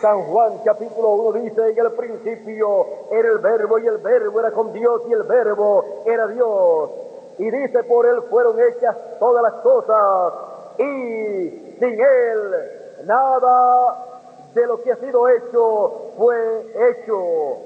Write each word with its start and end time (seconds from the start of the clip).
San 0.00 0.22
Juan 0.22 0.60
capítulo 0.64 1.10
1 1.10 1.32
dice, 1.42 1.60
en 1.70 1.78
el 1.78 1.92
principio 1.92 2.86
era 3.10 3.28
el 3.28 3.38
verbo 3.38 3.78
y 3.78 3.86
el 3.86 3.98
verbo 3.98 4.40
era 4.40 4.50
con 4.50 4.72
Dios 4.72 5.02
y 5.08 5.12
el 5.12 5.24
verbo 5.24 6.02
era 6.06 6.26
Dios. 6.28 6.90
Y 7.38 7.50
dice, 7.50 7.82
por 7.84 8.06
él 8.06 8.22
fueron 8.30 8.56
hechas 8.60 8.96
todas 9.18 9.42
las 9.42 9.54
cosas 9.62 10.32
y 10.78 11.76
sin 11.78 12.00
él 12.00 13.04
nada 13.04 14.06
de 14.54 14.66
lo 14.66 14.80
que 14.82 14.92
ha 14.92 14.96
sido 14.96 15.28
hecho 15.28 16.12
fue 16.16 16.66
hecho. 16.90 17.58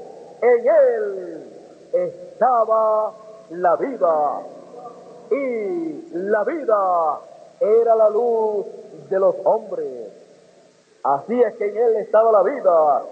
En 0.43 0.69
él 0.69 1.52
estaba 1.93 3.12
la 3.51 3.77
vida 3.77 4.41
y 5.30 6.09
la 6.12 6.43
vida 6.43 7.21
era 7.60 7.95
la 7.95 8.10
luz 8.10 8.66
de 9.09 9.21
los 9.21 9.37
hombres. 9.45 10.23
Así 11.05 11.41
es 11.43 11.55
que 11.57 11.69
en 11.69 11.77
él 11.77 11.97
estaba 11.97 12.33
la 12.33 12.43
vida. 12.43 13.03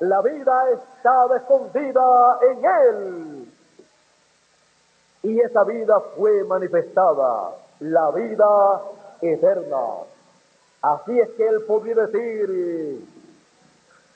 La 0.00 0.20
vida 0.20 0.70
estaba 0.70 1.36
escondida 1.36 2.38
en 2.42 2.64
él. 2.64 3.52
Y 5.22 5.40
esa 5.40 5.64
vida 5.64 6.00
fue 6.16 6.44
manifestada, 6.44 7.50
la 7.80 8.10
vida 8.10 8.82
eterna. 9.20 9.86
Así 10.82 11.18
es 11.20 11.28
que 11.30 11.46
él 11.46 11.62
podía 11.62 11.94
decir 11.94 13.06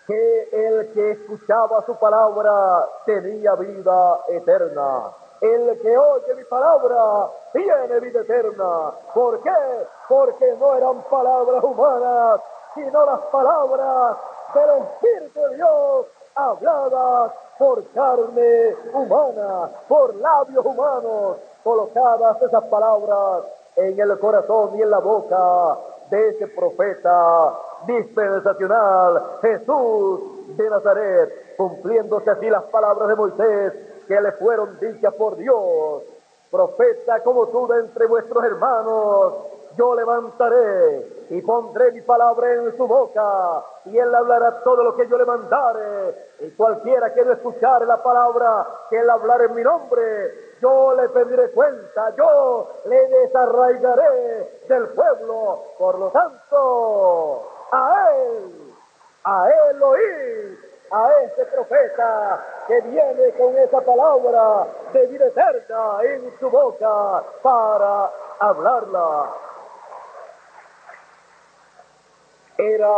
que 0.07 0.49
el 0.53 0.93
que 0.93 1.11
escuchaba 1.13 1.85
su 1.85 1.97
palabra 1.97 2.87
tenía 3.07 3.55
vida 3.55 4.21
eterna. 4.29 5.11
El 5.41 5.79
que 5.81 5.97
oye 5.97 6.35
mi 6.35 6.45
palabra 6.45 7.29
tiene 7.53 8.01
vida 8.01 8.21
eterna. 8.21 8.93
¿Por 9.13 9.43
qué? 9.43 9.87
Porque 10.09 10.55
no 10.59 10.75
eran 10.75 11.03
palabras 11.03 11.63
humanas, 11.63 12.41
sino 12.75 13.07
las 13.07 13.21
palabras 13.33 14.17
del 14.55 14.71
Espíritu 14.83 15.41
de 15.41 15.57
Dios 15.57 16.07
habladas 16.35 17.33
por 17.59 17.85
carne 17.93 18.75
humana, 18.93 19.71
por 19.89 20.15
labios 20.17 20.65
humanos, 20.65 21.37
colocadas 21.63 22.43
esas 22.43 22.65
palabras 22.65 23.45
en 23.77 23.99
el 23.99 24.19
corazón 24.19 24.77
y 24.77 24.83
en 24.83 24.91
la 24.91 24.99
boca 24.99 25.79
de 26.11 26.29
ese 26.31 26.49
profeta 26.49 27.59
dispensacional, 27.87 29.39
Jesús 29.41 30.57
de 30.57 30.71
Nazaret, 30.71 31.57
cumpliéndose 31.57 32.31
así 32.31 32.51
las 32.51 32.65
palabras 32.65 33.09
de 33.09 33.17
Moisés 33.17 33.73
que 34.07 34.21
le 34.21 34.33
fueron 34.33 34.79
dichas 34.81 35.15
por 35.15 35.37
Dios. 35.37 36.03
Profeta 36.51 37.21
como 37.25 37.49
tú 37.49 37.67
de 37.67 37.81
entre 37.81 38.07
vuestros 38.07 38.45
hermanos, 38.45 39.35
yo 39.77 39.95
levantaré 39.95 41.27
y 41.31 41.43
pondré 41.43 41.93
mi 41.93 42.03
palabra 42.03 42.53
en 42.53 42.77
su 42.77 42.87
boca, 42.87 43.65
y 43.87 43.99
él 43.99 44.15
hablará 44.15 44.63
todo 44.63 44.83
lo 44.83 44.95
que 44.97 45.07
yo 45.09 45.17
le 45.19 45.25
mandare, 45.25 46.33
y 46.41 46.51
cualquiera 46.53 47.13
que 47.13 47.25
no 47.25 47.33
escuchare 47.33 47.87
la 47.87 48.03
palabra 48.03 48.67
que 48.91 48.99
él 48.99 49.09
hablará 49.09 49.45
en 49.45 49.55
mi 49.55 49.63
nombre, 49.63 50.55
yo 50.61 50.95
le 50.95 51.09
pediré 51.11 51.51
cuenta, 51.51 52.15
yo 52.17 52.69
le 52.87 53.09
desarraigaré 53.09 54.61
del 54.69 54.89
pueblo. 54.89 55.63
Por 55.79 55.99
lo 55.99 56.11
tanto, 56.11 57.43
a 57.73 58.13
él, 58.15 58.75
a 59.25 59.49
él 59.51 59.83
oír, 59.83 60.59
a 60.91 61.11
ese 61.23 61.45
profeta 61.47 62.45
que 62.67 62.81
viene 62.83 63.33
con 63.33 63.57
esa 63.59 63.81
palabra 63.81 64.67
de 64.93 65.07
vida 65.09 65.27
eterna 65.27 65.99
en 66.03 66.39
su 66.39 66.49
boca 66.49 67.25
para 67.43 68.11
hablarla. 68.39 69.31
Era 72.57 72.95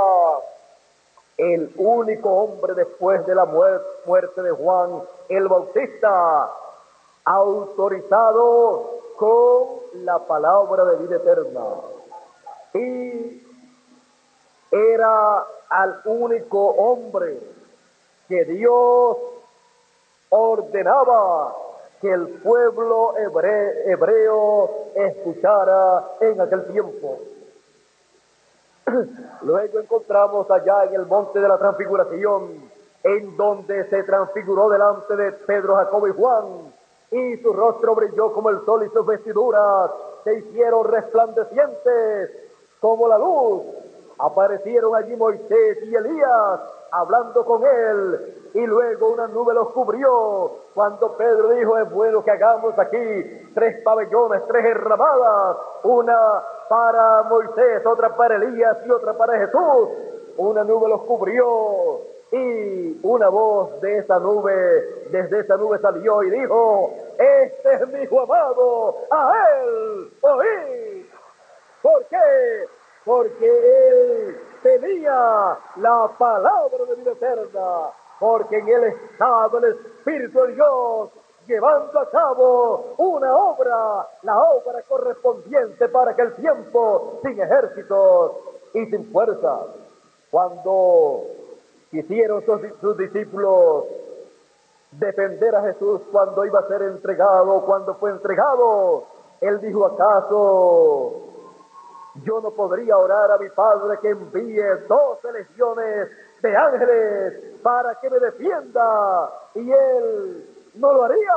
el 1.38 1.72
único 1.76 2.30
hombre 2.30 2.74
después 2.74 3.24
de 3.26 3.34
la 3.34 3.44
muerte 3.44 4.42
de 4.42 4.50
Juan 4.50 5.02
el 5.28 5.48
Bautista 5.48 6.50
autorizado 7.24 9.00
con 9.16 10.04
la 10.04 10.18
palabra 10.20 10.84
de 10.84 10.96
vida 10.96 11.16
eterna. 11.16 11.64
Y 12.74 13.42
era 14.70 15.46
al 15.68 16.00
único 16.04 16.58
hombre 16.58 17.40
que 18.28 18.44
Dios 18.44 19.16
ordenaba 20.28 21.54
que 22.00 22.10
el 22.12 22.28
pueblo 22.40 23.14
hebreo 23.16 24.70
escuchara 24.94 26.04
en 26.20 26.40
aquel 26.40 26.66
tiempo. 26.66 27.18
Luego 29.42 29.80
encontramos 29.80 30.50
allá 30.50 30.84
en 30.84 30.94
el 30.94 31.06
monte 31.06 31.40
de 31.40 31.48
la 31.48 31.58
transfiguración, 31.58 32.70
en 33.02 33.36
donde 33.36 33.88
se 33.88 34.02
transfiguró 34.04 34.68
delante 34.68 35.16
de 35.16 35.32
Pedro, 35.32 35.76
Jacobo 35.76 36.08
y 36.08 36.12
Juan, 36.12 36.72
y 37.10 37.36
su 37.38 37.52
rostro 37.52 37.94
brilló 37.94 38.32
como 38.32 38.50
el 38.50 38.64
sol 38.64 38.84
y 38.84 38.90
sus 38.90 39.06
vestiduras 39.06 39.90
se 40.24 40.38
hicieron 40.38 40.84
resplandecientes 40.86 42.30
como 42.80 43.08
la 43.08 43.18
luz. 43.18 43.62
Aparecieron 44.18 44.94
allí 44.96 45.14
Moisés 45.14 45.78
y 45.84 45.94
Elías 45.94 46.60
hablando 46.90 47.44
con 47.44 47.62
él 47.64 48.50
y 48.54 48.66
luego 48.66 49.10
una 49.10 49.28
nube 49.28 49.54
los 49.54 49.68
cubrió. 49.70 50.50
Cuando 50.74 51.16
Pedro 51.16 51.50
dijo, 51.50 51.78
es 51.78 51.90
bueno 51.90 52.24
que 52.24 52.30
hagamos 52.30 52.78
aquí 52.78 53.50
tres 53.54 53.82
pabellones, 53.84 54.42
tres 54.48 54.64
enramadas, 54.64 55.58
una 55.84 56.42
para 56.68 57.22
Moisés, 57.24 57.84
otra 57.86 58.16
para 58.16 58.36
Elías 58.36 58.78
y 58.86 58.90
otra 58.90 59.14
para 59.14 59.38
Jesús. 59.38 59.88
Una 60.36 60.64
nube 60.64 60.88
los 60.88 61.02
cubrió 61.02 62.00
y 62.32 62.98
una 63.02 63.28
voz 63.28 63.80
de 63.80 63.98
esa 63.98 64.18
nube, 64.18 65.06
desde 65.10 65.40
esa 65.40 65.56
nube 65.56 65.78
salió 65.78 66.22
y 66.22 66.30
dijo, 66.30 66.92
este 67.18 67.74
es 67.74 67.88
mi 67.88 68.02
hijo 68.02 68.20
amado, 68.20 68.96
a 69.10 69.34
él 69.62 70.12
oí. 70.20 71.10
¿Por 71.82 72.04
qué? 72.06 72.68
Porque 73.04 73.46
él 73.46 74.36
tenía 74.62 75.56
la 75.76 76.10
palabra 76.18 76.84
de 76.88 76.94
vida 76.96 77.12
eterna, 77.12 77.90
porque 78.18 78.58
en 78.58 78.68
él 78.68 78.84
estaba 79.12 79.58
el 79.58 79.64
Espíritu 79.64 80.42
de 80.42 80.54
Dios 80.54 81.10
llevando 81.46 81.98
a 81.98 82.10
cabo 82.10 82.94
una 82.98 83.34
obra, 83.34 84.06
la 84.22 84.38
obra 84.38 84.82
correspondiente 84.88 85.88
para 85.88 86.12
aquel 86.12 86.34
tiempo 86.34 87.20
sin 87.22 87.40
ejércitos 87.40 88.32
y 88.74 88.86
sin 88.86 89.10
fuerza. 89.12 89.60
Cuando 90.30 91.22
quisieron 91.90 92.44
sus, 92.44 92.96
discípulos 92.98 93.84
defender 94.92 95.54
a 95.54 95.62
Jesús 95.62 96.02
cuando 96.10 96.44
iba 96.44 96.60
a 96.60 96.68
ser 96.68 96.82
entregado, 96.82 97.62
cuando 97.62 97.94
fue 97.94 98.10
entregado. 98.10 99.04
Él 99.40 99.60
dijo, 99.60 99.86
¿acaso 99.86 101.12
yo 102.24 102.40
no 102.40 102.50
podría 102.52 102.96
orar 102.96 103.30
a 103.30 103.38
mi 103.38 103.50
Padre 103.50 103.98
que 104.00 104.08
envíe 104.08 104.62
doce 104.88 105.32
legiones 105.32 106.08
de 106.40 106.56
ángeles 106.56 107.60
para 107.62 107.94
que 108.00 108.08
me 108.08 108.18
defienda? 108.18 109.30
Y 109.54 109.70
él 109.70 110.55
no 110.76 110.92
lo 110.92 111.04
haría. 111.04 111.32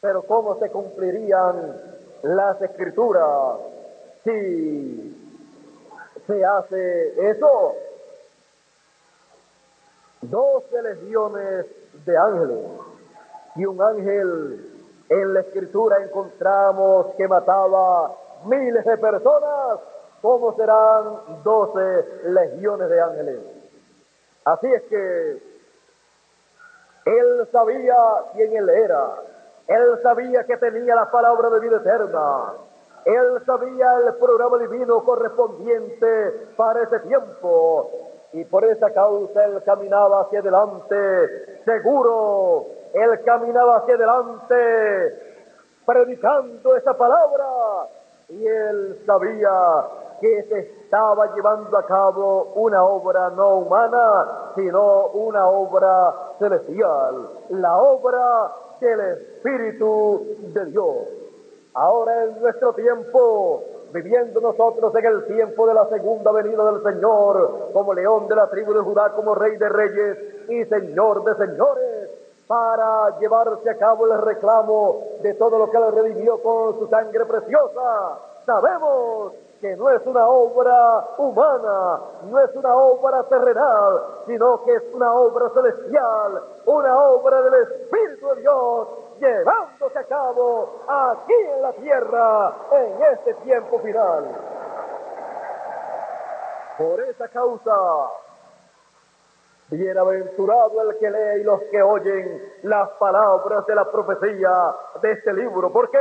Pero 0.00 0.22
¿cómo 0.22 0.58
se 0.58 0.70
cumplirían 0.70 1.74
las 2.22 2.60
escrituras 2.62 3.58
si 4.24 5.34
se 6.26 6.44
hace 6.44 7.30
eso? 7.30 7.74
doce 10.30 10.82
legiones 10.82 11.66
de 12.04 12.16
ángeles. 12.16 12.64
Y 13.56 13.64
un 13.64 13.80
ángel 13.80 14.70
en 15.08 15.34
la 15.34 15.40
escritura 15.40 16.02
encontramos 16.02 17.14
que 17.16 17.28
mataba 17.28 18.12
miles 18.44 18.84
de 18.84 18.98
personas. 18.98 19.80
¿Cómo 20.20 20.54
serán 20.56 21.42
doce 21.44 22.04
legiones 22.24 22.88
de 22.88 23.00
ángeles? 23.00 23.40
Así 24.44 24.66
es 24.66 24.82
que 24.84 25.55
él 27.06 27.48
sabía 27.52 27.94
quién 28.34 28.56
él 28.56 28.68
era. 28.68 29.14
Él 29.68 29.98
sabía 30.02 30.44
que 30.44 30.56
tenía 30.58 30.94
la 30.94 31.10
palabra 31.10 31.50
de 31.50 31.60
vida 31.60 31.76
eterna. 31.78 32.54
Él 33.04 33.42
sabía 33.46 33.86
el 34.04 34.14
programa 34.16 34.58
divino 34.58 35.02
correspondiente 35.04 36.48
para 36.56 36.82
ese 36.82 36.98
tiempo 37.00 37.90
y 38.32 38.44
por 38.44 38.64
esa 38.64 38.92
causa 38.92 39.44
él 39.44 39.62
caminaba 39.64 40.22
hacia 40.22 40.40
adelante, 40.40 41.62
seguro, 41.64 42.66
él 42.92 43.22
caminaba 43.24 43.76
hacia 43.76 43.94
adelante, 43.94 45.38
predicando 45.86 46.76
esa 46.76 46.94
palabra, 46.98 47.46
y 48.28 48.46
él 48.46 49.02
sabía 49.06 49.50
que 50.20 50.42
se 50.44 50.58
estaba 50.58 51.34
llevando 51.34 51.76
a 51.76 51.86
cabo 51.86 52.52
una 52.56 52.84
obra 52.84 53.30
no 53.30 53.56
humana, 53.56 54.52
sino 54.54 55.06
una 55.08 55.46
obra 55.48 56.14
celestial, 56.38 57.28
la 57.50 57.76
obra 57.78 58.52
del 58.80 59.00
Espíritu 59.00 60.24
de 60.54 60.64
Dios. 60.66 61.08
Ahora 61.74 62.24
en 62.24 62.40
nuestro 62.40 62.72
tiempo 62.72 63.62
viviendo 63.92 64.40
nosotros 64.40 64.94
en 64.94 65.04
el 65.04 65.24
tiempo 65.26 65.66
de 65.66 65.74
la 65.74 65.88
segunda 65.88 66.32
venida 66.32 66.70
del 66.70 66.82
Señor, 66.82 67.70
como 67.72 67.94
león 67.94 68.28
de 68.28 68.36
la 68.36 68.48
tribu 68.48 68.72
de 68.72 68.80
Judá, 68.80 69.12
como 69.12 69.34
rey 69.34 69.56
de 69.56 69.68
reyes 69.68 70.18
y 70.48 70.64
señor 70.66 71.24
de 71.24 71.46
señores, 71.46 72.10
para 72.46 73.18
llevarse 73.18 73.68
a 73.70 73.78
cabo 73.78 74.06
el 74.06 74.20
reclamo 74.22 75.02
de 75.22 75.34
todo 75.34 75.58
lo 75.58 75.70
que 75.70 75.78
le 75.78 75.90
redimió 75.90 76.40
con 76.42 76.78
su 76.78 76.86
sangre 76.88 77.24
preciosa. 77.24 78.18
Sabemos 78.44 79.32
que 79.60 79.76
no 79.76 79.90
es 79.90 80.04
una 80.06 80.28
obra 80.28 81.08
humana, 81.18 82.00
no 82.24 82.38
es 82.40 82.54
una 82.54 82.74
obra 82.74 83.22
terrenal, 83.24 84.02
sino 84.26 84.62
que 84.64 84.74
es 84.74 84.82
una 84.92 85.12
obra 85.14 85.50
celestial, 85.50 86.42
una 86.66 86.98
obra 86.98 87.42
del 87.42 87.54
Espíritu 87.54 88.28
de 88.28 88.40
Dios, 88.42 88.88
llevándose 89.18 89.98
a 89.98 90.04
cabo 90.04 90.82
aquí 90.86 91.32
en 91.32 91.62
la 91.62 91.72
tierra 91.72 92.54
en 92.72 93.02
este 93.12 93.34
tiempo 93.34 93.78
final. 93.80 94.24
Por 96.78 97.00
esa 97.00 97.28
causa, 97.28 97.72
Bienaventurado 99.68 100.80
el 100.80 100.96
que 100.98 101.10
lee 101.10 101.40
y 101.40 101.42
los 101.42 101.60
que 101.72 101.82
oyen 101.82 102.52
las 102.62 102.88
palabras 103.00 103.66
de 103.66 103.74
la 103.74 103.90
profecía 103.90 104.52
de 105.02 105.10
este 105.10 105.32
libro. 105.32 105.72
¿Por 105.72 105.90
qué? 105.90 105.98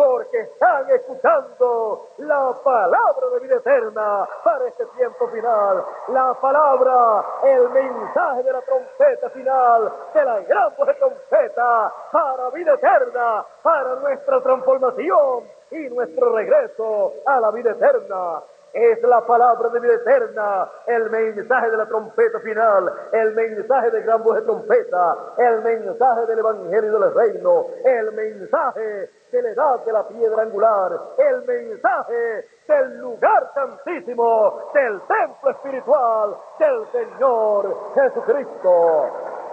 Porque 0.00 0.40
están 0.40 0.88
escuchando 0.92 2.08
la 2.16 2.54
palabra 2.64 3.28
de 3.34 3.40
vida 3.40 3.56
eterna 3.56 4.26
para 4.42 4.66
este 4.66 4.86
tiempo 4.96 5.28
final. 5.28 5.84
La 6.08 6.32
palabra, 6.40 7.22
el 7.44 7.68
mensaje 7.68 8.42
de 8.42 8.50
la 8.50 8.62
trompeta 8.62 9.28
final, 9.28 9.92
de 10.14 10.24
la 10.24 10.40
gran 10.40 10.74
voz 10.74 10.86
de 10.86 10.94
trompeta 10.94 11.92
para 12.10 12.48
vida 12.48 12.72
eterna, 12.72 13.44
para 13.62 13.96
nuestra 13.96 14.40
transformación 14.40 15.44
y 15.70 15.90
nuestro 15.90 16.34
regreso 16.34 17.12
a 17.26 17.38
la 17.38 17.50
vida 17.50 17.72
eterna 17.72 18.42
es 18.72 19.02
la 19.02 19.26
palabra 19.26 19.68
de 19.68 19.80
vida 19.80 19.94
eterna, 19.94 20.70
el 20.86 21.10
mensaje 21.10 21.70
de 21.70 21.76
la 21.76 21.86
trompeta 21.86 22.40
final, 22.40 22.90
el 23.12 23.34
mensaje 23.34 23.90
de 23.90 24.02
gran 24.02 24.22
voz 24.22 24.36
de 24.36 24.42
trompeta, 24.42 25.16
el 25.36 25.60
mensaje 25.62 26.26
del 26.26 26.38
evangelio 26.38 26.98
del 26.98 27.14
reino, 27.14 27.66
el 27.84 28.12
mensaje 28.12 29.10
de 29.30 29.42
la 29.42 29.50
edad 29.50 29.84
de 29.84 29.92
la 29.92 30.06
piedra 30.08 30.42
angular, 30.42 31.00
el 31.18 31.42
mensaje 31.44 32.48
del 32.66 32.98
lugar 32.98 33.50
santísimo, 33.54 34.70
del 34.74 35.00
templo 35.02 35.50
espiritual 35.50 36.36
del 36.58 36.86
Señor 36.92 37.76
Jesucristo. 37.94 39.06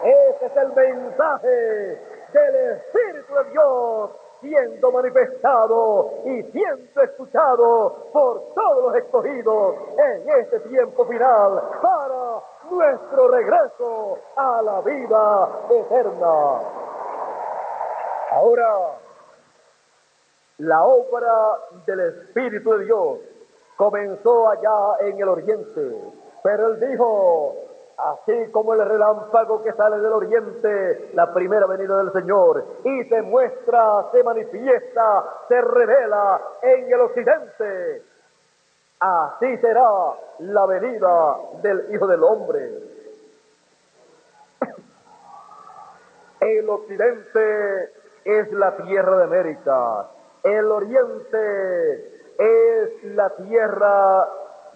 Ese 0.03 0.45
es 0.45 0.57
el 0.57 0.73
mensaje 0.73 2.01
del 2.33 2.55
Espíritu 2.55 3.35
de 3.35 3.43
Dios 3.51 4.11
siendo 4.41 4.91
manifestado 4.91 6.11
y 6.25 6.43
siendo 6.51 7.01
escuchado 7.01 8.09
por 8.13 8.53
todos 8.53 8.83
los 8.83 8.95
escogidos 8.95 9.75
en 9.97 10.29
este 10.29 10.59
tiempo 10.61 11.05
final 11.05 11.61
para 11.81 12.43
nuestro 12.69 13.27
regreso 13.29 14.19
a 14.35 14.61
la 14.61 14.81
vida 14.81 15.49
eterna. 15.71 16.59
Ahora, 18.31 18.96
la 20.57 20.83
obra 20.83 21.33
del 21.85 21.99
Espíritu 21.99 22.71
de 22.73 22.85
Dios 22.85 23.19
comenzó 23.75 24.49
allá 24.49 24.97
en 25.01 25.19
el 25.19 25.29
oriente, 25.29 26.01
pero 26.43 26.67
él 26.69 26.79
dijo, 26.79 27.55
así 27.97 28.51
como 28.51 28.73
el 28.73 28.83
relámpago 28.83 29.61
que 29.61 29.73
sale 29.73 29.99
del 29.99 30.13
oriente, 30.13 31.11
la 31.13 31.31
primera 31.33 31.67
venida 31.67 31.97
del 31.97 32.11
Señor, 32.11 32.65
y 32.83 33.03
se 33.03 33.21
muestra, 33.21 34.07
se 34.11 34.23
manifiesta, 34.23 35.25
se 35.47 35.61
revela 35.61 36.41
en 36.63 36.91
el 36.91 37.01
occidente. 37.01 38.03
Así 38.99 39.57
será 39.57 39.87
la 40.39 40.65
venida 40.65 41.37
del 41.61 41.93
Hijo 41.93 42.07
del 42.07 42.23
Hombre. 42.23 42.71
El 46.39 46.69
occidente 46.69 47.91
es 48.25 48.51
la 48.53 48.75
tierra 48.77 49.17
de 49.17 49.23
América. 49.23 50.07
El 50.47 50.71
oriente 50.71 52.21
es 52.39 53.03
la 53.15 53.29
tierra 53.35 54.29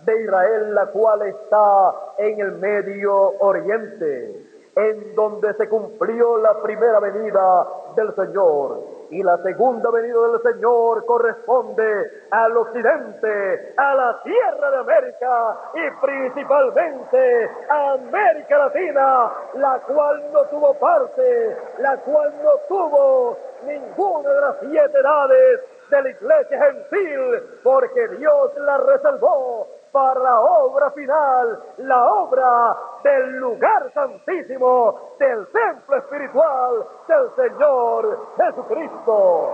de 0.03 0.21
Israel, 0.21 0.75
la 0.75 0.88
cual 0.88 1.21
está 1.21 1.95
en 2.18 2.39
el 2.41 2.51
Medio 2.53 3.15
Oriente, 3.39 4.50
en 4.75 5.15
donde 5.15 5.53
se 5.56 5.68
cumplió 5.68 6.38
la 6.38 6.62
primera 6.62 7.00
venida 7.00 7.68
del 7.95 8.15
Señor. 8.15 9.01
Y 9.09 9.21
la 9.23 9.38
segunda 9.44 9.91
venida 9.91 10.15
del 10.29 10.53
Señor 10.53 11.06
corresponde 11.06 12.25
al 12.31 12.56
occidente, 12.56 13.73
a 13.75 13.94
la 13.94 14.21
tierra 14.23 14.71
de 14.71 14.77
América 14.77 15.57
y 15.73 16.06
principalmente 16.06 17.51
a 17.69 17.91
América 17.94 18.57
Latina, 18.57 19.31
la 19.56 19.81
cual 19.81 20.31
no 20.31 20.45
tuvo 20.45 20.73
parte, 20.75 21.57
la 21.79 21.97
cual 21.97 22.33
no 22.41 22.51
tuvo 22.69 23.38
ninguna 23.65 24.29
de 24.29 24.41
las 24.41 24.56
siete 24.62 24.97
edades 24.97 25.59
de 25.89 26.03
la 26.03 26.09
iglesia 26.09 26.65
gentil, 26.65 27.59
porque 27.63 28.07
Dios 28.18 28.51
la 28.59 28.77
reservó 28.77 29.81
para 29.92 30.20
la 30.20 30.40
obra 30.42 30.92
final, 30.92 31.64
la 31.78 32.14
obra 32.14 32.78
del 33.04 33.38
lugar 33.38 33.92
santísimo, 33.94 35.16
del 35.20 35.48
templo 35.48 35.98
espiritual 35.98 36.86
del 37.08 37.36
Señor 37.36 38.20
Jesucristo, 38.38 39.52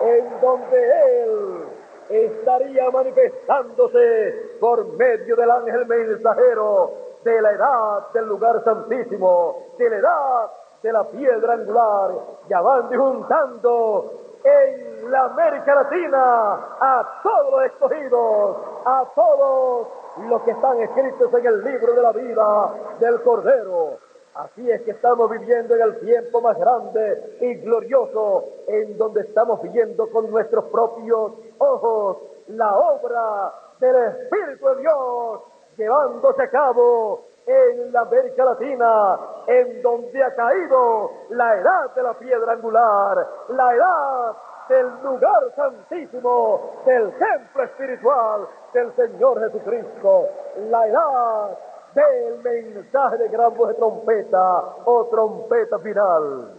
en 0.00 0.40
donde 0.40 1.22
Él 1.24 1.68
estaría 2.08 2.90
manifestándose 2.90 4.56
por 4.60 4.86
medio 4.96 5.36
del 5.36 5.50
ángel 5.50 5.86
mensajero 5.86 6.92
de 7.24 7.42
la 7.42 7.52
edad 7.52 8.12
del 8.12 8.26
lugar 8.26 8.62
santísimo, 8.64 9.74
de 9.78 9.90
la 9.90 9.96
edad 9.96 10.50
de 10.82 10.92
la 10.92 11.04
piedra 11.04 11.54
angular, 11.54 12.10
llamando 12.48 12.94
y 12.94 12.98
juntando 12.98 14.27
en 14.44 15.10
la 15.10 15.24
América 15.24 15.74
Latina 15.74 16.54
a 16.80 17.20
todos 17.22 17.52
los 17.52 17.64
escogidos, 17.64 18.56
a 18.84 19.04
todos 19.14 19.88
los 20.28 20.42
que 20.42 20.50
están 20.50 20.80
escritos 20.80 21.32
en 21.34 21.46
el 21.46 21.64
libro 21.64 21.92
de 21.94 22.02
la 22.02 22.12
vida 22.12 22.74
del 23.00 23.22
Cordero. 23.22 23.98
Así 24.34 24.70
es 24.70 24.82
que 24.82 24.92
estamos 24.92 25.30
viviendo 25.30 25.74
en 25.74 25.82
el 25.82 26.00
tiempo 26.00 26.40
más 26.40 26.56
grande 26.58 27.38
y 27.40 27.54
glorioso, 27.56 28.44
en 28.68 28.96
donde 28.96 29.22
estamos 29.22 29.60
viendo 29.62 30.08
con 30.10 30.30
nuestros 30.30 30.64
propios 30.66 31.32
ojos 31.58 32.18
la 32.48 32.76
obra 32.76 33.52
del 33.80 33.96
Espíritu 33.96 34.68
de 34.68 34.76
Dios 34.76 35.40
llevándose 35.76 36.42
a 36.42 36.50
cabo 36.50 37.27
en 37.48 37.92
la 37.92 38.00
América 38.00 38.44
Latina, 38.44 39.18
en 39.46 39.80
donde 39.80 40.22
ha 40.22 40.34
caído 40.34 41.10
la 41.30 41.56
edad 41.56 41.94
de 41.94 42.02
la 42.02 42.14
piedra 42.14 42.52
angular, 42.52 43.26
la 43.48 43.74
edad 43.74 44.36
del 44.68 45.02
lugar 45.02 45.54
santísimo, 45.56 46.82
del 46.84 47.10
templo 47.18 47.62
espiritual 47.62 48.46
del 48.74 48.94
Señor 48.94 49.40
Jesucristo, 49.40 50.28
la 50.68 50.86
edad 50.86 51.58
del 51.94 52.38
mensaje 52.42 53.16
de 53.16 53.28
gran 53.28 53.56
voz 53.56 53.68
de 53.68 53.74
trompeta 53.76 54.64
o 54.84 55.06
trompeta 55.06 55.78
final. 55.78 56.52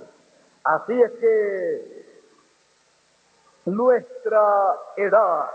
Así 0.64 1.00
es 1.00 1.12
que 1.12 2.00
nuestra 3.66 4.76
edad 4.98 5.52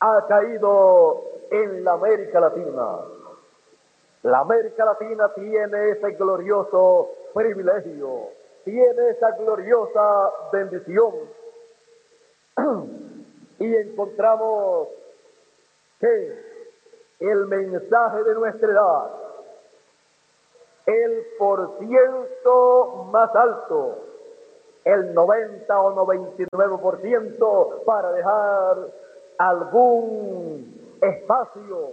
ha 0.00 0.26
caído 0.26 1.22
en 1.52 1.84
la 1.84 1.92
América 1.92 2.40
Latina. 2.40 2.98
La 4.22 4.40
América 4.40 4.84
Latina 4.84 5.32
tiene 5.34 5.90
ese 5.90 6.10
glorioso 6.12 7.10
privilegio, 7.34 8.30
tiene 8.64 9.10
esa 9.10 9.30
gloriosa 9.32 10.30
bendición. 10.52 11.14
y 13.60 13.76
encontramos 13.76 14.88
que 16.00 16.48
el 17.20 17.46
mensaje 17.46 18.22
de 18.24 18.34
nuestra 18.34 18.70
edad, 18.70 19.10
el 20.86 21.26
por 21.38 21.78
ciento 21.78 23.08
más 23.10 23.34
alto, 23.34 23.98
el 24.84 25.12
90 25.14 25.80
o 25.80 26.06
99% 26.06 27.84
para 27.84 28.12
dejar 28.12 28.76
algún 29.38 30.98
espacio 31.00 31.92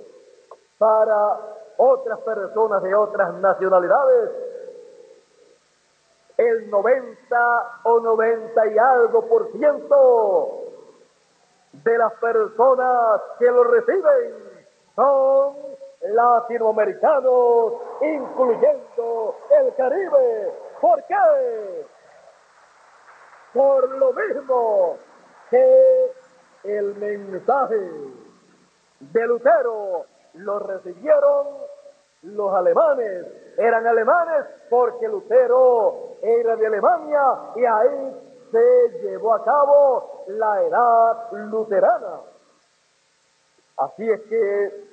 para 0.77 1.54
otras 1.77 2.19
personas 2.19 2.81
de 2.83 2.95
otras 2.95 3.33
nacionalidades, 3.35 4.31
el 6.37 6.69
90 6.69 7.79
o 7.83 7.99
90 7.99 8.67
y 8.67 8.77
algo 8.77 9.25
por 9.27 9.51
ciento 9.51 10.61
de 11.71 11.97
las 11.97 12.13
personas 12.13 13.21
que 13.39 13.45
lo 13.45 13.63
reciben 13.63 14.33
son 14.95 15.55
latinoamericanos, 16.01 17.73
incluyendo 18.01 19.35
el 19.59 19.73
Caribe. 19.75 20.53
¿Por 20.79 21.03
qué? 21.05 21.85
Por 23.53 23.89
lo 23.89 24.13
mismo 24.13 24.97
que 25.49 26.11
el 26.63 26.95
mensaje 26.95 27.91
de 28.99 29.27
Lutero 29.27 30.05
lo 30.35 30.59
recibieron 30.59 31.47
los 32.23 32.53
alemanes. 32.53 33.25
Eran 33.57 33.85
alemanes 33.87 34.45
porque 34.69 35.07
Lutero 35.07 36.17
era 36.21 36.55
de 36.55 36.67
Alemania 36.67 37.21
y 37.55 37.65
ahí 37.65 38.21
se 38.51 38.89
llevó 39.01 39.33
a 39.33 39.43
cabo 39.43 40.23
la 40.27 40.61
edad 40.63 41.31
luterana. 41.31 42.21
Así 43.77 44.09
es 44.09 44.21
que 44.21 44.85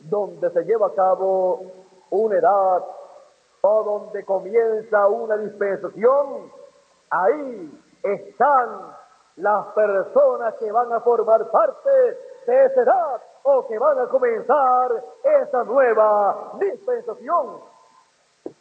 donde 0.00 0.50
se 0.50 0.64
lleva 0.64 0.88
a 0.88 0.94
cabo 0.94 1.62
una 2.10 2.38
edad 2.38 2.84
o 3.62 3.82
donde 3.82 4.24
comienza 4.24 5.06
una 5.08 5.36
dispensación, 5.36 6.50
ahí 7.10 7.82
están 8.02 8.94
las 9.36 9.66
personas 9.74 10.54
que 10.54 10.72
van 10.72 10.92
a 10.92 11.00
formar 11.00 11.50
parte 11.50 11.90
de 12.46 12.64
esa 12.64 12.82
edad 12.82 13.22
o 13.42 13.66
que 13.66 13.78
van 13.78 13.98
a 13.98 14.08
comenzar 14.08 15.04
esa 15.24 15.64
nueva 15.64 16.52
dispensación. 16.58 17.60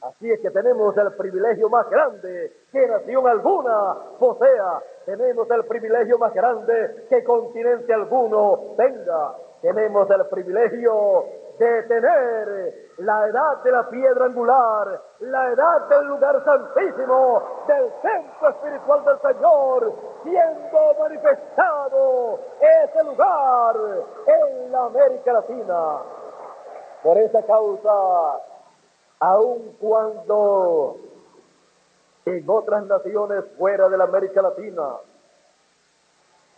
Así 0.01 0.31
es 0.31 0.39
que 0.41 0.51
tenemos 0.51 0.95
el 0.97 1.13
privilegio 1.13 1.69
más 1.69 1.89
grande 1.89 2.51
que 2.71 2.87
nación 2.87 3.27
alguna 3.27 3.95
posea. 4.19 4.81
Tenemos 5.05 5.49
el 5.49 5.65
privilegio 5.65 6.17
más 6.17 6.33
grande 6.33 7.05
que 7.09 7.23
continente 7.23 7.93
alguno 7.93 8.75
tenga. 8.77 9.35
Tenemos 9.61 10.09
el 10.09 10.25
privilegio 10.27 11.25
de 11.59 11.83
tener 11.83 12.89
la 12.99 13.27
edad 13.27 13.61
de 13.63 13.71
la 13.71 13.89
piedra 13.89 14.25
angular, 14.25 15.01
la 15.19 15.51
edad 15.51 15.89
del 15.89 16.05
lugar 16.07 16.41
santísimo, 16.45 17.43
del 17.67 17.91
templo 18.01 18.49
espiritual 18.49 19.03
del 19.03 19.19
Señor, 19.19 19.93
siendo 20.23 20.95
manifestado 20.99 22.39
ese 22.61 23.03
lugar 23.03 23.75
en 24.25 24.71
la 24.71 24.85
América 24.85 25.33
Latina. 25.33 25.97
Por 27.03 27.17
esa 27.17 27.43
causa, 27.43 28.41
aun 29.19 29.75
cuando 29.81 30.95
en 32.25 32.49
otras 32.49 32.85
naciones 32.85 33.43
fuera 33.57 33.89
de 33.89 33.97
la 33.97 34.05
América 34.05 34.41
Latina 34.41 34.95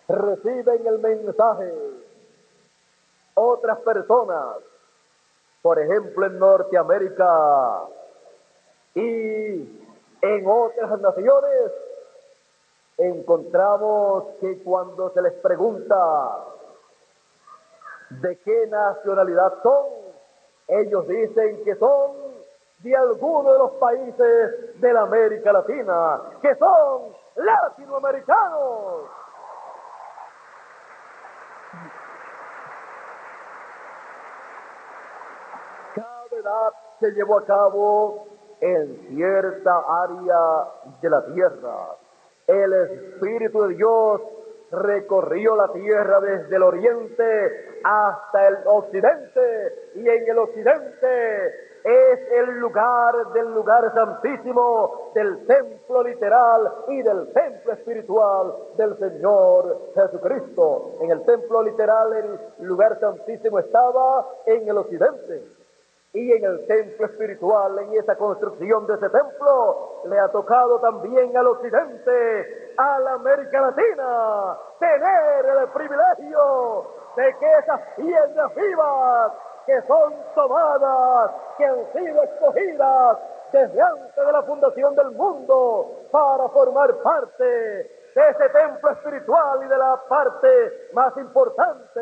reciben 0.07 0.85
el 0.85 0.99
mensaje 0.99 1.73
otras 3.33 3.79
personas 3.79 4.57
por 5.61 5.79
ejemplo 5.79 6.25
en 6.25 6.39
Norteamérica 6.39 7.83
y 8.95 9.81
en 10.21 10.47
otras 10.47 10.99
naciones, 10.99 11.71
encontramos 12.97 14.25
que 14.39 14.61
cuando 14.63 15.11
se 15.11 15.21
les 15.21 15.33
pregunta 15.33 16.45
de 18.09 18.37
qué 18.39 18.67
nacionalidad 18.67 19.53
son, 19.63 19.85
ellos 20.67 21.07
dicen 21.07 21.63
que 21.63 21.75
son 21.75 22.11
de 22.79 22.95
alguno 22.95 23.53
de 23.53 23.59
los 23.59 23.71
países 23.73 24.81
de 24.81 24.93
la 24.93 25.01
América 25.01 25.53
Latina, 25.53 26.21
que 26.41 26.55
son 26.55 27.13
latinoamericanos. 27.35 29.09
Se 36.99 37.11
llevó 37.11 37.39
a 37.39 37.45
cabo 37.45 38.27
en 38.59 39.07
cierta 39.09 39.83
área 39.87 40.67
de 41.01 41.09
la 41.09 41.25
tierra. 41.25 41.97
El 42.47 42.73
Espíritu 42.73 43.63
de 43.63 43.75
Dios 43.75 44.21
recorrió 44.71 45.55
la 45.55 45.71
tierra 45.73 46.21
desde 46.21 46.55
el 46.55 46.63
oriente 46.63 47.79
hasta 47.83 48.47
el 48.47 48.57
occidente 48.65 49.91
y 49.95 50.07
en 50.07 50.29
el 50.29 50.37
occidente 50.37 51.47
es 51.83 52.19
el 52.37 52.59
lugar 52.59 53.33
del 53.33 53.53
lugar 53.53 53.91
santísimo, 53.93 55.11
del 55.15 55.47
templo 55.47 56.03
literal 56.03 56.71
y 56.89 57.01
del 57.01 57.33
templo 57.33 57.73
espiritual 57.73 58.53
del 58.77 58.97
Señor 58.99 59.89
Jesucristo. 59.95 60.97
En 61.01 61.09
el 61.09 61.25
templo 61.25 61.63
literal 61.63 62.13
el 62.13 62.67
lugar 62.67 62.99
santísimo 62.99 63.57
estaba 63.59 64.27
en 64.45 64.69
el 64.69 64.77
occidente 64.77 65.60
y 66.13 66.31
en 66.33 66.43
el 66.43 66.67
templo 66.67 67.05
espiritual, 67.05 67.79
en 67.79 67.93
esa 67.93 68.15
construcción 68.17 68.85
de 68.85 68.95
ese 68.95 69.09
templo, 69.09 70.01
le 70.05 70.19
ha 70.19 70.27
tocado 70.29 70.79
también 70.81 71.35
al 71.37 71.47
occidente, 71.47 72.73
a 72.77 72.99
la 72.99 73.13
América 73.13 73.61
Latina, 73.61 74.57
tener 74.79 75.45
el 75.45 75.67
privilegio 75.69 76.87
de 77.15 77.35
que 77.39 77.51
esas 77.59 77.81
piedras 77.95 78.55
vivas 78.55 79.31
que 79.65 79.81
son 79.83 80.13
tomadas, 80.35 81.31
que 81.57 81.65
han 81.65 81.93
sido 81.93 82.23
escogidas 82.23 83.17
desde 83.53 83.81
antes 83.81 84.15
de 84.15 84.31
la 84.31 84.43
fundación 84.43 84.95
del 84.95 85.11
mundo 85.11 86.07
para 86.11 86.49
formar 86.49 86.93
parte 86.97 87.43
de 87.43 88.29
ese 88.29 88.49
templo 88.49 88.89
espiritual 88.91 89.63
y 89.63 89.67
de 89.67 89.77
la 89.77 90.01
parte 90.09 90.89
más 90.93 91.15
importante 91.15 92.01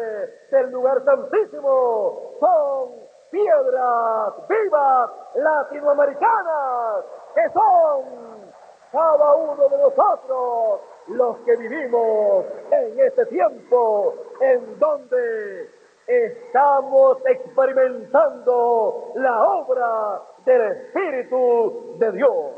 del 0.50 0.72
lugar 0.72 1.04
santísimo, 1.06 2.38
son 2.39 3.09
piedras 3.31 4.33
vivas 4.48 5.12
latinoamericanas 5.36 7.05
que 7.36 7.50
son 7.51 8.50
cada 8.91 9.36
uno 9.36 9.69
de 9.69 9.77
nosotros 9.77 10.79
los 11.07 11.38
que 11.39 11.55
vivimos 11.57 12.45
en 12.71 13.00
este 13.00 13.25
tiempo 13.27 14.15
en 14.41 14.79
donde 14.79 15.69
estamos 16.07 17.17
experimentando 17.25 19.12
la 19.15 19.43
obra 19.43 20.21
del 20.45 20.62
Espíritu 20.71 21.98
de 22.00 22.12
Dios. 22.13 22.51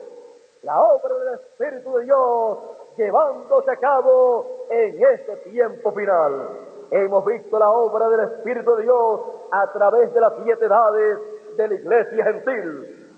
La 0.63 0.81
obra 0.81 1.15
del 1.15 1.33
Espíritu 1.33 1.97
de 1.97 2.05
Dios 2.05 2.57
llevándose 2.97 3.71
a 3.71 3.75
cabo 3.77 4.67
en 4.69 5.05
este 5.05 5.35
tiempo 5.49 5.91
final. 5.91 6.70
Hemos 6.91 7.23
visto 7.23 7.57
la 7.57 7.71
obra 7.71 8.09
del 8.09 8.19
Espíritu 8.19 8.75
de 8.75 8.83
Dios 8.83 9.21
a 9.49 9.71
través 9.71 10.13
de 10.13 10.19
las 10.19 10.33
siete 10.43 10.65
edades 10.65 11.19
de 11.55 11.67
la 11.69 11.73
iglesia 11.73 12.25
gentil. 12.25 13.17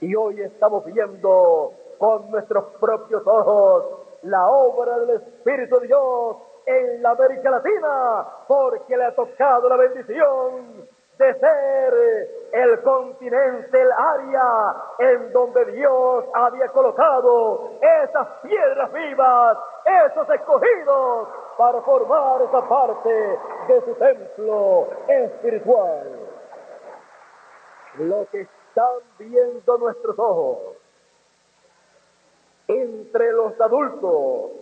Y 0.00 0.14
hoy 0.14 0.40
estamos 0.40 0.86
viendo 0.86 1.74
con 1.98 2.30
nuestros 2.30 2.64
propios 2.80 3.22
ojos 3.26 3.84
la 4.22 4.48
obra 4.48 4.98
del 4.98 5.10
Espíritu 5.10 5.78
de 5.78 5.88
Dios 5.88 6.36
en 6.64 7.02
la 7.02 7.10
América 7.10 7.50
Latina, 7.50 8.26
porque 8.48 8.96
le 8.96 9.04
ha 9.04 9.14
tocado 9.14 9.68
la 9.68 9.76
bendición 9.76 10.88
de 11.18 11.34
ser 11.34 12.30
el 12.52 12.80
continente, 12.80 13.78
el 13.78 13.92
área 13.92 14.76
en 15.00 15.32
donde 15.32 15.66
Dios 15.66 16.24
había 16.32 16.66
colocado 16.68 17.72
esas 17.82 18.26
piedras 18.42 18.90
vivas, 18.90 19.58
esos 20.06 20.30
escogidos 20.30 21.28
para 21.60 21.82
formar 21.82 22.40
esa 22.40 22.66
parte 22.66 23.38
de 23.68 23.80
su 23.82 23.94
templo 23.96 24.88
espiritual. 25.06 26.08
Lo 27.98 28.26
que 28.30 28.40
están 28.40 29.00
viendo 29.18 29.76
nuestros 29.76 30.18
ojos 30.18 30.58
entre 32.66 33.32
los 33.32 33.60
adultos, 33.60 34.52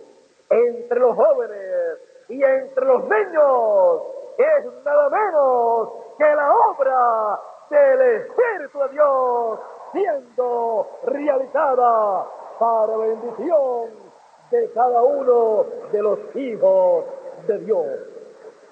entre 0.49 0.99
los 0.99 1.15
jóvenes 1.15 1.99
y 2.27 2.43
entre 2.43 2.85
los 2.85 3.03
niños 3.05 4.01
es 4.37 4.83
nada 4.83 5.09
menos 5.09 5.89
que 6.17 6.35
la 6.35 6.53
obra 6.53 7.39
del 7.69 8.01
Espíritu 8.01 8.77
de 8.77 8.89
Dios 8.89 9.59
siendo 9.93 10.89
realizada 11.05 12.27
para 12.59 12.97
bendición 12.97 14.08
de 14.51 14.71
cada 14.71 15.03
uno 15.03 15.65
de 15.91 16.01
los 16.01 16.19
hijos 16.35 17.05
de 17.47 17.57
Dios. 17.59 17.85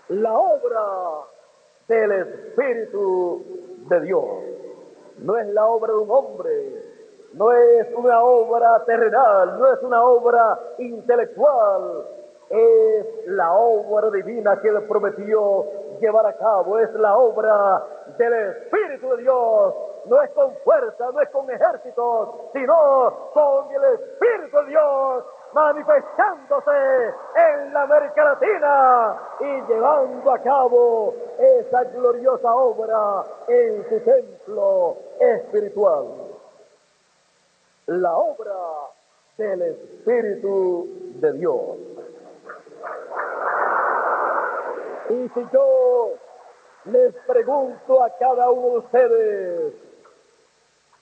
La 0.10 0.38
obra 0.38 0.84
del 1.88 2.12
Espíritu 2.12 3.44
de 3.90 4.02
Dios 4.02 4.26
no 5.20 5.38
es 5.38 5.48
la 5.48 5.66
obra 5.68 5.94
de 5.94 6.00
un 6.00 6.12
hombre, 6.12 6.82
no 7.34 7.52
es 7.52 7.88
una 7.96 8.24
obra 8.24 8.84
terrenal, 8.86 9.60
no 9.60 9.74
es 9.74 9.82
una 9.84 10.04
obra 10.04 10.60
intelectual, 10.78 12.06
es 12.50 13.28
la 13.28 13.54
obra 13.54 14.10
divina 14.12 14.60
que 14.62 14.70
Él 14.70 14.84
prometió 14.88 15.66
llevar 16.00 16.26
a 16.26 16.38
cabo, 16.38 16.80
es 16.80 16.92
la 16.94 17.18
obra 17.18 17.84
del 18.18 18.34
Espíritu 18.34 19.16
de 19.16 19.24
Dios. 19.24 19.74
No 20.06 20.22
es 20.22 20.30
con 20.32 20.56
fuerza, 20.64 21.12
no 21.12 21.20
es 21.20 21.30
con 21.30 21.50
ejércitos, 21.52 22.30
sino 22.54 23.30
con 23.34 23.72
el 23.74 23.84
Espíritu 23.94 24.58
de 24.58 24.66
Dios 24.68 25.24
manifestándose 25.54 27.14
en 27.36 27.74
la 27.74 27.84
América 27.84 28.24
Latina 28.24 29.18
y 29.40 29.62
llevando 29.72 30.32
a 30.32 30.40
cabo 30.40 31.14
esa 31.38 31.84
gloriosa 31.86 32.54
obra 32.54 33.24
en 33.48 33.88
su 33.90 34.00
templo 34.02 34.98
espiritual. 35.20 36.06
La 37.88 38.16
obra 38.16 38.56
del 39.38 39.62
Espíritu 39.62 40.88
de 41.16 41.34
Dios. 41.34 41.78
Y 45.10 45.30
si 45.30 45.46
yo 45.54 46.10
les 46.86 47.14
pregunto 47.26 48.04
a 48.04 48.10
cada 48.18 48.52
uno 48.52 48.68
de 48.68 48.78
ustedes, 48.80 49.74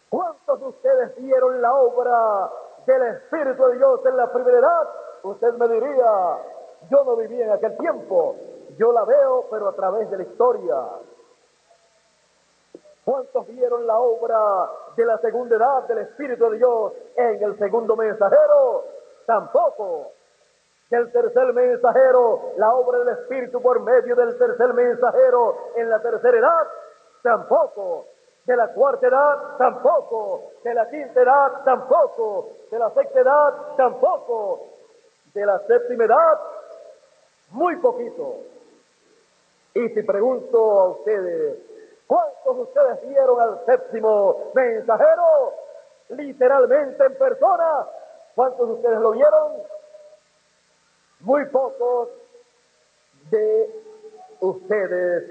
¿cuántos 0.10 0.60
de 0.60 0.68
ustedes 0.68 1.16
vieron 1.18 1.62
la 1.62 1.74
obra 1.74 2.52
del 2.86 3.04
Espíritu 3.04 3.66
de 3.68 3.78
Dios 3.78 4.00
en 4.06 4.18
la 4.18 4.32
primera 4.32 4.58
edad? 4.60 4.90
Usted 5.24 5.54
me 5.54 5.68
diría, 5.68 6.38
yo 6.90 7.04
no 7.04 7.16
viví 7.16 7.42
en 7.42 7.52
aquel 7.52 7.78
tiempo, 7.78 8.36
yo 8.78 8.92
la 8.92 9.06
veo, 9.06 9.46
pero 9.50 9.70
a 9.70 9.74
través 9.74 10.10
de 10.10 10.18
la 10.18 10.24
historia. 10.24 10.76
¿Cuántos 13.04 13.48
vieron 13.48 13.86
la 13.86 14.00
obra 14.00 14.70
de 14.96 15.06
la 15.06 15.18
segunda 15.20 15.56
edad 15.56 15.84
del 15.84 16.00
Espíritu 16.00 16.50
de 16.50 16.58
Dios 16.58 16.94
en 17.16 17.44
el 17.44 17.58
segundo 17.60 17.96
mensajero? 17.96 18.84
Tampoco. 19.26 20.12
Del 20.90 21.12
tercer 21.12 21.54
mensajero, 21.54 22.54
la 22.58 22.74
obra 22.74 23.00
del 23.00 23.10
Espíritu 23.10 23.62
por 23.62 23.80
medio 23.82 24.16
del 24.16 24.38
tercer 24.38 24.74
mensajero 24.74 25.58
en 25.76 25.90
la 25.90 26.00
tercera 26.00 26.38
edad? 26.38 26.68
Tampoco. 27.22 28.06
De 28.46 28.56
la 28.56 28.68
cuarta 28.74 29.08
edad, 29.08 29.58
tampoco. 29.58 30.52
De 30.64 30.74
la 30.74 30.90
quinta 30.90 31.22
edad, 31.22 31.64
tampoco. 31.64 32.50
De 32.70 32.80
la 32.80 32.90
sexta 32.92 33.20
edad, 33.20 33.54
tampoco. 33.76 34.68
De 35.34 35.46
la 35.46 35.60
séptima 35.60 36.06
edad, 36.06 36.40
muy 37.52 37.76
poquito. 37.78 38.38
Y 39.74 39.90
si 39.90 40.04
pregunto 40.04 40.80
a 40.80 40.90
ustedes, 40.90 41.58
¿cuántos 42.08 42.56
de 42.56 42.62
ustedes 42.62 43.10
vieron 43.10 43.42
al 43.42 43.66
séptimo 43.66 44.52
mensajero 44.54 45.54
literalmente 46.10 47.04
en 47.04 47.18
persona? 47.18 47.88
¿Cuántos 48.36 48.68
de 48.68 48.74
ustedes 48.76 49.00
lo 49.00 49.12
vieron? 49.12 49.54
Muy 51.22 51.46
pocos 51.48 52.10
de 53.32 53.70
ustedes 54.40 55.24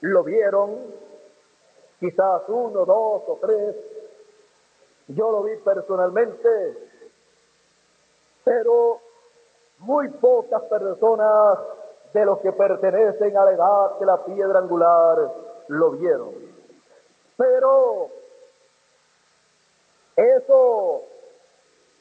lo 0.00 0.22
vieron, 0.24 0.78
quizás 2.02 2.42
uno, 2.48 2.84
dos 2.84 3.22
o 3.28 3.38
tres. 3.40 3.76
Yo 5.06 5.30
lo 5.30 5.44
vi 5.44 5.56
personalmente, 5.58 6.48
pero 8.42 8.98
muy 9.78 10.08
pocas 10.08 10.62
personas 10.62 11.58
de 12.12 12.24
los 12.24 12.40
que 12.40 12.50
pertenecen 12.52 13.36
a 13.36 13.44
la 13.44 13.52
edad 13.52 13.98
de 14.00 14.06
la 14.06 14.24
piedra 14.24 14.58
angular 14.58 15.32
lo 15.68 15.90
vieron. 15.92 16.34
Pero 17.36 18.08
eso 20.16 21.02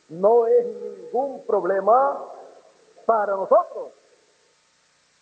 no 0.10 0.48
es 0.48 0.66
ningún 0.66 1.46
problema 1.46 2.26
para 3.06 3.36
nosotros, 3.36 3.92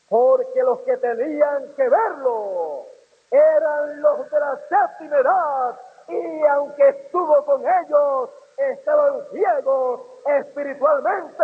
porque 0.07 0.63
los 0.63 0.79
que 0.81 0.95
tenían 0.97 1.73
que 1.75 1.89
verlo 1.89 2.85
eran 3.31 4.01
los 4.01 4.29
de 4.29 4.39
la 4.39 4.59
séptima 4.69 5.17
edad 5.17 5.79
y 6.07 6.47
aunque 6.47 6.89
estuvo 6.89 7.45
con 7.45 7.61
ellos, 7.61 8.29
estaban 8.57 9.21
ciegos 9.31 10.01
espiritualmente 10.25 11.43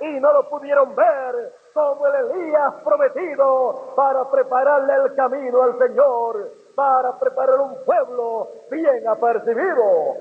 y 0.00 0.20
no 0.20 0.32
lo 0.32 0.48
pudieron 0.48 0.94
ver 0.94 1.52
como 1.72 2.06
el 2.06 2.14
Elías 2.14 2.74
prometido 2.82 3.92
para 3.94 4.28
prepararle 4.30 4.94
el 4.94 5.14
camino 5.14 5.62
al 5.62 5.78
Señor, 5.78 6.50
para 6.74 7.18
preparar 7.18 7.60
un 7.60 7.84
pueblo 7.84 8.48
bien 8.70 9.06
apercibido. 9.06 10.16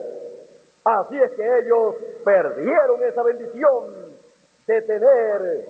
Así 0.84 1.20
es 1.20 1.32
que 1.32 1.60
ellos 1.60 1.96
perdieron 2.24 3.02
esa 3.04 3.24
bendición 3.24 4.16
de 4.68 4.82
tener, 4.82 5.70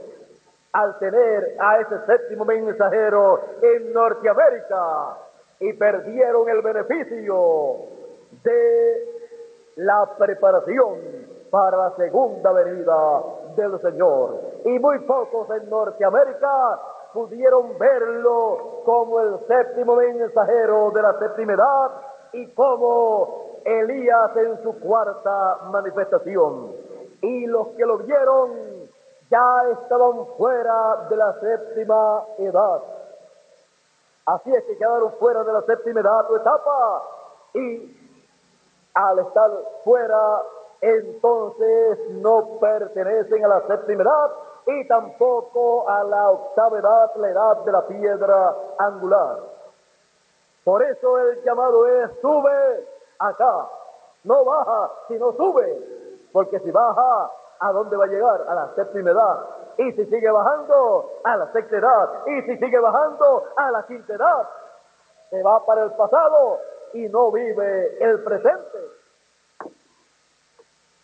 al 0.74 1.00
tener 1.00 1.56
a 1.60 1.80
ese 1.80 2.06
séptimo 2.06 2.44
mensajero 2.46 3.40
en 3.62 3.94
Norteamérica, 3.94 5.18
y 5.60 5.74
perdieron 5.74 6.50
el 6.50 6.62
beneficio 6.62 7.76
de 8.44 9.16
la 9.78 10.10
preparación 10.18 11.00
para 11.50 11.78
la 11.78 11.96
segunda 11.96 12.52
venida 12.52 13.24
del 13.56 13.80
Señor. 13.82 14.40
Y 14.66 14.80
muy 14.80 15.00
pocos 15.00 15.50
en 15.52 15.70
Norteamérica 15.70 16.80
pudieron 17.14 17.78
verlo 17.78 18.82
como 18.84 19.22
el 19.22 19.40
séptimo 19.48 19.96
mensajero 19.96 20.92
de 20.92 21.02
la 21.02 21.18
séptima 21.20 21.54
edad 21.54 21.92
y 22.34 22.54
como 22.54 23.62
Elías 23.64 24.36
en 24.36 24.62
su 24.64 24.80
cuarta 24.80 25.60
manifestación. 25.72 26.74
Y 27.22 27.46
los 27.48 27.70
que 27.70 27.86
lo 27.86 28.00
vieron 28.00 28.52
ya 29.32 29.64
estaban 29.72 30.28
fuera 30.38 31.08
de 31.10 31.16
la 31.16 31.40
séptima 31.40 32.26
edad. 32.38 32.82
Así 34.26 34.52
es 34.52 34.64
que 34.64 34.78
quedaron 34.78 35.14
fuera 35.20 35.44
de 35.44 35.54
la 35.54 35.62
séptima 35.62 36.02
edad 36.02 36.32
o 36.32 36.36
etapa 36.38 37.04
y 37.54 37.96
al 38.96 39.20
estar 39.20 39.52
fuera, 39.84 40.42
entonces 40.82 42.00
no 42.10 42.58
pertenecen 42.60 43.46
a 43.46 43.48
la 43.48 43.68
séptima 43.68 44.04
edad 44.04 44.32
y 44.68 44.88
tampoco 44.88 45.88
a 45.88 46.04
la 46.04 46.32
octava 46.32 46.80
edad, 46.80 47.16
la 47.18 47.30
edad 47.30 47.58
de 47.58 47.72
la 47.72 47.88
piedra 47.88 48.56
angular. 48.80 49.40
Por 50.64 50.82
eso 50.82 51.20
el 51.20 51.44
llamado 51.44 51.86
es 51.86 52.10
sube 52.20 52.88
acá, 53.20 53.70
no 54.24 54.44
baja, 54.44 54.92
sino 55.08 55.34
sube, 55.34 56.28
porque 56.32 56.60
si 56.62 56.72
baja, 56.72 57.32
¿a 57.60 57.72
dónde 57.72 57.96
va 57.96 58.06
a 58.06 58.08
llegar? 58.08 58.44
A 58.48 58.56
la 58.56 58.76
séptima 58.76 59.12
edad. 59.12 59.55
Y 59.78 59.92
si 59.94 60.06
sigue 60.06 60.32
bajando, 60.32 61.20
a 61.24 61.38
la 61.38 61.52
sexta 61.52 61.78
edad. 61.78 62.10
Y 62.28 62.42
si 62.44 62.58
sigue 62.58 62.80
bajando, 62.80 63.44
a 63.56 63.72
la 63.72 63.86
quinta 63.86 64.14
edad. 64.14 64.50
Se 65.30 65.42
va 65.44 65.66
para 65.66 65.84
el 65.84 65.92
pasado 65.92 66.60
y 66.94 67.08
no 67.10 67.32
vive 67.32 67.98
el 68.00 68.24
presente. 68.24 68.80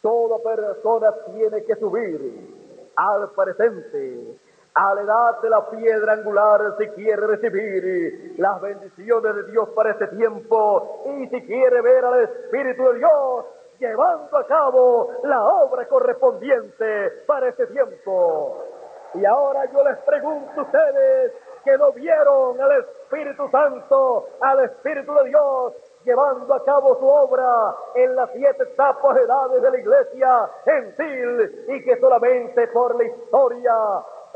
Toda 0.01 0.39
persona 0.39 1.11
tiene 1.33 1.63
que 1.63 1.75
subir 1.75 2.91
al 2.95 3.29
presente, 3.31 4.39
a 4.73 4.95
la 4.95 5.01
edad 5.01 5.41
de 5.41 5.49
la 5.49 5.69
piedra 5.69 6.13
angular 6.13 6.75
si 6.79 6.87
quiere 6.89 7.27
recibir 7.27 8.35
las 8.37 8.61
bendiciones 8.61 9.35
de 9.35 9.51
Dios 9.51 9.69
para 9.69 9.91
este 9.91 10.07
tiempo 10.07 11.03
y 11.05 11.27
si 11.27 11.45
quiere 11.45 11.81
ver 11.81 12.05
al 12.05 12.23
Espíritu 12.23 12.83
de 12.83 12.97
Dios 12.99 13.45
llevando 13.81 14.37
a 14.37 14.45
cabo 14.45 15.09
la 15.23 15.43
obra 15.43 15.87
correspondiente 15.87 17.23
para 17.25 17.49
este 17.49 17.65
tiempo. 17.65 18.63
Y 19.15 19.25
ahora 19.25 19.65
yo 19.73 19.83
les 19.83 19.97
pregunto 20.05 20.61
a 20.61 20.63
ustedes 20.63 21.33
que 21.65 21.77
no 21.77 21.91
vieron 21.91 22.61
al 22.61 22.71
Espíritu 22.79 23.49
Santo, 23.49 24.27
al 24.39 24.65
Espíritu 24.65 25.11
de 25.15 25.29
Dios, 25.29 25.73
llevando 26.05 26.53
a 26.53 26.63
cabo 26.63 26.95
su 26.99 27.07
obra 27.07 27.75
en 27.95 28.15
las 28.15 28.29
siete 28.33 28.63
etapas 28.63 29.17
edades 29.17 29.61
de 29.61 29.71
la 29.71 29.79
iglesia 29.79 30.49
gentil 30.63 31.65
y 31.67 31.83
que 31.83 31.99
solamente 31.99 32.67
por 32.67 32.95
la 32.95 33.03
historia 33.03 33.73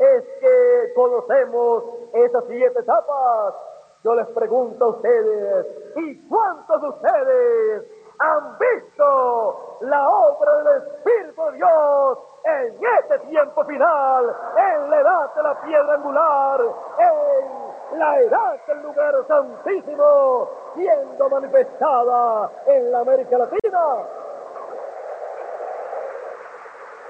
es 0.00 0.24
que 0.40 0.92
conocemos 0.96 1.84
esas 2.14 2.44
siete 2.48 2.80
etapas. 2.80 3.54
Yo 4.02 4.14
les 4.14 4.26
pregunto 4.28 4.84
a 4.84 4.88
ustedes, 4.88 5.66
¿y 5.96 6.28
cuántos 6.28 6.82
de 6.82 6.88
ustedes 6.88 7.95
han 8.18 8.58
visto 8.58 9.78
la 9.80 10.08
obra 10.08 10.56
del 10.62 10.82
Espíritu 10.82 11.44
de 11.44 11.52
Dios 11.52 12.18
en 12.44 12.78
este 13.00 13.18
tiempo 13.28 13.64
final, 13.64 14.36
en 14.56 14.90
la 14.90 15.00
edad 15.00 15.34
de 15.34 15.42
la 15.42 15.60
piedra 15.62 15.94
angular, 15.94 16.60
en 16.98 17.98
la 17.98 18.20
edad 18.20 18.66
del 18.66 18.82
lugar 18.82 19.14
santísimo, 19.26 20.48
siendo 20.74 21.28
manifestada 21.28 22.50
en 22.66 22.92
la 22.92 23.00
América 23.00 23.38
Latina. 23.38 23.96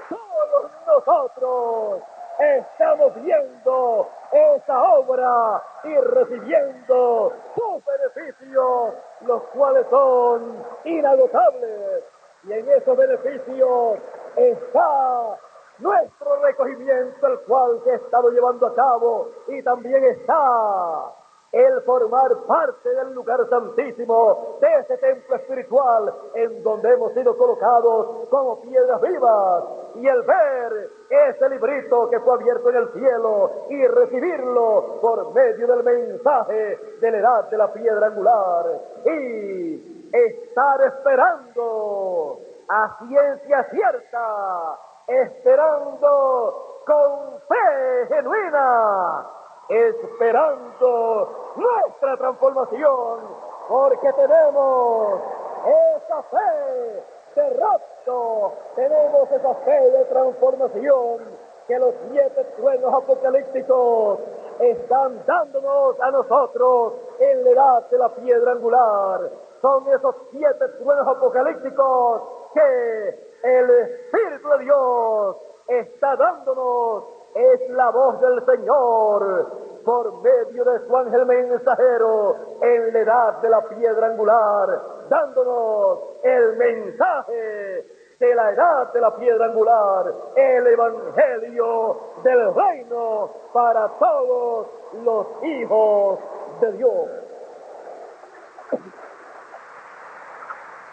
Todos 0.09 0.71
nosotros 0.87 2.01
estamos 2.39 3.15
viendo 3.15 4.09
esa 4.31 4.83
obra 4.93 5.63
y 5.83 5.95
recibiendo 5.95 7.33
sus 7.55 7.83
beneficios, 7.85 8.93
los 9.21 9.41
cuales 9.53 9.85
son 9.89 10.63
inagotables. 10.83 12.03
Y 12.43 12.53
en 12.53 12.69
esos 12.69 12.95
beneficios 12.97 13.99
está 14.35 15.39
nuestro 15.79 16.35
recogimiento, 16.43 17.27
el 17.27 17.39
cual 17.41 17.81
se 17.83 17.91
ha 17.91 17.95
estado 17.95 18.29
llevando 18.29 18.67
a 18.67 18.75
cabo, 18.75 19.29
y 19.47 19.61
también 19.63 20.03
está 20.03 21.13
el 21.51 21.81
formar 21.83 22.35
parte 22.45 22.89
del 22.89 23.13
lugar 23.13 23.47
santísimo 23.49 24.57
de 24.59 24.67
ese 24.79 24.97
templo 24.97 25.35
espiritual 25.35 26.13
en 26.33 26.61
donde 26.61 26.93
hemos 26.93 27.13
sido 27.13 27.37
colocados 27.37 28.27
como 28.29 28.61
piedras 28.61 29.01
vivas. 29.01 29.63
Y 29.95 30.07
el 30.07 30.21
ver 30.23 30.89
ese 31.09 31.49
librito 31.49 32.09
que 32.09 32.19
fue 32.19 32.35
abierto 32.35 32.69
en 32.69 32.75
el 32.75 32.89
cielo 32.91 33.51
y 33.69 33.87
recibirlo 33.87 34.99
por 35.01 35.33
medio 35.33 35.67
del 35.67 35.83
mensaje 35.83 36.77
de 36.99 37.11
la 37.11 37.17
edad 37.17 37.49
de 37.49 37.57
la 37.57 37.73
piedra 37.73 38.07
angular. 38.07 38.65
Y 39.05 40.09
estar 40.13 40.81
esperando 40.81 42.39
a 42.67 42.97
ciencia 43.07 43.63
cierta, 43.71 44.79
esperando 45.07 46.81
con 46.85 47.39
fe 47.47 48.07
genuina 48.09 49.36
esperando 49.69 51.53
nuestra 51.55 52.17
transformación, 52.17 53.19
porque 53.67 54.13
tenemos 54.13 55.19
esa 55.65 56.23
fe 56.23 57.03
de 57.35 57.49
rapto, 57.49 58.53
tenemos 58.75 59.31
esa 59.31 59.53
fe 59.55 59.91
de 59.91 60.05
transformación 60.05 61.47
que 61.67 61.77
los 61.77 61.93
siete 62.09 62.43
truenos 62.55 62.93
apocalípticos 62.93 64.19
están 64.59 65.21
dándonos 65.25 65.99
a 65.99 66.11
nosotros 66.11 66.93
en 67.19 67.43
la 67.43 67.49
edad 67.51 67.89
de 67.89 67.97
la 67.97 68.09
piedra 68.09 68.53
angular. 68.53 69.29
Son 69.61 69.85
esos 69.87 70.15
siete 70.31 70.67
truenos 70.79 71.07
apocalípticos 71.07 72.21
que 72.53 73.29
el 73.43 73.69
Espíritu 73.69 74.49
de 74.49 74.57
Dios 74.59 75.35
está 75.67 76.15
dándonos. 76.15 77.16
Es 77.35 77.69
la 77.69 77.89
voz 77.91 78.19
del 78.21 78.45
Señor 78.45 79.67
por 79.87 80.21
medio 80.21 80.65
de 80.65 80.85
su 80.85 80.97
ángel 80.97 81.25
mensajero 81.25 82.35
en 82.61 82.91
la 82.91 82.99
edad 82.99 83.41
de 83.41 83.49
la 83.49 83.61
piedra 83.69 84.07
angular, 84.07 84.81
dándonos 85.09 85.99
el 86.23 86.57
mensaje 86.57 87.85
de 88.19 88.35
la 88.35 88.51
edad 88.51 88.91
de 88.91 88.99
la 88.99 89.15
piedra 89.15 89.45
angular, 89.45 90.13
el 90.35 90.67
Evangelio 90.67 91.99
del 92.23 92.53
reino 92.53 93.29
para 93.53 93.87
todos 93.99 94.67
los 95.03 95.27
hijos 95.43 96.19
de 96.59 96.71
Dios. 96.73 97.09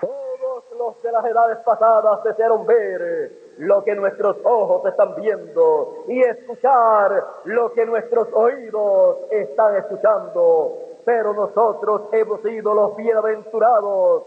Todos 0.00 0.64
los 0.78 1.02
de 1.02 1.10
las 1.10 1.24
edades 1.24 1.58
pasadas 1.64 2.22
desearon 2.22 2.64
ver 2.66 3.43
lo 3.58 3.84
que 3.84 3.94
nuestros 3.94 4.36
ojos 4.44 4.86
están 4.86 5.14
viendo 5.16 6.04
y 6.08 6.20
escuchar 6.22 7.24
lo 7.44 7.72
que 7.72 7.86
nuestros 7.86 8.28
oídos 8.32 9.18
están 9.30 9.76
escuchando. 9.76 10.78
Pero 11.04 11.34
nosotros 11.34 12.02
hemos 12.12 12.40
sido 12.42 12.74
los 12.74 12.96
bienaventurados 12.96 14.24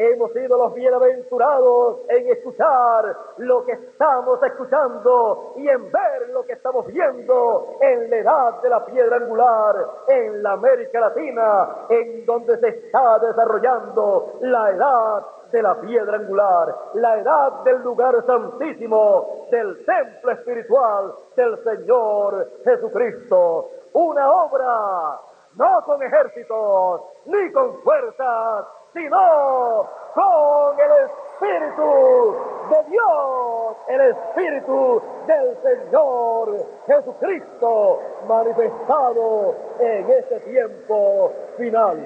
Hemos 0.00 0.32
sido 0.32 0.56
los 0.56 0.74
bienaventurados 0.74 2.02
en 2.08 2.28
escuchar 2.28 3.16
lo 3.38 3.64
que 3.64 3.72
estamos 3.72 4.40
escuchando 4.44 5.54
y 5.56 5.68
en 5.68 5.90
ver 5.90 6.28
lo 6.32 6.46
que 6.46 6.52
estamos 6.52 6.86
viendo 6.86 7.78
en 7.80 8.08
la 8.08 8.16
edad 8.18 8.62
de 8.62 8.68
la 8.68 8.84
piedra 8.86 9.16
angular, 9.16 9.74
en 10.06 10.40
la 10.40 10.52
América 10.52 11.00
Latina, 11.00 11.86
en 11.88 12.24
donde 12.24 12.60
se 12.60 12.68
está 12.68 13.18
desarrollando 13.18 14.34
la 14.42 14.70
edad 14.70 15.26
de 15.50 15.62
la 15.62 15.80
piedra 15.80 16.16
angular, 16.16 16.74
la 16.94 17.18
edad 17.18 17.52
del 17.64 17.82
lugar 17.82 18.14
santísimo, 18.26 19.46
del 19.50 19.84
templo 19.84 20.32
espiritual 20.32 21.14
del 21.36 21.58
Señor 21.64 22.50
Jesucristo. 22.64 23.70
Una 23.94 24.30
obra 24.30 25.20
no 25.56 25.82
con 25.84 26.02
ejércitos 26.02 27.02
ni 27.26 27.52
con 27.52 27.82
fuerzas, 27.82 28.66
sino 28.92 29.88
con 30.14 30.80
el 30.80 30.92
Espíritu 31.06 32.36
de 32.70 32.90
Dios, 32.90 33.76
el 33.88 34.00
Espíritu 34.00 35.02
del 35.26 35.56
Señor 35.62 36.66
Jesucristo 36.86 38.00
manifestado 38.26 39.54
en 39.78 40.10
este 40.10 40.40
tiempo 40.40 41.32
final. 41.56 41.98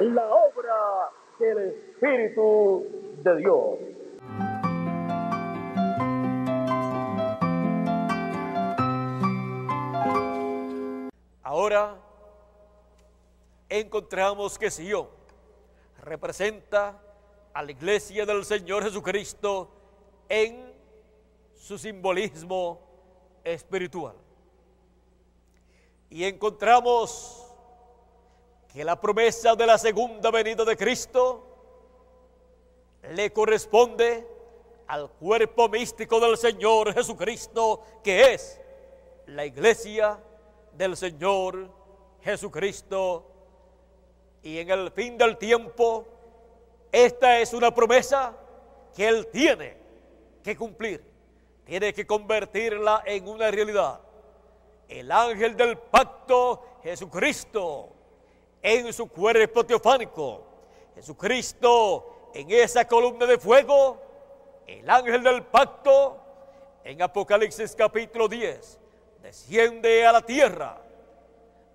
La 0.00 0.26
obra 0.26 1.10
del 1.38 1.58
Espíritu 1.58 2.86
de 3.22 3.36
Dios. 3.36 3.78
Ahora 11.42 11.96
encontramos 13.68 14.58
que 14.58 14.70
Sion 14.70 15.06
representa 16.02 17.00
a 17.52 17.62
la 17.62 17.70
iglesia 17.70 18.26
del 18.26 18.44
Señor 18.44 18.84
Jesucristo 18.84 19.70
en 20.28 20.72
su 21.54 21.78
simbolismo 21.78 22.80
espiritual. 23.44 24.16
Y 26.10 26.24
encontramos 26.24 27.47
que 28.72 28.84
la 28.84 29.00
promesa 29.00 29.54
de 29.54 29.66
la 29.66 29.78
segunda 29.78 30.30
venida 30.30 30.64
de 30.64 30.76
Cristo 30.76 31.44
le 33.10 33.32
corresponde 33.32 34.26
al 34.86 35.10
cuerpo 35.10 35.68
místico 35.68 36.20
del 36.20 36.36
Señor 36.36 36.92
Jesucristo, 36.92 37.82
que 38.02 38.34
es 38.34 38.60
la 39.26 39.44
iglesia 39.44 40.18
del 40.72 40.96
Señor 40.96 41.70
Jesucristo. 42.22 43.26
Y 44.42 44.58
en 44.58 44.70
el 44.70 44.90
fin 44.92 45.16
del 45.16 45.36
tiempo, 45.36 46.06
esta 46.92 47.38
es 47.38 47.52
una 47.52 47.74
promesa 47.74 48.36
que 48.94 49.08
Él 49.08 49.26
tiene 49.28 49.76
que 50.42 50.56
cumplir. 50.56 51.04
Tiene 51.64 51.92
que 51.92 52.06
convertirla 52.06 53.02
en 53.04 53.28
una 53.28 53.50
realidad. 53.50 54.00
El 54.88 55.12
ángel 55.12 55.54
del 55.54 55.76
pacto, 55.76 56.80
Jesucristo, 56.82 57.97
en 58.62 58.92
su 58.92 59.08
cuerpo 59.08 59.64
teofánico. 59.64 60.44
Jesucristo 60.94 62.30
en 62.34 62.50
esa 62.50 62.86
columna 62.86 63.26
de 63.26 63.38
fuego. 63.38 64.00
El 64.66 64.88
ángel 64.88 65.22
del 65.22 65.42
pacto 65.44 66.18
en 66.84 67.00
Apocalipsis 67.02 67.74
capítulo 67.74 68.28
10 68.28 68.78
desciende 69.22 70.06
a 70.06 70.12
la 70.12 70.22
tierra 70.22 70.78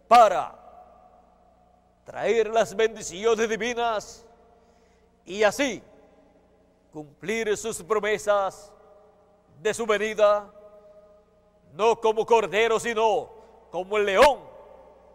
para 0.07 0.59
traer 2.05 2.47
las 2.49 2.75
bendiciones 2.75 3.49
divinas 3.49 4.25
y 5.25 5.43
así 5.43 5.81
cumplir 6.91 7.55
sus 7.57 7.81
promesas 7.81 8.71
de 9.61 9.73
su 9.73 9.85
venida, 9.85 10.51
no 11.73 11.99
como 11.99 12.25
cordero, 12.25 12.79
sino 12.79 13.29
como 13.71 13.97
el 13.97 14.05
león 14.05 14.39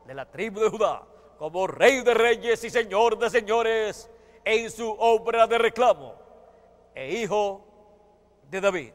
de 0.06 0.14
la 0.14 0.24
tribu 0.24 0.58
de 0.58 0.70
Judá, 0.70 1.02
como 1.38 1.68
rey 1.68 2.00
de 2.02 2.14
reyes 2.14 2.62
y 2.64 2.70
señor 2.70 3.16
de 3.16 3.30
señores 3.30 4.10
en 4.44 4.70
su 4.70 4.90
obra 4.90 5.46
de 5.46 5.58
reclamo, 5.58 6.14
e 6.94 7.14
hijo 7.14 7.64
de 8.50 8.60
David, 8.60 8.92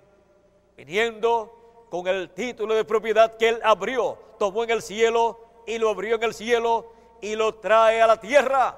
viniendo 0.75 1.87
con 1.89 2.07
el 2.07 2.31
título 2.31 2.73
de 2.73 2.83
propiedad 2.83 3.37
que 3.37 3.49
él 3.49 3.59
abrió, 3.63 4.17
tomó 4.37 4.63
en 4.63 4.71
el 4.71 4.81
cielo 4.81 5.39
y 5.65 5.77
lo 5.77 5.89
abrió 5.89 6.15
en 6.15 6.23
el 6.23 6.33
cielo 6.33 6.91
y 7.21 7.35
lo 7.35 7.55
trae 7.55 8.01
a 8.01 8.07
la 8.07 8.19
tierra 8.19 8.77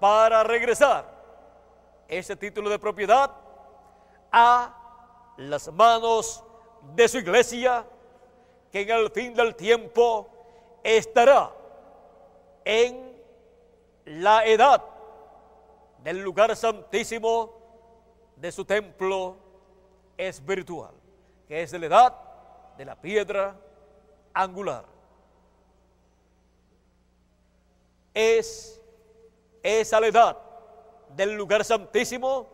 para 0.00 0.42
regresar. 0.42 1.12
Ese 2.08 2.36
título 2.36 2.70
de 2.70 2.78
propiedad 2.78 3.30
a 4.30 5.32
las 5.36 5.70
manos 5.72 6.42
de 6.94 7.08
su 7.08 7.18
iglesia 7.18 7.84
que 8.70 8.82
en 8.82 8.90
el 8.90 9.10
fin 9.10 9.34
del 9.34 9.54
tiempo 9.54 10.28
estará 10.82 11.52
en 12.64 13.16
la 14.04 14.44
edad 14.44 14.82
del 16.02 16.20
lugar 16.20 16.54
santísimo 16.56 17.52
de 18.36 18.50
su 18.50 18.64
templo 18.64 19.36
espiritual, 20.16 20.94
que 21.46 21.62
es 21.62 21.72
la 21.72 21.86
edad 21.86 22.14
de 22.76 22.84
la 22.84 23.00
piedra 23.00 23.56
angular. 24.34 24.84
Es 28.14 28.80
esa 29.62 30.00
la 30.00 30.06
edad 30.08 30.38
del 31.10 31.34
lugar 31.34 31.64
santísimo 31.64 32.48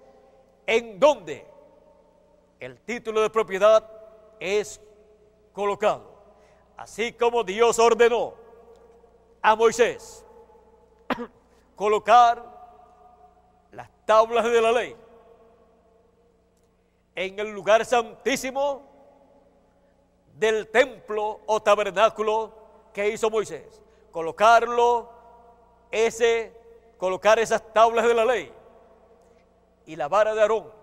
en 0.67 1.01
donde 1.01 1.47
el 2.61 2.79
título 2.81 3.23
de 3.23 3.31
propiedad 3.31 3.89
es 4.39 4.81
colocado. 5.53 6.19
Así 6.77 7.13
como 7.13 7.43
Dios 7.43 7.79
ordenó 7.79 8.35
a 9.43 9.57
Moisés 9.57 10.25
colocar 11.77 12.45
las 13.73 13.89
tablas 14.05 14.45
de 14.45 14.61
la 14.61 14.73
ley 14.73 14.97
en 17.15 17.39
el 17.39 17.51
lugar 17.51 17.85
santísimo 17.85 18.83
del 20.35 20.69
templo 20.69 21.41
o 21.47 21.61
tabernáculo 21.61 22.55
que 22.93 23.09
hizo 23.09 23.29
Moisés. 23.29 23.83
Colocarlo, 24.13 25.11
ese, 25.91 26.53
colocar 26.97 27.39
esas 27.39 27.63
tablas 27.73 28.07
de 28.07 28.15
la 28.15 28.25
ley 28.25 28.53
y 29.87 29.97
la 29.97 30.09
vara 30.09 30.35
de 30.35 30.43
Aarón 30.43 30.79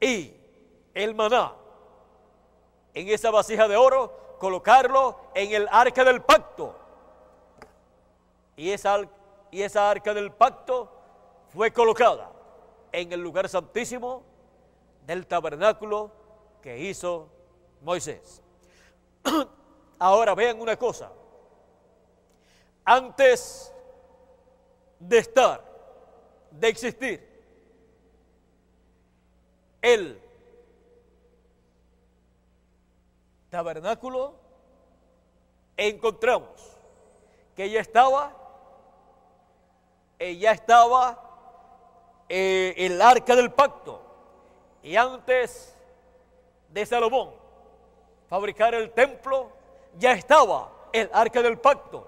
y 0.00 0.34
el 0.94 1.14
maná 1.14 1.54
en 2.92 3.08
esa 3.08 3.30
vasija 3.30 3.68
de 3.68 3.76
oro, 3.76 4.31
colocarlo 4.42 5.20
en 5.36 5.52
el 5.52 5.68
arca 5.70 6.02
del 6.02 6.20
pacto. 6.20 6.74
Y 8.56 8.70
esa, 8.70 8.98
y 9.52 9.62
esa 9.62 9.88
arca 9.88 10.12
del 10.12 10.32
pacto 10.32 10.90
fue 11.50 11.72
colocada 11.72 12.32
en 12.90 13.12
el 13.12 13.20
lugar 13.20 13.48
santísimo 13.48 14.24
del 15.06 15.28
tabernáculo 15.28 16.10
que 16.60 16.76
hizo 16.76 17.28
Moisés. 17.82 18.42
Ahora 20.00 20.34
vean 20.34 20.60
una 20.60 20.76
cosa. 20.76 21.12
Antes 22.84 23.72
de 24.98 25.18
estar, 25.18 25.62
de 26.50 26.66
existir, 26.68 27.44
el 29.80 30.20
tabernáculo, 33.52 34.34
encontramos 35.76 36.74
que 37.54 37.68
ya 37.68 37.80
estaba, 37.80 38.34
ya 40.18 40.52
estaba 40.52 42.24
eh, 42.30 42.72
el 42.78 43.02
arca 43.02 43.36
del 43.36 43.52
pacto. 43.52 44.00
Y 44.82 44.96
antes 44.96 45.76
de 46.70 46.86
Salomón 46.86 47.34
fabricar 48.26 48.74
el 48.74 48.90
templo, 48.90 49.52
ya 49.98 50.12
estaba 50.12 50.72
el 50.90 51.10
arca 51.12 51.42
del 51.42 51.58
pacto. 51.58 52.06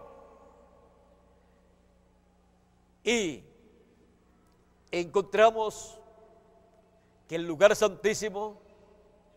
Y 3.04 3.44
encontramos 4.90 6.00
que 7.28 7.34
el 7.36 7.46
lugar 7.46 7.76
santísimo 7.76 8.63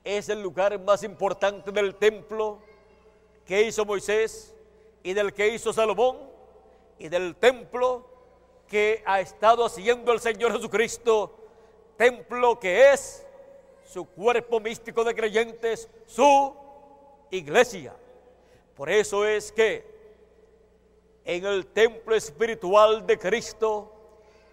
es 0.07 0.29
el 0.29 0.41
lugar 0.41 0.79
más 0.79 1.03
importante 1.03 1.69
del 1.69 1.95
templo 1.95 2.59
que 3.45 3.63
hizo 3.63 3.83
Moisés 3.83 4.53
y 5.03 5.13
del 5.13 5.33
que 5.33 5.49
hizo 5.49 5.73
Salomón 5.73 6.17
y 6.97 7.09
del 7.09 7.35
templo 7.35 8.05
que 8.69 9.03
ha 9.05 9.19
estado 9.19 9.65
haciendo 9.65 10.13
el 10.13 10.21
Señor 10.21 10.53
Jesucristo, 10.53 11.35
templo 11.97 12.57
que 12.57 12.93
es 12.93 13.25
su 13.83 14.05
cuerpo 14.05 14.61
místico 14.61 15.03
de 15.03 15.13
creyentes, 15.13 15.89
su 16.05 16.55
iglesia. 17.29 17.93
Por 18.75 18.89
eso 18.89 19.25
es 19.25 19.51
que 19.51 19.85
en 21.25 21.45
el 21.45 21.67
templo 21.67 22.15
espiritual 22.15 23.05
de 23.05 23.19
Cristo 23.19 23.91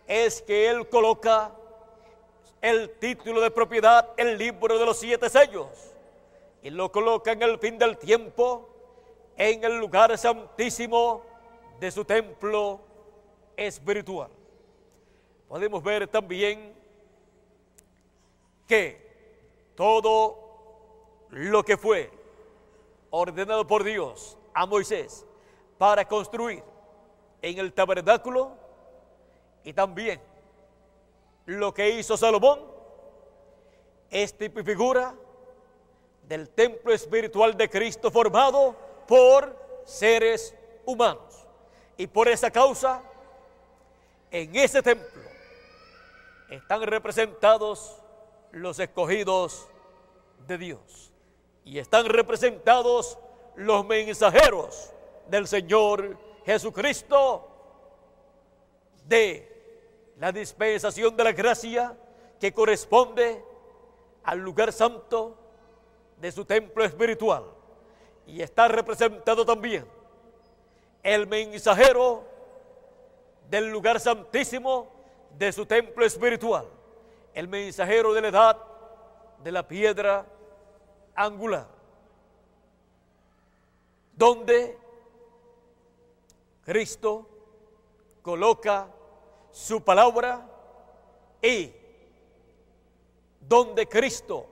es 0.08 0.42
que 0.42 0.68
Él 0.68 0.88
coloca 0.88 1.54
el 2.64 2.88
título 2.98 3.42
de 3.42 3.50
propiedad, 3.50 4.08
el 4.16 4.38
libro 4.38 4.78
de 4.78 4.86
los 4.86 4.96
siete 4.96 5.28
sellos, 5.28 5.68
y 6.62 6.70
lo 6.70 6.90
coloca 6.90 7.32
en 7.32 7.42
el 7.42 7.58
fin 7.58 7.76
del 7.78 7.98
tiempo 7.98 8.70
en 9.36 9.62
el 9.62 9.78
lugar 9.78 10.16
santísimo 10.16 11.22
de 11.78 11.90
su 11.90 12.06
templo 12.06 12.80
espiritual. 13.54 14.30
Podemos 15.46 15.82
ver 15.82 16.08
también 16.08 16.74
que 18.66 19.70
todo 19.74 20.38
lo 21.28 21.62
que 21.62 21.76
fue 21.76 22.10
ordenado 23.10 23.66
por 23.66 23.84
Dios 23.84 24.38
a 24.54 24.64
Moisés 24.64 25.26
para 25.76 26.08
construir 26.08 26.62
en 27.42 27.58
el 27.58 27.74
tabernáculo 27.74 28.52
y 29.64 29.74
también 29.74 30.18
lo 31.46 31.74
que 31.74 31.90
hizo 31.90 32.16
Salomón 32.16 32.60
es 34.10 34.36
tipo 34.36 34.60
y 34.60 34.64
figura 34.64 35.14
del 36.28 36.48
templo 36.50 36.92
espiritual 36.92 37.56
de 37.56 37.68
Cristo 37.68 38.10
formado 38.10 38.74
por 39.06 39.56
seres 39.84 40.54
humanos. 40.84 41.46
Y 41.96 42.06
por 42.06 42.28
esa 42.28 42.50
causa, 42.50 43.02
en 44.30 44.54
ese 44.56 44.82
templo 44.82 45.22
están 46.48 46.82
representados 46.82 47.96
los 48.52 48.78
escogidos 48.78 49.68
de 50.46 50.58
Dios. 50.58 51.12
Y 51.64 51.78
están 51.78 52.06
representados 52.06 53.18
los 53.56 53.84
mensajeros 53.86 54.92
del 55.28 55.46
Señor 55.46 56.18
Jesucristo 56.44 57.48
de 59.06 59.53
la 60.24 60.32
dispensación 60.32 61.14
de 61.14 61.22
la 61.22 61.32
gracia 61.32 61.94
que 62.40 62.50
corresponde 62.50 63.44
al 64.22 64.38
lugar 64.38 64.72
santo 64.72 65.36
de 66.18 66.32
su 66.32 66.46
templo 66.46 66.82
espiritual. 66.82 67.44
Y 68.26 68.40
está 68.40 68.66
representado 68.68 69.44
también 69.44 69.84
el 71.02 71.26
mensajero 71.26 72.24
del 73.50 73.68
lugar 73.68 74.00
santísimo 74.00 74.90
de 75.36 75.52
su 75.52 75.66
templo 75.66 76.06
espiritual, 76.06 76.64
el 77.34 77.46
mensajero 77.46 78.14
de 78.14 78.22
la 78.22 78.28
edad 78.28 78.58
de 79.42 79.52
la 79.52 79.68
piedra 79.68 80.24
angular, 81.14 81.66
donde 84.16 84.78
Cristo 86.64 87.28
coloca 88.22 88.88
su 89.54 89.80
palabra 89.80 90.44
y 91.40 91.72
donde 93.40 93.86
Cristo 93.88 94.46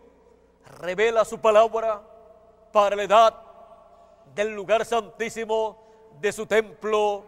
revela 0.78 1.24
su 1.24 1.40
palabra 1.40 2.00
para 2.70 2.94
la 2.94 3.02
edad 3.02 3.42
del 4.32 4.54
lugar 4.54 4.84
santísimo 4.84 5.76
de 6.20 6.30
su 6.30 6.46
templo 6.46 7.24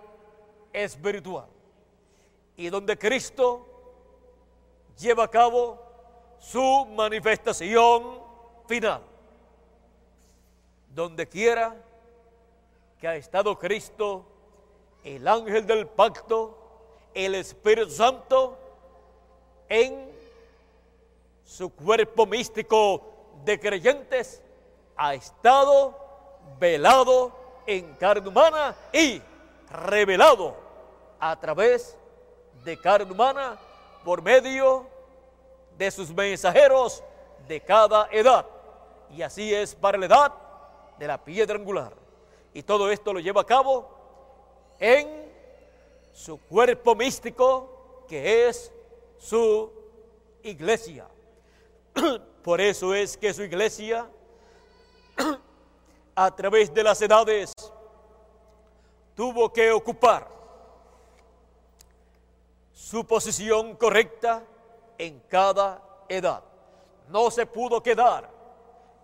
espiritual. 0.73 1.47
Y 2.57 2.71
donde 2.71 2.97
Cristo 2.97 3.67
lleva 4.97 5.25
a 5.25 5.31
cabo 5.31 5.83
su 6.39 6.87
manifestación 6.95 8.21
final. 8.69 9.03
Donde 10.95 11.29
quiera 11.29 11.75
que 13.01 13.09
ha 13.09 13.17
estado 13.17 13.59
Cristo, 13.59 14.25
el 15.03 15.27
ángel 15.27 15.67
del 15.67 15.89
pacto, 15.89 16.64
el 17.15 17.35
Espíritu 17.37 17.91
Santo 17.91 18.59
en 19.69 20.13
su 21.45 21.71
cuerpo 21.71 22.27
místico 22.27 23.03
de 23.45 23.59
creyentes 23.61 24.43
ha 24.97 25.15
estado 25.15 25.97
velado 26.59 27.33
en 27.67 27.95
carne 27.95 28.29
humana 28.29 28.75
y 28.93 29.21
revelado 29.71 30.55
a 31.21 31.39
través 31.39 31.97
de 32.65 32.79
carne 32.79 33.13
humana 33.13 33.59
por 34.05 34.23
medio 34.23 34.87
de 35.77 35.91
sus 35.91 36.13
mensajeros 36.13 37.03
de 37.49 37.61
cada 37.61 38.09
edad. 38.11 38.47
Y 39.11 39.23
así 39.23 39.55
es 39.55 39.75
para 39.75 39.99
la 39.99 40.07
edad 40.07 40.33
de 40.99 41.07
la 41.07 41.23
piedra 41.23 41.57
angular. 41.57 41.93
Y 42.53 42.63
todo 42.63 42.91
esto 42.91 43.13
lo 43.13 43.21
lleva 43.21 43.43
a 43.43 43.47
cabo 43.47 43.89
en 44.79 45.24
su 46.15 46.39
cuerpo 46.39 46.95
místico 46.95 48.05
que 48.09 48.49
es 48.49 48.73
su 49.19 49.71
iglesia. 50.43 51.07
Por 52.43 52.61
eso 52.61 52.95
es 52.95 53.17
que 53.17 53.35
su 53.35 53.43
iglesia, 53.43 54.09
a 56.15 56.35
través 56.37 56.73
de 56.73 56.85
las 56.85 57.03
edades, 57.03 57.53
tuvo 59.15 59.53
que 59.53 59.73
ocupar 59.73 60.29
su 62.73 63.05
posición 63.05 63.75
correcta 63.77 64.45
en 64.97 65.21
cada 65.29 65.83
edad. 66.09 66.45
No 67.09 67.31
se 67.31 67.45
pudo 67.45 67.83
quedar 67.83 68.31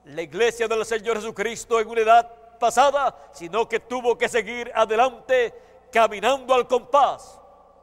la 0.04 0.22
iglesia 0.22 0.68
del 0.68 0.84
Señor 0.86 1.16
Jesucristo 1.16 1.80
en 1.80 1.88
una 1.88 2.00
edad 2.00 2.58
pasada, 2.58 3.30
sino 3.32 3.68
que 3.68 3.80
tuvo 3.80 4.16
que 4.16 4.28
seguir 4.28 4.70
adelante 4.74 5.69
caminando 5.90 6.54
al 6.54 6.66
compás 6.66 7.38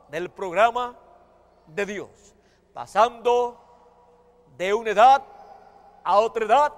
del 0.10 0.30
programa 0.30 0.96
de 1.68 1.86
Dios, 1.86 2.10
pasando 2.74 3.60
de 4.58 4.74
una 4.74 4.92
edad 4.92 5.24
a 6.04 6.20
otra 6.20 6.46
edad, 6.46 6.74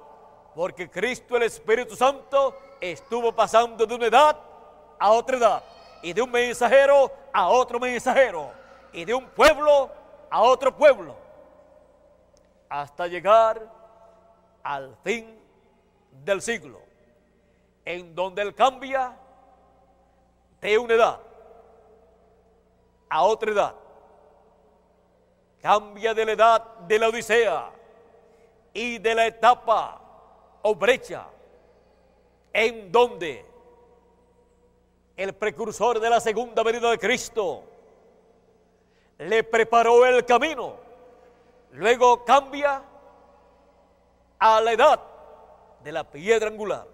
porque 0.55 0.89
Cristo 0.89 1.37
el 1.37 1.43
Espíritu 1.43 1.95
Santo 1.95 2.55
estuvo 2.81 3.31
pasando 3.31 3.85
de 3.85 3.95
una 3.95 4.07
edad 4.07 4.37
a 4.97 5.11
otra 5.11 5.37
edad, 5.37 5.63
y 6.01 6.13
de 6.13 6.21
un 6.21 6.31
mensajero 6.31 7.11
a 7.31 7.47
otro 7.49 7.79
mensajero, 7.79 8.51
y 8.91 9.05
de 9.05 9.13
un 9.13 9.27
pueblo 9.27 9.89
a 10.29 10.41
otro 10.41 10.75
pueblo, 10.75 11.15
hasta 12.67 13.07
llegar 13.07 13.61
al 14.63 14.95
fin 15.03 15.39
del 16.23 16.41
siglo, 16.41 16.81
en 17.85 18.13
donde 18.15 18.41
Él 18.41 18.53
cambia 18.53 19.15
de 20.61 20.77
una 20.77 20.93
edad 20.93 21.19
a 23.09 23.23
otra 23.23 23.51
edad. 23.51 23.75
Cambia 25.61 26.13
de 26.13 26.25
la 26.25 26.31
edad 26.31 26.63
de 26.87 26.99
la 26.99 27.09
Odisea 27.09 27.69
y 28.73 28.97
de 28.99 29.15
la 29.15 29.27
etapa 29.27 30.01
o 30.61 30.75
brecha 30.75 31.25
en 32.53 32.91
donde 32.91 33.45
el 35.17 35.33
precursor 35.33 35.99
de 35.99 36.09
la 36.09 36.19
segunda 36.19 36.63
venida 36.63 36.89
de 36.91 36.97
Cristo 36.97 37.63
le 39.17 39.43
preparó 39.43 40.05
el 40.05 40.25
camino. 40.25 40.75
Luego 41.73 42.23
cambia 42.23 42.81
a 44.39 44.61
la 44.61 44.71
edad 44.71 44.99
de 45.83 45.91
la 45.91 46.03
piedra 46.03 46.47
angular 46.47 46.87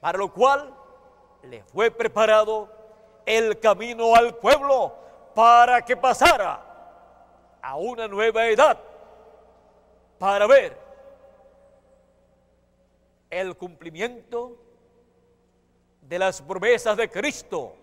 para 0.00 0.18
lo 0.18 0.32
cual 0.32 0.72
le 1.46 1.62
fue 1.64 1.90
preparado 1.90 2.68
el 3.24 3.58
camino 3.58 4.14
al 4.14 4.36
pueblo 4.36 4.94
para 5.34 5.82
que 5.82 5.96
pasara 5.96 6.62
a 7.60 7.76
una 7.76 8.06
nueva 8.08 8.46
edad, 8.46 8.78
para 10.18 10.46
ver 10.46 10.76
el 13.30 13.56
cumplimiento 13.56 14.56
de 16.00 16.18
las 16.18 16.40
promesas 16.40 16.96
de 16.96 17.10
Cristo 17.10 17.74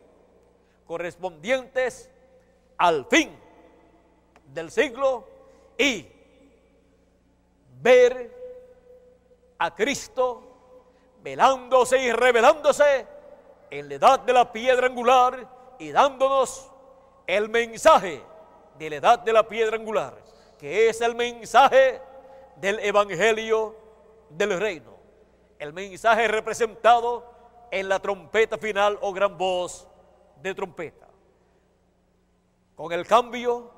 correspondientes 0.87 2.09
al 2.77 3.05
fin 3.05 3.37
del 4.53 4.71
siglo 4.71 5.27
y 5.77 6.07
ver 7.81 8.31
a 9.59 9.75
Cristo 9.75 10.41
velándose 11.21 11.99
y 11.99 12.11
revelándose 12.11 13.12
en 13.79 13.89
la 13.89 13.95
edad 13.95 14.19
de 14.19 14.33
la 14.33 14.51
piedra 14.51 14.85
angular 14.85 15.47
y 15.79 15.89
dándonos 15.91 16.69
el 17.25 17.49
mensaje 17.49 18.21
de 18.77 18.89
la 18.91 18.95
edad 18.97 19.19
de 19.19 19.33
la 19.33 19.47
piedra 19.47 19.75
angular, 19.75 20.13
que 20.59 20.89
es 20.89 21.01
el 21.01 21.15
mensaje 21.15 21.99
del 22.57 22.77
Evangelio 22.79 23.75
del 24.29 24.59
Reino, 24.59 24.95
el 25.57 25.73
mensaje 25.73 26.27
representado 26.27 27.25
en 27.71 27.89
la 27.89 27.99
trompeta 27.99 28.59
final 28.59 28.99
o 29.01 29.11
gran 29.11 29.35
voz 29.35 29.87
de 30.39 30.53
trompeta. 30.53 31.07
Con 32.75 32.91
el 32.91 33.07
cambio 33.07 33.71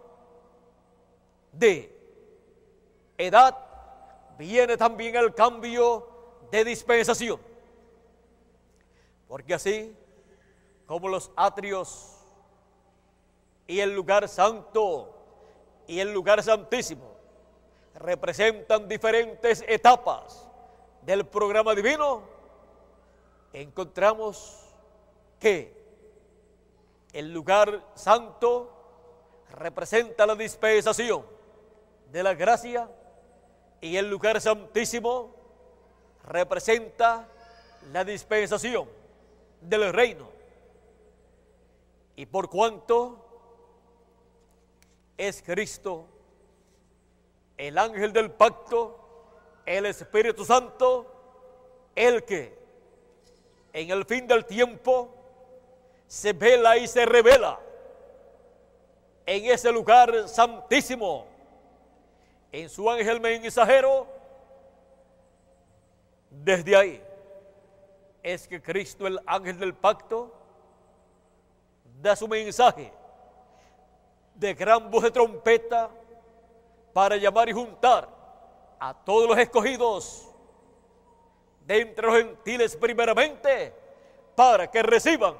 de 1.54 1.98
edad 3.18 3.58
viene 4.38 4.76
también 4.76 5.16
el 5.16 5.34
cambio 5.34 6.06
de 6.52 6.66
dispensación. 6.66 7.55
Porque 9.28 9.54
así 9.54 9.96
como 10.86 11.10
los 11.10 11.32
atrios 11.36 12.18
y 13.68 13.80
el 13.80 13.94
lugar 13.94 14.28
santo 14.28 15.12
y 15.88 16.00
el 16.00 16.14
lugar 16.14 16.44
santísimo 16.44 17.16
representan 17.96 18.88
diferentes 18.88 19.64
etapas 19.68 20.48
del 21.02 21.26
programa 21.26 21.74
divino, 21.74 22.24
encontramos 23.54 24.62
que 25.40 25.74
el 27.14 27.32
lugar 27.34 27.84
santo 27.96 28.72
representa 29.52 30.26
la 30.26 30.36
dispensación 30.36 31.26
de 32.12 32.24
la 32.24 32.34
gracia 32.34 32.90
y 33.80 33.96
el 33.96 34.10
lugar 34.10 34.42
santísimo 34.42 35.34
representa 36.26 37.28
la 37.92 38.04
dispensación 38.04 38.88
del 39.62 39.92
reino. 39.94 40.30
Y 42.16 42.26
por 42.26 42.50
cuanto 42.50 43.26
es 45.18 45.42
Cristo, 45.42 46.06
el 47.58 47.78
ángel 47.78 48.14
del 48.14 48.32
pacto, 48.32 49.00
el 49.66 49.86
Espíritu 49.86 50.46
Santo, 50.46 51.12
el 51.96 52.24
que 52.24 52.58
en 53.74 53.92
el 53.92 54.06
fin 54.06 54.28
del 54.28 54.46
tiempo 54.46 55.10
se 56.08 56.34
vela 56.34 56.78
y 56.78 56.88
se 56.88 57.06
revela 57.06 57.60
en 59.26 59.46
ese 59.46 59.72
lugar 59.72 60.30
santísimo, 60.30 61.26
en 62.52 62.70
su 62.70 62.90
ángel 62.90 63.20
mensajero, 63.20 64.08
desde 66.30 66.76
ahí 66.76 67.02
es 68.26 68.48
que 68.48 68.60
Cristo, 68.60 69.06
el 69.06 69.20
ángel 69.28 69.60
del 69.60 69.76
pacto, 69.76 70.34
da 72.02 72.16
su 72.16 72.28
mensaje 72.28 72.92
de 74.34 74.54
gran 74.56 74.90
voz 74.90 75.04
de 75.04 75.12
trompeta 75.12 75.92
para 76.92 77.18
llamar 77.18 77.48
y 77.50 77.54
juntar 77.54 78.10
a 78.80 78.96
todos 78.96 79.30
los 79.30 79.38
escogidos 79.38 80.28
de 81.68 81.82
entre 81.82 82.08
los 82.08 82.18
gentiles 82.18 82.76
primeramente 82.76 83.72
para 84.36 84.72
que 84.72 84.82
reciban 84.82 85.36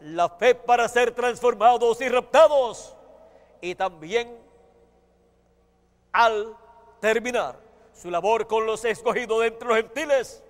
la 0.00 0.28
fe 0.28 0.56
para 0.56 0.88
ser 0.88 1.12
transformados 1.12 2.00
y 2.00 2.08
raptados 2.08 2.96
y 3.60 3.76
también 3.76 4.36
al 6.10 6.56
terminar 7.00 7.60
su 7.94 8.10
labor 8.10 8.48
con 8.48 8.66
los 8.66 8.84
escogidos 8.84 9.40
de 9.40 9.46
entre 9.46 9.68
los 9.68 9.76
gentiles 9.76 10.42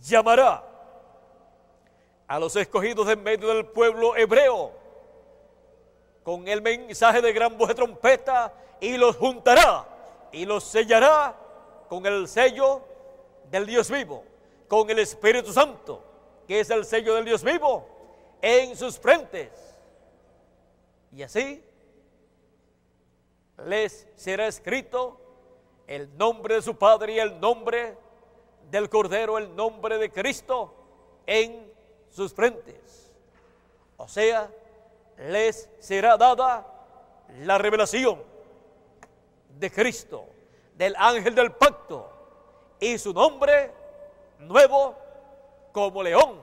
llamará 0.00 0.64
a 2.26 2.38
los 2.38 2.56
escogidos 2.56 3.08
en 3.08 3.22
medio 3.22 3.48
del 3.48 3.66
pueblo 3.66 4.16
hebreo 4.16 4.72
con 6.22 6.48
el 6.48 6.62
mensaje 6.62 7.20
de 7.20 7.32
gran 7.32 7.56
voz 7.56 7.68
de 7.68 7.74
trompeta 7.74 8.52
y 8.80 8.96
los 8.96 9.16
juntará 9.16 9.86
y 10.32 10.46
los 10.46 10.64
sellará 10.64 11.36
con 11.88 12.04
el 12.06 12.26
sello 12.26 12.82
del 13.50 13.66
Dios 13.66 13.90
vivo, 13.90 14.24
con 14.66 14.90
el 14.90 14.98
Espíritu 14.98 15.52
Santo, 15.52 16.02
que 16.48 16.60
es 16.60 16.70
el 16.70 16.84
sello 16.84 17.14
del 17.14 17.24
Dios 17.24 17.44
vivo, 17.44 17.86
en 18.42 18.76
sus 18.76 18.98
frentes. 18.98 19.50
Y 21.12 21.22
así 21.22 21.62
les 23.66 24.08
será 24.16 24.46
escrito 24.48 25.20
el 25.86 26.16
nombre 26.16 26.56
de 26.56 26.62
su 26.62 26.76
Padre 26.76 27.12
y 27.12 27.18
el 27.18 27.38
nombre 27.38 27.96
del 28.70 28.88
Cordero, 28.88 29.38
el 29.38 29.54
nombre 29.54 29.98
de 29.98 30.10
Cristo 30.10 30.74
en 31.26 31.72
sus 32.10 32.32
frentes. 32.32 33.12
O 33.96 34.08
sea, 34.08 34.50
les 35.18 35.68
será 35.78 36.16
dada 36.16 36.66
la 37.40 37.58
revelación 37.58 38.22
de 39.58 39.70
Cristo, 39.70 40.24
del 40.76 40.94
ángel 40.96 41.34
del 41.34 41.52
pacto, 41.52 42.10
y 42.80 42.98
su 42.98 43.12
nombre 43.12 43.70
nuevo 44.40 44.96
como 45.72 46.02
león 46.02 46.42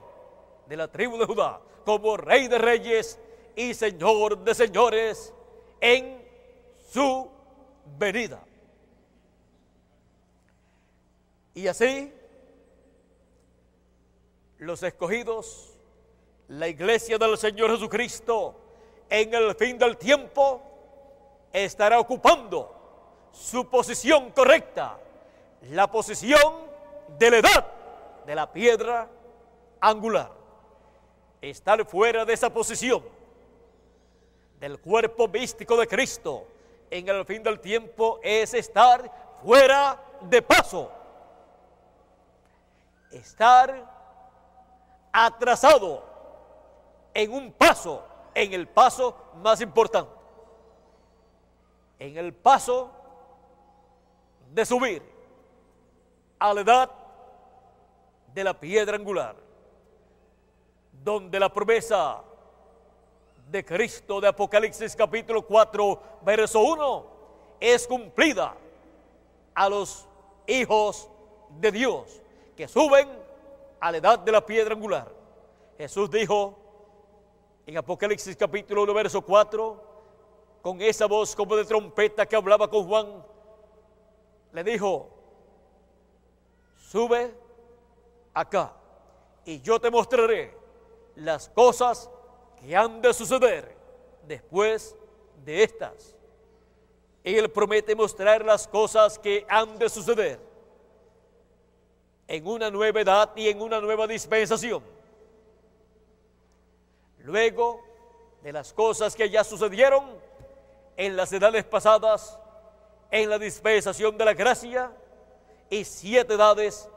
de 0.66 0.76
la 0.76 0.88
tribu 0.88 1.18
de 1.18 1.26
Judá, 1.26 1.60
como 1.84 2.16
rey 2.16 2.48
de 2.48 2.58
reyes 2.58 3.18
y 3.54 3.74
señor 3.74 4.38
de 4.38 4.54
señores 4.54 5.32
en 5.80 6.22
su 6.90 7.28
venida. 7.98 8.42
Y 11.54 11.66
así, 11.66 12.12
los 14.58 14.82
escogidos, 14.82 15.74
la 16.48 16.68
iglesia 16.68 17.18
del 17.18 17.36
Señor 17.36 17.70
Jesucristo, 17.72 18.54
en 19.10 19.34
el 19.34 19.54
fin 19.54 19.78
del 19.78 19.98
tiempo, 19.98 20.62
estará 21.52 22.00
ocupando 22.00 23.28
su 23.32 23.68
posición 23.68 24.30
correcta, 24.30 24.98
la 25.70 25.90
posición 25.90 26.54
de 27.18 27.30
la 27.30 27.38
edad 27.38 27.66
de 28.26 28.34
la 28.34 28.50
piedra 28.50 29.08
angular. 29.80 30.30
Estar 31.40 31.84
fuera 31.84 32.24
de 32.24 32.32
esa 32.32 32.52
posición 32.52 33.02
del 34.60 34.78
cuerpo 34.78 35.28
místico 35.28 35.76
de 35.76 35.88
Cristo 35.88 36.46
en 36.88 37.08
el 37.08 37.24
fin 37.26 37.42
del 37.42 37.58
tiempo 37.58 38.20
es 38.22 38.54
estar 38.54 39.38
fuera 39.42 40.00
de 40.22 40.40
paso 40.40 41.01
estar 43.12 43.90
atrasado 45.12 46.02
en 47.14 47.32
un 47.32 47.52
paso, 47.52 48.04
en 48.34 48.52
el 48.52 48.66
paso 48.66 49.14
más 49.36 49.60
importante, 49.60 50.10
en 51.98 52.16
el 52.16 52.32
paso 52.32 52.90
de 54.52 54.64
subir 54.64 55.02
a 56.38 56.54
la 56.54 56.60
edad 56.62 56.90
de 58.34 58.44
la 58.44 58.58
piedra 58.58 58.96
angular, 58.96 59.36
donde 61.04 61.38
la 61.38 61.52
promesa 61.52 62.22
de 63.50 63.64
Cristo 63.64 64.20
de 64.20 64.28
Apocalipsis 64.28 64.96
capítulo 64.96 65.46
4, 65.46 66.02
verso 66.22 66.60
1, 66.60 67.06
es 67.60 67.86
cumplida 67.86 68.54
a 69.54 69.68
los 69.68 70.08
hijos 70.46 71.08
de 71.60 71.70
Dios 71.70 72.21
que 72.56 72.68
suben 72.68 73.08
a 73.80 73.90
la 73.90 73.98
edad 73.98 74.18
de 74.18 74.32
la 74.32 74.44
piedra 74.44 74.74
angular. 74.74 75.08
Jesús 75.78 76.10
dijo 76.10 76.58
en 77.66 77.76
Apocalipsis 77.76 78.36
capítulo 78.36 78.82
1, 78.82 78.94
verso 78.94 79.22
4, 79.22 79.82
con 80.60 80.80
esa 80.80 81.06
voz 81.06 81.34
como 81.34 81.56
de 81.56 81.64
trompeta 81.64 82.26
que 82.26 82.36
hablaba 82.36 82.68
con 82.68 82.86
Juan, 82.86 83.24
le 84.52 84.64
dijo, 84.64 85.08
sube 86.76 87.34
acá 88.34 88.72
y 89.44 89.60
yo 89.60 89.80
te 89.80 89.90
mostraré 89.90 90.56
las 91.16 91.48
cosas 91.48 92.10
que 92.60 92.76
han 92.76 93.00
de 93.00 93.12
suceder 93.12 93.76
después 94.26 94.94
de 95.44 95.62
estas. 95.62 96.14
Él 97.24 97.50
promete 97.50 97.94
mostrar 97.94 98.44
las 98.44 98.68
cosas 98.68 99.18
que 99.18 99.46
han 99.48 99.78
de 99.78 99.88
suceder 99.88 100.51
en 102.28 102.46
una 102.46 102.70
nueva 102.70 103.00
edad 103.00 103.30
y 103.36 103.48
en 103.48 103.60
una 103.60 103.80
nueva 103.80 104.06
dispensación. 104.06 104.82
Luego 107.18 107.80
de 108.42 108.52
las 108.52 108.72
cosas 108.72 109.14
que 109.14 109.30
ya 109.30 109.44
sucedieron 109.44 110.04
en 110.96 111.16
las 111.16 111.32
edades 111.32 111.64
pasadas, 111.64 112.38
en 113.10 113.30
la 113.30 113.38
dispensación 113.38 114.16
de 114.16 114.24
la 114.24 114.34
gracia 114.34 114.90
y 115.70 115.84
siete 115.84 116.34
edades 116.34 116.88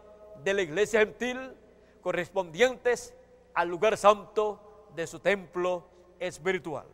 de 0.44 0.54
la 0.54 0.62
iglesia 0.62 1.00
gentil 1.02 1.56
correspondientes 2.02 3.14
al 3.54 3.70
lugar 3.70 3.98
santo 3.98 4.60
de 4.96 5.08
su 5.08 5.20
templo 5.20 5.88
espiritual. 6.20 6.86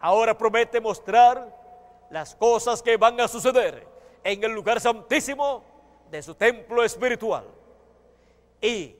Ahora 0.00 0.36
promete 0.36 0.80
mostrar 0.80 1.54
las 2.10 2.34
cosas 2.34 2.82
que 2.82 2.96
van 2.96 3.20
a 3.20 3.28
suceder 3.28 3.86
en 4.24 4.42
el 4.44 4.52
lugar 4.52 4.80
santísimo 4.80 5.64
de 6.10 6.22
su 6.22 6.34
templo 6.34 6.82
espiritual. 6.84 7.44
Y 8.60 8.96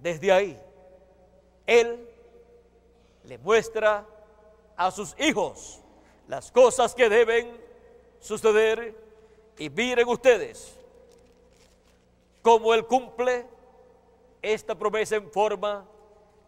desde 0.00 0.32
ahí, 0.32 0.60
Él 1.66 2.08
le 3.24 3.38
muestra 3.38 4.06
a 4.76 4.90
sus 4.90 5.14
hijos 5.18 5.80
las 6.28 6.50
cosas 6.50 6.94
que 6.94 7.08
deben 7.08 7.56
suceder 8.20 8.96
y 9.58 9.70
miren 9.70 10.08
ustedes 10.08 10.76
cómo 12.42 12.74
Él 12.74 12.86
cumple 12.86 13.46
esta 14.40 14.74
promesa 14.74 15.16
en 15.16 15.30
forma 15.30 15.86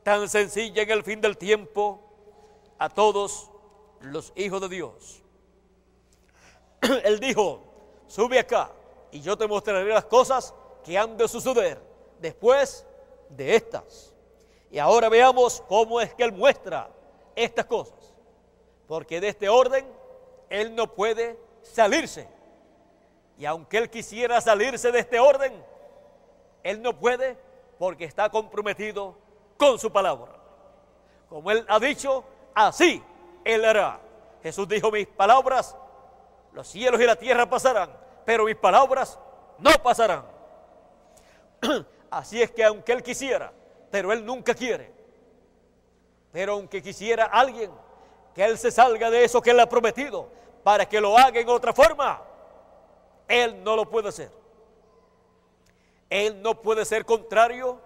tan 0.03 0.29
sencilla 0.29 0.83
en 0.83 0.91
el 0.91 1.05
fin 1.05 1.21
del 1.21 1.39
tiempo 1.39 2.01
a 2.79 2.89
todos 2.89 3.51
los 4.01 4.33
hijos 4.37 4.61
de 4.61 4.69
Dios. 4.69 5.23
Él 7.05 7.21
dijo, 7.21 7.63
sube 8.09 8.39
acá 8.39 8.73
y 9.13 9.21
yo 9.21 9.39
te 9.39 9.47
mostraré 9.47 9.89
las 9.89 10.05
cosas 10.07 10.53
que 10.83 10.99
han 10.99 11.17
de 11.17 11.29
suceder 11.29 11.94
después 12.21 12.87
de 13.29 13.57
estas. 13.57 14.15
Y 14.71 14.79
ahora 14.79 15.09
veamos 15.09 15.63
cómo 15.69 16.01
es 16.01 16.15
que 16.15 16.25
Él 16.25 16.33
muestra 16.33 16.91
estas 17.37 17.65
cosas. 17.67 18.15
Porque 18.87 19.21
de 19.21 19.29
este 19.29 19.49
orden 19.49 19.87
Él 20.51 20.75
no 20.75 20.93
puede 20.93 21.39
salirse. 21.63 22.29
Y 23.39 23.47
aunque 23.47 23.79
Él 23.79 23.91
quisiera 23.91 24.41
salirse 24.41 24.93
de 24.93 25.01
este 25.01 25.19
orden, 25.19 25.53
Él 26.63 26.83
no 26.83 26.99
puede 26.99 27.39
porque 27.79 28.05
está 28.05 28.31
comprometido 28.31 29.17
con 29.57 29.79
su 29.79 29.93
palabra. 29.93 30.33
Como 31.29 31.51
Él 31.51 31.65
ha 31.69 31.79
dicho, 31.79 32.25
así 32.55 33.03
Él 33.45 33.65
hará. 33.65 34.01
Jesús 34.43 34.69
dijo, 34.69 34.91
mis 34.91 35.07
palabras, 35.07 35.77
los 36.53 36.69
cielos 36.69 37.01
y 37.01 37.05
la 37.05 37.17
tierra 37.17 37.49
pasarán, 37.49 37.91
pero 38.25 38.45
mis 38.45 38.57
palabras 38.57 39.19
no 39.59 39.71
pasarán. 39.83 40.25
Así 42.15 42.41
es 42.41 42.53
que 42.53 42.63
aunque 42.63 42.93
Él 42.93 43.03
quisiera, 43.03 43.53
pero 43.91 44.13
Él 44.13 44.25
nunca 44.25 44.55
quiere. 44.55 44.89
Pero 46.31 46.53
aunque 46.53 46.81
quisiera 46.81 47.25
alguien 47.25 47.73
que 48.33 48.45
Él 48.45 48.57
se 48.57 48.71
salga 48.71 49.11
de 49.11 49.25
eso 49.25 49.43
que 49.43 49.51
Él 49.51 49.59
ha 49.59 49.69
prometido 49.69 50.29
para 50.63 50.89
que 50.89 51.01
lo 51.01 51.19
haga 51.19 51.41
en 51.41 51.49
otra 51.49 51.73
forma, 51.73 52.23
Él 53.27 53.65
no 53.65 53.75
lo 53.75 53.91
puede 53.91 54.11
hacer. 54.11 54.31
Él 56.09 56.41
no 56.41 56.63
puede 56.63 56.85
ser 56.85 57.05
contrario 57.05 57.81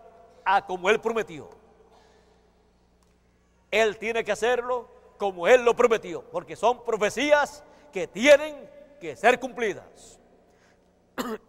a 0.44 0.66
como 0.66 0.90
Él 0.90 1.00
prometió. 1.00 1.48
Él 3.70 3.96
tiene 3.96 4.24
que 4.24 4.32
hacerlo 4.32 4.90
como 5.16 5.48
Él 5.48 5.64
lo 5.64 5.74
prometió, 5.74 6.22
porque 6.30 6.54
son 6.54 6.84
profecías 6.84 7.64
que 7.90 8.06
tienen 8.06 8.68
que 9.00 9.16
ser 9.16 9.40
cumplidas. 9.40 10.20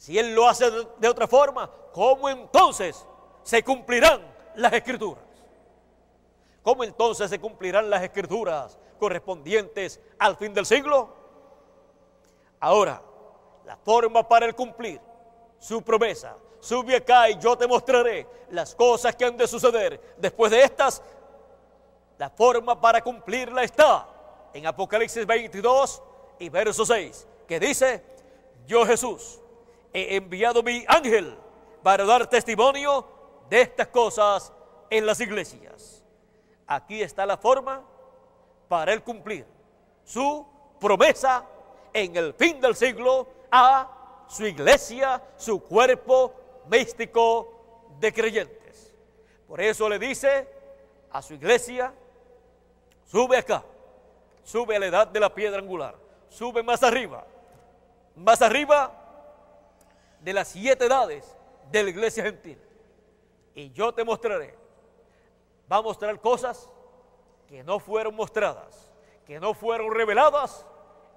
si 0.00 0.18
Él 0.18 0.34
lo 0.34 0.48
hace 0.48 0.64
de 0.96 1.08
otra 1.08 1.28
forma, 1.28 1.70
¿cómo 1.92 2.30
entonces 2.30 3.06
se 3.42 3.62
cumplirán 3.62 4.22
las 4.54 4.72
escrituras? 4.72 5.22
¿Cómo 6.62 6.84
entonces 6.84 7.28
se 7.28 7.38
cumplirán 7.38 7.90
las 7.90 8.02
escrituras 8.02 8.78
correspondientes 8.98 10.00
al 10.18 10.36
fin 10.36 10.54
del 10.54 10.64
siglo? 10.64 11.14
Ahora, 12.60 13.02
la 13.66 13.76
forma 13.76 14.26
para 14.26 14.46
el 14.46 14.54
cumplir 14.54 15.02
su 15.58 15.82
promesa 15.82 16.34
sube 16.60 16.96
acá 16.96 17.28
y 17.28 17.38
yo 17.38 17.54
te 17.58 17.66
mostraré 17.66 18.26
las 18.52 18.74
cosas 18.74 19.14
que 19.14 19.26
han 19.26 19.36
de 19.36 19.46
suceder. 19.46 20.14
Después 20.16 20.50
de 20.50 20.62
estas, 20.62 21.02
la 22.16 22.30
forma 22.30 22.80
para 22.80 23.02
cumplirla 23.02 23.64
está 23.64 24.08
en 24.54 24.66
Apocalipsis 24.66 25.26
22 25.26 26.02
y 26.38 26.48
verso 26.48 26.86
6, 26.86 27.26
que 27.46 27.60
dice, 27.60 28.02
yo 28.66 28.86
Jesús 28.86 29.39
he 29.92 30.16
enviado 30.16 30.62
mi 30.62 30.84
ángel 30.88 31.36
para 31.82 32.04
dar 32.04 32.26
testimonio 32.26 33.06
de 33.48 33.62
estas 33.62 33.88
cosas 33.88 34.52
en 34.88 35.06
las 35.06 35.20
iglesias. 35.20 36.04
Aquí 36.66 37.02
está 37.02 37.26
la 37.26 37.36
forma 37.36 37.82
para 38.68 38.92
él 38.92 39.02
cumplir 39.02 39.44
su 40.04 40.46
promesa 40.78 41.44
en 41.92 42.16
el 42.16 42.34
fin 42.34 42.60
del 42.60 42.76
siglo 42.76 43.28
a 43.50 44.26
su 44.28 44.46
iglesia, 44.46 45.20
su 45.36 45.60
cuerpo 45.62 46.32
místico 46.68 47.88
de 47.98 48.12
creyentes. 48.12 48.94
Por 49.48 49.60
eso 49.60 49.88
le 49.88 49.98
dice 49.98 50.48
a 51.10 51.20
su 51.20 51.34
iglesia, 51.34 51.92
sube 53.04 53.36
acá, 53.36 53.64
sube 54.44 54.76
a 54.76 54.78
la 54.78 54.86
edad 54.86 55.08
de 55.08 55.18
la 55.18 55.34
piedra 55.34 55.58
angular, 55.58 55.96
sube 56.28 56.62
más 56.62 56.84
arriba, 56.84 57.26
más 58.14 58.40
arriba 58.42 58.99
de 60.20 60.32
las 60.32 60.48
siete 60.48 60.86
edades 60.86 61.36
de 61.70 61.82
la 61.82 61.90
iglesia 61.90 62.24
gentil. 62.24 62.60
Y 63.54 63.70
yo 63.72 63.92
te 63.92 64.04
mostraré, 64.04 64.56
va 65.70 65.76
a 65.76 65.82
mostrar 65.82 66.20
cosas 66.20 66.68
que 67.48 67.62
no 67.62 67.80
fueron 67.80 68.14
mostradas, 68.14 68.92
que 69.26 69.40
no 69.40 69.54
fueron 69.54 69.92
reveladas 69.92 70.64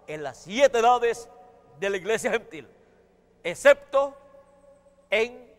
en 0.08 0.24
las 0.24 0.38
siete 0.38 0.80
edades 0.80 1.30
de 1.80 1.89
la 1.89 1.97
iglesia 1.97 2.32
gentil, 2.32 2.68
excepto 3.43 4.16
en 5.10 5.51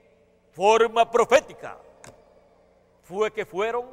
forma 0.53 1.11
profética 1.11 1.78
fue 3.03 3.32
que 3.32 3.45
fueron 3.45 3.86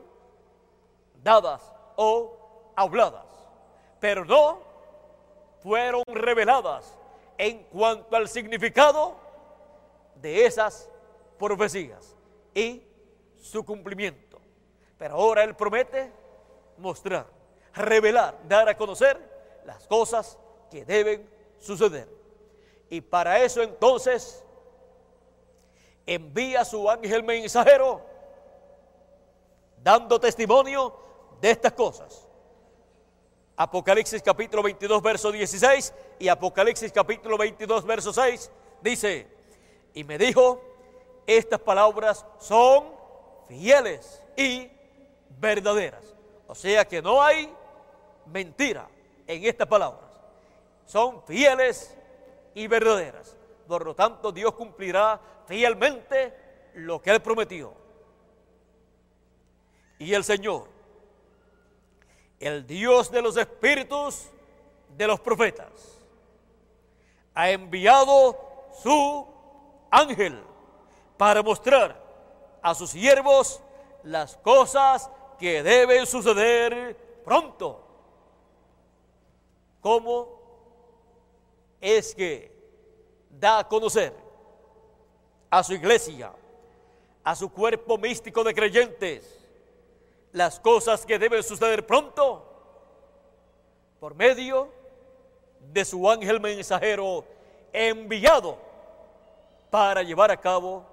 dadas 1.24 1.62
o 1.96 2.72
habladas, 2.76 3.26
pero 4.00 4.26
no 4.26 4.60
fueron 5.62 6.04
reveladas 6.08 6.98
en 7.38 7.64
cuanto 7.66 8.16
al 8.16 8.28
significado 8.28 9.16
de 10.22 10.46
esas 10.46 10.90
profecías 11.38 12.16
y 12.54 12.84
su 13.40 13.66
cumplimiento. 13.66 14.40
Pero 14.98 15.16
ahora 15.16 15.44
Él 15.44 15.56
promete 15.56 16.12
mostrar, 16.78 17.26
revelar, 17.74 18.38
dar 18.48 18.70
a 18.70 18.78
conocer 18.78 19.20
las 19.66 19.88
cosas 19.88 20.38
que 20.70 20.86
deben 20.86 21.28
suceder. 21.60 22.08
Y 22.90 23.02
para 23.02 23.42
eso 23.42 23.62
entonces 23.62 24.44
envía 26.06 26.66
su 26.66 26.90
ángel 26.90 27.24
mensajero 27.24 28.02
dando 29.84 30.20
testimonio 30.20 30.94
de 31.40 31.52
estas 31.52 31.74
cosas. 31.74 32.28
Apocalipsis 33.56 34.22
capítulo 34.22 34.64
22, 34.64 35.02
verso 35.02 35.32
16 35.32 35.94
y 36.20 36.28
Apocalipsis 36.28 36.92
capítulo 36.92 37.38
22, 37.38 37.86
verso 37.86 38.14
6 38.14 38.52
dice, 38.82 39.28
y 39.94 40.04
me 40.04 40.18
dijo, 40.18 40.62
estas 41.28 41.60
palabras 41.60 42.26
son 42.40 42.86
fieles 43.48 44.22
y 44.36 44.70
verdaderas. 45.40 46.16
O 46.48 46.56
sea 46.56 46.86
que 46.86 47.02
no 47.02 47.22
hay 47.22 47.54
mentira 48.26 48.88
en 49.28 49.46
estas 49.46 49.68
palabras. 49.68 50.10
Son 50.86 51.24
fieles 51.24 51.96
y 52.54 52.68
verdaderas. 52.68 53.36
Por 53.68 53.86
lo 53.86 53.96
tanto, 53.96 54.32
Dios 54.32 54.54
cumplirá 54.56 55.20
fielmente 55.46 56.34
lo 56.76 57.02
que 57.02 57.12
Él 57.12 57.22
prometió. 57.22 57.74
Y 60.00 60.14
el 60.14 60.24
Señor, 60.24 60.68
el 62.40 62.66
Dios 62.66 63.12
de 63.12 63.22
los 63.22 63.38
espíritus 63.38 64.28
de 64.98 65.08
los 65.08 65.20
profetas, 65.20 66.00
ha 67.34 67.50
enviado 67.52 68.38
su 68.82 69.26
ángel 69.92 70.42
para 71.18 71.44
mostrar 71.44 72.02
a 72.62 72.74
sus 72.74 72.90
siervos 72.92 73.62
las 74.04 74.38
cosas 74.38 75.10
que 75.38 75.62
deben 75.62 76.08
suceder 76.08 76.96
pronto. 77.24 77.84
¿Cómo 79.82 80.40
es 81.80 82.16
que 82.16 82.52
da 83.30 83.60
a 83.60 83.68
conocer 83.68 84.14
a 85.50 85.64
su 85.64 85.74
iglesia, 85.74 86.32
a 87.24 87.36
su 87.36 87.52
cuerpo 87.52 87.98
místico 87.98 88.44
de 88.44 88.54
creyentes, 88.54 89.40
las 90.32 90.60
cosas 90.60 91.06
que 91.06 91.20
deben 91.20 91.44
suceder 91.44 91.86
pronto 91.86 92.48
por 94.00 94.16
medio 94.16 94.70
de 95.60 95.84
su 95.84 96.10
ángel 96.10 96.40
mensajero 96.40 97.26
enviado 97.74 98.71
para 99.72 100.04
llevar 100.04 100.30
a 100.30 100.38
cabo 100.38 100.86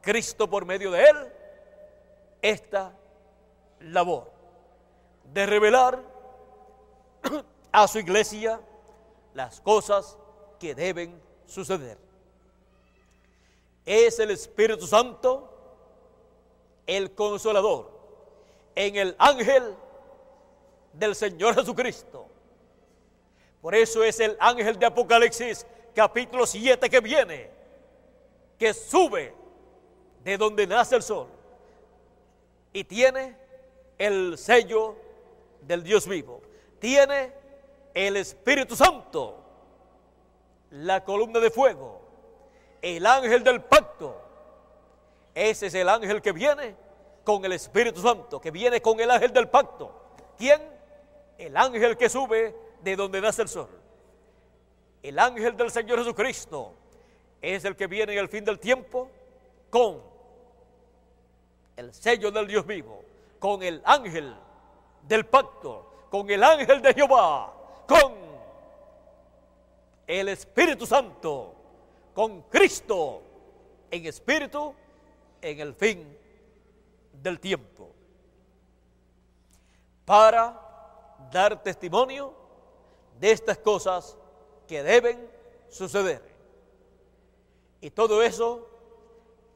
Cristo 0.00 0.48
por 0.48 0.64
medio 0.64 0.92
de 0.92 1.02
él 1.02 1.16
esta 2.42 2.92
labor 3.80 4.30
de 5.32 5.46
revelar 5.46 6.00
a 7.72 7.88
su 7.88 7.98
iglesia 7.98 8.60
las 9.34 9.60
cosas 9.60 10.16
que 10.58 10.74
deben 10.74 11.20
suceder. 11.46 11.98
Es 13.86 14.18
el 14.18 14.30
Espíritu 14.30 14.86
Santo 14.86 15.48
el 16.86 17.14
consolador 17.14 17.90
en 18.74 18.96
el 18.96 19.16
ángel 19.18 19.74
del 20.92 21.14
Señor 21.14 21.54
Jesucristo. 21.54 22.26
Por 23.62 23.74
eso 23.74 24.02
es 24.04 24.20
el 24.20 24.36
ángel 24.40 24.78
de 24.78 24.86
Apocalipsis 24.86 25.66
capítulo 25.94 26.46
7 26.46 26.88
que 26.90 27.00
viene, 27.00 27.59
que 28.60 28.74
sube 28.74 29.34
de 30.22 30.36
donde 30.36 30.66
nace 30.66 30.94
el 30.94 31.02
sol 31.02 31.28
y 32.74 32.84
tiene 32.84 33.34
el 33.96 34.36
sello 34.36 34.96
del 35.62 35.82
Dios 35.82 36.06
vivo. 36.06 36.42
Tiene 36.78 37.32
el 37.94 38.18
Espíritu 38.18 38.76
Santo, 38.76 39.42
la 40.72 41.02
columna 41.02 41.40
de 41.40 41.50
fuego, 41.50 42.02
el 42.82 43.06
ángel 43.06 43.42
del 43.42 43.62
pacto. 43.62 44.20
Ese 45.34 45.68
es 45.68 45.74
el 45.74 45.88
ángel 45.88 46.20
que 46.20 46.32
viene 46.32 46.76
con 47.24 47.42
el 47.46 47.52
Espíritu 47.52 48.02
Santo, 48.02 48.42
que 48.42 48.50
viene 48.50 48.82
con 48.82 49.00
el 49.00 49.10
ángel 49.10 49.32
del 49.32 49.48
pacto. 49.48 49.90
¿Quién? 50.36 50.60
El 51.38 51.56
ángel 51.56 51.96
que 51.96 52.10
sube 52.10 52.54
de 52.82 52.94
donde 52.94 53.22
nace 53.22 53.40
el 53.40 53.48
sol. 53.48 53.70
El 55.02 55.18
ángel 55.18 55.56
del 55.56 55.70
Señor 55.70 56.00
Jesucristo 56.00 56.74
es 57.40 57.64
el 57.64 57.76
que 57.76 57.86
viene 57.86 58.12
en 58.12 58.18
el 58.18 58.28
fin 58.28 58.44
del 58.44 58.58
tiempo 58.58 59.08
con 59.70 60.02
el 61.76 61.94
sello 61.94 62.30
del 62.30 62.46
Dios 62.46 62.66
vivo, 62.66 63.02
con 63.38 63.62
el 63.62 63.80
ángel 63.84 64.34
del 65.06 65.26
pacto, 65.26 66.06
con 66.10 66.30
el 66.30 66.42
ángel 66.42 66.82
de 66.82 66.92
Jehová, 66.92 67.52
con 67.86 68.14
el 70.06 70.28
Espíritu 70.28 70.86
Santo, 70.86 71.54
con 72.14 72.42
Cristo 72.42 73.22
en 73.90 74.06
espíritu 74.06 74.74
en 75.40 75.60
el 75.60 75.74
fin 75.74 76.16
del 77.12 77.40
tiempo. 77.40 77.90
Para 80.04 80.60
dar 81.32 81.62
testimonio 81.62 82.34
de 83.18 83.32
estas 83.32 83.58
cosas 83.58 84.16
que 84.66 84.82
deben 84.82 85.30
suceder. 85.68 86.29
Y 87.80 87.90
todo 87.90 88.22
eso 88.22 88.68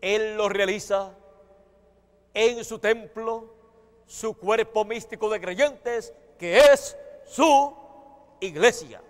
Él 0.00 0.36
lo 0.36 0.48
realiza 0.48 1.12
en 2.32 2.64
su 2.64 2.78
templo, 2.78 3.54
su 4.06 4.36
cuerpo 4.36 4.84
místico 4.84 5.28
de 5.28 5.40
creyentes, 5.40 6.12
que 6.38 6.58
es 6.58 6.96
su 7.24 7.74
iglesia. 8.40 9.00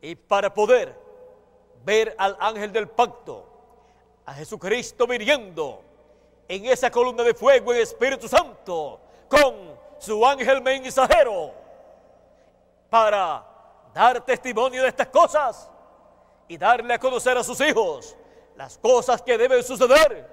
Y 0.00 0.14
para 0.14 0.52
poder 0.52 0.94
ver 1.84 2.14
al 2.18 2.36
ángel 2.38 2.72
del 2.72 2.88
pacto, 2.88 3.46
a 4.26 4.34
Jesucristo 4.34 5.06
viniendo 5.06 5.82
en 6.46 6.66
esa 6.66 6.90
columna 6.90 7.22
de 7.22 7.34
fuego 7.34 7.72
en 7.72 7.80
Espíritu 7.80 8.28
Santo, 8.28 9.00
con 9.28 9.78
su 9.98 10.24
ángel 10.24 10.60
mensajero, 10.62 11.52
para 12.90 13.44
dar 13.94 14.24
testimonio 14.24 14.82
de 14.82 14.88
estas 14.88 15.08
cosas 15.08 15.70
y 16.48 16.56
darle 16.56 16.94
a 16.94 16.98
conocer 16.98 17.36
a 17.36 17.44
sus 17.44 17.60
hijos 17.60 18.16
las 18.56 18.78
cosas 18.78 19.22
que 19.22 19.38
deben 19.38 19.62
suceder 19.62 20.26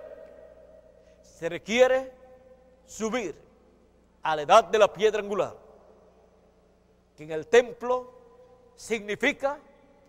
se 1.22 1.50
requiere 1.50 2.12
subir 2.86 3.36
a 4.24 4.36
la 4.36 4.42
edad 4.44 4.64
de 4.64 4.80
la 4.80 4.92
piedra 4.92 5.22
angular, 5.22 5.56
que 7.16 7.24
en 7.24 7.32
el 7.32 7.48
templo 7.48 8.12
significa 8.76 9.60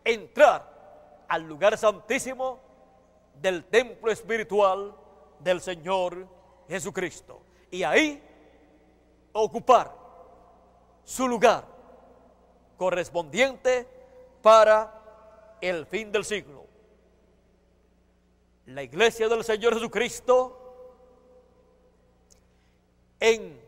entrar 0.05 1.25
al 1.29 1.43
lugar 1.43 1.77
santísimo 1.77 2.61
del 3.35 3.65
templo 3.65 4.11
espiritual 4.11 4.95
del 5.41 5.61
Señor 5.61 6.27
Jesucristo. 6.69 7.43
Y 7.71 7.83
ahí 7.83 8.23
ocupar 9.33 9.93
su 11.05 11.29
lugar 11.29 11.65
correspondiente 12.77 13.87
para 14.43 14.96
el 15.61 15.87
fin 15.87 16.13
del 16.13 16.25
siglo. 16.25 16.67
La 18.67 18.83
iglesia 18.83 19.29
del 19.29 19.45
Señor 19.45 19.75
Jesucristo 19.75 20.63
en 23.21 23.61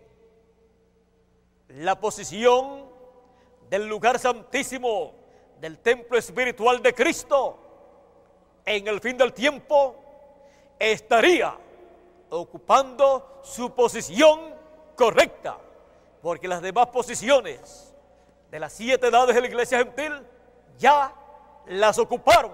la 1.68 2.01
posición 2.01 2.86
del 3.70 3.86
lugar 3.86 4.18
santísimo 4.18 5.14
del 5.61 5.78
templo 5.78 6.16
espiritual 6.18 6.82
de 6.82 6.95
Cristo, 6.95 7.59
en 8.64 8.86
el 8.89 9.01
fin 9.01 9.16
del 9.16 9.32
tiempo 9.32 9.97
estaría 10.78 11.57
ocupando 12.30 13.41
su 13.43 13.74
posición 13.74 14.55
correcta, 14.95 15.59
porque 16.22 16.49
las 16.49 16.62
demás 16.62 16.89
posiciones 16.89 17.95
de 18.51 18.61
las 18.61 18.72
siete 18.72 19.09
edades 19.09 19.34
de 19.34 19.41
la 19.41 19.47
iglesia 19.47 19.78
gentil 19.78 20.12
ya 20.78 21.14
las 21.69 21.99
ocuparon 21.99 22.53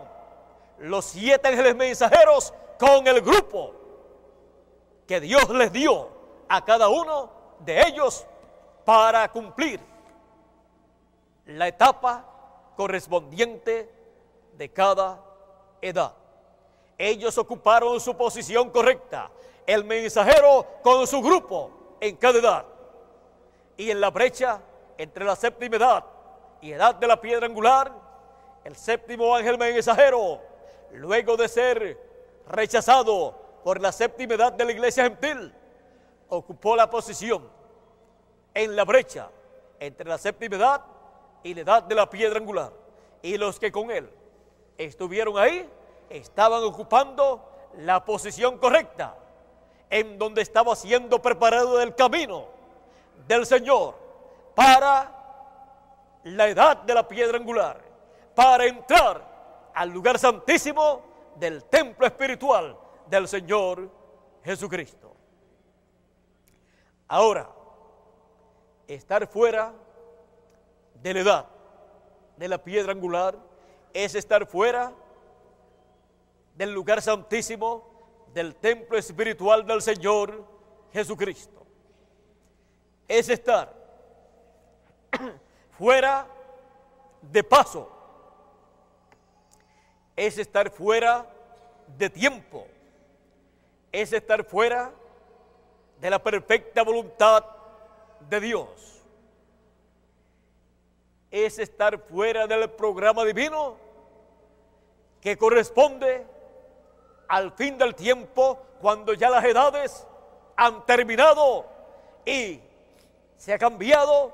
los 0.78 1.04
siete 1.04 1.48
ángeles 1.48 1.74
mensajeros 1.74 2.52
con 2.78 3.06
el 3.06 3.20
grupo 3.20 3.74
que 5.06 5.20
Dios 5.20 5.48
les 5.50 5.72
dio 5.72 6.08
a 6.48 6.64
cada 6.64 6.88
uno 6.88 7.30
de 7.60 7.86
ellos 7.86 8.26
para 8.84 9.30
cumplir 9.30 9.80
la 11.46 11.68
etapa 11.68 12.24
correspondiente 12.76 13.90
de 14.54 14.68
cada 14.70 15.20
edad. 15.80 16.12
Ellos 16.96 17.36
ocuparon 17.38 18.00
su 18.00 18.16
posición 18.16 18.70
correcta, 18.70 19.30
el 19.66 19.84
mensajero 19.84 20.66
con 20.82 21.06
su 21.06 21.20
grupo 21.20 21.70
en 22.00 22.16
cada 22.16 22.38
edad. 22.38 22.64
Y 23.76 23.90
en 23.90 24.00
la 24.00 24.10
brecha 24.10 24.60
entre 24.96 25.24
la 25.24 25.34
séptima 25.34 25.76
edad 25.76 26.04
y 26.60 26.72
edad 26.72 26.94
de 26.94 27.06
la 27.06 27.20
piedra 27.20 27.46
angular, 27.46 27.92
el 28.64 28.76
séptimo 28.76 29.34
ángel 29.34 29.58
mensajero, 29.58 30.40
luego 30.92 31.36
de 31.36 31.48
ser 31.48 31.98
rechazado 32.48 33.34
por 33.62 33.80
la 33.80 33.92
séptima 33.92 34.34
edad 34.34 34.52
de 34.52 34.64
la 34.64 34.72
iglesia 34.72 35.04
gentil, 35.04 35.52
ocupó 36.28 36.76
la 36.76 36.88
posición 36.88 37.48
en 38.54 38.74
la 38.74 38.84
brecha 38.84 39.30
entre 39.78 40.08
la 40.08 40.18
séptima 40.18 40.56
edad 40.56 40.84
y 41.42 41.54
la 41.54 41.60
edad 41.60 41.82
de 41.82 41.94
la 41.94 42.08
piedra 42.08 42.38
angular. 42.38 42.72
Y 43.22 43.36
los 43.36 43.58
que 43.58 43.70
con 43.70 43.90
él 43.90 44.10
estuvieron 44.78 45.38
ahí 45.38 45.68
estaban 46.08 46.62
ocupando 46.62 47.48
la 47.78 48.04
posición 48.04 48.58
correcta 48.58 49.16
en 49.90 50.18
donde 50.18 50.42
estaba 50.42 50.74
siendo 50.76 51.20
preparado 51.20 51.80
el 51.80 51.94
camino 51.94 52.46
del 53.26 53.46
Señor 53.46 53.94
para 54.54 55.10
la 56.24 56.48
edad 56.48 56.78
de 56.78 56.94
la 56.94 57.06
piedra 57.06 57.38
angular, 57.38 57.83
para 58.34 58.66
entrar 58.66 59.70
al 59.74 59.90
lugar 59.90 60.18
santísimo 60.18 61.02
del 61.36 61.64
templo 61.64 62.06
espiritual 62.06 62.78
del 63.08 63.28
Señor 63.28 63.90
Jesucristo. 64.44 65.14
Ahora, 67.08 67.50
estar 68.86 69.26
fuera 69.26 69.72
de 71.02 71.14
la 71.14 71.20
edad 71.20 71.46
de 72.36 72.48
la 72.48 72.58
piedra 72.58 72.92
angular 72.92 73.36
es 73.92 74.14
estar 74.14 74.46
fuera 74.46 74.92
del 76.56 76.72
lugar 76.72 77.02
santísimo 77.02 77.94
del 78.32 78.54
templo 78.56 78.98
espiritual 78.98 79.66
del 79.66 79.82
Señor 79.82 80.44
Jesucristo. 80.92 81.64
Es 83.06 83.28
estar 83.28 83.72
fuera 85.78 86.26
de 87.22 87.44
paso. 87.44 87.93
Es 90.16 90.38
estar 90.38 90.70
fuera 90.70 91.26
de 91.98 92.10
tiempo. 92.10 92.66
Es 93.92 94.12
estar 94.12 94.44
fuera 94.44 94.92
de 96.00 96.10
la 96.10 96.22
perfecta 96.22 96.82
voluntad 96.82 97.44
de 98.28 98.40
Dios. 98.40 99.02
Es 101.30 101.58
estar 101.58 101.98
fuera 101.98 102.46
del 102.46 102.70
programa 102.70 103.24
divino 103.24 103.76
que 105.20 105.36
corresponde 105.36 106.26
al 107.28 107.52
fin 107.52 107.78
del 107.78 107.94
tiempo 107.94 108.58
cuando 108.80 109.14
ya 109.14 109.30
las 109.30 109.44
edades 109.44 110.06
han 110.56 110.84
terminado 110.84 111.64
y 112.24 112.60
se 113.36 113.52
ha 113.52 113.58
cambiado 113.58 114.32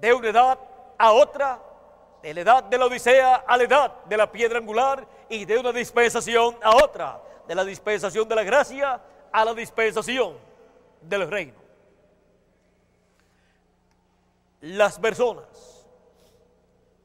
de 0.00 0.12
una 0.12 0.28
edad 0.28 0.58
a 0.98 1.12
otra, 1.12 1.60
de 2.26 2.34
la 2.34 2.40
edad 2.40 2.64
de 2.64 2.76
la 2.76 2.86
Odisea 2.86 3.34
a 3.46 3.56
la 3.56 3.62
edad 3.62 4.04
de 4.04 4.16
la 4.16 4.32
piedra 4.32 4.58
angular 4.58 5.06
y 5.28 5.44
de 5.44 5.58
una 5.58 5.70
dispensación 5.70 6.56
a 6.60 6.74
otra, 6.74 7.22
de 7.46 7.54
la 7.54 7.64
dispensación 7.64 8.28
de 8.28 8.34
la 8.34 8.42
gracia 8.42 9.00
a 9.30 9.44
la 9.44 9.54
dispensación 9.54 10.36
del 11.02 11.30
reino. 11.30 11.54
Las 14.60 14.98
personas 14.98 15.86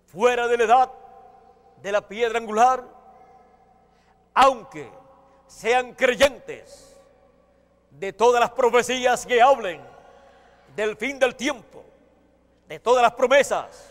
fuera 0.08 0.48
de 0.48 0.58
la 0.58 0.64
edad 0.64 0.92
de 1.84 1.92
la 1.92 2.08
piedra 2.08 2.40
angular, 2.40 2.84
aunque 4.34 4.90
sean 5.46 5.94
creyentes 5.94 7.00
de 7.92 8.12
todas 8.12 8.42
las 8.42 8.50
profecías 8.54 9.24
que 9.28 9.40
hablen 9.40 9.82
del 10.76 10.98
fin 10.98 11.20
del 11.20 11.36
tiempo, 11.36 11.84
de 12.68 12.80
todas 12.80 13.04
las 13.04 13.14
promesas 13.14 13.91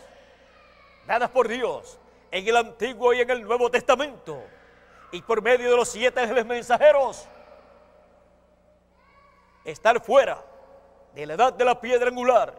dadas 1.05 1.29
por 1.29 1.47
Dios 1.47 1.99
en 2.31 2.47
el 2.47 2.55
Antiguo 2.55 3.13
y 3.13 3.21
en 3.21 3.29
el 3.29 3.43
Nuevo 3.43 3.69
Testamento, 3.69 4.41
y 5.11 5.21
por 5.21 5.41
medio 5.41 5.69
de 5.69 5.75
los 5.75 5.89
siete 5.89 6.21
ángeles 6.21 6.45
mensajeros, 6.45 7.27
estar 9.65 10.01
fuera 10.01 10.43
de 11.13 11.25
la 11.25 11.33
edad 11.33 11.53
de 11.53 11.65
la 11.65 11.79
piedra 11.79 12.07
angular 12.07 12.53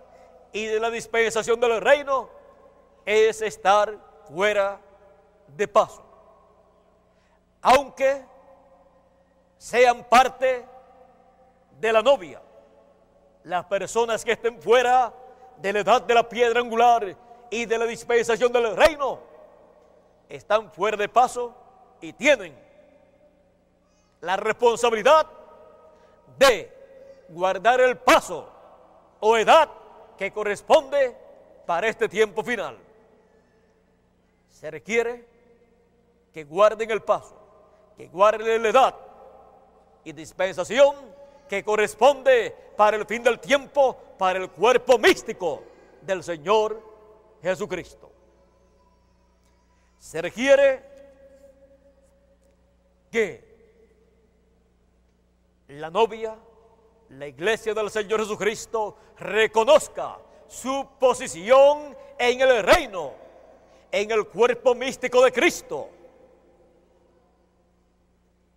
y 0.53 0.67
de 0.67 0.79
la 0.79 0.91
dispensación 0.91 1.59
del 1.59 1.81
reino 1.81 2.29
es 3.07 3.41
estar 3.41 3.97
fuera 4.29 4.79
de 5.49 5.67
paso. 5.67 6.05
Aunque 7.63 8.25
sean 9.57 10.05
parte 10.05 10.67
de 11.81 11.93
la 11.93 12.03
novia, 12.03 12.41
las 13.45 13.65
personas 13.65 14.25
que 14.25 14.33
estén 14.33 14.61
fuera 14.61 15.13
de 15.57 15.73
la 15.73 15.81
edad 15.81 16.03
de 16.03 16.15
la 16.15 16.29
piedra 16.29 16.61
angular 16.61 17.17
y 17.53 17.67
de 17.67 17.79
la 17.79 17.85
dispensación 17.85 18.51
del 18.51 18.75
reino 18.75 19.19
están 20.27 20.73
fuera 20.73 20.97
de 20.97 21.07
paso 21.07 21.55
y 22.01 22.15
tienen 22.15 22.59
la 24.23 24.39
responsabilidad 24.39 25.27
de 26.39 26.73
guardar 27.29 27.83
el 27.83 27.99
paso 27.99 28.49
o 29.21 29.37
edad 29.37 29.69
que 30.17 30.33
corresponde 30.33 31.15
para 31.67 31.89
este 31.89 32.09
tiempo 32.09 32.43
final. 32.43 32.79
Se 34.49 34.71
requiere 34.71 35.27
que 36.33 36.45
guarden 36.45 36.91
el 36.91 37.03
paso, 37.03 37.37
que 37.99 38.07
guarden 38.07 38.63
la 38.63 38.69
edad 38.71 38.95
y 40.05 40.13
dispensación 40.13 40.97
que 41.51 41.63
corresponde 41.63 42.57
para 42.79 42.97
el 42.97 43.05
fin 43.05 43.23
del 43.23 43.39
tiempo, 43.39 43.95
para 44.17 44.39
el 44.39 44.49
cuerpo 44.49 44.97
místico 44.97 45.63
del 46.01 46.25
Señor 46.25 46.92
Jesucristo. 47.43 48.11
Se 49.99 50.23
requiere 50.23 50.83
que 53.11 53.53
la 55.69 55.91
novia, 55.91 56.37
la 57.11 57.27
iglesia 57.27 57.75
del 57.75 57.91
Señor 57.91 58.21
Jesucristo, 58.21 58.97
reconozca 59.19 60.19
su 60.49 60.87
posición 60.99 61.97
en 62.19 62.41
el 62.41 62.63
reino, 62.63 63.13
en 63.91 64.11
el 64.11 64.27
cuerpo 64.29 64.75
místico 64.75 65.23
de 65.25 65.33
Cristo. 65.33 65.89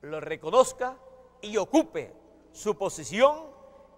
Lo 0.02 0.20
reconozca 0.20 0.98
y 1.42 1.58
ocupe 1.58 2.14
su 2.52 2.78
posición 2.78 3.46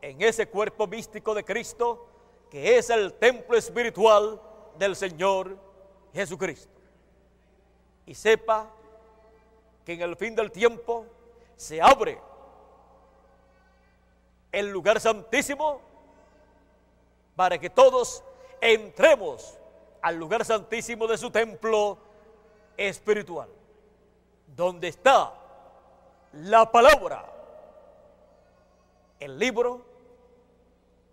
en 0.01 0.21
ese 0.21 0.47
cuerpo 0.47 0.87
místico 0.87 1.33
de 1.33 1.43
Cristo 1.43 2.07
que 2.49 2.77
es 2.77 2.89
el 2.89 3.13
templo 3.13 3.57
espiritual 3.57 4.41
del 4.77 4.95
Señor 4.95 5.57
Jesucristo. 6.13 6.71
Y 8.05 8.15
sepa 8.15 8.67
que 9.85 9.93
en 9.93 10.01
el 10.01 10.15
fin 10.15 10.35
del 10.35 10.51
tiempo 10.51 11.05
se 11.55 11.81
abre 11.81 12.19
el 14.51 14.69
lugar 14.69 14.99
santísimo 14.99 15.81
para 17.35 17.57
que 17.59 17.69
todos 17.69 18.23
entremos 18.61 19.57
al 20.01 20.15
lugar 20.15 20.45
santísimo 20.45 21.07
de 21.07 21.17
su 21.17 21.29
templo 21.29 21.97
espiritual, 22.75 23.49
donde 24.55 24.87
está 24.87 25.33
la 26.33 26.71
palabra, 26.71 27.25
el 29.19 29.37
libro 29.37 29.81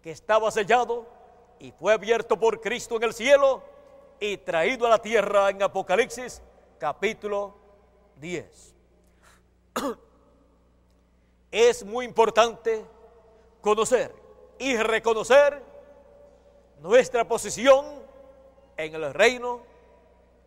que 0.03 0.11
estaba 0.11 0.51
sellado 0.51 1.07
y 1.65 1.73
fue 1.73 1.95
abierto 1.95 2.39
por 2.39 2.61
Cristo 2.61 2.97
en 2.97 3.05
el 3.05 3.15
cielo 3.15 3.63
y 4.21 4.37
traído 4.37 4.87
a 4.87 4.91
la 4.91 4.99
tierra 4.99 5.49
en 5.49 5.63
Apocalipsis 5.63 6.43
capítulo 6.79 7.55
10. 8.17 8.75
Es 11.51 11.83
muy 11.83 12.05
importante 12.05 12.85
conocer 13.63 14.15
y 14.59 14.77
reconocer 14.77 15.63
nuestra 16.83 17.27
posición 17.27 17.87
en 18.77 18.95
el 18.95 19.15
reino 19.15 19.63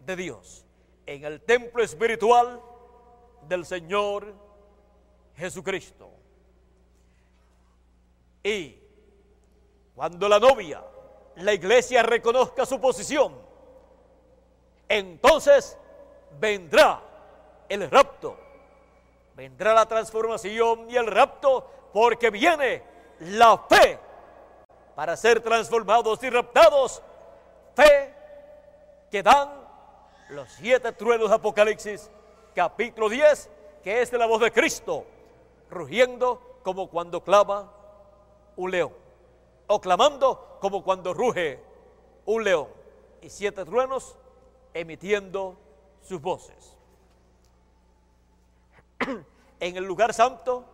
de 0.06 0.18
Dios, 0.18 0.66
en 1.08 1.26
el 1.26 1.42
templo 1.42 1.82
espiritual 1.82 2.62
del 3.48 3.66
Señor 3.66 4.36
Jesucristo. 5.36 6.12
Y 8.44 8.78
cuando 9.96 10.30
la 10.30 10.40
novia, 10.40 10.84
la 11.38 11.54
iglesia 11.54 12.04
reconozca 12.04 12.66
su 12.66 12.80
posición, 12.80 13.36
entonces 14.90 15.78
vendrá 16.40 17.02
el 17.70 17.90
rapto, 17.90 18.38
vendrá 19.36 19.74
la 19.74 19.86
transformación 19.86 20.90
y 20.90 20.96
el 20.96 21.08
rapto, 21.08 21.70
porque 21.94 22.30
viene 22.30 22.84
la 23.20 23.58
fe 23.70 24.00
para 24.96 25.16
ser 25.16 25.42
transformados 25.42 26.24
y 26.24 26.30
raptados, 26.30 27.02
fe 27.76 28.14
que 29.12 29.22
dan 29.22 29.50
los 30.30 30.50
siete 30.50 30.92
truenos 30.92 31.30
de 31.30 31.36
Apocalipsis, 31.36 32.10
capítulo 32.56 33.10
10, 33.10 33.50
que 33.84 34.02
es 34.02 34.10
de 34.10 34.18
la 34.18 34.26
voz 34.26 34.42
de 34.42 34.52
Cristo, 34.52 35.06
rugiendo 35.70 36.60
como 36.64 36.90
cuando 36.90 37.24
clama 37.24 37.72
un 38.56 38.72
león, 38.72 38.94
o 39.68 39.82
clamando 39.82 40.58
como 40.60 40.84
cuando 40.84 41.14
ruge 41.14 41.60
un 42.26 42.44
león, 42.44 42.68
y 43.22 43.30
siete 43.30 43.64
truenos 43.66 44.16
emitiendo 44.74 45.58
sus 46.02 46.22
voces. 46.22 46.78
en 49.60 49.78
el 49.78 49.84
lugar 49.84 50.14
santo, 50.14 50.66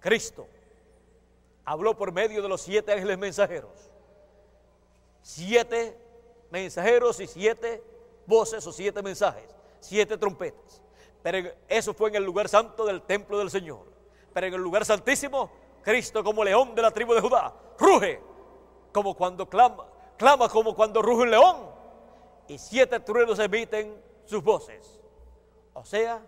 Cristo 0.00 0.46
habló 1.64 1.96
por 1.96 2.12
medio 2.12 2.42
de 2.42 2.48
los 2.48 2.62
siete 2.62 2.92
ángeles 2.92 3.18
mensajeros. 3.18 3.90
Siete 5.22 5.96
mensajeros 6.50 7.20
y 7.20 7.26
siete 7.26 7.82
voces 8.26 8.66
o 8.66 8.72
siete 8.72 9.02
mensajes, 9.02 9.44
siete 9.80 10.16
trompetas. 10.16 10.80
Pero 11.22 11.50
eso 11.68 11.92
fue 11.92 12.10
en 12.10 12.16
el 12.16 12.24
lugar 12.24 12.48
santo 12.48 12.86
del 12.86 13.02
templo 13.02 13.38
del 13.38 13.50
Señor. 13.50 13.84
Pero 14.32 14.46
en 14.46 14.54
el 14.54 14.60
lugar 14.60 14.84
santísimo, 14.84 15.50
Cristo 15.88 16.22
como 16.22 16.44
león 16.44 16.74
de 16.74 16.82
la 16.82 16.90
tribu 16.90 17.14
de 17.14 17.22
Judá, 17.22 17.50
ruge 17.78 18.20
como 18.92 19.14
cuando 19.14 19.48
clama, 19.48 19.86
clama 20.18 20.46
como 20.46 20.74
cuando 20.74 21.00
ruge 21.00 21.22
un 21.22 21.30
león. 21.30 21.56
Y 22.46 22.58
siete 22.58 23.00
truenos 23.00 23.38
emiten 23.38 23.98
sus 24.26 24.44
voces. 24.44 25.00
O 25.72 25.86
sea, 25.86 26.20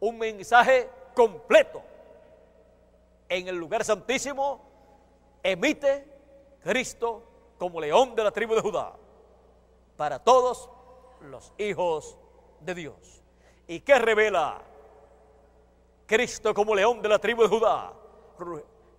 un 0.00 0.16
mensaje 0.16 0.88
completo. 1.14 1.82
En 3.28 3.48
el 3.48 3.56
lugar 3.56 3.84
santísimo 3.84 4.62
emite 5.42 6.08
Cristo 6.62 7.22
como 7.58 7.82
león 7.82 8.14
de 8.14 8.24
la 8.24 8.30
tribu 8.30 8.54
de 8.54 8.62
Judá 8.62 8.94
para 9.94 10.18
todos 10.20 10.70
los 11.20 11.52
hijos 11.58 12.16
de 12.60 12.74
Dios. 12.74 13.22
¿Y 13.68 13.80
qué 13.80 13.98
revela 13.98 14.62
Cristo 16.06 16.54
como 16.54 16.74
león 16.74 17.02
de 17.02 17.10
la 17.10 17.18
tribu 17.18 17.42
de 17.42 17.48
Judá? 17.48 17.92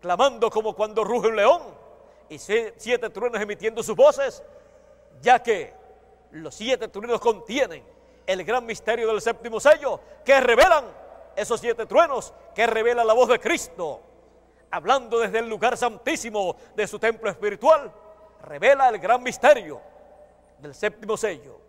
Clamando 0.02 0.50
como 0.50 0.76
cuando 0.76 1.04
ruge 1.04 1.30
un 1.30 1.36
león 1.36 1.62
y 2.30 2.38
siete 2.38 3.10
truenos 3.10 3.42
emitiendo 3.42 3.82
sus 3.84 3.96
voces, 3.96 4.44
ya 5.22 5.42
que 5.42 5.74
los 6.32 6.54
siete 6.54 6.88
truenos 6.88 7.20
contienen 7.20 7.84
el 8.26 8.44
gran 8.44 8.66
misterio 8.66 9.08
del 9.08 9.22
séptimo 9.22 9.60
sello, 9.60 10.00
que 10.24 10.40
revelan 10.40 10.86
esos 11.36 11.60
siete 11.60 11.86
truenos, 11.86 12.34
que 12.54 12.66
revela 12.66 13.04
la 13.04 13.14
voz 13.14 13.30
de 13.30 13.40
Cristo, 13.40 14.02
hablando 14.72 15.20
desde 15.20 15.40
el 15.40 15.50
lugar 15.50 15.78
santísimo 15.78 16.56
de 16.76 16.88
su 16.88 17.00
templo 17.00 17.30
espiritual, 17.30 17.92
revela 18.42 18.90
el 18.90 19.00
gran 19.00 19.22
misterio 19.22 19.82
del 20.60 20.74
séptimo 20.74 21.18
sello, 21.18 21.60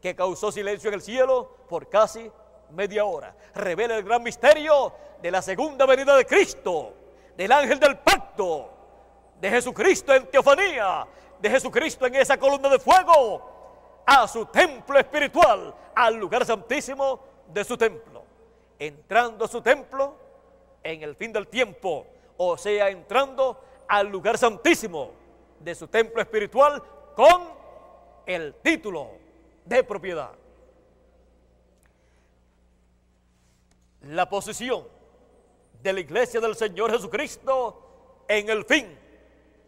que 0.00 0.14
causó 0.14 0.52
silencio 0.52 0.88
en 0.88 0.94
el 0.94 1.02
cielo 1.02 1.48
por 1.68 1.88
casi 1.88 2.30
media 2.70 3.04
hora. 3.04 3.34
Revela 3.54 3.96
el 3.96 4.04
gran 4.04 4.22
misterio 4.22 4.92
de 5.20 5.30
la 5.30 5.42
segunda 5.42 5.86
venida 5.86 6.16
de 6.16 6.26
Cristo, 6.26 6.92
del 7.36 7.52
ángel 7.52 7.78
del 7.78 7.98
pacto, 7.98 8.70
de 9.40 9.50
Jesucristo 9.50 10.14
en 10.14 10.26
teofanía, 10.30 11.06
de 11.38 11.50
Jesucristo 11.50 12.06
en 12.06 12.14
esa 12.14 12.38
columna 12.38 12.68
de 12.68 12.78
fuego, 12.78 14.02
a 14.06 14.26
su 14.26 14.46
templo 14.46 14.98
espiritual, 14.98 15.74
al 15.94 16.14
lugar 16.14 16.44
santísimo 16.44 17.20
de 17.52 17.64
su 17.64 17.76
templo. 17.76 18.22
Entrando 18.78 19.44
a 19.44 19.48
su 19.48 19.60
templo 19.60 20.14
en 20.82 21.02
el 21.02 21.16
fin 21.16 21.32
del 21.32 21.48
tiempo, 21.48 22.06
o 22.36 22.56
sea, 22.56 22.88
entrando 22.88 23.60
al 23.88 24.08
lugar 24.08 24.38
santísimo 24.38 25.10
de 25.60 25.74
su 25.74 25.88
templo 25.88 26.20
espiritual 26.20 26.82
con 27.14 27.48
el 28.26 28.54
título 28.54 29.10
de 29.64 29.82
propiedad. 29.84 30.32
La 34.02 34.28
posición 34.28 34.95
de 35.82 35.92
la 35.92 36.00
iglesia 36.00 36.40
del 36.40 36.56
Señor 36.56 36.90
Jesucristo 36.90 38.24
en 38.28 38.48
el 38.48 38.64
fin 38.64 38.98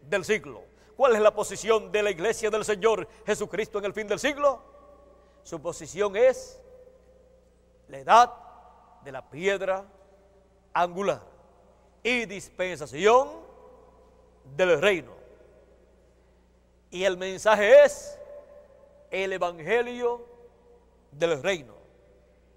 del 0.01 0.25
siglo. 0.25 0.63
¿Cuál 0.95 1.15
es 1.15 1.21
la 1.21 1.33
posición 1.33 1.91
de 1.91 2.03
la 2.03 2.11
iglesia 2.11 2.49
del 2.49 2.65
Señor 2.65 3.07
Jesucristo 3.25 3.79
en 3.79 3.85
el 3.85 3.93
fin 3.93 4.07
del 4.07 4.19
siglo? 4.19 4.61
Su 5.43 5.61
posición 5.61 6.15
es 6.15 6.59
la 7.87 7.99
edad 7.99 8.33
de 9.03 9.11
la 9.11 9.29
piedra 9.29 9.85
angular 10.73 11.21
y 12.03 12.25
dispensación 12.25 13.29
del 14.55 14.81
reino. 14.81 15.13
Y 16.91 17.03
el 17.03 17.17
mensaje 17.17 17.83
es 17.83 18.19
el 19.11 19.33
evangelio 19.33 20.25
del 21.11 21.41
reino, 21.41 21.75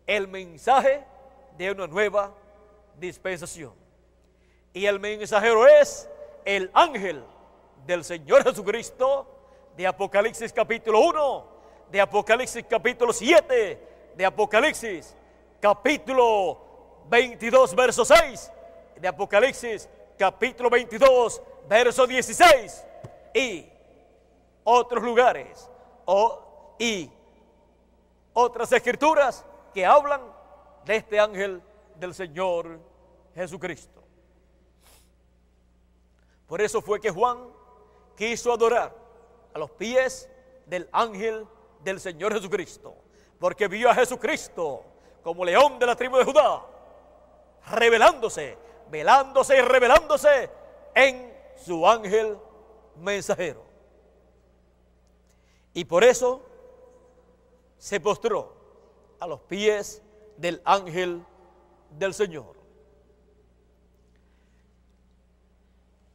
el 0.07 0.27
mensaje 0.29 1.05
de 1.57 1.71
una 1.71 1.87
nueva 1.87 2.35
dispensación. 3.03 3.75
Y 4.73 4.87
el 4.87 4.99
mensajero 4.99 5.67
es 5.67 6.09
el 6.45 6.71
ángel 6.73 7.23
del 7.85 8.05
Señor 8.05 8.43
Jesucristo 8.45 9.27
de 9.77 9.87
Apocalipsis 9.87 10.53
capítulo 10.53 11.01
1, 11.01 11.47
de 11.91 12.01
Apocalipsis 12.01 12.65
capítulo 12.69 13.13
7, 13.13 14.15
de 14.17 14.25
Apocalipsis 14.25 15.15
capítulo 15.61 16.59
22, 17.09 17.75
verso 17.75 18.05
6, 18.05 18.51
de 18.97 19.09
Apocalipsis 19.09 19.89
capítulo 20.19 20.71
22, 20.71 21.43
verso 21.69 22.07
16 22.07 22.85
y 23.35 23.69
otros 24.65 25.03
lugares 25.03 25.69
o, 26.05 26.77
y 26.79 27.11
otras 28.33 28.73
escrituras 28.73 29.45
que 29.75 29.85
hablan 29.85 30.21
de 30.85 30.97
este 30.97 31.19
ángel 31.19 31.63
del 31.97 32.15
Señor 32.15 32.92
Jesucristo. 33.35 34.03
Por 36.47 36.61
eso 36.61 36.83
fue 36.83 37.01
que 37.01 37.11
Juan 37.11 37.39
quiso 38.17 38.53
adorar 38.53 38.95
a 39.55 39.59
los 39.59 39.71
pies 39.71 40.29
del 40.67 40.89
ángel 40.93 41.47
del 41.83 41.99
Señor 41.99 42.35
Jesucristo, 42.35 42.95
porque 43.39 43.69
vio 43.69 43.91
a 43.91 43.95
Jesucristo 43.95 44.85
como 45.23 45.45
león 45.45 45.79
de 45.79 45.87
la 45.87 45.97
tribu 45.97 46.17
de 46.17 46.25
Judá, 46.25 46.63
revelándose, 47.71 48.59
velándose 48.91 49.57
y 49.57 49.61
revelándose 49.61 50.51
en 50.95 51.33
su 51.57 51.87
ángel 51.87 52.39
mensajero. 52.97 53.63
Y 55.75 55.85
por 55.85 56.05
eso 56.05 56.43
se 57.79 57.99
postró 57.99 58.55
a 59.19 59.27
los 59.27 59.41
pies 59.41 60.03
del 60.37 60.61
ángel 60.65 61.25
del 61.91 62.13
Señor. 62.13 62.62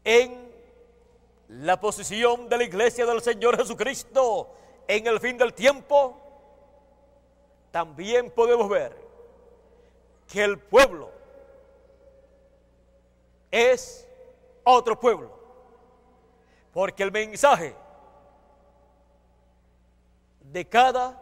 En 0.09 0.49
la 1.49 1.77
posición 1.81 2.47
de 2.47 2.57
la 2.57 2.63
iglesia 2.63 3.05
del 3.05 3.21
Señor 3.21 3.57
Jesucristo 3.57 4.49
en 4.87 5.05
el 5.05 5.19
fin 5.19 5.37
del 5.37 5.53
tiempo, 5.53 6.15
también 7.71 8.31
podemos 8.31 8.69
ver 8.69 8.95
que 10.31 10.45
el 10.45 10.59
pueblo 10.59 11.11
es 13.51 14.07
otro 14.63 14.97
pueblo. 14.97 15.29
Porque 16.71 17.03
el 17.03 17.11
mensaje 17.11 17.75
de 20.39 20.69
cada 20.69 21.21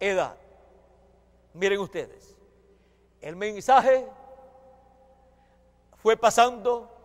edad, 0.00 0.36
miren 1.54 1.78
ustedes, 1.78 2.36
el 3.20 3.36
mensaje 3.36 4.08
fue 6.02 6.16
pasando 6.16 6.95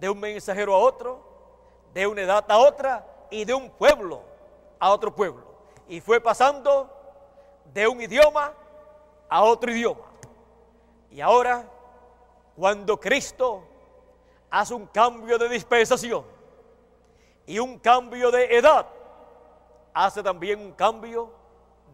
de 0.00 0.08
un 0.08 0.18
mensajero 0.20 0.74
a 0.74 0.78
otro, 0.78 1.20
de 1.92 2.06
una 2.06 2.22
edad 2.22 2.44
a 2.48 2.58
otra 2.58 3.06
y 3.30 3.44
de 3.44 3.54
un 3.54 3.70
pueblo 3.70 4.22
a 4.78 4.90
otro 4.90 5.14
pueblo. 5.14 5.44
Y 5.88 6.00
fue 6.00 6.20
pasando 6.20 6.90
de 7.72 7.86
un 7.86 8.00
idioma 8.00 8.52
a 9.28 9.42
otro 9.42 9.70
idioma. 9.70 10.02
Y 11.10 11.20
ahora, 11.20 11.64
cuando 12.56 12.98
Cristo 12.98 13.62
hace 14.50 14.74
un 14.74 14.86
cambio 14.86 15.38
de 15.38 15.48
dispensación 15.48 16.24
y 17.46 17.58
un 17.58 17.78
cambio 17.78 18.30
de 18.30 18.56
edad, 18.56 18.86
hace 19.92 20.22
también 20.22 20.60
un 20.60 20.72
cambio 20.72 21.30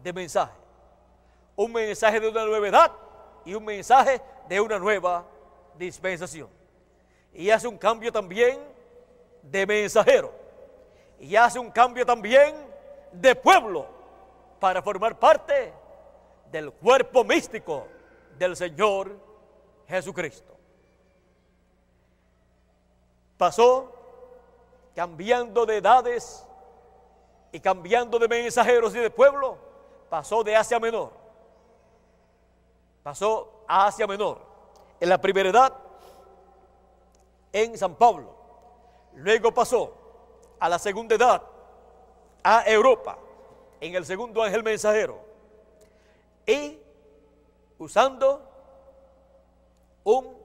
de 0.03 0.13
mensaje. 0.13 0.53
Un 1.55 1.71
mensaje 1.71 2.19
de 2.19 2.29
una 2.29 2.45
nueva 2.45 2.67
edad 2.67 2.91
y 3.45 3.53
un 3.53 3.63
mensaje 3.63 4.21
de 4.47 4.59
una 4.59 4.79
nueva 4.79 5.25
dispensación. 5.77 6.60
Y 7.33 7.49
hace 7.49 7.67
un 7.67 7.77
cambio 7.77 8.11
también 8.11 8.59
de 9.41 9.65
mensajero. 9.65 10.31
Y 11.19 11.35
hace 11.35 11.59
un 11.59 11.71
cambio 11.71 12.05
también 12.05 12.55
de 13.11 13.35
pueblo 13.35 13.85
para 14.59 14.81
formar 14.81 15.17
parte 15.17 15.73
del 16.51 16.71
cuerpo 16.71 17.23
místico 17.23 17.87
del 18.37 18.55
Señor 18.55 19.15
Jesucristo. 19.87 20.51
Pasó 23.37 23.91
cambiando 24.95 25.65
de 25.65 25.77
edades 25.77 26.45
y 27.51 27.59
cambiando 27.59 28.19
de 28.19 28.27
mensajeros 28.27 28.95
y 28.95 28.99
de 28.99 29.09
pueblo, 29.09 29.57
pasó 30.09 30.43
de 30.43 30.55
Asia 30.55 30.79
Menor. 30.79 31.11
Pasó 33.03 33.63
a 33.67 33.87
Asia 33.87 34.05
Menor. 34.05 34.39
En 34.99 35.09
la 35.09 35.19
primera 35.19 35.49
edad, 35.49 35.73
en 37.53 37.77
San 37.77 37.95
Pablo. 37.95 38.33
Luego 39.15 39.53
pasó 39.53 39.93
a 40.59 40.69
la 40.69 40.79
segunda 40.79 41.15
edad, 41.15 41.41
a 42.43 42.63
Europa, 42.65 43.17
en 43.79 43.95
el 43.95 44.05
segundo 44.05 44.41
ángel 44.41 44.63
mensajero. 44.63 45.19
Y 46.45 46.79
usando 47.77 48.41
un 50.03 50.37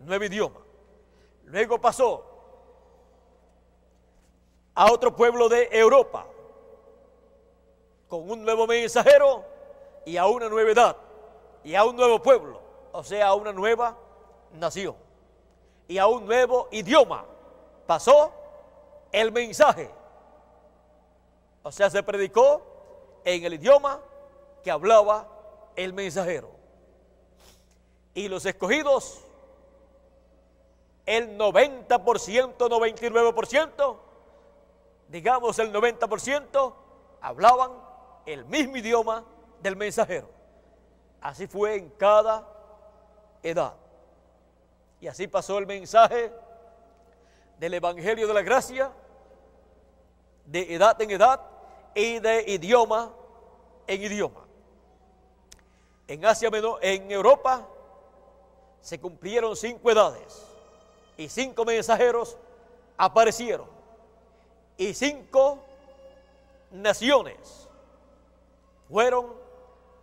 nuevo 0.00 0.24
idioma. 0.24 0.60
Luego 1.44 1.80
pasó 1.80 2.24
a 4.74 4.90
otro 4.90 5.14
pueblo 5.14 5.48
de 5.48 5.68
Europa, 5.70 6.26
con 8.08 8.30
un 8.30 8.42
nuevo 8.42 8.66
mensajero 8.66 9.44
y 10.04 10.16
a 10.16 10.26
una 10.26 10.48
nueva 10.48 10.70
edad 10.70 10.96
y 11.64 11.74
a 11.74 11.84
un 11.84 11.96
nuevo 11.96 12.20
pueblo, 12.20 12.60
o 12.92 13.04
sea, 13.04 13.28
a 13.28 13.34
una 13.34 13.52
nueva 13.52 13.96
nación 14.52 14.96
y 15.92 15.98
a 15.98 16.06
un 16.06 16.24
nuevo 16.24 16.68
idioma. 16.70 17.26
Pasó 17.86 18.32
el 19.12 19.30
mensaje, 19.30 19.90
o 21.62 21.70
sea, 21.70 21.90
se 21.90 22.02
predicó 22.02 22.62
en 23.26 23.44
el 23.44 23.52
idioma 23.54 24.00
que 24.64 24.70
hablaba 24.70 25.28
el 25.76 25.92
mensajero. 25.92 26.48
Y 28.14 28.28
los 28.28 28.46
escogidos, 28.46 29.22
el 31.04 31.36
90%, 31.36 32.56
99%, 32.56 33.96
digamos 35.08 35.58
el 35.58 35.74
90%, 35.74 36.74
hablaban 37.20 37.72
el 38.24 38.46
mismo 38.46 38.78
idioma 38.78 39.24
del 39.60 39.76
mensajero. 39.76 40.30
Así 41.20 41.46
fue 41.46 41.76
en 41.76 41.90
cada 41.90 42.48
edad. 43.42 43.81
Y 45.02 45.08
así 45.08 45.26
pasó 45.26 45.58
el 45.58 45.66
mensaje 45.66 46.32
del 47.58 47.74
Evangelio 47.74 48.28
de 48.28 48.34
la 48.34 48.42
Gracia 48.42 48.92
de 50.46 50.74
edad 50.74 51.02
en 51.02 51.10
edad 51.10 51.40
y 51.92 52.20
de 52.20 52.44
idioma 52.46 53.12
en 53.88 54.00
idioma. 54.00 54.46
En 56.06 56.24
Asia 56.24 56.50
Menor, 56.50 56.78
en 56.82 57.10
Europa, 57.10 57.66
se 58.80 59.00
cumplieron 59.00 59.56
cinco 59.56 59.90
edades 59.90 60.46
y 61.16 61.28
cinco 61.28 61.64
mensajeros 61.64 62.36
aparecieron 62.96 63.66
y 64.76 64.94
cinco 64.94 65.58
naciones 66.70 67.68
fueron 68.88 69.34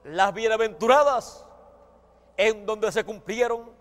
las 0.03 0.33
bienaventuradas 0.33 1.45
en 2.35 2.65
donde 2.65 2.91
se 2.91 3.05
cumplieron 3.05 3.78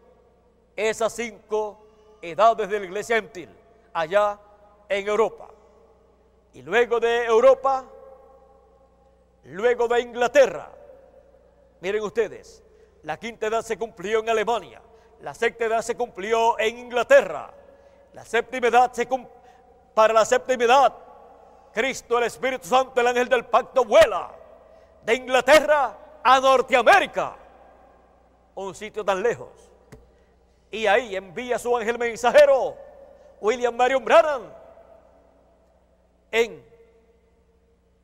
esas 0.79 1.13
cinco 1.13 1.79
edades 2.23 2.69
de 2.69 2.79
la 2.79 2.87
iglesia 2.87 3.17
gentil, 3.17 3.51
allá 3.93 4.39
en 4.89 5.09
Europa. 5.09 5.49
Y 6.53 6.63
luego 6.63 7.01
de 7.01 7.25
Europa 7.25 7.85
luego 9.45 9.89
de 9.89 10.01
Inglaterra. 10.01 10.71
Miren 11.81 12.03
ustedes, 12.03 12.63
la 13.03 13.17
quinta 13.19 13.47
edad 13.47 13.63
se 13.63 13.79
cumplió 13.79 14.21
en 14.21 14.29
Alemania, 14.29 14.81
la 15.21 15.35
sexta 15.35 15.65
edad 15.65 15.83
se 15.83 15.97
cumplió 15.97 16.59
en 16.59 16.79
Inglaterra, 16.79 17.51
la 18.13 18.25
séptima 18.25 18.69
edad 18.69 18.93
se 18.93 19.09
para 19.95 20.13
la 20.13 20.25
séptima 20.25 20.65
edad, 20.65 20.95
Cristo, 21.73 22.19
el 22.19 22.25
Espíritu 22.25 22.69
Santo, 22.69 23.01
el 23.01 23.07
ángel 23.07 23.29
del 23.29 23.47
pacto 23.47 23.85
vuela 23.85 24.31
de 25.05 25.15
Inglaterra 25.15 25.97
a 26.23 26.41
Norteamérica, 26.41 27.37
un 28.55 28.75
sitio 28.75 29.05
tan 29.05 29.23
lejos. 29.23 29.68
Y 30.71 30.87
ahí 30.87 31.17
envía 31.17 31.59
su 31.59 31.75
ángel 31.77 31.99
mensajero, 31.99 32.77
William 33.41 33.75
Marion 33.75 34.05
Branham, 34.05 34.43
en 36.31 36.63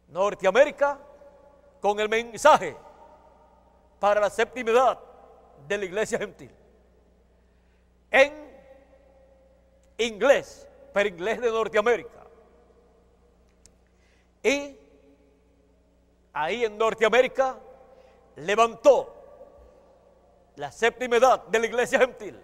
Norteamérica 0.08 0.98
con 1.80 2.00
el 2.00 2.08
mensaje 2.08 2.74
para 3.98 4.20
la 4.20 4.30
séptima 4.30 4.70
edad 4.70 4.98
de 5.68 5.78
la 5.78 5.84
iglesia 5.84 6.18
gentil. 6.18 6.50
En 8.10 8.32
inglés, 9.98 10.66
pero 10.92 11.08
inglés 11.08 11.40
de 11.40 11.50
Norteamérica. 11.50 12.24
Y 14.42 14.78
ahí 16.32 16.64
en 16.64 16.78
Norteamérica 16.78 17.58
levantó 18.36 19.14
la 20.56 20.70
séptima 20.70 21.16
edad 21.16 21.42
de 21.46 21.58
la 21.58 21.66
iglesia 21.66 21.98
gentil 21.98 22.43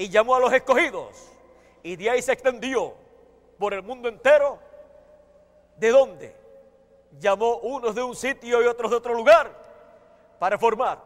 y 0.00 0.08
llamó 0.08 0.34
a 0.34 0.40
los 0.40 0.50
escogidos. 0.50 1.30
Y 1.82 1.94
de 1.94 2.08
ahí 2.08 2.22
se 2.22 2.32
extendió 2.32 2.94
por 3.58 3.74
el 3.74 3.82
mundo 3.82 4.08
entero. 4.08 4.58
¿De 5.76 5.90
dónde? 5.90 6.34
Llamó 7.18 7.58
unos 7.58 7.94
de 7.94 8.02
un 8.02 8.16
sitio 8.16 8.62
y 8.62 8.66
otros 8.66 8.90
de 8.90 8.96
otro 8.96 9.12
lugar 9.12 9.54
para 10.38 10.58
formar 10.58 11.02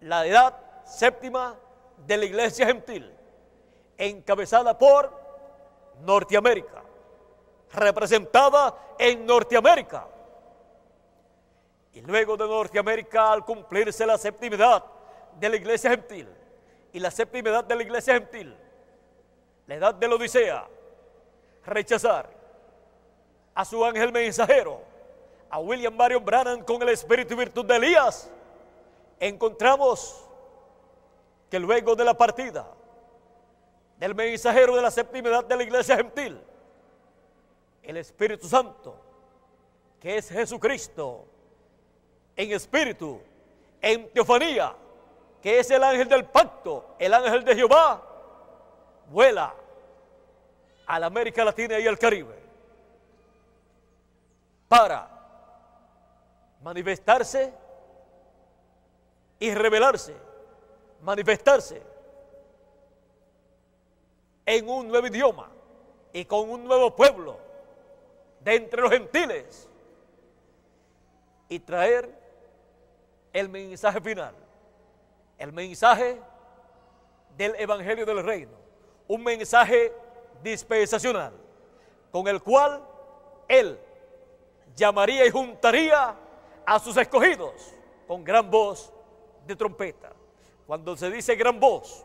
la 0.00 0.26
edad 0.26 0.56
séptima 0.86 1.54
de 2.06 2.16
la 2.16 2.24
iglesia 2.24 2.66
gentil, 2.66 3.14
encabezada 3.98 4.78
por 4.78 5.12
Norteamérica, 6.00 6.82
representada 7.74 8.74
en 8.98 9.26
Norteamérica. 9.26 10.06
Y 11.92 12.00
luego 12.00 12.38
de 12.38 12.48
Norteamérica, 12.48 13.32
al 13.32 13.44
cumplirse 13.44 14.06
la 14.06 14.16
séptima 14.16 14.56
edad 14.56 14.84
de 15.38 15.48
la 15.50 15.56
iglesia 15.56 15.90
gentil 15.90 16.26
y 16.92 17.00
la 17.00 17.10
séptima 17.10 17.50
edad 17.50 17.64
de 17.64 17.74
la 17.74 17.82
iglesia 17.82 18.14
gentil, 18.14 18.56
la 19.66 19.74
edad 19.74 19.94
de 19.94 20.08
la 20.08 20.14
Odisea, 20.14 20.66
rechazar 21.64 22.30
a 23.54 23.64
su 23.64 23.84
ángel 23.84 24.12
mensajero, 24.12 24.80
a 25.50 25.58
William 25.58 25.94
Marion 25.94 26.24
Brannan 26.24 26.62
con 26.62 26.82
el 26.82 26.88
espíritu 26.90 27.34
y 27.34 27.38
virtud 27.38 27.64
de 27.64 27.76
Elías, 27.76 28.30
encontramos 29.18 30.24
que 31.50 31.58
luego 31.58 31.94
de 31.94 32.04
la 32.04 32.14
partida 32.14 32.66
del 33.98 34.14
mensajero 34.14 34.76
de 34.76 34.82
la 34.82 34.90
séptima 34.90 35.28
edad 35.28 35.44
de 35.44 35.56
la 35.56 35.62
iglesia 35.62 35.96
gentil, 35.96 36.40
el 37.82 37.96
Espíritu 37.96 38.48
Santo, 38.48 38.96
que 40.00 40.18
es 40.18 40.28
Jesucristo, 40.28 41.24
en 42.34 42.52
espíritu, 42.52 43.20
en 43.80 44.12
teofanía, 44.12 44.74
que 45.46 45.60
es 45.60 45.70
el 45.70 45.84
ángel 45.84 46.08
del 46.08 46.24
pacto, 46.24 46.96
el 46.98 47.14
ángel 47.14 47.44
de 47.44 47.54
Jehová, 47.54 48.02
vuela 49.08 49.54
a 50.84 50.98
la 50.98 51.06
América 51.06 51.44
Latina 51.44 51.78
y 51.78 51.86
al 51.86 51.96
Caribe 51.96 52.34
para 54.66 55.08
manifestarse 56.64 57.54
y 59.38 59.54
revelarse, 59.54 60.16
manifestarse 61.02 61.80
en 64.46 64.68
un 64.68 64.88
nuevo 64.88 65.06
idioma 65.06 65.48
y 66.12 66.24
con 66.24 66.50
un 66.50 66.64
nuevo 66.64 66.96
pueblo 66.96 67.38
de 68.40 68.56
entre 68.56 68.82
los 68.82 68.90
gentiles 68.90 69.68
y 71.48 71.60
traer 71.60 72.10
el 73.32 73.48
mensaje 73.48 74.00
final, 74.00 74.34
el 75.38 75.52
mensaje 75.52 76.20
del 77.36 77.54
Evangelio 77.56 78.06
del 78.06 78.24
Reino, 78.24 78.52
un 79.08 79.22
mensaje 79.22 79.92
dispensacional 80.42 81.32
con 82.10 82.26
el 82.28 82.42
cual 82.42 82.82
Él 83.48 83.78
llamaría 84.74 85.26
y 85.26 85.30
juntaría 85.30 86.14
a 86.64 86.78
sus 86.78 86.96
escogidos 86.96 87.74
con 88.06 88.24
gran 88.24 88.50
voz 88.50 88.92
de 89.46 89.54
trompeta. 89.54 90.12
Cuando 90.66 90.96
se 90.96 91.10
dice 91.10 91.36
gran 91.36 91.60
voz, 91.60 92.04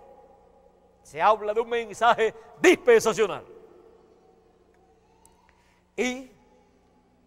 se 1.01 1.21
habla 1.21 1.53
de 1.53 1.61
un 1.61 1.69
mensaje 1.69 2.33
dispensacional. 2.61 3.45
Y 5.95 6.31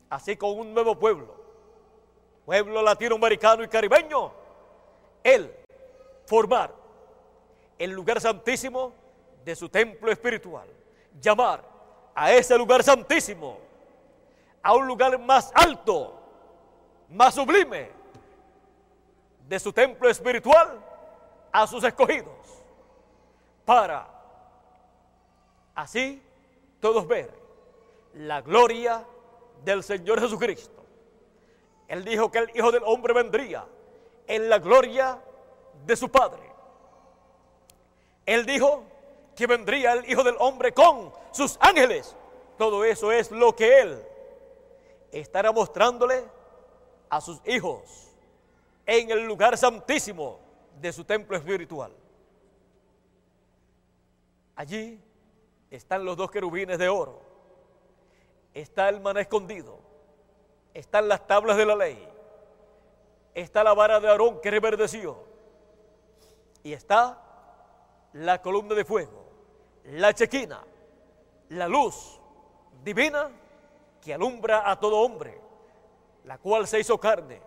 así 0.09 0.37
con 0.37 0.59
un 0.59 0.73
nuevo 0.73 0.99
pueblo, 0.99 1.35
pueblo 2.45 2.83
latinoamericano 2.83 3.65
y 3.65 3.69
caribeño, 3.69 4.33
él 5.23 5.64
formar 6.27 6.75
el 7.79 7.91
lugar 7.91 8.21
santísimo 8.21 8.93
de 9.45 9.55
su 9.55 9.69
templo 9.69 10.11
espiritual, 10.11 10.69
llamar 11.21 11.63
a 12.15 12.33
ese 12.33 12.57
lugar 12.57 12.83
santísimo 12.83 13.59
a 14.63 14.75
un 14.75 14.87
lugar 14.87 15.19
más 15.19 15.53
alto, 15.55 16.19
más 17.11 17.35
sublime 17.35 17.91
de 19.47 19.59
su 19.59 19.73
templo 19.73 20.09
espiritual 20.09 20.81
a 21.53 21.67
sus 21.67 21.85
escogidos, 21.85 22.63
para 23.65 24.09
así 25.75 26.23
todos 26.81 27.07
ver 27.07 27.31
la 28.15 28.41
gloria 28.41 29.05
del 29.65 29.83
Señor 29.83 30.21
Jesucristo. 30.21 30.83
Él 31.89 32.05
dijo 32.05 32.31
que 32.31 32.39
el 32.39 32.51
Hijo 32.55 32.73
del 32.73 32.83
Hombre 32.85 33.13
vendría 33.13 33.67
en 34.27 34.49
la 34.49 34.59
gloria 34.59 35.21
de 35.87 35.97
su 35.97 36.09
Padre. 36.09 36.43
Él 38.27 38.47
dijo 38.47 38.85
que 39.35 39.47
vendría 39.47 39.93
el 39.93 40.09
Hijo 40.09 40.23
del 40.23 40.37
Hombre 40.39 40.73
con 40.73 41.13
sus 41.33 41.57
ángeles. 41.61 42.17
Todo 42.57 42.85
eso 42.85 43.13
es 43.13 43.31
lo 43.31 43.55
que 43.55 43.81
Él 43.81 44.03
estará 45.13 45.53
mostrándole 45.53 46.25
a 47.09 47.21
sus 47.21 47.41
hijos 47.47 48.13
en 48.87 49.11
el 49.11 49.25
lugar 49.27 49.57
santísimo 49.57 50.39
de 50.81 50.93
su 50.93 51.05
templo 51.05 51.37
espiritual. 51.37 51.93
Allí 54.57 55.01
están 55.71 56.05
los 56.05 56.17
dos 56.17 56.31
querubines 56.31 56.79
de 56.79 56.89
oro, 56.89 57.21
está 58.53 58.89
el 58.89 59.01
maná 59.01 59.21
escondido, 59.21 59.79
están 60.73 61.09
las 61.09 61.27
tablas 61.27 61.57
de 61.57 61.67
la 61.67 61.75
ley, 61.75 62.09
está 63.35 63.65
la 63.65 63.75
vara 63.75 63.99
de 63.99 64.09
Aarón 64.09 64.41
que 64.41 64.51
reverdeció 64.51 65.34
y 66.65 66.73
está 66.73 67.21
la 68.15 68.41
columna 68.41 68.75
de 68.75 68.85
fuego, 68.85 69.23
la 69.85 70.13
chequina, 70.15 70.65
la 71.51 71.69
luz 71.69 72.19
divina 72.83 73.31
que 74.01 74.15
alumbra 74.15 74.69
a 74.69 74.81
todo 74.81 74.99
hombre, 75.01 75.39
la 76.25 76.39
cual 76.39 76.67
se 76.67 76.81
hizo 76.81 76.99
carne 76.99 77.41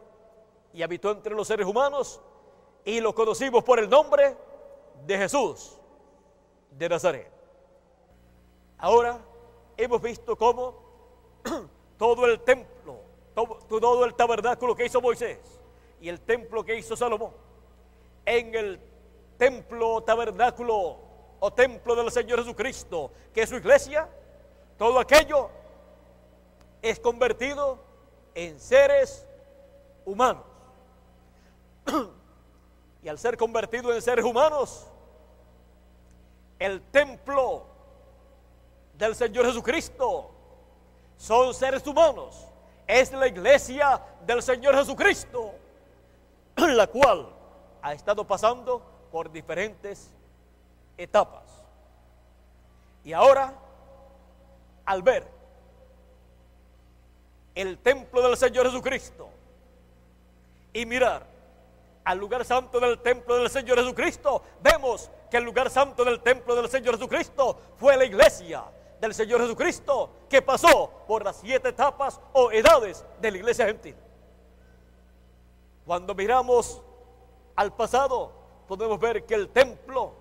y 0.71 0.83
habitó 0.83 1.11
entre 1.11 1.33
los 1.33 1.47
seres 1.47 1.65
humanos 1.65 2.21
y 2.85 3.01
lo 3.01 3.13
conocimos 3.15 3.63
por 3.63 3.79
el 3.79 3.89
nombre 3.89 4.37
de 5.05 5.17
Jesús 5.17 5.79
de 6.71 6.87
Nazaret. 6.87 7.31
Ahora 8.77 9.19
hemos 9.75 9.99
visto 9.99 10.37
cómo 10.37 10.75
todo 11.97 12.27
el 12.27 12.39
templo, 12.41 12.99
todo, 13.33 13.55
todo, 13.67 14.05
el 14.05 14.13
tabernáculo 14.13 14.75
que 14.75 14.85
hizo 14.85 15.01
Moisés 15.01 15.39
y 15.99 16.07
el 16.07 16.21
templo 16.21 16.63
que 16.63 16.77
hizo 16.77 16.95
Salomón, 16.95 17.31
en 18.23 18.53
el 18.53 18.96
templo, 19.37 20.01
tabernáculo 20.01 20.97
o 21.39 21.51
templo 21.51 21.95
del 21.95 22.11
Señor 22.11 22.39
Jesucristo, 22.39 23.11
que 23.33 23.43
es 23.43 23.49
su 23.49 23.55
iglesia, 23.55 24.09
todo 24.77 24.99
aquello 24.99 25.49
es 26.81 26.99
convertido 26.99 27.79
en 28.33 28.59
seres 28.59 29.25
humanos. 30.05 30.43
y 33.03 33.07
al 33.07 33.17
ser 33.17 33.37
convertido 33.37 33.93
en 33.93 34.01
seres 34.01 34.25
humanos, 34.25 34.87
el 36.59 36.81
templo 36.89 37.65
del 38.93 39.15
Señor 39.15 39.45
Jesucristo 39.45 40.31
son 41.17 41.53
seres 41.53 41.85
humanos. 41.85 42.45
Es 42.87 43.11
la 43.11 43.27
iglesia 43.27 44.01
del 44.25 44.41
Señor 44.41 44.75
Jesucristo, 44.75 45.53
la 46.55 46.87
cual 46.87 47.29
ha 47.81 47.93
estado 47.93 48.25
pasando 48.25 48.96
por 49.11 49.31
diferentes 49.31 50.11
etapas. 50.97 51.43
Y 53.03 53.13
ahora, 53.13 53.53
al 54.85 55.01
ver 55.01 55.27
el 57.55 57.77
templo 57.77 58.21
del 58.21 58.37
Señor 58.37 58.67
Jesucristo, 58.67 59.29
y 60.77 60.85
mirar 60.85 61.25
al 62.03 62.19
lugar 62.19 62.45
santo 62.45 62.79
del 62.79 62.99
templo 62.99 63.37
del 63.37 63.49
Señor 63.49 63.79
Jesucristo, 63.79 64.43
vemos 64.61 65.09
que 65.29 65.37
el 65.37 65.43
lugar 65.43 65.71
santo 65.71 66.05
del 66.05 66.21
templo 66.21 66.55
del 66.55 66.69
Señor 66.69 66.95
Jesucristo 66.95 67.59
fue 67.77 67.97
la 67.97 68.05
iglesia 68.05 68.63
del 69.01 69.13
Señor 69.13 69.41
Jesucristo 69.41 70.11
que 70.29 70.41
pasó 70.41 70.91
por 71.07 71.25
las 71.25 71.37
siete 71.37 71.69
etapas 71.69 72.19
o 72.33 72.51
edades 72.51 73.03
de 73.19 73.31
la 73.31 73.37
iglesia 73.37 73.65
gentil. 73.65 73.95
Cuando 75.85 76.13
miramos 76.13 76.81
al 77.55 77.73
pasado, 77.73 78.31
podemos 78.67 78.99
ver 78.99 79.25
que 79.25 79.33
el 79.33 79.49
templo 79.49 80.13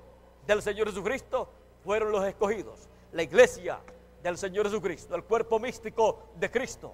del 0.47 0.63
Señor 0.63 0.89
Jesucristo 0.89 1.49
fueron 1.85 2.13
los 2.13 2.25
escogidos, 2.25 2.89
la 3.13 3.23
iglesia 3.23 3.79
del 4.23 4.39
Señor 4.39 4.67
Jesucristo, 4.67 5.15
el 5.15 5.25
cuerpo 5.25 5.59
místico 5.59 6.31
de 6.37 6.51
Cristo. 6.51 6.93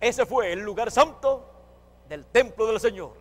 Ese 0.00 0.26
fue 0.26 0.52
el 0.52 0.60
lugar 0.60 0.90
santo 0.90 1.48
del 2.08 2.26
templo 2.26 2.66
del 2.66 2.80
Señor. 2.80 3.12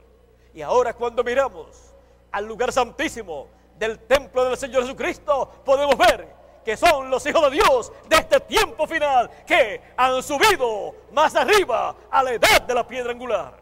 Y 0.53 0.61
ahora 0.61 0.93
cuando 0.93 1.23
miramos 1.23 1.93
al 2.31 2.45
lugar 2.45 2.71
santísimo 2.71 3.47
del 3.77 3.99
templo 3.99 4.45
del 4.45 4.57
Señor 4.57 4.83
Jesucristo, 4.83 5.49
podemos 5.63 5.97
ver 5.97 6.27
que 6.65 6.77
son 6.77 7.09
los 7.09 7.25
hijos 7.25 7.41
de 7.43 7.51
Dios 7.51 7.91
de 8.07 8.15
este 8.17 8.39
tiempo 8.41 8.85
final 8.87 9.29
que 9.45 9.81
han 9.97 10.21
subido 10.21 10.95
más 11.11 11.35
arriba 11.35 11.95
a 12.09 12.23
la 12.23 12.33
edad 12.33 12.61
de 12.61 12.73
la 12.73 12.87
piedra 12.87 13.11
angular. 13.11 13.60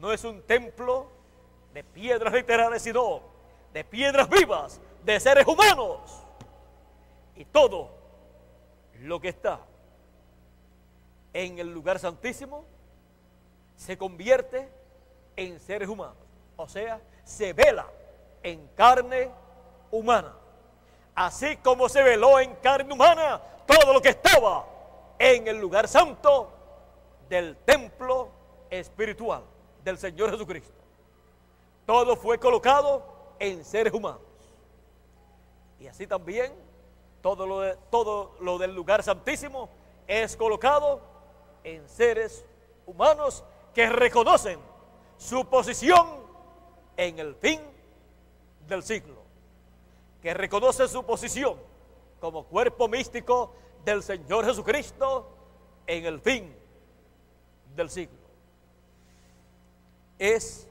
No 0.00 0.12
es 0.12 0.22
un 0.24 0.42
templo 0.42 1.08
de 1.74 1.82
piedras 1.82 2.32
literales, 2.32 2.82
sino 2.82 3.20
de 3.72 3.84
piedras 3.84 4.28
vivas, 4.28 4.80
de 5.04 5.18
seres 5.18 5.46
humanos. 5.46 6.22
Y 7.34 7.44
todo 7.44 7.90
lo 9.00 9.20
que 9.20 9.28
está 9.28 9.60
en 11.32 11.58
el 11.58 11.72
lugar 11.72 11.98
santísimo 11.98 12.64
se 13.76 13.98
convierte 13.98 14.68
en 15.36 15.58
seres 15.58 15.88
humanos. 15.88 16.16
O 16.56 16.68
sea, 16.68 17.00
se 17.24 17.52
vela 17.52 17.86
en 18.42 18.68
carne 18.76 19.30
humana. 19.90 20.32
Así 21.14 21.56
como 21.56 21.88
se 21.88 22.02
veló 22.04 22.38
en 22.38 22.54
carne 22.56 22.92
humana 22.92 23.40
todo 23.66 23.92
lo 23.92 24.00
que 24.00 24.10
estaba 24.10 24.64
en 25.18 25.48
el 25.48 25.58
lugar 25.58 25.88
santo 25.88 26.52
del 27.28 27.56
templo 27.56 28.28
espiritual 28.70 29.42
del 29.88 29.98
Señor 29.98 30.30
Jesucristo. 30.30 30.72
Todo 31.86 32.16
fue 32.16 32.38
colocado 32.38 33.02
en 33.38 33.64
seres 33.64 33.92
humanos. 33.92 34.20
Y 35.80 35.86
así 35.86 36.06
también 36.06 36.52
todo 37.22 37.46
lo, 37.46 37.76
todo 37.90 38.36
lo 38.40 38.58
del 38.58 38.74
lugar 38.74 39.02
santísimo 39.02 39.68
es 40.06 40.36
colocado 40.36 41.00
en 41.64 41.88
seres 41.88 42.44
humanos 42.86 43.44
que 43.74 43.88
reconocen 43.88 44.58
su 45.16 45.44
posición 45.46 46.06
en 46.96 47.18
el 47.18 47.34
fin 47.34 47.60
del 48.66 48.82
siglo 48.82 49.18
que 50.22 50.34
reconoce 50.34 50.88
su 50.88 51.04
posición 51.04 51.56
como 52.20 52.44
cuerpo 52.44 52.88
místico 52.88 53.54
del 53.84 54.02
Señor 54.02 54.44
Jesucristo 54.44 55.30
en 55.86 56.04
el 56.06 56.20
fin 56.20 56.54
del 57.76 57.88
siglo. 57.88 58.27
Es 60.18 60.68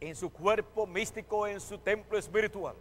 en 0.00 0.16
su 0.16 0.32
cuerpo 0.32 0.86
místico, 0.86 1.46
en 1.46 1.60
su 1.60 1.78
templo 1.78 2.18
espiritual, 2.18 2.74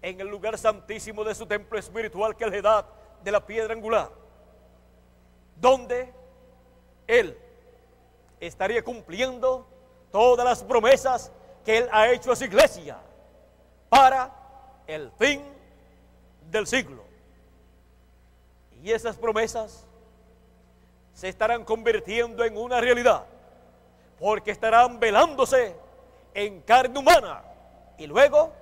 en 0.00 0.20
el 0.20 0.28
lugar 0.28 0.56
santísimo 0.56 1.24
de 1.24 1.34
su 1.34 1.46
templo 1.46 1.78
espiritual 1.78 2.36
que 2.36 2.44
es 2.44 2.50
la 2.50 2.56
edad 2.56 2.86
de 3.22 3.32
la 3.32 3.44
piedra 3.44 3.74
angular, 3.74 4.10
donde 5.60 6.12
Él 7.06 7.36
estaría 8.40 8.82
cumpliendo 8.82 9.66
todas 10.10 10.44
las 10.44 10.62
promesas 10.62 11.32
que 11.64 11.78
Él 11.78 11.88
ha 11.92 12.10
hecho 12.10 12.32
a 12.32 12.36
su 12.36 12.44
iglesia 12.44 12.98
para 13.88 14.32
el 14.86 15.10
fin 15.18 15.42
del 16.50 16.66
siglo. 16.66 17.02
Y 18.82 18.92
esas 18.92 19.16
promesas 19.16 19.84
se 21.12 21.28
estarán 21.28 21.64
convirtiendo 21.64 22.44
en 22.44 22.56
una 22.56 22.80
realidad, 22.80 23.26
porque 24.18 24.50
estarán 24.50 24.98
velándose 24.98 25.76
en 26.34 26.60
carne 26.62 26.98
humana 26.98 27.42
y 27.96 28.06
luego 28.06 28.52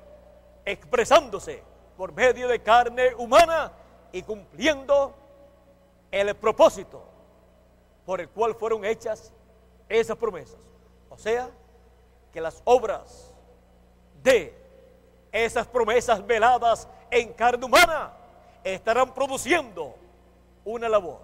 expresándose 0.65 1.63
por 1.97 2.13
medio 2.13 2.49
de 2.49 2.63
carne 2.63 3.15
humana 3.15 3.73
y 4.13 4.23
cumpliendo 4.23 5.15
el 6.11 6.35
propósito 6.37 7.03
por 8.05 8.21
el 8.21 8.29
cual 8.29 8.55
fueron 8.55 8.85
hechas 8.85 9.33
esas 9.89 10.17
promesas. 10.17 10.61
O 11.11 11.19
sea, 11.19 11.51
que 12.33 12.41
las 12.41 12.61
obras 12.65 13.33
de 14.23 14.55
esas 15.33 15.67
promesas 15.67 16.27
veladas 16.27 16.89
en 17.11 17.33
carne 17.33 17.65
humana 17.65 18.13
estarán 18.65 19.15
produciendo 19.15 19.95
una 20.65 20.89
labor, 20.89 21.21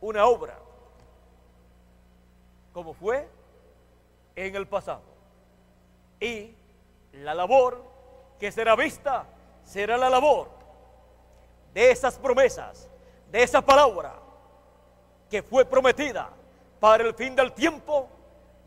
una 0.00 0.26
obra, 0.26 0.58
como 2.72 2.94
fue 2.94 3.28
en 4.46 4.56
el 4.56 4.66
pasado. 4.66 5.02
Y 6.18 6.54
la 7.12 7.34
labor 7.34 7.82
que 8.38 8.50
será 8.50 8.74
vista 8.74 9.26
será 9.64 9.96
la 9.96 10.08
labor 10.08 10.48
de 11.74 11.90
esas 11.90 12.18
promesas, 12.18 12.88
de 13.30 13.42
esa 13.42 13.60
palabra 13.60 14.14
que 15.28 15.42
fue 15.42 15.64
prometida 15.64 16.30
para 16.80 17.04
el 17.04 17.14
fin 17.14 17.36
del 17.36 17.52
tiempo, 17.52 18.08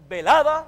velada 0.07 0.67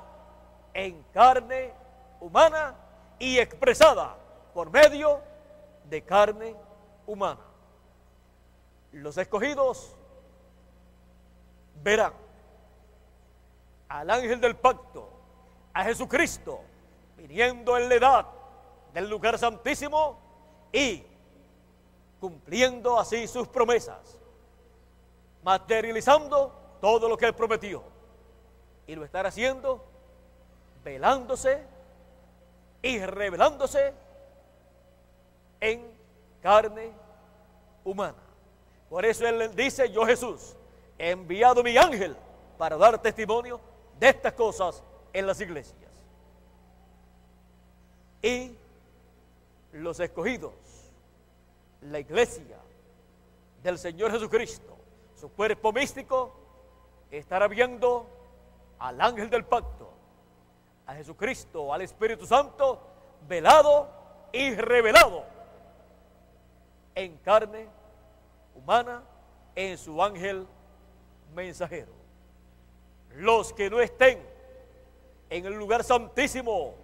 en 0.74 1.03
carne 1.14 1.72
humana 2.20 2.76
y 3.20 3.38
expresada 3.38 4.16
por 4.53 4.70
medio 4.72 5.22
de 5.86 6.03
carne 6.03 6.56
humana. 7.06 7.41
Los 8.91 9.18
escogidos 9.18 9.95
verán 11.84 12.24
al 13.89 14.09
ángel 14.09 14.39
del 14.39 14.55
pacto, 14.55 15.09
a 15.73 15.83
Jesucristo, 15.83 16.61
viniendo 17.17 17.77
en 17.77 17.89
la 17.89 17.95
edad 17.95 18.25
del 18.93 19.09
lugar 19.09 19.38
santísimo 19.38 20.17
y 20.71 21.03
cumpliendo 22.19 22.99
así 22.99 23.27
sus 23.27 23.47
promesas, 23.47 24.17
materializando 25.43 26.77
todo 26.81 27.09
lo 27.09 27.17
que 27.17 27.25
él 27.25 27.36
prometió. 27.36 27.83
Y 28.88 28.95
lo 28.95 29.03
estará 29.03 29.29
haciendo 29.29 29.83
velándose 30.83 31.65
y 32.81 32.99
revelándose 32.99 33.93
en 35.59 35.91
carne 36.41 36.91
humana. 37.83 38.17
Por 38.89 39.03
eso 39.03 39.27
Él 39.27 39.55
dice, 39.55 39.91
yo 39.91 40.05
Jesús, 40.05 40.55
he 40.97 41.09
enviado 41.09 41.63
mi 41.63 41.75
ángel 41.75 42.15
para 42.57 42.77
dar 42.77 43.01
testimonio 43.01 43.59
de 43.99 44.09
estas 44.09 44.33
cosas 44.33 44.83
en 45.13 45.27
las 45.27 45.39
iglesias. 45.41 45.91
Y 48.21 48.55
los 49.73 49.99
escogidos, 49.99 50.53
la 51.81 51.99
iglesia 51.99 52.57
del 53.61 53.77
Señor 53.77 54.11
Jesucristo, 54.11 54.75
su 55.15 55.29
cuerpo 55.29 55.71
místico, 55.71 56.33
estará 57.11 57.47
viendo 57.47 58.07
al 58.79 58.99
ángel 58.99 59.29
del 59.29 59.45
pacto 59.45 59.89
a 60.85 60.95
Jesucristo, 60.95 61.73
al 61.73 61.81
Espíritu 61.81 62.25
Santo, 62.25 62.79
velado 63.27 63.89
y 64.31 64.53
revelado 64.53 65.23
en 66.93 67.17
carne 67.17 67.67
humana 68.55 69.03
en 69.55 69.77
su 69.77 70.01
ángel 70.01 70.45
mensajero. 71.33 71.94
Los 73.16 73.53
que 73.53 73.70
no 73.70 73.80
estén 73.80 74.22
en 75.30 75.45
el 75.45 75.53
lugar 75.53 75.84
santísimo 75.84 76.76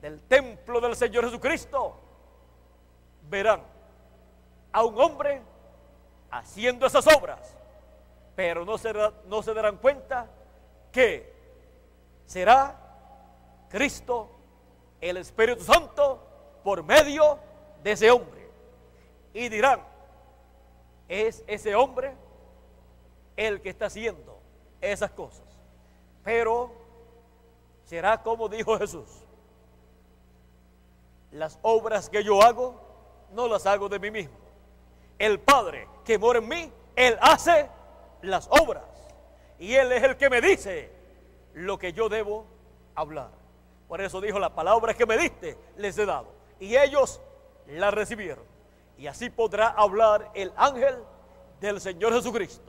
del 0.00 0.22
templo 0.22 0.80
del 0.80 0.94
Señor 0.94 1.24
Jesucristo 1.24 1.98
verán 3.28 3.62
a 4.72 4.84
un 4.84 5.00
hombre 5.00 5.42
haciendo 6.30 6.86
esas 6.86 7.06
obras, 7.06 7.56
pero 8.36 8.64
no 8.64 8.76
se, 8.78 8.92
darán 9.54 9.78
cuenta 9.78 10.28
que 10.92 11.32
será 12.26 12.78
Cristo, 13.70 14.30
el 15.00 15.16
Espíritu 15.16 15.64
Santo, 15.64 16.22
por 16.62 16.82
medio 16.82 17.38
de 17.82 17.92
ese 17.92 18.10
hombre. 18.10 18.48
Y 19.32 19.48
dirán, 19.48 19.82
es 21.08 21.42
ese 21.46 21.74
hombre 21.74 22.14
el 23.36 23.62
que 23.62 23.70
está 23.70 23.86
haciendo 23.86 24.37
esas 24.80 25.10
cosas. 25.10 25.44
Pero 26.24 26.70
será 27.84 28.22
como 28.22 28.48
dijo 28.48 28.78
Jesús, 28.78 29.08
las 31.32 31.58
obras 31.62 32.08
que 32.08 32.24
yo 32.24 32.42
hago, 32.42 32.80
no 33.32 33.48
las 33.48 33.66
hago 33.66 33.88
de 33.88 33.98
mí 33.98 34.10
mismo. 34.10 34.36
El 35.18 35.40
Padre 35.40 35.88
que 36.04 36.18
mora 36.18 36.38
en 36.38 36.48
mí, 36.48 36.72
Él 36.96 37.16
hace 37.20 37.68
las 38.22 38.48
obras. 38.50 38.84
Y 39.58 39.74
Él 39.74 39.92
es 39.92 40.02
el 40.02 40.16
que 40.16 40.30
me 40.30 40.40
dice 40.40 40.90
lo 41.54 41.78
que 41.78 41.92
yo 41.92 42.08
debo 42.08 42.46
hablar. 42.94 43.30
Por 43.88 44.00
eso 44.00 44.20
dijo, 44.20 44.38
la 44.38 44.54
palabra 44.54 44.94
que 44.94 45.06
me 45.06 45.16
diste 45.16 45.58
les 45.76 45.96
he 45.98 46.06
dado. 46.06 46.28
Y 46.60 46.76
ellos 46.76 47.20
la 47.66 47.90
recibieron. 47.90 48.44
Y 48.96 49.06
así 49.06 49.30
podrá 49.30 49.68
hablar 49.68 50.30
el 50.34 50.52
ángel 50.56 50.96
del 51.60 51.80
Señor 51.80 52.12
Jesucristo. 52.12 52.67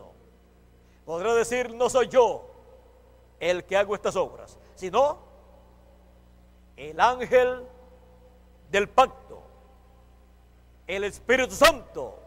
Podrá 1.10 1.34
decir, 1.34 1.74
no 1.74 1.90
soy 1.90 2.08
yo 2.08 2.46
el 3.40 3.64
que 3.64 3.76
hago 3.76 3.96
estas 3.96 4.16
obras, 4.16 4.60
sino 4.76 5.18
el 6.78 7.00
ángel 7.00 7.66
del 8.70 8.88
pacto, 8.88 9.42
el 10.86 11.06
Espíritu 11.06 11.56
Santo, 11.56 12.20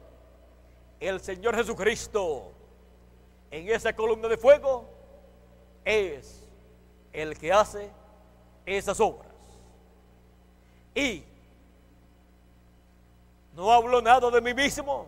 el 0.98 1.20
Señor 1.20 1.54
Jesucristo, 1.54 2.50
en 3.52 3.68
esa 3.68 3.94
columna 3.94 4.26
de 4.26 4.36
fuego, 4.36 4.84
es 5.84 6.42
el 7.12 7.38
que 7.38 7.52
hace 7.52 7.88
esas 8.66 8.98
obras. 8.98 9.32
Y 10.92 11.22
no 13.54 13.70
hablo 13.70 14.02
nada 14.02 14.28
de 14.28 14.40
mí 14.40 14.52
mismo, 14.52 15.06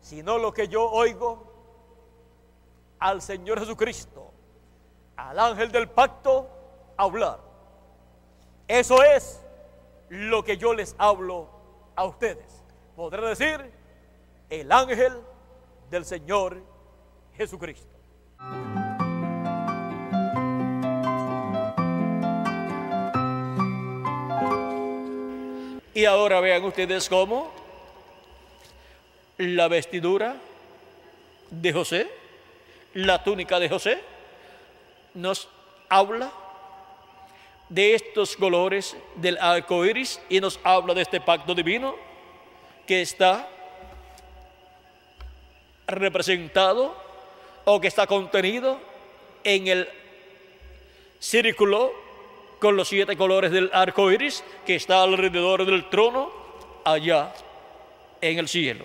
sino 0.00 0.38
lo 0.38 0.54
que 0.54 0.68
yo 0.68 0.88
oigo 0.88 1.49
al 3.00 3.22
Señor 3.22 3.58
Jesucristo, 3.58 4.30
al 5.16 5.38
ángel 5.38 5.72
del 5.72 5.88
pacto, 5.88 6.48
hablar. 6.96 7.40
Eso 8.68 9.02
es 9.02 9.40
lo 10.10 10.44
que 10.44 10.56
yo 10.56 10.74
les 10.74 10.94
hablo 10.98 11.48
a 11.96 12.04
ustedes. 12.04 12.62
Podré 12.94 13.26
decir, 13.26 13.72
el 14.50 14.70
ángel 14.70 15.14
del 15.90 16.04
Señor 16.04 16.62
Jesucristo. 17.36 17.88
Y 25.94 26.04
ahora 26.04 26.40
vean 26.40 26.64
ustedes 26.64 27.08
cómo 27.08 27.50
la 29.38 29.68
vestidura 29.68 30.36
de 31.50 31.72
José, 31.72 32.19
la 32.94 33.22
túnica 33.22 33.58
de 33.58 33.68
José, 33.68 34.00
nos 35.14 35.48
habla 35.88 36.32
de 37.68 37.94
estos 37.94 38.36
colores 38.36 38.96
del 39.16 39.38
arco 39.38 39.84
iris 39.84 40.20
y 40.28 40.40
nos 40.40 40.58
habla 40.64 40.94
de 40.94 41.02
este 41.02 41.20
pacto 41.20 41.54
divino 41.54 41.94
que 42.86 43.00
está 43.00 43.48
representado 45.86 46.96
o 47.64 47.80
que 47.80 47.88
está 47.88 48.06
contenido 48.06 48.80
en 49.44 49.68
el 49.68 49.88
círculo 51.20 51.92
con 52.58 52.76
los 52.76 52.88
siete 52.88 53.16
colores 53.16 53.52
del 53.52 53.70
arco 53.72 54.10
iris 54.10 54.42
que 54.66 54.74
está 54.74 55.02
alrededor 55.02 55.64
del 55.64 55.88
trono 55.88 56.30
allá 56.84 57.32
en 58.20 58.38
el 58.38 58.48
cielo. 58.48 58.84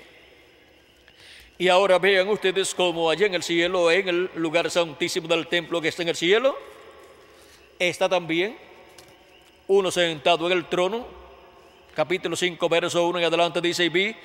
Y 1.57 1.69
ahora 1.69 1.99
vean 1.99 2.27
ustedes 2.27 2.75
cómo 2.75 3.09
allá 3.09 3.27
en 3.27 3.33
el 3.33 3.43
cielo, 3.43 3.89
en 3.89 4.09
el 4.09 4.29
lugar 4.35 4.69
santísimo 4.69 5.27
del 5.27 5.47
templo 5.47 5.79
que 5.79 5.87
está 5.87 6.01
en 6.01 6.09
el 6.09 6.15
cielo, 6.15 6.57
está 7.79 8.09
también 8.09 8.57
uno 9.67 9.89
sentado 9.89 10.47
en 10.47 10.51
el 10.51 10.65
trono. 10.65 11.07
Capítulo 11.93 12.35
5, 12.35 12.67
verso 12.67 13.07
1 13.07 13.19
en 13.19 13.25
adelante 13.25 13.61
dice, 13.61 13.85
y 13.85 13.89
vi 13.89 14.15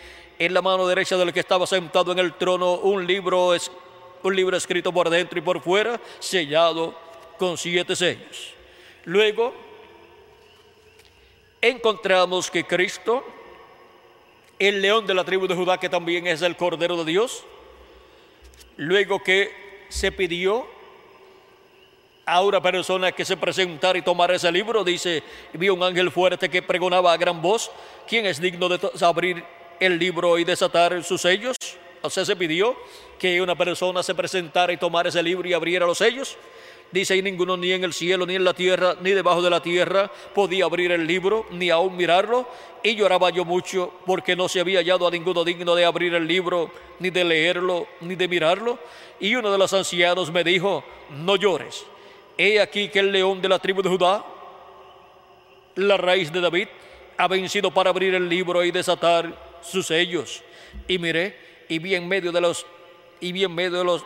en 0.41 0.53
la 0.53 0.61
mano 0.61 0.89
derecha 0.89 1.17
del 1.17 1.33
que 1.33 1.39
estaba 1.39 1.69
sentado 1.69 2.11
en 2.11 2.19
el 2.19 2.35
trono 2.35 2.75
un 2.79 3.07
libro, 3.07 3.53
un 4.25 4.35
libro 4.35 4.57
escrito 4.57 4.93
por 4.93 5.09
dentro 5.09 5.39
y 5.39 5.43
por 5.43 5.61
fuera, 5.61 6.01
sellado 6.19 6.99
con 7.39 7.57
siete 7.57 7.95
sellos. 7.95 8.55
Luego, 9.05 9.55
encontramos 11.61 12.51
que 12.51 12.65
Cristo 12.65 13.25
el 14.61 14.83
león 14.83 15.07
de 15.07 15.15
la 15.15 15.25
tribu 15.25 15.49
de 15.49 15.55
Judá, 15.55 15.79
que 15.79 15.89
también 15.89 16.27
es 16.27 16.43
el 16.43 16.55
Cordero 16.55 17.03
de 17.03 17.11
Dios. 17.11 17.43
Luego 18.77 19.23
que 19.23 19.51
se 19.89 20.13
pidió 20.13 20.67
a 22.27 22.43
una 22.43 22.61
persona 22.61 23.11
que 23.11 23.25
se 23.25 23.39
presentara 23.39 23.99
y 23.99 24.03
tomara 24.03 24.35
ese 24.35 24.53
libro, 24.53 24.85
dice, 24.85 25.23
vi 25.55 25.71
un 25.71 25.83
ángel 25.83 26.11
fuerte 26.11 26.51
que 26.51 26.63
pregonaba 26.63 27.13
a 27.13 27.17
gran 27.17 27.41
voz, 27.41 27.73
¿quién 28.07 28.27
es 28.27 28.39
digno 28.39 28.69
de 28.69 28.79
abrir 29.01 29.43
el 29.81 29.99
libro 29.99 30.39
y 30.39 30.45
desatar 30.45 31.03
sus 31.03 31.23
sellos? 31.23 31.57
O 32.03 32.11
sea, 32.11 32.25
se 32.27 32.37
pidió 32.37 32.77
que 33.19 33.41
una 33.41 33.57
persona 33.57 34.03
se 34.03 34.15
presentara 34.15 34.73
y 34.75 34.77
tomara 34.77 35.09
ese 35.09 35.23
libro 35.23 35.49
y 35.49 35.55
abriera 35.55 35.87
los 35.87 35.99
sellos. 35.99 36.37
Dice, 36.93 37.17
y 37.17 37.23
ninguno 37.23 37.57
ni 37.57 37.73
en 37.73 37.85
el 37.85 37.93
cielo, 37.93 38.27
ni 38.27 38.35
en 38.35 38.45
la 38.45 38.53
tierra, 38.53 38.97
ni 39.01 39.11
debajo 39.11 39.41
de 39.43 39.51
la 39.51 39.63
tierra 39.63 40.11
podía 40.35 40.65
abrir 40.65 40.91
el 40.91 41.07
libro, 41.07 41.47
ni 41.53 41.71
aún 41.71 41.97
mirarlo. 41.97 42.49
Y 42.83 42.97
lloraba 42.97 43.31
yo 43.31 43.45
mucho 43.45 43.93
porque 44.07 44.35
no 44.35 44.49
se 44.49 44.61
había 44.61 44.81
hallado 44.81 45.07
a 45.07 45.11
ninguno 45.11 45.45
digno 45.45 45.75
de 45.75 45.85
abrir 45.85 46.15
el 46.15 46.27
libro, 46.27 46.71
ni 46.99 47.11
de 47.11 47.23
leerlo, 47.25 47.87
ni 48.01 48.17
de 48.17 48.27
mirarlo. 48.27 48.79
Y 49.21 49.37
uno 49.37 49.53
de 49.53 49.59
los 49.59 49.73
ancianos 49.73 50.33
me 50.33 50.43
dijo, 50.43 50.83
no 51.11 51.37
llores. 51.37 51.85
He 52.37 52.61
aquí 52.61 52.89
que 52.89 53.01
el 53.01 53.13
león 53.13 53.41
de 53.41 53.49
la 53.49 53.59
tribu 53.59 53.83
de 53.83 53.91
Judá, 53.91 54.25
la 55.77 55.97
raíz 55.97 56.33
de 56.33 56.41
David, 56.41 56.69
ha 57.17 57.29
vencido 57.29 57.71
para 57.71 57.91
abrir 57.91 58.15
el 58.15 58.29
libro 58.29 58.65
y 58.65 58.71
desatar 58.71 59.59
sus 59.61 59.87
sellos. 59.87 60.43
Y 60.89 60.99
miré 60.99 61.37
y 61.69 61.79
vi 61.79 61.95
en 61.95 62.09
medio 62.09 62.33
de 62.33 62.41
los 62.41 62.67
y 63.21 63.33
vi 63.33 63.45
en 63.45 63.55
medio 63.55 63.79
de 63.79 63.85
los 63.85 64.05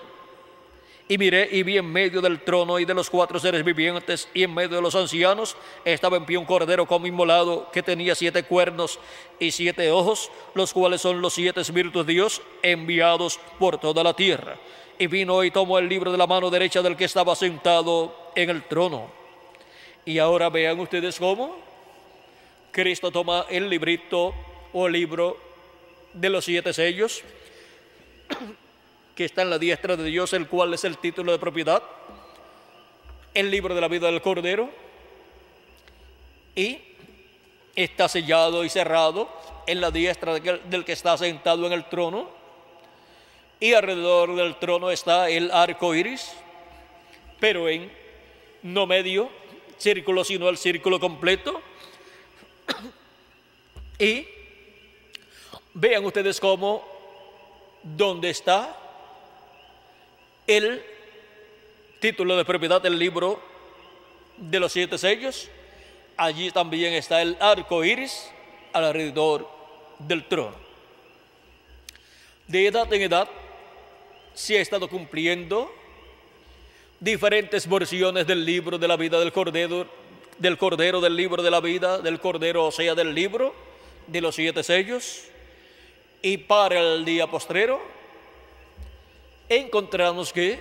y 1.07 1.19
miré 1.19 1.49
y 1.53 1.63
vi 1.63 1.77
en 1.77 1.87
medio 1.87 2.23
del 2.23 2.41
trono 2.41 2.79
y 2.79 2.85
de 2.85 2.95
los 2.95 3.11
cuatro 3.11 3.39
seres 3.39 3.63
vivientes 3.63 4.29
y 4.33 4.43
en 4.43 4.55
medio 4.55 4.77
de 4.77 4.83
los 4.83 4.95
ancianos 4.95 5.57
estaba 5.85 6.17
en 6.17 6.25
pie 6.25 6.39
un 6.39 6.47
cordero 6.47 6.87
como 6.87 7.07
inmolado 7.07 7.71
que 7.71 7.83
tenía 7.83 8.15
siete 8.15 8.43
cuernos 8.45 8.99
y 9.39 9.51
siete 9.51 9.91
ojos, 9.91 10.31
los 10.55 10.73
cuales 10.73 11.03
son 11.03 11.21
los 11.21 11.35
siete 11.35 11.61
espíritus 11.61 12.07
de 12.07 12.13
Dios 12.15 12.43
enviados 12.63 13.39
por 13.59 13.79
toda 13.79 14.03
la 14.03 14.15
tierra. 14.15 14.57
Y 14.99 15.07
vino 15.09 15.45
y 15.45 15.51
tomó 15.51 15.79
el 15.79 15.89
libro 15.89 16.11
de 16.11 16.19
la 16.19 16.27
mano 16.27 16.49
derecha 16.51 16.81
del 16.81 16.97
que 16.97 17.05
estaba 17.05 17.35
sentado 17.37 18.17
en 18.35 18.49
el 18.49 18.63
trono. 18.63 19.11
Y 20.07 20.19
ahora 20.19 20.49
vean 20.49 20.81
ustedes 20.81 21.19
cómo 21.19 21.57
Cristo 22.71 23.11
toma 23.11 23.45
el 23.51 23.69
librito 23.69 24.35
o 24.73 24.89
libro 24.89 25.37
de 26.15 26.31
los 26.31 26.45
siete 26.45 26.73
sellos 26.73 27.23
que 29.15 29.25
está 29.25 29.43
en 29.43 29.51
la 29.51 29.59
diestra 29.59 29.97
de 29.97 30.05
Dios, 30.05 30.33
el 30.33 30.49
cual 30.49 30.75
es 30.75 30.85
el 30.85 30.99
título 30.99 31.33
de 31.33 31.39
propiedad, 31.39 31.83
el 33.33 33.51
libro 33.51 33.75
de 33.75 33.81
la 33.81 33.89
vida 33.89 34.07
del 34.07 34.23
Cordero, 34.23 34.71
y 36.57 36.79
está 37.75 38.09
sellado 38.09 38.65
y 38.65 38.69
cerrado 38.69 39.29
en 39.67 39.81
la 39.81 39.91
diestra 39.91 40.35
del 40.35 40.85
que 40.85 40.93
está 40.93 41.17
sentado 41.17 41.67
en 41.67 41.73
el 41.73 41.85
trono, 41.89 42.29
y 43.61 43.73
alrededor 43.73 44.35
del 44.35 44.57
trono 44.57 44.91
está 44.91 45.31
el 45.31 45.51
arco 45.51 45.95
iris, 45.95 46.33
pero 47.41 47.69
en 47.69 47.91
no 48.63 48.87
medio 48.87 49.31
círculo, 49.79 50.25
sino 50.25 50.49
el 50.49 50.59
círculo 50.59 50.99
completo. 50.99 51.61
Y 53.99 54.27
vean 55.73 56.05
ustedes 56.05 56.41
cómo, 56.41 56.85
donde 57.83 58.31
está 58.31 58.84
el 60.47 60.83
título 62.01 62.37
de 62.37 62.45
propiedad 62.45 62.83
del 62.83 62.99
libro 62.99 63.41
de 64.37 64.61
los 64.61 64.73
siete 64.73 64.99
sellos. 64.99 65.49
Allí 66.17 66.51
también 66.51 66.93
está 66.93 67.23
el 67.23 67.37
arco 67.41 67.85
iris 67.85 68.31
alrededor 68.73 69.49
del 69.99 70.25
trono. 70.25 70.55
De 72.47 72.67
edad 72.67 72.93
en 72.93 73.03
edad 73.03 73.29
se 74.35 74.59
ha 74.59 74.61
estado 74.61 74.89
cumpliendo 74.89 75.73
diferentes 77.01 77.69
versiones 77.69 78.27
del 78.27 78.45
libro 78.45 78.79
de 78.79 78.89
la 78.89 78.97
vida 78.97 79.19
del 79.19 79.33
cordero, 79.33 79.87
del 80.39 80.59
cordero 80.59 81.01
del 81.01 81.17
libro 81.17 81.43
de 81.43 81.51
la 81.51 81.61
vida, 81.61 81.99
del 81.99 82.21
cordero, 82.21 82.67
o 82.67 82.73
sea, 82.73 82.95
del 82.95 83.15
libro 83.15 83.55
de 84.07 84.21
los 84.21 84.35
siete 84.35 84.63
sellos. 84.63 85.25
Y 86.21 86.39
para 86.39 86.81
el 86.81 87.05
día 87.05 87.27
postrero 87.27 87.81
encontramos 89.49 90.33
que 90.33 90.61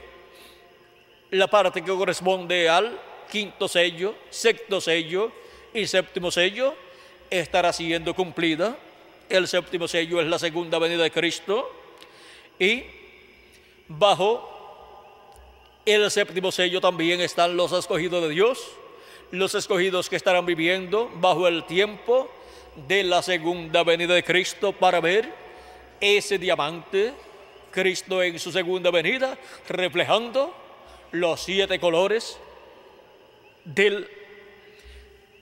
la 1.31 1.47
parte 1.47 1.81
que 1.81 1.91
corresponde 1.91 2.69
al 2.69 2.99
quinto 3.31 3.67
sello, 3.67 4.15
sexto 4.29 4.79
sello 4.79 5.31
y 5.73 5.87
séptimo 5.87 6.29
sello 6.29 6.75
estará 7.29 7.73
siendo 7.73 8.13
cumplida. 8.13 8.77
El 9.29 9.47
séptimo 9.47 9.87
sello 9.87 10.21
es 10.21 10.27
la 10.27 10.37
segunda 10.37 10.77
venida 10.77 11.03
de 11.03 11.11
Cristo 11.11 11.71
y 12.59 12.83
bajo 13.87 14.49
el 15.85 16.09
séptimo 16.11 16.51
sello 16.51 16.79
también 16.79 17.19
están 17.21 17.57
los 17.57 17.71
escogidos 17.71 18.21
de 18.23 18.29
Dios, 18.29 18.71
los 19.31 19.55
escogidos 19.55 20.09
que 20.09 20.15
estarán 20.15 20.45
viviendo 20.45 21.09
bajo 21.15 21.47
el 21.47 21.63
tiempo 21.65 22.29
de 22.87 23.03
la 23.03 23.21
segunda 23.21 23.83
venida 23.83 24.13
de 24.13 24.23
Cristo 24.23 24.71
para 24.71 24.99
ver 24.99 25.29
ese 25.99 26.37
diamante 26.37 27.13
Cristo 27.73 28.21
en 28.21 28.39
su 28.39 28.51
segunda 28.51 28.91
venida, 28.91 29.37
reflejando 29.67 30.55
los 31.11 31.41
siete 31.41 31.79
colores 31.79 32.39
del 33.65 34.09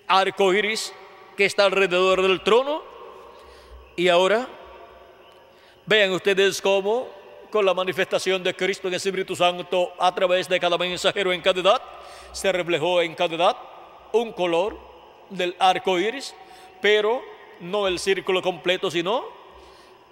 arco 0.08 0.54
iris 0.54 0.94
que 1.36 1.46
está 1.46 1.66
alrededor 1.66 2.22
del 2.22 2.42
trono. 2.42 2.84
Y 3.96 4.08
ahora 4.08 4.48
vean 5.86 6.12
ustedes 6.12 6.62
cómo 6.62 7.10
con 7.52 7.66
la 7.66 7.74
manifestación 7.74 8.42
de 8.42 8.56
Cristo 8.56 8.88
en 8.88 8.94
el 8.94 8.98
Espíritu 8.98 9.36
Santo 9.36 9.94
a 10.00 10.16
través 10.16 10.48
de 10.48 10.60
cada 10.60 10.78
mensajero 10.78 11.34
en 11.34 11.42
cada 11.42 11.60
edad, 11.60 11.82
se 12.32 12.50
reflejó 12.52 13.02
en 13.02 13.14
cada 13.14 13.36
edad 13.36 13.58
un 14.14 14.32
color 14.32 14.80
del 15.30 15.56
arco 15.60 16.00
iris, 16.00 16.34
pero 16.82 17.22
no 17.60 17.88
el 17.88 18.00
círculo 18.00 18.42
completo, 18.42 18.90
sino 18.90 19.41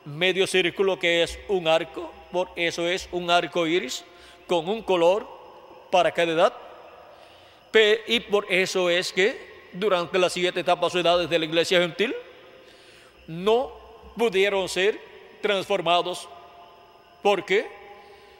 medio 0.05 0.47
círculo 0.47 0.99
que 0.99 1.23
es 1.23 1.39
un 1.47 1.67
arco, 1.67 2.11
por 2.31 2.49
eso 2.55 2.87
es 2.87 3.09
un 3.11 3.29
arco 3.29 3.67
iris 3.67 4.03
con 4.47 4.67
un 4.67 4.81
color 4.81 5.27
para 5.91 6.11
cada 6.11 6.31
edad. 6.31 6.53
Y 8.07 8.19
por 8.21 8.51
eso 8.51 8.89
es 8.89 9.13
que 9.13 9.49
durante 9.73 10.17
las 10.17 10.33
siete 10.33 10.61
etapas 10.61 10.93
o 10.95 10.99
edades 10.99 11.29
de 11.29 11.39
la 11.39 11.45
iglesia 11.45 11.79
gentil 11.79 12.15
no 13.27 13.71
pudieron 14.17 14.67
ser 14.67 14.99
transformados 15.41 16.27
porque 17.21 17.67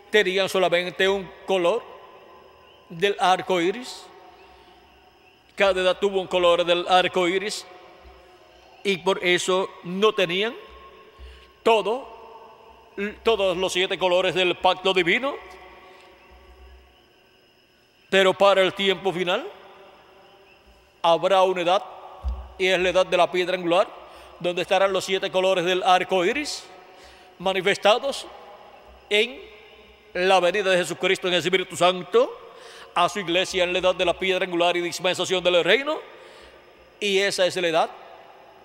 tenían 0.10 0.50
solamente 0.50 1.08
un 1.08 1.30
color 1.46 1.84
del 2.90 3.16
arco 3.20 3.62
iris. 3.62 4.04
Cada 5.56 5.82
edad 5.82 6.00
tuvo 6.00 6.22
un 6.22 6.28
color 6.28 6.66
del 6.66 6.88
arco 6.88 7.28
iris 7.28 7.66
y 8.84 8.98
por 8.98 9.24
eso 9.24 9.70
no 9.84 10.14
tenían 10.14 10.56
todo, 11.70 12.08
todos 13.22 13.56
los 13.56 13.72
siete 13.72 14.00
colores 14.00 14.34
del 14.34 14.56
pacto 14.56 14.92
divino. 14.92 15.36
Pero 18.10 18.34
para 18.34 18.64
el 18.64 18.74
tiempo 18.74 19.14
final 19.14 19.46
habrá 21.04 21.44
una 21.44 21.62
edad 21.62 21.84
y 22.58 22.66
es 22.66 22.80
la 22.80 22.90
edad 22.90 23.06
de 23.06 23.16
la 23.16 23.32
piedra 23.32 23.56
angular, 23.56 23.88
donde 24.40 24.64
estarán 24.64 24.92
los 24.92 25.06
siete 25.06 25.30
colores 25.30 25.64
del 25.64 25.84
arco 25.84 26.26
iris 26.26 26.64
manifestados 27.38 28.26
en 29.08 29.40
la 30.16 30.40
venida 30.40 30.72
de 30.72 30.78
Jesucristo 30.78 31.28
en 31.28 31.36
el 31.36 31.40
Espíritu 31.42 31.78
Santo 31.78 32.36
a 32.96 33.08
su 33.10 33.20
iglesia 33.20 33.64
en 33.64 33.74
la 33.74 33.78
edad 33.80 33.94
de 33.94 34.06
la 34.06 34.18
piedra 34.18 34.44
angular 34.44 34.76
y 34.76 34.82
dispensación 34.82 35.44
del 35.44 35.64
reino. 35.64 36.00
Y 37.00 37.20
esa 37.20 37.46
es 37.46 37.56
la 37.58 37.68
edad 37.68 37.90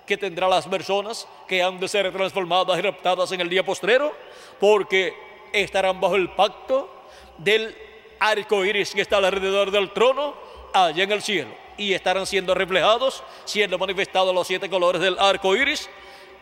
que 0.05 0.17
tendrá 0.17 0.47
las 0.47 0.67
personas 0.67 1.27
que 1.47 1.63
han 1.63 1.79
de 1.79 1.87
ser 1.87 2.11
transformadas 2.11 2.77
y 2.77 2.81
raptadas 2.81 3.31
en 3.31 3.41
el 3.41 3.49
día 3.49 3.65
postrero, 3.65 4.13
porque 4.59 5.13
estarán 5.51 5.99
bajo 5.99 6.15
el 6.15 6.29
pacto 6.29 6.89
del 7.37 7.75
arco 8.19 8.63
iris 8.63 8.93
que 8.93 9.01
está 9.01 9.17
alrededor 9.17 9.71
del 9.71 9.91
trono 9.91 10.35
allá 10.73 11.03
en 11.03 11.11
el 11.11 11.21
cielo 11.21 11.49
y 11.77 11.93
estarán 11.93 12.25
siendo 12.25 12.53
reflejados, 12.53 13.23
siendo 13.45 13.77
manifestados 13.77 14.33
los 14.33 14.47
siete 14.47 14.69
colores 14.69 15.01
del 15.01 15.17
arco 15.19 15.55
iris 15.55 15.89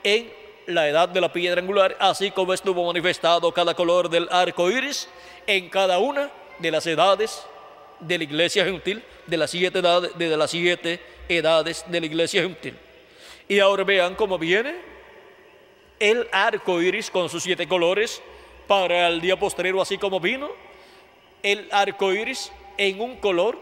en 0.03 0.31
la 0.67 0.87
edad 0.87 1.09
de 1.09 1.21
la 1.21 1.31
piedra 1.33 1.61
angular, 1.61 1.95
así 1.99 2.31
como 2.31 2.53
estuvo 2.53 2.85
manifestado 2.85 3.51
cada 3.51 3.73
color 3.73 4.09
del 4.09 4.27
arco 4.31 4.69
iris 4.69 5.09
en 5.47 5.69
cada 5.69 5.99
una 5.99 6.29
de 6.59 6.71
las 6.71 6.85
edades 6.87 7.43
de 7.99 8.17
la 8.17 8.23
iglesia 8.23 8.65
gentil, 8.65 9.03
de 9.27 9.37
las 9.37 9.51
siete 9.51 9.79
edades, 9.79 10.17
de 10.17 10.37
las 10.37 10.51
siete 10.51 10.99
edades 11.27 11.83
de 11.87 11.99
la 11.99 12.05
iglesia 12.05 12.43
gentil. 12.43 12.77
Y 13.53 13.59
ahora 13.59 13.83
vean 13.83 14.15
cómo 14.15 14.39
viene 14.39 14.73
el 15.99 16.27
arco 16.31 16.81
iris 16.81 17.11
con 17.11 17.29
sus 17.29 17.43
siete 17.43 17.67
colores 17.67 18.19
para 18.65 19.07
el 19.07 19.21
día 19.21 19.37
postrero, 19.37 19.79
así 19.79 19.99
como 19.99 20.19
vino 20.19 20.49
el 21.43 21.69
arco 21.71 22.11
iris 22.11 22.51
en 22.77 22.99
un 22.99 23.17
color 23.17 23.59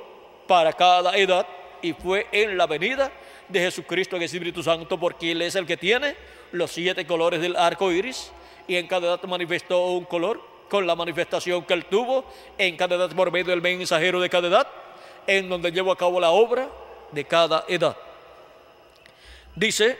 para 0.47 0.71
cada 0.71 1.17
edad 1.17 1.45
y 1.81 1.91
fue 1.91 2.25
en 2.31 2.57
la 2.57 2.67
venida 2.67 3.11
de 3.49 3.59
Jesucristo 3.59 4.15
en 4.15 4.21
el 4.21 4.27
Espíritu 4.27 4.63
Santo, 4.63 4.97
porque 4.97 5.31
Él 5.31 5.41
es 5.41 5.55
el 5.55 5.65
que 5.65 5.75
tiene 5.75 6.15
los 6.53 6.71
siete 6.71 7.05
colores 7.05 7.41
del 7.41 7.57
arco 7.57 7.91
iris 7.91 8.31
y 8.69 8.77
en 8.77 8.87
cada 8.87 9.07
edad 9.07 9.23
manifestó 9.23 9.87
un 9.87 10.05
color 10.05 10.41
con 10.69 10.87
la 10.87 10.95
manifestación 10.95 11.65
que 11.65 11.73
Él 11.73 11.83
tuvo 11.83 12.23
en 12.57 12.77
cada 12.77 12.95
edad 12.95 13.13
por 13.13 13.29
medio 13.29 13.47
del 13.47 13.61
mensajero 13.61 14.21
de 14.21 14.29
cada 14.29 14.47
edad, 14.47 14.67
en 15.27 15.49
donde 15.49 15.69
llevó 15.69 15.91
a 15.91 15.97
cabo 15.97 16.21
la 16.21 16.29
obra 16.29 16.69
de 17.11 17.25
cada 17.25 17.65
edad. 17.67 17.97
Dice, 19.55 19.97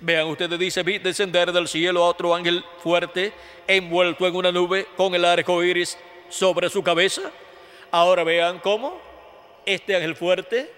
vean 0.00 0.28
ustedes, 0.28 0.58
dice, 0.58 0.82
vi 0.82 0.98
descender 0.98 1.52
del 1.52 1.68
cielo 1.68 2.04
a 2.04 2.08
otro 2.08 2.34
ángel 2.34 2.64
fuerte, 2.82 3.32
envuelto 3.66 4.26
en 4.26 4.36
una 4.36 4.52
nube 4.52 4.86
con 4.96 5.14
el 5.14 5.24
arco 5.24 5.62
iris 5.62 5.98
sobre 6.28 6.70
su 6.70 6.82
cabeza. 6.82 7.22
Ahora 7.90 8.24
vean 8.24 8.58
cómo 8.60 9.00
este 9.64 9.96
ángel 9.96 10.14
fuerte 10.14 10.70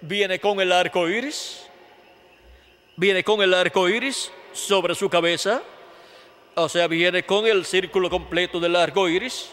viene 0.00 0.38
con 0.38 0.60
el 0.60 0.72
arco 0.72 1.08
iris, 1.08 1.66
viene 2.96 3.24
con 3.24 3.40
el 3.40 3.54
arco 3.54 3.88
iris 3.88 4.30
sobre 4.52 4.94
su 4.94 5.08
cabeza, 5.08 5.62
o 6.54 6.68
sea, 6.68 6.86
viene 6.86 7.24
con 7.24 7.46
el 7.46 7.64
círculo 7.64 8.10
completo 8.10 8.60
del 8.60 8.76
arco 8.76 9.08
iris, 9.08 9.50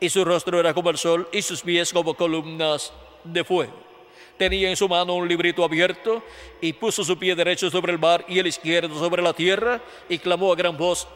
y 0.00 0.08
su 0.08 0.24
rostro 0.24 0.58
era 0.58 0.74
como 0.74 0.90
el 0.90 0.98
sol 0.98 1.28
y 1.32 1.42
sus 1.42 1.62
pies 1.62 1.92
como 1.92 2.14
columnas 2.14 2.92
de 3.22 3.44
fuego. 3.44 3.91
Tenía 4.36 4.68
en 4.70 4.76
su 4.76 4.88
mano 4.88 5.14
un 5.14 5.28
librito 5.28 5.64
abierto 5.64 6.22
y 6.60 6.72
puso 6.72 7.04
su 7.04 7.18
pie 7.18 7.34
derecho 7.34 7.70
sobre 7.70 7.92
el 7.92 7.98
mar 7.98 8.24
y 8.28 8.38
el 8.38 8.46
izquierdo 8.46 8.98
sobre 8.98 9.22
la 9.22 9.32
tierra 9.32 9.80
y 10.08 10.18
clamó 10.18 10.52
a 10.52 10.56
gran 10.56 10.76
voz 10.76 11.06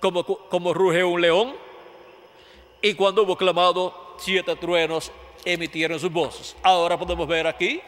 como, 0.00 0.24
como 0.24 0.74
ruge 0.74 1.04
un 1.04 1.20
león. 1.20 1.54
Y 2.82 2.94
cuando 2.94 3.22
hubo 3.22 3.36
clamado, 3.36 4.14
siete 4.18 4.54
truenos 4.56 5.10
emitieron 5.44 5.98
sus 5.98 6.12
voces. 6.12 6.56
Ahora 6.62 6.98
podemos 6.98 7.26
ver 7.26 7.46
aquí 7.46 7.80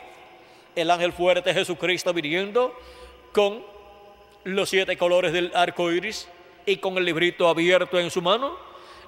el 0.75 0.91
ángel 0.91 1.13
fuerte 1.13 1.53
Jesucristo 1.53 2.13
viniendo 2.13 2.75
con 3.33 3.63
los 4.45 4.71
siete 4.71 4.97
colores 4.97 5.33
del 5.33 5.53
arco 5.55 5.93
iris 5.93 6.29
y 6.67 6.77
con 6.77 6.97
el 6.97 7.05
librito 7.05 7.49
abierto 7.49 7.99
en 7.99 8.11
su 8.11 8.23
mano. 8.23 8.57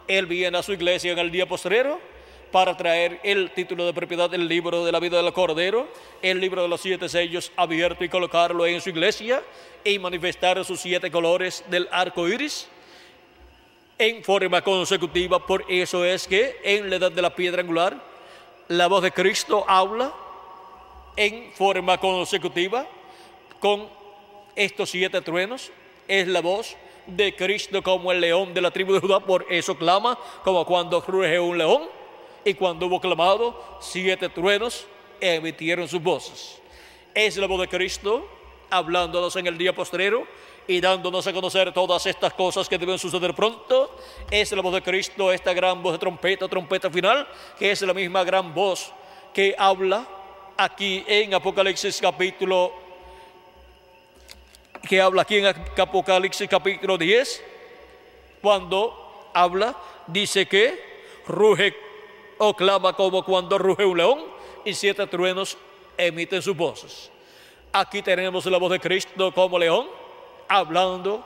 Él 0.08 0.26
viene 0.26 0.58
a 0.58 0.62
su 0.62 0.72
iglesia 0.72 1.12
en 1.12 1.18
el 1.18 1.30
día 1.30 1.46
postrero 1.46 2.11
para 2.52 2.76
traer 2.76 3.18
el 3.24 3.50
título 3.50 3.86
de 3.86 3.94
propiedad 3.94 4.28
del 4.28 4.46
libro 4.46 4.84
de 4.84 4.92
la 4.92 5.00
vida 5.00 5.20
del 5.20 5.32
Cordero, 5.32 5.88
el 6.20 6.38
libro 6.38 6.62
de 6.62 6.68
los 6.68 6.82
siete 6.82 7.08
sellos 7.08 7.50
abierto 7.56 8.04
y 8.04 8.10
colocarlo 8.10 8.66
en 8.66 8.80
su 8.80 8.90
iglesia 8.90 9.42
y 9.82 9.98
manifestar 9.98 10.62
sus 10.64 10.78
siete 10.78 11.10
colores 11.10 11.64
del 11.68 11.88
arco 11.90 12.28
iris 12.28 12.68
en 13.98 14.22
forma 14.22 14.62
consecutiva. 14.62 15.44
Por 15.44 15.64
eso 15.68 16.04
es 16.04 16.28
que 16.28 16.60
en 16.62 16.90
la 16.90 16.96
edad 16.96 17.10
de 17.10 17.22
la 17.22 17.34
piedra 17.34 17.62
angular, 17.62 17.96
la 18.68 18.86
voz 18.86 19.02
de 19.02 19.12
Cristo 19.12 19.64
habla 19.66 20.12
en 21.16 21.52
forma 21.54 21.98
consecutiva 21.98 22.86
con 23.60 23.88
estos 24.54 24.90
siete 24.90 25.22
truenos. 25.22 25.72
Es 26.06 26.28
la 26.28 26.42
voz 26.42 26.76
de 27.06 27.34
Cristo 27.34 27.82
como 27.82 28.12
el 28.12 28.20
león 28.20 28.52
de 28.52 28.60
la 28.60 28.70
tribu 28.70 28.92
de 28.92 29.00
Judá, 29.00 29.20
por 29.20 29.46
eso 29.48 29.76
clama 29.76 30.18
como 30.44 30.66
cuando 30.66 31.00
ruge 31.00 31.40
un 31.40 31.56
león. 31.56 32.01
Y 32.44 32.54
cuando 32.54 32.86
hubo 32.86 33.00
clamado, 33.00 33.78
siete 33.80 34.28
truenos 34.28 34.86
emitieron 35.20 35.88
sus 35.88 36.02
voces. 36.02 36.58
Es 37.14 37.36
la 37.36 37.46
voz 37.46 37.60
de 37.60 37.68
Cristo 37.68 38.28
hablándonos 38.70 39.36
en 39.36 39.46
el 39.46 39.58
día 39.58 39.74
postrero 39.74 40.26
y 40.66 40.80
dándonos 40.80 41.26
a 41.26 41.32
conocer 41.32 41.72
todas 41.72 42.06
estas 42.06 42.32
cosas 42.32 42.68
que 42.68 42.78
deben 42.78 42.98
suceder 42.98 43.34
pronto. 43.34 43.96
Es 44.30 44.50
la 44.52 44.62
voz 44.62 44.74
de 44.74 44.82
Cristo, 44.82 45.30
esta 45.30 45.52
gran 45.52 45.82
voz 45.82 45.92
de 45.92 45.98
trompeta, 45.98 46.48
trompeta 46.48 46.90
final, 46.90 47.28
que 47.58 47.70
es 47.70 47.82
la 47.82 47.94
misma 47.94 48.24
gran 48.24 48.54
voz 48.54 48.92
que 49.34 49.54
habla 49.58 50.06
aquí 50.56 51.04
en 51.06 51.34
Apocalipsis 51.34 52.00
capítulo 52.00 52.72
que 54.88 55.00
habla 55.00 55.22
aquí 55.22 55.36
en 55.36 55.46
Apocalipsis 55.46 56.48
capítulo 56.48 56.98
10, 56.98 57.44
cuando 58.40 59.30
habla, 59.32 59.76
dice 60.08 60.46
que 60.46 61.22
ruge 61.26 61.91
o 62.44 62.54
clama 62.54 62.92
como 62.92 63.24
cuando 63.24 63.56
ruge 63.56 63.84
un 63.84 63.96
león 63.96 64.18
y 64.64 64.74
siete 64.74 65.06
truenos 65.06 65.56
emiten 65.96 66.42
sus 66.42 66.56
voces. 66.56 67.08
Aquí 67.72 68.02
tenemos 68.02 68.44
la 68.46 68.58
voz 68.58 68.72
de 68.72 68.80
Cristo 68.80 69.32
como 69.32 69.60
león, 69.60 69.86
hablando 70.48 71.24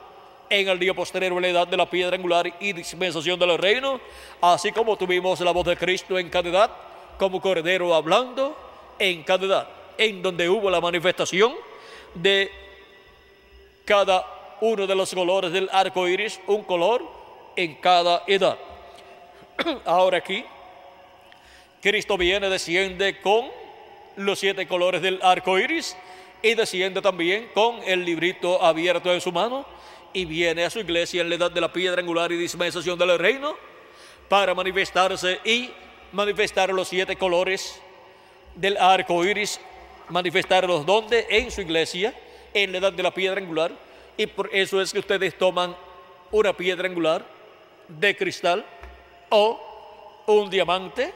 en 0.50 0.68
el 0.68 0.78
día 0.78 0.92
posterior 0.92 1.40
la 1.40 1.48
edad 1.48 1.66
de 1.66 1.78
la 1.78 1.88
piedra 1.88 2.16
angular 2.16 2.52
y 2.60 2.74
dispensación 2.74 3.38
del 3.38 3.56
reino, 3.56 3.98
así 4.42 4.72
como 4.72 4.94
tuvimos 4.98 5.40
la 5.40 5.52
voz 5.52 5.64
de 5.64 5.78
Cristo 5.78 6.18
en 6.18 6.28
cada 6.28 6.50
edad, 6.50 6.70
como 7.18 7.40
cordero 7.40 7.94
hablando 7.94 8.54
en 8.98 9.22
cada 9.22 9.46
edad, 9.46 9.68
en 9.96 10.20
donde 10.20 10.50
hubo 10.50 10.68
la 10.68 10.82
manifestación 10.82 11.54
de 12.12 12.50
cada 13.86 14.58
uno 14.60 14.86
de 14.86 14.94
los 14.94 15.14
colores 15.14 15.50
del 15.50 15.70
arco 15.72 16.06
iris, 16.06 16.38
un 16.46 16.62
color 16.64 17.02
en 17.56 17.76
cada 17.76 18.22
edad. 18.26 18.58
Ahora 19.86 20.18
aquí, 20.18 20.44
Cristo 21.80 22.16
viene, 22.16 22.48
desciende 22.48 23.20
con 23.20 23.46
los 24.16 24.38
siete 24.38 24.66
colores 24.66 25.02
del 25.02 25.20
arco 25.22 25.58
iris 25.58 25.96
y 26.42 26.54
desciende 26.54 27.02
también 27.02 27.48
con 27.54 27.80
el 27.84 28.04
librito 28.04 28.62
abierto 28.62 29.12
en 29.12 29.20
su 29.20 29.30
mano 29.32 29.66
y 30.12 30.24
viene 30.24 30.64
a 30.64 30.70
su 30.70 30.78
iglesia 30.78 31.20
en 31.20 31.28
la 31.28 31.34
edad 31.34 31.50
de 31.50 31.60
la 31.60 31.72
piedra 31.72 32.00
angular 32.00 32.32
y 32.32 32.36
dispensación 32.36 32.98
del 32.98 33.18
reino 33.18 33.54
para 34.28 34.54
manifestarse 34.54 35.40
y 35.44 35.70
manifestar 36.12 36.70
los 36.70 36.88
siete 36.88 37.16
colores 37.16 37.80
del 38.54 38.76
arco 38.78 39.24
iris, 39.24 39.60
manifestarlos 40.08 40.86
donde 40.86 41.26
en 41.28 41.50
su 41.50 41.60
iglesia, 41.60 42.14
en 42.54 42.72
la 42.72 42.78
edad 42.78 42.92
de 42.92 43.02
la 43.02 43.12
piedra 43.12 43.38
angular, 43.38 43.72
y 44.16 44.26
por 44.26 44.48
eso 44.54 44.80
es 44.80 44.92
que 44.92 45.00
ustedes 45.00 45.36
toman 45.36 45.76
una 46.32 46.56
piedra 46.56 46.88
angular 46.88 47.24
de 47.86 48.16
cristal 48.16 48.64
o 49.28 50.24
un 50.26 50.48
diamante 50.48 51.12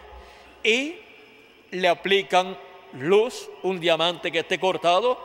y 0.62 0.96
le 1.70 1.88
aplican 1.88 2.56
luz, 2.94 3.48
un 3.62 3.80
diamante 3.80 4.32
que 4.32 4.40
esté 4.40 4.58
cortado, 4.58 5.18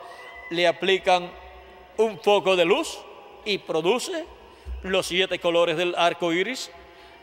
le 0.50 0.66
aplican 0.66 1.30
un 1.96 2.20
foco 2.20 2.56
de 2.56 2.64
luz 2.64 2.98
y 3.44 3.58
produce 3.58 4.24
los 4.82 5.06
siete 5.06 5.38
colores 5.38 5.76
del 5.76 5.94
arco 5.96 6.32
iris. 6.32 6.70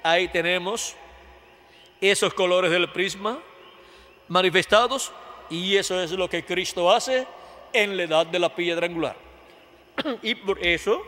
Ahí 0.03 0.27
tenemos 0.27 0.95
esos 2.01 2.33
colores 2.33 2.71
del 2.71 2.91
prisma 2.91 3.39
manifestados 4.27 5.11
y 5.49 5.75
eso 5.75 6.01
es 6.01 6.11
lo 6.11 6.29
que 6.29 6.43
Cristo 6.43 6.91
hace 6.91 7.25
en 7.71 7.95
la 7.95 8.03
edad 8.03 8.25
de 8.25 8.39
la 8.39 8.53
piedra 8.53 8.85
angular. 8.85 9.15
y 10.21 10.35
por 10.35 10.65
eso 10.65 11.01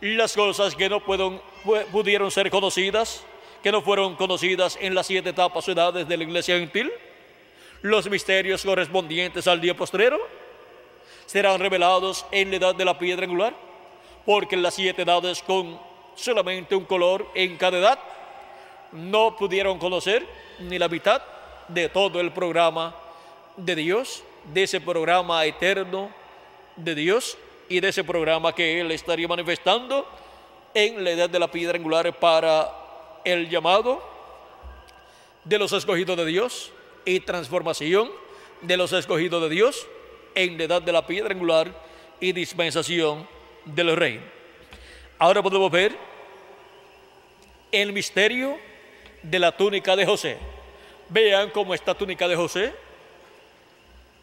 las 0.00 0.34
cosas 0.34 0.74
que 0.74 0.88
no 0.88 1.00
pudieron 1.00 2.30
ser 2.30 2.50
conocidas, 2.50 3.24
que 3.62 3.72
no 3.72 3.82
fueron 3.82 4.16
conocidas 4.16 4.78
en 4.80 4.94
las 4.94 5.06
siete 5.06 5.30
etapas 5.30 5.66
o 5.68 5.72
edades 5.72 6.06
de 6.06 6.16
la 6.16 6.24
iglesia 6.24 6.58
gentil, 6.58 6.90
los 7.82 8.08
misterios 8.08 8.64
correspondientes 8.64 9.46
al 9.46 9.60
día 9.60 9.76
postrero, 9.76 10.18
serán 11.26 11.60
revelados 11.60 12.24
en 12.30 12.50
la 12.50 12.56
edad 12.56 12.74
de 12.74 12.84
la 12.84 12.98
piedra 12.98 13.24
angular, 13.24 13.54
porque 14.24 14.56
las 14.56 14.74
siete 14.74 15.02
edades 15.02 15.42
con 15.42 15.78
solamente 16.14 16.74
un 16.74 16.84
color 16.84 17.26
en 17.34 17.56
cada 17.56 17.78
edad, 17.78 17.98
no 18.92 19.36
pudieron 19.36 19.78
conocer 19.78 20.26
ni 20.60 20.78
la 20.78 20.88
mitad 20.88 21.22
de 21.68 21.88
todo 21.88 22.20
el 22.20 22.32
programa 22.32 22.94
de 23.56 23.74
Dios, 23.74 24.24
de 24.52 24.62
ese 24.64 24.80
programa 24.80 25.44
eterno 25.44 26.10
de 26.76 26.94
Dios 26.94 27.36
y 27.68 27.80
de 27.80 27.88
ese 27.88 28.04
programa 28.04 28.54
que 28.54 28.80
Él 28.80 28.90
estaría 28.90 29.28
manifestando 29.28 30.06
en 30.74 31.04
la 31.04 31.10
edad 31.10 31.30
de 31.30 31.38
la 31.38 31.50
piedra 31.50 31.76
angular 31.76 32.18
para 32.18 32.70
el 33.24 33.48
llamado 33.48 34.02
de 35.44 35.58
los 35.58 35.72
escogidos 35.72 36.16
de 36.16 36.26
Dios 36.26 36.72
y 37.04 37.20
transformación 37.20 38.10
de 38.62 38.76
los 38.76 38.92
escogidos 38.92 39.42
de 39.42 39.48
Dios 39.48 39.86
en 40.34 40.58
la 40.58 40.64
edad 40.64 40.82
de 40.82 40.92
la 40.92 41.06
piedra 41.06 41.32
angular 41.32 41.72
y 42.20 42.32
dispensación 42.32 43.26
del 43.64 43.96
rey. 43.96 44.20
Ahora 45.18 45.42
podemos 45.42 45.70
ver 45.70 45.96
el 47.72 47.92
misterio 47.92 48.56
de 49.22 49.38
la 49.38 49.56
túnica 49.56 49.96
de 49.96 50.06
José. 50.06 50.38
Vean 51.08 51.50
cómo 51.50 51.74
esta 51.74 51.94
túnica 51.94 52.28
de 52.28 52.36
José 52.36 52.74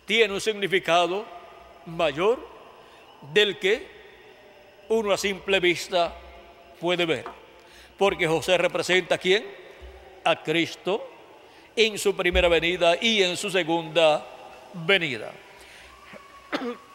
tiene 0.05 0.33
un 0.33 0.41
significado 0.41 1.25
mayor 1.85 2.39
del 3.33 3.57
que 3.57 3.87
uno 4.89 5.11
a 5.11 5.17
simple 5.17 5.59
vista 5.59 6.15
puede 6.79 7.05
ver. 7.05 7.25
Porque 7.97 8.27
José 8.27 8.57
representa 8.57 9.15
a 9.15 9.17
quién? 9.17 9.45
A 10.23 10.41
Cristo 10.43 11.07
en 11.75 11.97
su 11.97 12.15
primera 12.15 12.47
venida 12.47 12.97
y 13.01 13.21
en 13.21 13.37
su 13.37 13.49
segunda 13.49 14.25
venida. 14.73 15.31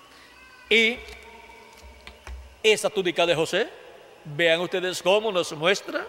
Y 0.73 0.99
esa 2.63 2.89
túnica 2.91 3.27
de 3.27 3.35
José, 3.35 3.69
vean 4.25 4.61
ustedes 4.61 5.03
cómo 5.03 5.33
nos 5.33 5.51
muestra 5.53 6.07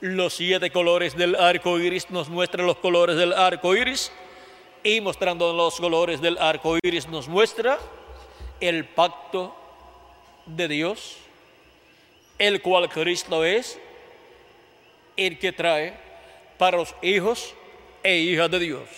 los 0.00 0.34
siete 0.34 0.70
colores 0.70 1.16
del 1.16 1.34
arco 1.34 1.78
iris, 1.78 2.08
nos 2.08 2.28
muestra 2.28 2.62
los 2.62 2.76
colores 2.76 3.16
del 3.16 3.32
arco 3.32 3.74
iris 3.74 4.12
y 4.82 5.00
mostrando 5.00 5.52
los 5.52 5.76
colores 5.76 6.20
del 6.20 6.38
arco 6.38 6.76
iris 6.82 7.08
nos 7.08 7.28
muestra 7.28 7.78
el 8.60 8.84
pacto 8.84 9.54
de 10.46 10.68
Dios, 10.68 11.16
el 12.38 12.62
cual 12.62 12.88
Cristo 12.88 13.44
es 13.44 13.78
el 15.26 15.38
que 15.38 15.52
trae 15.52 15.92
para 16.56 16.78
los 16.78 16.94
hijos 17.02 17.54
e 18.02 18.16
hijas 18.16 18.50
de 18.50 18.58
Dios, 18.58 18.88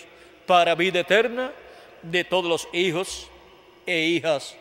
para 0.46 0.76
vida 0.76 1.00
eterna 1.00 1.50
de 2.00 2.22
todos 2.24 2.48
los 2.48 2.68
hijos 2.72 3.26
e 3.86 4.02
hijas 4.02 4.56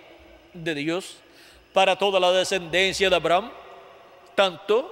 de 0.53 0.73
Dios, 0.73 1.17
para 1.71 1.95
toda 1.95 2.19
la 2.19 2.31
descendencia 2.31 3.11
de 3.11 3.15
Abraham, 3.15 3.51
tanto 4.33 4.91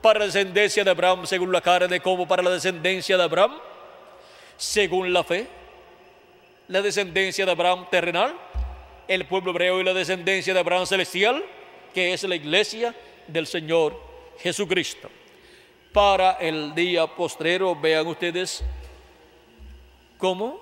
para 0.00 0.20
la 0.20 0.24
descendencia 0.24 0.82
de 0.82 0.90
Abraham 0.90 1.26
según 1.26 1.52
la 1.52 1.60
carne 1.60 2.00
como 2.00 2.26
para 2.26 2.42
la 2.42 2.50
descendencia 2.50 3.18
de 3.18 3.22
Abraham 3.22 3.58
según 4.56 5.12
la 5.12 5.22
fe, 5.22 5.46
la 6.68 6.80
descendencia 6.80 7.44
de 7.44 7.52
Abraham 7.52 7.86
terrenal, 7.90 8.34
el 9.06 9.26
pueblo 9.26 9.50
hebreo 9.50 9.80
y 9.80 9.84
la 9.84 9.92
descendencia 9.92 10.54
de 10.54 10.60
Abraham 10.60 10.86
celestial, 10.86 11.44
que 11.92 12.14
es 12.14 12.22
la 12.24 12.36
iglesia 12.36 12.94
del 13.26 13.46
Señor 13.46 14.00
Jesucristo 14.38 15.10
para 15.92 16.32
el 16.32 16.74
día 16.74 17.06
postrero. 17.06 17.74
Vean 17.76 18.06
ustedes 18.06 18.62
cómo 20.18 20.60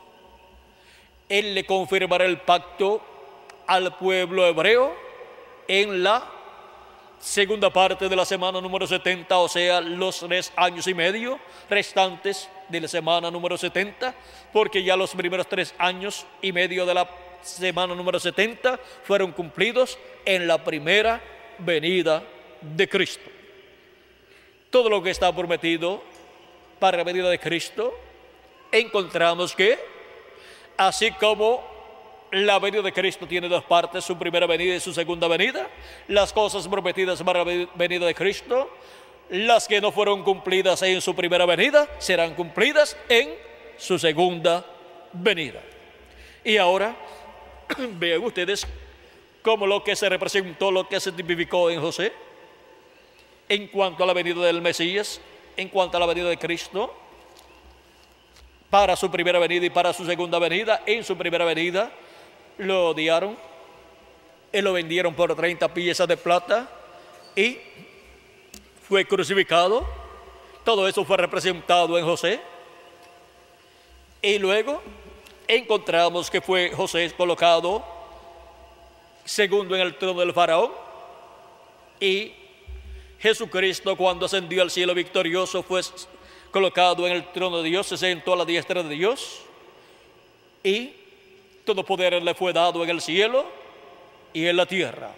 Él 1.28 1.54
le 1.54 1.64
confirmará 1.66 2.24
el 2.24 2.40
pacto 2.40 3.02
al 3.66 3.96
pueblo 3.96 4.46
hebreo 4.46 4.94
en 5.66 6.02
la 6.02 6.26
segunda 7.18 7.70
parte 7.70 8.08
de 8.08 8.16
la 8.16 8.24
semana 8.24 8.60
número 8.60 8.86
70, 8.86 9.36
o 9.36 9.48
sea, 9.48 9.80
los 9.80 10.20
tres 10.20 10.52
años 10.56 10.86
y 10.86 10.94
medio 10.94 11.38
restantes 11.68 12.48
de 12.68 12.80
la 12.80 12.88
semana 12.88 13.30
número 13.30 13.58
70, 13.58 14.14
porque 14.52 14.82
ya 14.82 14.96
los 14.96 15.14
primeros 15.14 15.48
tres 15.48 15.74
años 15.78 16.24
y 16.40 16.52
medio 16.52 16.86
de 16.86 16.94
la 16.94 17.10
semana 17.42 17.94
número 17.94 18.18
70 18.18 18.78
fueron 19.02 19.32
cumplidos 19.32 19.98
en 20.24 20.46
la 20.46 20.62
primera 20.62 21.20
venida 21.58 22.22
de 22.60 22.88
Cristo 22.88 23.37
todo 24.70 24.88
lo 24.88 25.02
que 25.02 25.10
está 25.10 25.34
prometido 25.34 26.02
para 26.78 26.98
la 26.98 27.04
venida 27.04 27.28
de 27.28 27.38
Cristo, 27.38 27.94
encontramos 28.70 29.54
que, 29.54 29.78
así 30.76 31.10
como 31.12 31.62
la 32.30 32.58
venida 32.58 32.82
de 32.82 32.92
Cristo 32.92 33.26
tiene 33.26 33.48
dos 33.48 33.64
partes, 33.64 34.04
su 34.04 34.18
primera 34.18 34.46
venida 34.46 34.74
y 34.74 34.80
su 34.80 34.92
segunda 34.92 35.28
venida, 35.28 35.68
las 36.08 36.32
cosas 36.32 36.68
prometidas 36.68 37.22
para 37.22 37.44
la 37.44 37.68
venida 37.74 38.06
de 38.06 38.14
Cristo, 38.14 38.70
las 39.30 39.66
que 39.68 39.80
no 39.80 39.92
fueron 39.92 40.22
cumplidas 40.22 40.82
en 40.82 41.00
su 41.00 41.14
primera 41.14 41.46
venida, 41.46 41.88
serán 41.98 42.34
cumplidas 42.34 42.96
en 43.08 43.34
su 43.76 43.98
segunda 43.98 44.64
venida. 45.12 45.60
Y 46.44 46.56
ahora, 46.56 46.96
vean 47.98 48.22
ustedes 48.22 48.66
cómo 49.42 49.66
lo 49.66 49.82
que 49.82 49.96
se 49.96 50.08
representó, 50.08 50.70
lo 50.70 50.88
que 50.88 51.00
se 51.00 51.12
tipificó 51.12 51.70
en 51.70 51.80
José, 51.80 52.12
en 53.48 53.68
cuanto 53.68 54.04
a 54.04 54.06
la 54.06 54.12
venida 54.12 54.44
del 54.44 54.60
Mesías, 54.60 55.20
en 55.56 55.68
cuanto 55.68 55.96
a 55.96 56.00
la 56.00 56.06
venida 56.06 56.28
de 56.28 56.38
Cristo, 56.38 56.94
para 58.70 58.96
su 58.96 59.10
primera 59.10 59.38
venida 59.38 59.64
y 59.66 59.70
para 59.70 59.92
su 59.92 60.04
segunda 60.04 60.38
venida. 60.38 60.82
En 60.86 61.02
su 61.04 61.16
primera 61.16 61.44
venida 61.44 61.90
lo 62.58 62.90
odiaron 62.90 63.36
y 64.52 64.60
lo 64.60 64.72
vendieron 64.72 65.14
por 65.14 65.34
30 65.34 65.72
piezas 65.72 66.06
de 66.08 66.16
plata 66.16 66.68
y 67.34 67.58
fue 68.86 69.06
crucificado. 69.06 69.86
Todo 70.64 70.86
eso 70.86 71.04
fue 71.04 71.16
representado 71.16 71.98
en 71.98 72.04
José. 72.04 72.40
Y 74.20 74.38
luego 74.38 74.82
encontramos 75.46 76.30
que 76.30 76.40
fue 76.40 76.70
José 76.74 77.10
colocado 77.16 77.84
segundo 79.24 79.74
en 79.74 79.82
el 79.82 79.96
trono 79.96 80.20
del 80.20 80.32
faraón 80.32 80.72
y 82.00 82.32
Jesucristo 83.18 83.96
cuando 83.96 84.26
ascendió 84.26 84.62
al 84.62 84.70
cielo 84.70 84.94
victorioso 84.94 85.62
fue 85.62 85.82
colocado 86.50 87.06
en 87.06 87.12
el 87.12 87.32
trono 87.32 87.60
de 87.62 87.68
Dios, 87.68 87.86
se 87.86 87.96
sentó 87.96 88.32
a 88.32 88.36
la 88.36 88.44
diestra 88.44 88.82
de 88.82 88.94
Dios 88.94 89.40
y 90.62 90.92
todo 91.64 91.84
poder 91.84 92.22
le 92.22 92.34
fue 92.34 92.52
dado 92.52 92.82
en 92.84 92.90
el 92.90 93.00
cielo 93.00 93.44
y 94.32 94.46
en 94.46 94.56
la 94.56 94.66
tierra. 94.66 95.10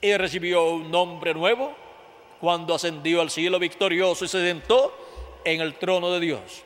Y 0.00 0.14
recibió 0.16 0.64
un 0.66 0.90
nombre 0.90 1.32
nuevo 1.32 1.74
cuando 2.40 2.74
ascendió 2.74 3.20
al 3.20 3.30
cielo 3.30 3.58
victorioso 3.58 4.24
y 4.24 4.28
se 4.28 4.40
sentó 4.40 4.94
en 5.44 5.60
el 5.60 5.74
trono 5.74 6.10
de 6.12 6.20
Dios. 6.20 6.62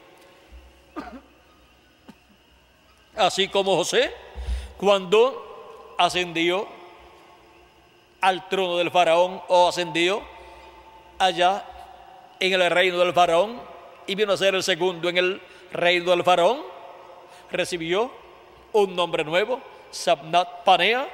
Así 3.14 3.48
como 3.48 3.76
José, 3.76 4.12
cuando 4.76 5.94
ascendió 5.98 6.68
al 8.20 8.48
trono 8.48 8.76
del 8.76 8.90
faraón 8.90 9.40
o 9.48 9.68
ascendió 9.68 10.22
allá 11.18 11.64
en 12.40 12.52
el 12.52 12.70
reino 12.70 12.98
del 12.98 13.12
faraón 13.12 13.60
y 14.06 14.14
vino 14.14 14.32
a 14.32 14.36
ser 14.36 14.54
el 14.54 14.62
segundo 14.62 15.08
en 15.08 15.18
el 15.18 15.40
reino 15.72 16.10
del 16.10 16.24
faraón, 16.24 16.62
recibió 17.50 18.10
un 18.72 18.96
nombre 18.96 19.24
nuevo, 19.24 19.60
Sabnat 19.90 20.64
Panea, 20.64 21.08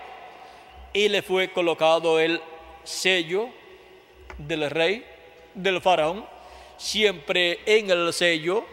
y 0.93 1.09
le 1.09 1.22
fue 1.22 1.51
colocado 1.51 2.20
el 2.20 2.40
sello 2.85 3.48
del 4.39 4.70
rey, 4.70 5.05
del 5.55 5.81
faraón. 5.81 6.24
Siempre 6.76 7.60
en 7.66 7.90
el 7.90 8.12
sello 8.12 8.64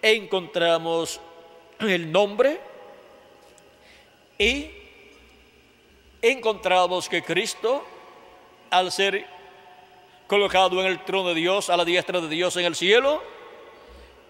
encontramos 0.00 1.20
el 1.80 2.10
nombre 2.10 2.60
y 4.38 4.70
encontramos 6.22 7.08
que 7.08 7.22
Cristo, 7.22 7.84
al 8.70 8.92
ser 8.92 9.26
colocado 10.28 10.80
en 10.80 10.86
el 10.86 11.04
trono 11.04 11.30
de 11.30 11.34
Dios, 11.34 11.68
a 11.68 11.76
la 11.76 11.84
diestra 11.84 12.20
de 12.20 12.28
Dios 12.28 12.56
en 12.56 12.64
el 12.64 12.76
cielo, 12.76 13.22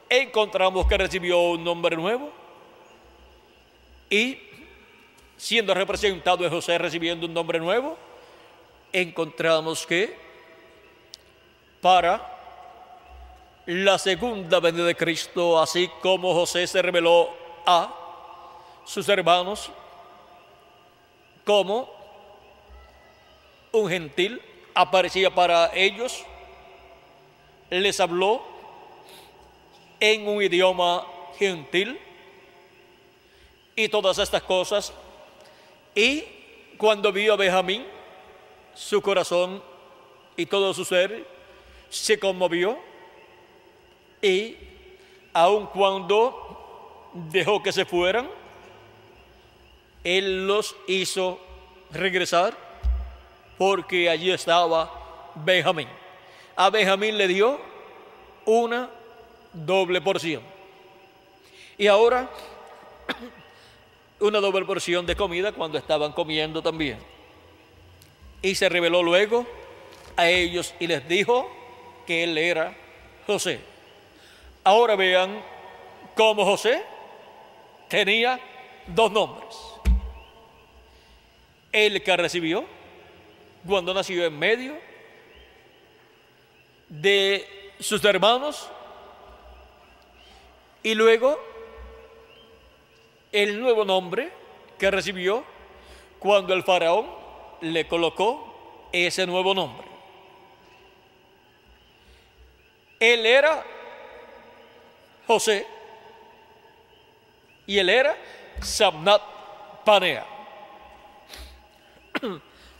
encontramos 0.09 0.86
que 0.86 0.97
recibió 0.97 1.39
un 1.39 1.62
nombre 1.62 1.97
nuevo 1.97 2.32
y 4.10 4.39
siendo 5.36 5.74
representado 5.74 6.39
de 6.39 6.51
José 6.51 6.78
recibiendo 6.78 7.27
un 7.27 7.35
nombre 7.35 7.59
nuevo, 7.59 7.97
encontramos 8.93 9.86
que 9.86 10.16
para 11.81 12.31
la 13.66 13.98
segunda 13.98 14.60
venida 14.60 14.85
de 14.85 14.94
Cristo, 14.97 15.60
así 15.60 15.89
como 16.01 16.35
José 16.35 16.66
se 16.66 16.82
reveló 16.82 17.31
a 17.64 17.94
sus 18.85 19.09
hermanos 19.09 19.70
como 21.44 21.90
un 23.73 23.89
gentil, 23.89 24.40
aparecía 24.74 25.35
para 25.35 25.70
ellos, 25.74 26.24
les 27.70 27.98
habló 28.01 28.43
en 29.98 30.28
un 30.28 30.43
idioma 30.43 31.06
gentil 31.39 31.98
y 33.74 33.89
todas 33.89 34.19
estas 34.19 34.43
cosas. 34.43 34.93
Y 35.94 36.24
cuando 36.77 37.12
vio 37.12 37.32
a 37.32 37.36
Benjamín, 37.36 37.86
su 38.74 39.01
corazón 39.01 39.62
y 40.36 40.47
todo 40.47 40.73
su 40.74 40.85
ser 40.85 41.27
se 41.89 42.19
conmovió 42.19 42.78
y 44.20 44.56
aun 45.32 45.66
cuando 45.66 47.10
dejó 47.31 47.62
que 47.62 47.73
se 47.73 47.85
fueran, 47.85 48.28
él 50.05 50.47
los 50.47 50.77
hizo 50.87 51.41
regresar 51.91 52.57
porque 53.59 54.09
allí 54.11 54.31
estaba 54.31 55.33
Benjamín. 55.35 55.89
A 56.57 56.70
Benjamín 56.70 57.16
le 57.16 57.29
dio 57.29 57.61
una 58.45 58.91
doble 59.53 60.01
porción. 60.01 60.43
Y 61.79 61.87
ahora 61.87 62.29
una 64.20 64.41
doble 64.41 64.65
porción 64.65 65.07
de 65.07 65.16
comida 65.16 65.53
cuando 65.53 65.79
estaban 65.79 66.12
comiendo 66.12 66.62
también. 66.62 66.99
Y 68.41 68.55
se 68.55 68.69
reveló 68.69 69.03
luego 69.03 69.47
a 70.16 70.29
ellos 70.29 70.74
y 70.81 70.87
les 70.87 71.07
dijo 71.09 71.49
que 72.07 72.24
él 72.24 72.37
era 72.37 72.77
José. 73.27 73.61
Ahora 74.65 74.97
vean 74.97 75.43
cómo 76.15 76.45
José 76.45 76.83
tenía 77.89 78.41
dos 78.87 79.11
nombres. 79.12 79.72
El 81.73 82.03
que 82.03 82.16
recibió 82.16 82.65
cuando 83.66 83.94
nació 83.94 84.24
en 84.27 84.39
medio 84.39 84.78
de 86.89 87.73
sus 87.81 88.05
hermanos 88.05 88.69
y 90.82 90.94
luego 90.94 91.39
el 93.32 93.59
nuevo 93.59 93.85
nombre 93.85 94.31
que 94.78 94.90
recibió 94.90 95.44
cuando 96.19 96.53
el 96.53 96.62
faraón 96.62 97.07
le 97.62 97.89
colocó 97.89 98.89
ese 98.93 99.27
nuevo 99.27 99.55
nombre. 99.55 99.86
Él 103.01 103.24
era 103.27 103.65
José 105.27 105.66
y 107.66 107.78
él 107.78 107.89
era 107.89 108.16
Samnat 108.61 109.23
Panea. 109.85 110.32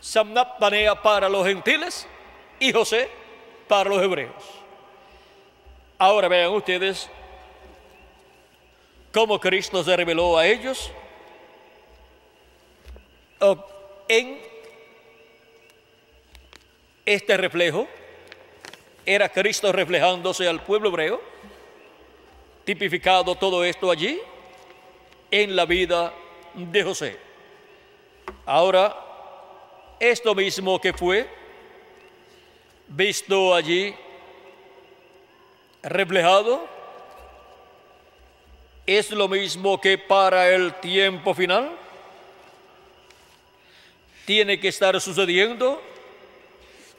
Samnat 0.03 0.57
Panea 0.59 1.01
para 1.01 1.29
los 1.29 1.47
gentiles 1.47 2.05
y 2.59 2.73
José 2.73 3.09
para 3.69 3.89
los 3.89 4.03
hebreos. 4.03 4.33
Ahora 5.97 6.27
vean 6.27 6.51
ustedes 6.51 7.09
cómo 9.13 9.39
Cristo 9.39 9.81
se 9.81 9.95
reveló 9.95 10.37
a 10.37 10.45
ellos 10.45 10.91
en 14.09 14.41
este 17.05 17.37
reflejo. 17.37 17.87
Era 19.05 19.29
Cristo 19.29 19.71
reflejándose 19.71 20.49
al 20.49 20.61
pueblo 20.63 20.89
hebreo, 20.89 21.21
tipificado 22.65 23.35
todo 23.35 23.63
esto 23.63 23.89
allí 23.89 24.19
en 25.31 25.55
la 25.55 25.63
vida 25.65 26.11
de 26.55 26.83
José. 26.83 27.17
Ahora, 28.45 29.02
esto 30.11 30.35
mismo 30.35 30.81
que 30.81 30.91
fue 30.91 31.25
visto 32.89 33.55
allí 33.55 33.95
reflejado 35.81 36.67
es 38.85 39.11
lo 39.11 39.29
mismo 39.29 39.79
que 39.79 39.97
para 39.97 40.49
el 40.49 40.73
tiempo 40.81 41.33
final. 41.33 41.71
Tiene 44.25 44.59
que 44.59 44.67
estar 44.67 44.99
sucediendo 44.99 45.81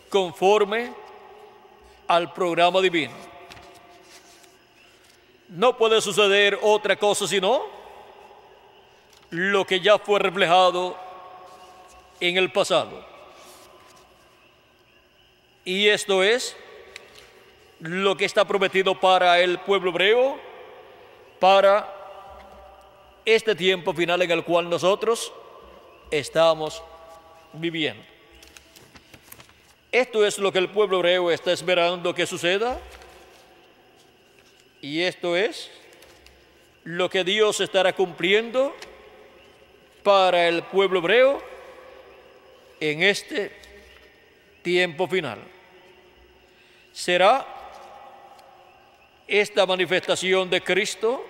conforme 0.09 0.91
al 2.09 2.33
programa 2.33 2.81
divino. 2.81 3.13
No 5.49 5.77
puede 5.77 6.01
suceder 6.01 6.59
otra 6.63 6.97
cosa 6.97 7.29
sino 7.29 7.67
lo 9.29 9.67
que 9.67 9.81
ya 9.81 9.99
fue 9.99 10.19
reflejado 10.21 11.04
en 12.21 12.37
el 12.37 12.51
pasado. 12.53 13.05
Y 15.65 15.89
esto 15.89 16.23
es 16.23 16.57
lo 17.81 18.17
que 18.17 18.25
está 18.25 18.45
prometido 18.45 18.99
para 18.99 19.41
el 19.41 19.59
pueblo 19.59 19.91
hebreo 19.91 20.39
para 21.39 21.93
este 23.25 23.55
tiempo 23.55 23.93
final 23.93 24.23
en 24.23 24.31
el 24.31 24.45
cual 24.45 24.69
nosotros 24.69 25.33
estamos 26.11 26.83
viviendo. 27.53 28.03
Esto 29.93 30.27
es 30.27 30.39
lo 30.39 30.53
que 30.53 30.59
el 30.59 30.71
pueblo 30.71 30.99
hebreo 30.99 31.31
está 31.31 31.53
esperando 31.53 32.15
que 32.15 32.27
suceda 32.27 32.81
y 34.81 35.03
esto 35.03 35.37
es 35.37 35.71
lo 36.83 37.09
que 37.09 37.25
Dios 37.25 37.61
estará 37.61 37.95
cumpliendo 37.95 38.75
para 40.03 40.49
el 40.49 40.63
pueblo 40.65 40.99
hebreo 40.99 41.54
en 42.91 43.03
este 43.03 43.51
tiempo 44.63 45.09
final. 45.09 45.39
Será 46.93 47.47
esta 49.27 49.65
manifestación 49.65 50.51
de 50.51 50.63
Cristo 50.63 51.25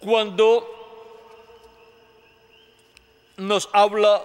cuando 0.00 0.68
nos 3.36 3.68
habla 3.72 4.24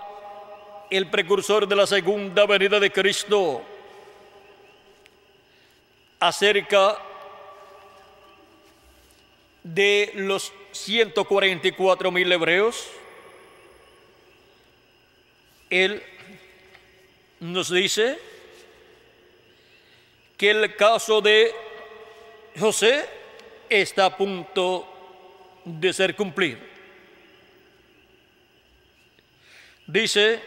el 0.90 1.08
precursor 1.10 1.68
de 1.68 1.76
la 1.76 1.86
segunda 1.86 2.48
venida 2.48 2.80
de 2.80 2.92
Cristo 2.92 3.62
acerca 6.20 6.98
de 9.64 10.12
los 10.16 10.52
144 10.72 12.12
mil 12.12 12.32
hebreos, 12.32 12.88
Él 15.70 16.02
nos 17.40 17.72
dice 17.72 18.18
que 20.38 20.52
el 20.52 20.76
caso 20.76 21.22
de 21.22 21.54
José 22.60 23.06
está 23.70 24.06
a 24.06 24.18
punto 24.18 24.88
de 25.66 25.92
ser 25.94 26.16
cumplido. 26.16 26.60
Dice, 29.86 30.42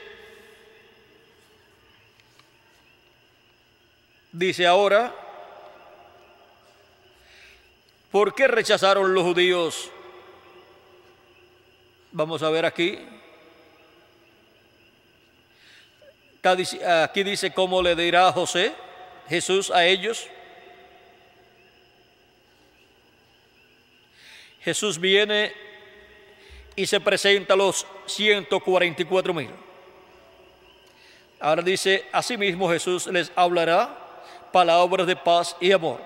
dice 4.32 4.66
ahora, 4.66 5.14
¿por 8.10 8.34
qué 8.34 8.48
rechazaron 8.48 9.14
los 9.14 9.24
judíos? 9.24 9.90
Vamos 12.12 12.42
a 12.42 12.50
ver 12.50 12.66
aquí. 12.66 12.98
Aquí 16.42 17.22
dice 17.22 17.52
cómo 17.52 17.82
le 17.82 17.94
dirá 17.94 18.32
José, 18.32 18.72
Jesús 19.28 19.70
a 19.70 19.84
ellos. 19.84 20.26
Jesús 24.60 24.98
viene 24.98 25.52
y 26.76 26.86
se 26.86 27.00
presenta 27.00 27.54
a 27.54 27.56
los 27.56 27.86
144 28.06 29.34
mil. 29.34 29.50
Ahora 31.38 31.62
dice, 31.62 32.06
asimismo 32.12 32.70
Jesús 32.70 33.06
les 33.06 33.32
hablará 33.34 33.96
palabras 34.52 35.06
de 35.06 35.16
paz 35.16 35.56
y 35.60 35.72
amor. 35.72 36.00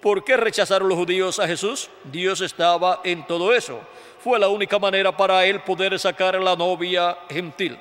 ¿Por 0.00 0.24
qué 0.24 0.36
rechazaron 0.36 0.88
los 0.88 0.98
judíos 0.98 1.38
a 1.38 1.46
Jesús? 1.46 1.88
Dios 2.04 2.40
estaba 2.40 3.00
en 3.04 3.24
todo 3.26 3.54
eso. 3.54 3.80
Fue 4.18 4.38
la 4.38 4.48
única 4.48 4.78
manera 4.78 5.16
para 5.16 5.44
él 5.46 5.60
poder 5.62 5.96
sacar 5.98 6.34
a 6.34 6.40
la 6.40 6.56
novia 6.56 7.16
gentil. 7.28 7.78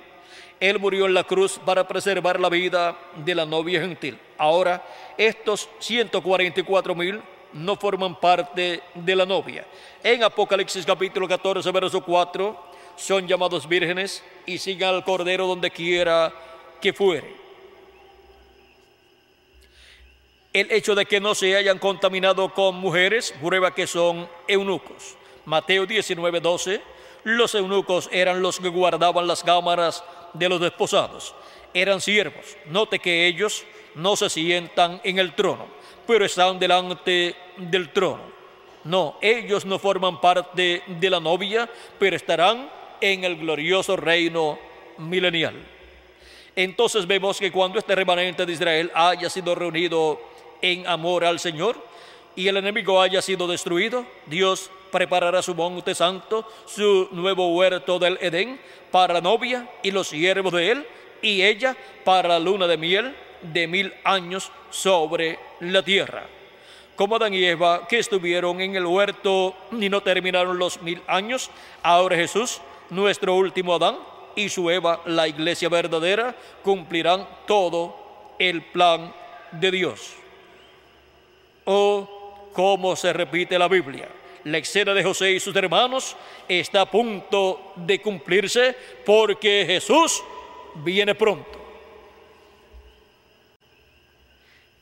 Él 0.61 0.77
murió 0.77 1.07
en 1.07 1.15
la 1.15 1.23
cruz 1.23 1.59
para 1.65 1.87
preservar 1.87 2.39
la 2.39 2.47
vida 2.47 2.95
de 3.15 3.33
la 3.33 3.47
novia 3.47 3.81
gentil. 3.81 4.17
Ahora, 4.37 4.85
estos 5.17 5.67
144 5.79 6.93
mil 6.93 7.19
no 7.53 7.75
forman 7.75 8.19
parte 8.19 8.83
de 8.93 9.15
la 9.15 9.25
novia. 9.25 9.65
En 10.03 10.23
Apocalipsis 10.23 10.85
capítulo 10.85 11.27
14, 11.27 11.71
verso 11.71 12.03
4, 12.03 12.71
son 12.95 13.27
llamados 13.27 13.67
vírgenes 13.67 14.23
y 14.45 14.59
siguen 14.59 14.89
al 14.89 15.03
Cordero 15.03 15.47
donde 15.47 15.71
quiera 15.71 16.31
que 16.79 16.93
fuere. 16.93 17.35
El 20.53 20.71
hecho 20.71 20.93
de 20.93 21.07
que 21.07 21.19
no 21.19 21.33
se 21.33 21.55
hayan 21.55 21.79
contaminado 21.79 22.53
con 22.53 22.75
mujeres 22.75 23.33
prueba 23.41 23.73
que 23.73 23.87
son 23.87 24.29
eunucos. 24.47 25.17
Mateo 25.45 25.87
19, 25.87 26.39
12, 26.39 26.81
los 27.23 27.55
eunucos 27.55 28.09
eran 28.11 28.43
los 28.43 28.59
que 28.59 28.69
guardaban 28.69 29.25
las 29.25 29.41
cámaras 29.41 30.03
de 30.33 30.49
los 30.49 30.59
desposados. 30.59 31.35
Eran 31.73 32.01
siervos. 32.01 32.57
Note 32.65 32.99
que 32.99 33.27
ellos 33.27 33.63
no 33.95 34.15
se 34.15 34.29
sientan 34.29 35.01
en 35.03 35.19
el 35.19 35.33
trono, 35.33 35.67
pero 36.07 36.25
están 36.25 36.59
delante 36.59 37.35
del 37.57 37.89
trono. 37.89 38.31
No, 38.83 39.17
ellos 39.21 39.65
no 39.65 39.77
forman 39.77 40.19
parte 40.19 40.83
de 40.87 41.09
la 41.09 41.19
novia, 41.19 41.69
pero 41.99 42.15
estarán 42.15 42.69
en 42.99 43.23
el 43.23 43.37
glorioso 43.37 43.95
reino 43.95 44.57
milenial. 44.97 45.55
Entonces 46.55 47.07
vemos 47.07 47.39
que 47.39 47.51
cuando 47.51 47.79
este 47.79 47.95
remanente 47.95 48.45
de 48.45 48.53
Israel 48.53 48.91
haya 48.93 49.29
sido 49.29 49.55
reunido 49.55 50.19
en 50.61 50.85
amor 50.87 51.23
al 51.23 51.39
Señor 51.39 51.77
y 52.35 52.47
el 52.47 52.57
enemigo 52.57 53.01
haya 53.01 53.21
sido 53.21 53.47
destruido, 53.47 54.05
Dios 54.25 54.69
preparará 54.91 55.41
su 55.41 55.55
monte 55.55 55.95
santo, 55.95 56.47
su 56.65 57.09
nuevo 57.11 57.55
huerto 57.55 57.97
del 57.99 58.17
Edén 58.21 58.59
para 58.91 59.15
la 59.15 59.21
novia 59.21 59.67
y 59.81 59.91
los 59.91 60.09
siervos 60.09 60.53
de 60.53 60.71
él 60.71 60.87
y 61.21 61.41
ella 61.43 61.75
para 62.03 62.29
la 62.29 62.39
luna 62.39 62.67
de 62.67 62.77
miel 62.77 63.15
de 63.41 63.67
mil 63.67 63.93
años 64.03 64.51
sobre 64.69 65.39
la 65.59 65.83
tierra. 65.83 66.25
Como 66.95 67.15
Adán 67.15 67.33
y 67.33 67.43
Eva 67.43 67.87
que 67.87 67.99
estuvieron 67.99 68.61
en 68.61 68.75
el 68.75 68.85
huerto 68.85 69.55
y 69.71 69.89
no 69.89 70.01
terminaron 70.01 70.59
los 70.59 70.81
mil 70.81 71.01
años, 71.07 71.49
ahora 71.81 72.15
Jesús, 72.15 72.61
nuestro 72.89 73.35
último 73.35 73.75
Adán, 73.75 73.97
y 74.35 74.49
su 74.49 74.69
Eva, 74.69 75.01
la 75.05 75.27
iglesia 75.27 75.69
verdadera, 75.69 76.35
cumplirán 76.63 77.27
todo 77.47 78.33
el 78.39 78.61
plan 78.61 79.13
de 79.51 79.71
Dios. 79.71 80.13
O 81.65 82.49
como 82.53 82.95
se 82.95 83.13
repite 83.13 83.57
la 83.57 83.67
Biblia, 83.67 84.07
la 84.43 84.57
escena 84.57 84.93
de 84.93 85.03
José 85.03 85.31
y 85.31 85.39
sus 85.39 85.55
hermanos 85.55 86.15
está 86.47 86.81
a 86.81 86.89
punto 86.89 87.73
de 87.75 88.01
cumplirse 88.01 88.75
porque 89.05 89.63
Jesús 89.67 90.23
viene 90.75 91.15
pronto. 91.15 91.61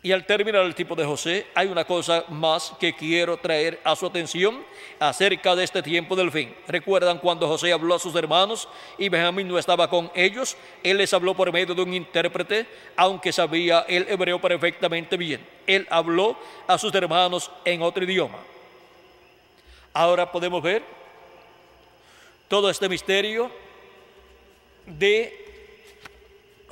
Y 0.01 0.13
al 0.13 0.25
terminar 0.25 0.63
el 0.63 0.75
tipo 0.75 0.95
de 0.95 1.03
José, 1.03 1.47
hay 1.53 1.67
una 1.67 1.83
cosa 1.83 2.23
más 2.29 2.71
que 2.79 2.95
quiero 2.95 3.35
traer 3.35 3.81
a 3.83 3.97
su 3.97 4.05
atención 4.05 4.63
acerca 4.97 5.57
de 5.57 5.65
este 5.65 5.83
tiempo 5.83 6.15
del 6.15 6.31
fin. 6.31 6.55
¿Recuerdan 6.69 7.17
cuando 7.17 7.49
José 7.49 7.73
habló 7.73 7.95
a 7.95 7.99
sus 7.99 8.15
hermanos 8.15 8.69
y 8.97 9.09
Benjamín 9.09 9.49
no 9.49 9.59
estaba 9.59 9.89
con 9.89 10.09
ellos? 10.15 10.55
Él 10.83 10.99
les 10.99 11.13
habló 11.13 11.35
por 11.35 11.51
medio 11.51 11.75
de 11.75 11.81
un 11.81 11.93
intérprete, 11.93 12.65
aunque 12.95 13.33
sabía 13.33 13.81
el 13.89 14.07
hebreo 14.07 14.39
perfectamente 14.39 15.17
bien. 15.17 15.45
Él 15.67 15.85
habló 15.89 16.37
a 16.65 16.77
sus 16.77 16.95
hermanos 16.95 17.51
en 17.65 17.81
otro 17.81 18.01
idioma. 18.05 18.37
Ahora 19.93 20.31
podemos 20.31 20.61
ver 20.61 20.83
todo 22.47 22.69
este 22.69 22.89
misterio 22.89 23.51
de 24.85 25.45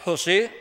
José 0.04 0.52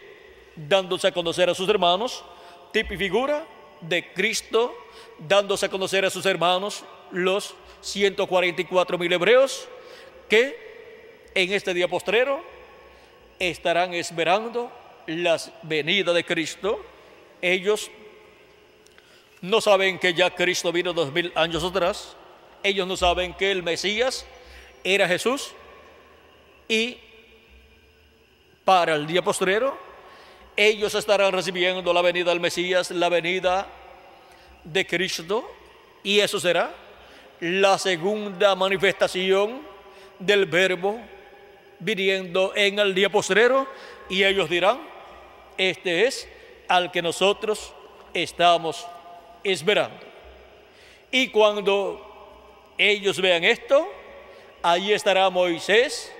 dándose 0.56 1.08
a 1.08 1.12
conocer 1.12 1.48
a 1.50 1.54
sus 1.54 1.68
hermanos 1.68 2.24
tipo 2.72 2.94
y 2.94 2.96
figura 2.98 3.46
de 3.80 4.12
Cristo 4.12 4.74
dándose 5.18 5.66
a 5.66 5.68
conocer 5.68 6.04
a 6.04 6.10
sus 6.10 6.26
hermanos, 6.26 6.84
los 7.10 7.54
144 7.80 8.98
mil 8.98 9.12
hebreos, 9.12 9.68
que 10.28 11.30
en 11.34 11.52
este 11.52 11.72
día 11.74 11.88
postrero 11.88 12.42
estarán 13.38 13.94
esperando 13.94 14.70
la 15.06 15.40
venida 15.62 16.12
de 16.12 16.24
Cristo. 16.24 16.84
Ellos 17.40 17.90
no 19.40 19.60
saben 19.60 19.98
que 19.98 20.14
ya 20.14 20.34
Cristo 20.34 20.72
vino 20.72 20.92
dos 20.92 21.12
mil 21.12 21.32
años 21.34 21.62
atrás. 21.62 22.16
Ellos 22.66 22.88
no 22.88 22.96
saben 22.96 23.32
que 23.32 23.52
el 23.52 23.62
Mesías 23.62 24.26
era 24.82 25.06
Jesús. 25.06 25.52
Y 26.68 26.98
para 28.64 28.96
el 28.96 29.06
día 29.06 29.22
postrero 29.22 29.78
ellos 30.56 30.92
estarán 30.96 31.32
recibiendo 31.32 31.92
la 31.92 32.02
venida 32.02 32.30
del 32.30 32.40
Mesías, 32.40 32.90
la 32.90 33.08
venida 33.08 33.68
de 34.64 34.84
Cristo, 34.84 35.48
y 36.02 36.18
eso 36.18 36.40
será 36.40 36.74
la 37.38 37.78
segunda 37.78 38.56
manifestación 38.56 39.60
del 40.18 40.46
verbo 40.46 40.98
viniendo 41.78 42.52
en 42.56 42.80
el 42.80 42.96
día 42.96 43.10
postrero, 43.10 43.68
y 44.08 44.24
ellos 44.24 44.50
dirán, 44.50 44.80
este 45.56 46.06
es 46.06 46.26
al 46.66 46.90
que 46.90 47.00
nosotros 47.00 47.72
estamos 48.12 48.84
esperando. 49.44 50.00
Y 51.12 51.28
cuando 51.28 52.05
ellos 52.78 53.20
vean 53.20 53.44
esto, 53.44 53.88
ahí 54.62 54.92
estará 54.92 55.28
Moisés 55.30 56.12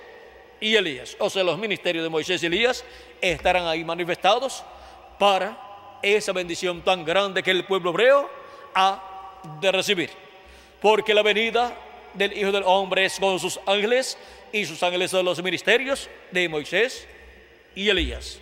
y 0.61 0.75
Elías, 0.75 1.17
o 1.19 1.29
sea, 1.29 1.45
los 1.45 1.59
ministerios 1.59 2.03
de 2.03 2.09
Moisés 2.09 2.43
y 2.43 2.47
Elías 2.47 2.85
estarán 3.21 3.67
ahí 3.67 3.85
manifestados 3.85 4.65
para 5.19 5.59
esa 6.03 6.33
bendición 6.33 6.83
tan 6.83 7.05
grande 7.05 7.43
que 7.43 7.51
el 7.51 7.65
pueblo 7.65 7.91
hebreo 7.91 8.31
ha 8.75 9.41
de 9.61 9.73
recibir. 9.73 10.11
Porque 10.81 11.15
la 11.15 11.23
venida 11.23 11.77
del 12.15 12.37
Hijo 12.37 12.53
del 12.53 12.63
Hombre 12.65 13.05
es 13.05 13.19
con 13.19 13.39
sus 13.39 13.59
ángeles 13.67 14.19
y 14.53 14.65
sus 14.65 14.83
ángeles 14.83 15.11
son 15.11 15.25
los 15.25 15.43
ministerios 15.43 16.09
de 16.31 16.49
Moisés 16.49 17.07
y 17.75 17.89
Elías. 17.89 18.41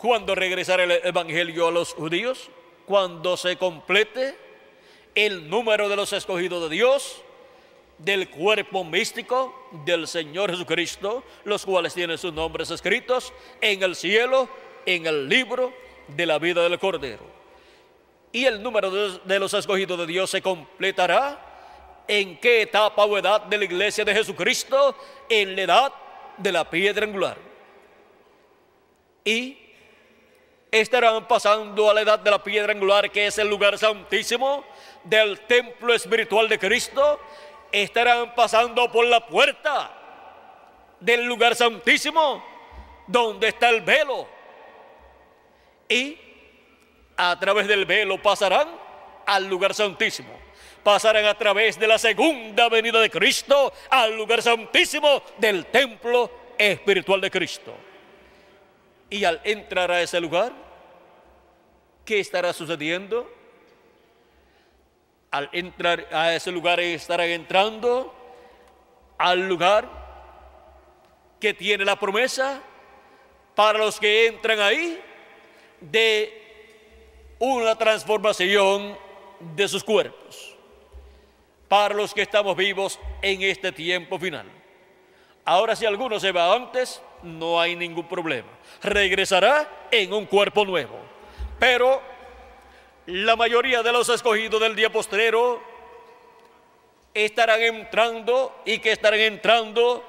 Cuando 0.00 0.34
regresará 0.34 0.84
el 0.84 0.92
Evangelio 0.92 1.68
a 1.68 1.70
los 1.70 1.92
judíos, 1.92 2.48
cuando 2.86 3.36
se 3.36 3.56
complete 3.56 4.34
el 5.14 5.50
número 5.50 5.90
de 5.90 5.96
los 5.96 6.14
escogidos 6.14 6.70
de 6.70 6.74
Dios, 6.74 7.20
del 7.98 8.30
cuerpo 8.30 8.82
místico 8.82 9.54
del 9.84 10.08
Señor 10.08 10.52
Jesucristo, 10.52 11.22
los 11.44 11.66
cuales 11.66 11.92
tienen 11.92 12.16
sus 12.16 12.32
nombres 12.32 12.70
escritos 12.70 13.30
en 13.60 13.82
el 13.82 13.94
cielo, 13.94 14.48
en 14.86 15.04
el 15.04 15.28
libro 15.28 15.70
de 16.08 16.24
la 16.24 16.38
vida 16.38 16.62
del 16.62 16.78
Cordero. 16.78 17.26
Y 18.32 18.46
el 18.46 18.62
número 18.62 18.90
de 19.18 19.38
los 19.38 19.52
escogidos 19.52 19.98
de 19.98 20.06
Dios 20.06 20.30
se 20.30 20.40
completará 20.40 22.04
en 22.08 22.38
qué 22.38 22.62
etapa 22.62 23.04
o 23.04 23.18
edad 23.18 23.42
de 23.42 23.58
la 23.58 23.64
iglesia 23.66 24.02
de 24.06 24.14
Jesucristo, 24.14 24.96
en 25.28 25.56
la 25.56 25.62
edad 25.62 25.92
de 26.38 26.52
la 26.52 26.70
piedra 26.70 27.04
angular. 27.04 27.36
Y 29.26 29.59
estarán 30.70 31.26
pasando 31.26 31.90
a 31.90 31.94
la 31.94 32.02
edad 32.02 32.18
de 32.18 32.30
la 32.30 32.42
piedra 32.42 32.72
angular, 32.72 33.10
que 33.10 33.26
es 33.26 33.38
el 33.38 33.48
lugar 33.48 33.78
santísimo 33.78 34.64
del 35.04 35.40
templo 35.40 35.92
espiritual 35.94 36.48
de 36.48 36.58
Cristo, 36.58 37.20
estarán 37.72 38.34
pasando 38.34 38.90
por 38.90 39.06
la 39.06 39.26
puerta 39.26 39.90
del 41.00 41.24
lugar 41.24 41.54
santísimo, 41.54 42.44
donde 43.06 43.48
está 43.48 43.70
el 43.70 43.80
velo. 43.80 44.28
Y 45.88 46.18
a 47.16 47.38
través 47.38 47.66
del 47.66 47.84
velo 47.84 48.20
pasarán 48.22 48.68
al 49.26 49.46
lugar 49.48 49.74
santísimo. 49.74 50.38
Pasarán 50.82 51.26
a 51.26 51.36
través 51.36 51.78
de 51.78 51.86
la 51.86 51.98
segunda 51.98 52.68
venida 52.68 53.00
de 53.00 53.10
Cristo 53.10 53.72
al 53.90 54.16
lugar 54.16 54.40
santísimo 54.40 55.22
del 55.36 55.66
templo 55.66 56.30
espiritual 56.56 57.20
de 57.20 57.30
Cristo. 57.30 57.89
Y 59.10 59.24
al 59.24 59.40
entrar 59.44 59.90
a 59.90 60.00
ese 60.00 60.20
lugar, 60.20 60.52
¿qué 62.04 62.20
estará 62.20 62.52
sucediendo? 62.52 63.30
Al 65.30 65.48
entrar 65.52 66.06
a 66.12 66.34
ese 66.34 66.50
lugar 66.50 66.80
estarán 66.80 67.28
entrando 67.28 68.14
al 69.18 69.48
lugar 69.48 69.88
que 71.38 71.52
tiene 71.52 71.84
la 71.84 71.98
promesa 71.98 72.62
para 73.54 73.78
los 73.78 74.00
que 74.00 74.28
entran 74.28 74.60
ahí 74.60 75.00
de 75.80 77.34
una 77.38 77.76
transformación 77.76 78.96
de 79.56 79.68
sus 79.68 79.82
cuerpos 79.82 80.56
para 81.70 81.94
los 81.94 82.12
que 82.12 82.22
estamos 82.22 82.56
vivos 82.56 82.98
en 83.22 83.42
este 83.42 83.70
tiempo 83.70 84.18
final. 84.18 84.44
Ahora 85.44 85.76
si 85.76 85.86
alguno 85.86 86.18
se 86.18 86.32
va 86.32 86.52
antes, 86.52 87.00
no 87.22 87.60
hay 87.60 87.76
ningún 87.76 88.06
problema. 88.06 88.48
Regresará 88.82 89.86
en 89.90 90.12
un 90.12 90.26
cuerpo 90.26 90.64
nuevo. 90.64 90.98
Pero 91.58 92.00
la 93.06 93.36
mayoría 93.36 93.82
de 93.82 93.92
los 93.92 94.08
escogidos 94.08 94.60
del 94.60 94.76
día 94.76 94.90
postrero 94.90 95.62
estarán 97.12 97.60
entrando 97.60 98.62
y 98.64 98.78
que 98.78 98.92
estarán 98.92 99.20
entrando 99.20 100.04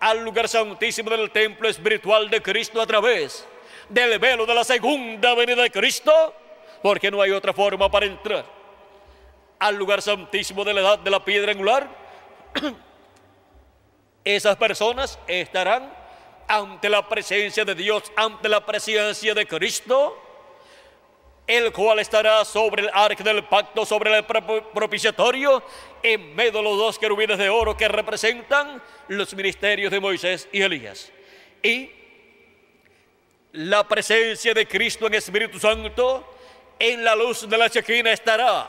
al 0.00 0.24
lugar 0.24 0.48
santísimo 0.48 1.10
del 1.10 1.30
templo 1.30 1.68
espiritual 1.68 2.30
de 2.30 2.42
Cristo 2.42 2.80
a 2.80 2.86
través 2.86 3.46
del 3.88 4.18
velo 4.18 4.46
de 4.46 4.54
la 4.54 4.64
segunda 4.64 5.34
venida 5.34 5.62
de 5.62 5.70
Cristo, 5.70 6.34
porque 6.82 7.10
no 7.10 7.20
hay 7.22 7.30
otra 7.30 7.52
forma 7.52 7.90
para 7.90 8.06
entrar 8.06 8.44
al 9.58 9.74
lugar 9.76 10.02
santísimo 10.02 10.64
de 10.64 10.74
la 10.74 10.80
edad 10.80 10.98
de 10.98 11.10
la 11.10 11.24
piedra 11.24 11.52
angular. 11.52 11.88
Esas 14.24 14.56
personas 14.56 15.18
estarán 15.26 15.92
ante 16.48 16.88
la 16.88 17.08
presencia 17.08 17.64
de 17.64 17.74
Dios, 17.74 18.04
ante 18.16 18.48
la 18.48 18.64
presencia 18.64 19.34
de 19.34 19.46
Cristo, 19.46 20.22
el 21.46 21.72
cual 21.72 22.00
estará 22.00 22.44
sobre 22.44 22.82
el 22.82 22.90
arca 22.92 23.22
del 23.22 23.44
pacto, 23.44 23.86
sobre 23.86 24.16
el 24.16 24.24
propiciatorio, 24.24 25.62
en 26.02 26.34
medio 26.34 26.52
de 26.52 26.62
los 26.62 26.76
dos 26.76 26.98
querubines 26.98 27.38
de 27.38 27.48
oro 27.48 27.76
que 27.76 27.88
representan 27.88 28.82
los 29.08 29.32
ministerios 29.34 29.90
de 29.90 30.00
Moisés 30.00 30.48
y 30.52 30.62
Elías. 30.62 31.12
Y 31.62 31.90
la 33.52 33.86
presencia 33.86 34.52
de 34.52 34.66
Cristo 34.66 35.06
en 35.06 35.14
Espíritu 35.14 35.58
Santo, 35.58 36.34
en 36.78 37.04
la 37.04 37.14
luz 37.14 37.48
de 37.48 37.56
la 37.56 37.70
chequina 37.70 38.12
estará 38.12 38.68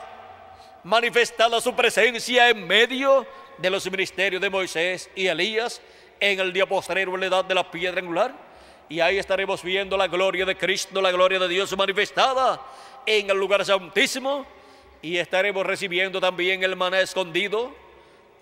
manifestada 0.84 1.60
su 1.60 1.74
presencia 1.74 2.48
en 2.48 2.66
medio 2.66 3.26
de 3.58 3.70
los 3.70 3.90
ministerios 3.90 4.40
de 4.40 4.48
Moisés 4.48 5.10
y 5.14 5.26
Elías 5.26 5.82
en 6.20 6.40
el 6.40 6.52
día 6.52 6.66
postrero 6.66 7.14
en 7.14 7.20
la 7.20 7.26
edad 7.26 7.44
de 7.44 7.54
la 7.54 7.70
piedra 7.70 8.00
angular. 8.00 8.34
Y 8.88 9.00
ahí 9.00 9.18
estaremos 9.18 9.62
viendo 9.62 9.96
la 9.96 10.08
gloria 10.08 10.44
de 10.44 10.56
Cristo, 10.56 11.00
la 11.00 11.12
gloria 11.12 11.38
de 11.38 11.48
Dios 11.48 11.76
manifestada 11.76 12.60
en 13.04 13.30
el 13.30 13.36
lugar 13.36 13.64
santísimo. 13.64 14.46
Y 15.02 15.16
estaremos 15.18 15.64
recibiendo 15.64 16.20
también 16.20 16.62
el 16.64 16.74
maná 16.74 17.00
escondido 17.00 17.72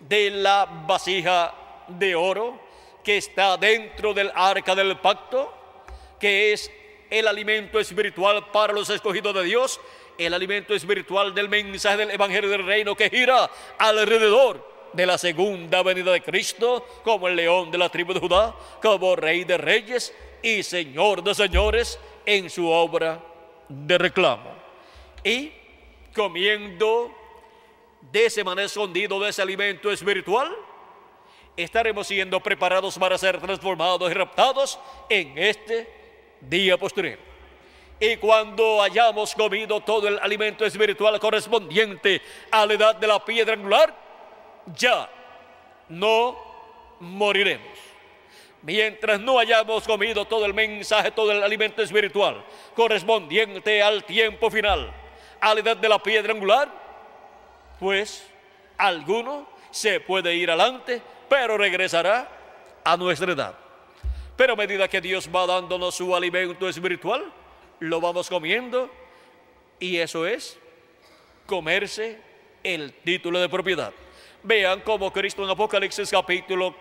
de 0.00 0.30
la 0.30 0.66
vasija 0.86 1.54
de 1.88 2.14
oro 2.14 2.60
que 3.02 3.18
está 3.18 3.56
dentro 3.56 4.14
del 4.14 4.32
arca 4.34 4.74
del 4.74 4.96
pacto, 4.98 5.52
que 6.18 6.52
es 6.52 6.70
el 7.10 7.28
alimento 7.28 7.78
espiritual 7.78 8.50
para 8.50 8.72
los 8.72 8.90
escogidos 8.90 9.34
de 9.34 9.44
Dios, 9.44 9.80
el 10.18 10.34
alimento 10.34 10.74
espiritual 10.74 11.34
del 11.34 11.48
mensaje 11.48 11.98
del 11.98 12.10
Evangelio 12.10 12.50
del 12.50 12.66
Reino 12.66 12.96
que 12.96 13.10
gira 13.10 13.50
alrededor 13.78 14.75
de 14.96 15.06
la 15.06 15.18
segunda 15.18 15.82
venida 15.82 16.10
de 16.10 16.22
Cristo, 16.22 16.86
como 17.04 17.28
el 17.28 17.36
león 17.36 17.70
de 17.70 17.78
la 17.78 17.90
tribu 17.90 18.14
de 18.14 18.20
Judá, 18.20 18.54
como 18.80 19.14
rey 19.14 19.44
de 19.44 19.58
reyes 19.58 20.14
y 20.42 20.62
señor 20.62 21.22
de 21.22 21.34
señores 21.34 21.98
en 22.24 22.48
su 22.48 22.68
obra 22.68 23.22
de 23.68 23.98
reclamo. 23.98 24.54
Y 25.22 25.52
comiendo 26.14 27.14
de 28.10 28.26
ese 28.26 28.42
maná 28.42 28.62
escondido, 28.62 29.20
de 29.20 29.28
ese 29.28 29.42
alimento 29.42 29.90
espiritual, 29.92 30.50
estaremos 31.56 32.06
siendo 32.06 32.40
preparados 32.40 32.98
para 32.98 33.18
ser 33.18 33.38
transformados 33.38 34.10
y 34.10 34.14
raptados 34.14 34.78
en 35.10 35.36
este 35.36 35.88
día 36.40 36.78
posterior. 36.78 37.18
Y 37.98 38.16
cuando 38.16 38.82
hayamos 38.82 39.34
comido 39.34 39.80
todo 39.80 40.08
el 40.08 40.18
alimento 40.18 40.64
espiritual 40.64 41.18
correspondiente 41.18 42.20
a 42.50 42.66
la 42.66 42.74
edad 42.74 42.96
de 42.96 43.06
la 43.06 43.24
piedra 43.24 43.54
angular, 43.54 44.05
ya 44.74 45.08
no 45.88 46.36
moriremos. 47.00 47.78
Mientras 48.62 49.20
no 49.20 49.38
hayamos 49.38 49.84
comido 49.84 50.24
todo 50.24 50.44
el 50.44 50.54
mensaje, 50.54 51.10
todo 51.10 51.30
el 51.30 51.42
alimento 51.42 51.82
espiritual 51.82 52.44
correspondiente 52.74 53.82
al 53.82 54.04
tiempo 54.04 54.50
final, 54.50 54.92
a 55.40 55.54
la 55.54 55.60
edad 55.60 55.76
de 55.76 55.88
la 55.88 56.02
piedra 56.02 56.32
angular, 56.32 56.68
pues 57.78 58.26
alguno 58.76 59.48
se 59.70 60.00
puede 60.00 60.34
ir 60.34 60.50
adelante, 60.50 61.00
pero 61.28 61.56
regresará 61.56 62.28
a 62.82 62.96
nuestra 62.96 63.32
edad. 63.32 63.54
Pero 64.36 64.54
a 64.54 64.56
medida 64.56 64.88
que 64.88 65.00
Dios 65.00 65.28
va 65.34 65.46
dándonos 65.46 65.94
su 65.94 66.14
alimento 66.14 66.68
espiritual, 66.68 67.32
lo 67.78 68.00
vamos 68.00 68.28
comiendo 68.28 68.90
y 69.78 69.98
eso 69.98 70.26
es 70.26 70.58
comerse 71.46 72.18
el 72.62 72.92
título 72.92 73.38
de 73.38 73.48
propiedad. 73.48 73.92
Vean 74.46 74.80
cómo 74.82 75.12
Cristo 75.12 75.42
en 75.42 75.50
Apocalipsis 75.50 76.08
capítulo 76.08 76.72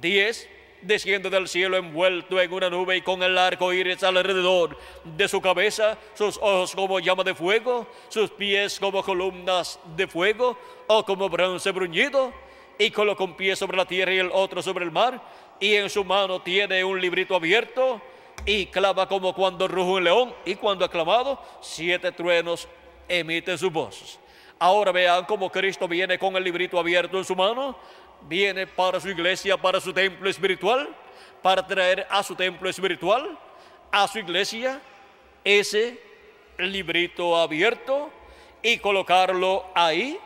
10 0.00 0.48
desciende 0.82 1.28
del 1.28 1.48
cielo 1.48 1.76
envuelto 1.76 2.40
en 2.40 2.52
una 2.52 2.70
nube 2.70 2.98
y 2.98 3.02
con 3.02 3.20
el 3.24 3.36
arco 3.36 3.72
iris 3.72 4.04
alrededor 4.04 4.78
de 5.02 5.26
su 5.26 5.40
cabeza, 5.40 5.98
sus 6.14 6.36
ojos 6.36 6.72
como 6.72 7.00
llama 7.00 7.24
de 7.24 7.34
fuego, 7.34 7.88
sus 8.08 8.30
pies 8.30 8.78
como 8.78 9.02
columnas 9.02 9.80
de 9.96 10.06
fuego 10.06 10.56
o 10.86 11.04
como 11.04 11.28
bronce 11.28 11.72
bruñido, 11.72 12.32
y 12.78 12.92
colocó 12.92 13.24
un 13.24 13.36
pie 13.36 13.56
sobre 13.56 13.76
la 13.76 13.86
tierra 13.86 14.14
y 14.14 14.18
el 14.20 14.30
otro 14.32 14.62
sobre 14.62 14.84
el 14.84 14.92
mar, 14.92 15.20
y 15.58 15.74
en 15.74 15.90
su 15.90 16.04
mano 16.04 16.40
tiene 16.40 16.84
un 16.84 17.00
librito 17.00 17.34
abierto 17.34 18.00
y 18.46 18.66
clava 18.66 19.08
como 19.08 19.34
cuando 19.34 19.66
ruge 19.66 19.90
un 19.90 20.04
león, 20.04 20.34
y 20.44 20.54
cuando 20.54 20.84
aclamado, 20.84 21.42
siete 21.60 22.12
truenos 22.12 22.68
emiten 23.08 23.58
sus 23.58 23.72
voces. 23.72 24.20
Ahora 24.62 24.92
vean 24.92 25.24
cómo 25.24 25.50
Cristo 25.50 25.88
viene 25.88 26.18
con 26.18 26.36
el 26.36 26.44
librito 26.44 26.78
abierto 26.78 27.16
en 27.16 27.24
su 27.24 27.34
mano, 27.34 27.74
viene 28.28 28.66
para 28.66 29.00
su 29.00 29.08
iglesia, 29.08 29.56
para 29.56 29.80
su 29.80 29.90
templo 29.90 30.28
espiritual, 30.28 30.94
para 31.40 31.66
traer 31.66 32.06
a 32.10 32.22
su 32.22 32.34
templo 32.34 32.68
espiritual, 32.68 33.38
a 33.90 34.06
su 34.06 34.18
iglesia, 34.18 34.78
ese 35.42 35.98
librito 36.58 37.38
abierto 37.38 38.10
y 38.62 38.76
colocarlo 38.76 39.64
ahí 39.74 40.18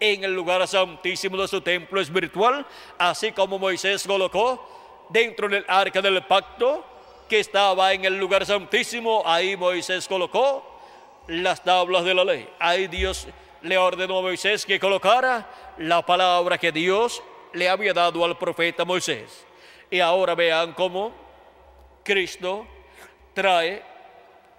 en 0.00 0.24
el 0.24 0.34
lugar 0.34 0.66
santísimo 0.66 1.36
de 1.36 1.46
su 1.46 1.60
templo 1.60 2.00
espiritual, 2.00 2.64
así 2.96 3.32
como 3.32 3.58
Moisés 3.58 4.06
colocó 4.06 5.06
dentro 5.10 5.46
del 5.46 5.66
arca 5.68 6.00
del 6.00 6.22
pacto 6.22 6.86
que 7.28 7.40
estaba 7.40 7.92
en 7.92 8.06
el 8.06 8.18
lugar 8.18 8.46
santísimo, 8.46 9.22
ahí 9.26 9.58
Moisés 9.58 10.08
colocó 10.08 10.80
las 11.26 11.62
tablas 11.62 12.04
de 12.04 12.14
la 12.14 12.24
ley. 12.24 12.48
Ahí 12.58 12.86
Dios 12.86 13.28
le 13.62 13.78
ordenó 13.78 14.18
a 14.18 14.22
Moisés 14.22 14.64
que 14.64 14.78
colocara 14.78 15.74
la 15.78 16.04
palabra 16.04 16.58
que 16.58 16.72
Dios 16.72 17.22
le 17.52 17.68
había 17.68 17.92
dado 17.92 18.24
al 18.24 18.38
profeta 18.38 18.84
Moisés. 18.84 19.44
Y 19.90 20.00
ahora 20.00 20.34
vean 20.34 20.72
cómo 20.74 21.12
Cristo 22.04 22.66
trae 23.34 23.82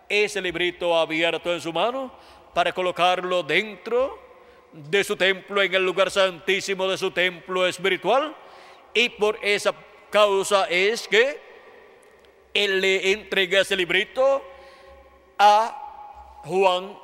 ese 0.08 0.42
librito 0.42 0.98
abierto 0.98 1.54
en 1.54 1.62
su 1.62 1.72
mano 1.72 2.12
para 2.54 2.74
colocarlo 2.74 3.44
dentro 3.44 4.20
de 4.74 5.04
su 5.04 5.16
templo, 5.16 5.62
en 5.62 5.74
el 5.74 5.86
lugar 5.86 6.12
santísimo 6.12 6.88
de 6.88 6.98
su 6.98 7.12
templo 7.12 7.68
espiritual. 7.68 8.36
Y 8.94 9.10
por 9.10 9.38
esa 9.42 9.74
causa 10.10 10.66
es 10.70 11.08
que 11.08 11.40
Él 12.54 12.82
le 12.82 13.12
entrega 13.12 13.62
ese 13.62 13.76
librito 13.76 14.44
a 15.38 16.42
Juan 16.44 16.98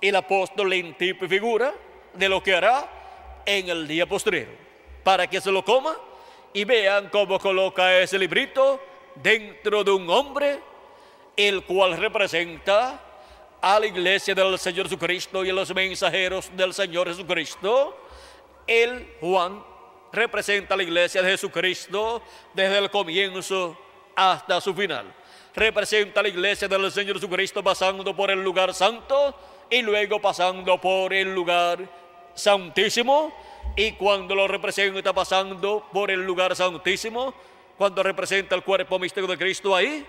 el 0.00 0.16
apóstol 0.16 0.72
en 0.72 0.94
tipo 0.94 1.24
y 1.24 1.28
figura 1.28 1.74
de 2.14 2.28
lo 2.28 2.42
que 2.42 2.54
hará 2.54 3.42
en 3.44 3.68
el 3.68 3.88
día 3.88 4.06
posterior, 4.06 4.48
para 5.02 5.26
que 5.26 5.40
se 5.40 5.50
lo 5.50 5.64
coma 5.64 5.96
y 6.52 6.64
vean 6.64 7.08
cómo 7.08 7.38
coloca 7.38 7.98
ese 7.98 8.18
librito 8.18 8.80
dentro 9.14 9.84
de 9.84 9.90
un 9.90 10.08
hombre, 10.10 10.60
el 11.36 11.64
cual 11.64 11.96
representa 11.96 13.00
a 13.60 13.80
la 13.80 13.86
iglesia 13.86 14.34
del 14.34 14.58
Señor 14.58 14.86
Jesucristo 14.86 15.44
y 15.44 15.50
a 15.50 15.52
los 15.52 15.74
mensajeros 15.74 16.50
del 16.56 16.72
Señor 16.74 17.08
Jesucristo. 17.08 17.96
El 18.66 19.14
Juan 19.20 19.64
representa 20.12 20.74
a 20.74 20.76
la 20.76 20.82
iglesia 20.82 21.22
de 21.22 21.30
Jesucristo 21.30 22.22
desde 22.54 22.78
el 22.78 22.90
comienzo 22.90 23.76
hasta 24.14 24.60
su 24.60 24.74
final. 24.74 25.14
Representa 25.54 26.20
a 26.20 26.22
la 26.22 26.28
iglesia 26.28 26.68
del 26.68 26.90
Señor 26.92 27.16
Jesucristo 27.16 27.62
pasando 27.62 28.14
por 28.14 28.30
el 28.30 28.42
lugar 28.42 28.74
santo 28.74 29.34
y 29.70 29.82
luego 29.82 30.20
pasando 30.20 30.80
por 30.80 31.12
el 31.12 31.34
lugar 31.34 31.78
santísimo. 32.34 33.32
Y 33.76 33.92
cuando 33.92 34.34
lo 34.34 34.48
representa 34.48 35.12
pasando 35.12 35.86
por 35.92 36.10
el 36.10 36.24
lugar 36.24 36.56
santísimo, 36.56 37.34
cuando 37.76 38.02
representa 38.02 38.54
el 38.54 38.64
cuerpo 38.64 38.98
místico 38.98 39.26
de 39.26 39.38
Cristo 39.38 39.74
ahí, 39.74 40.04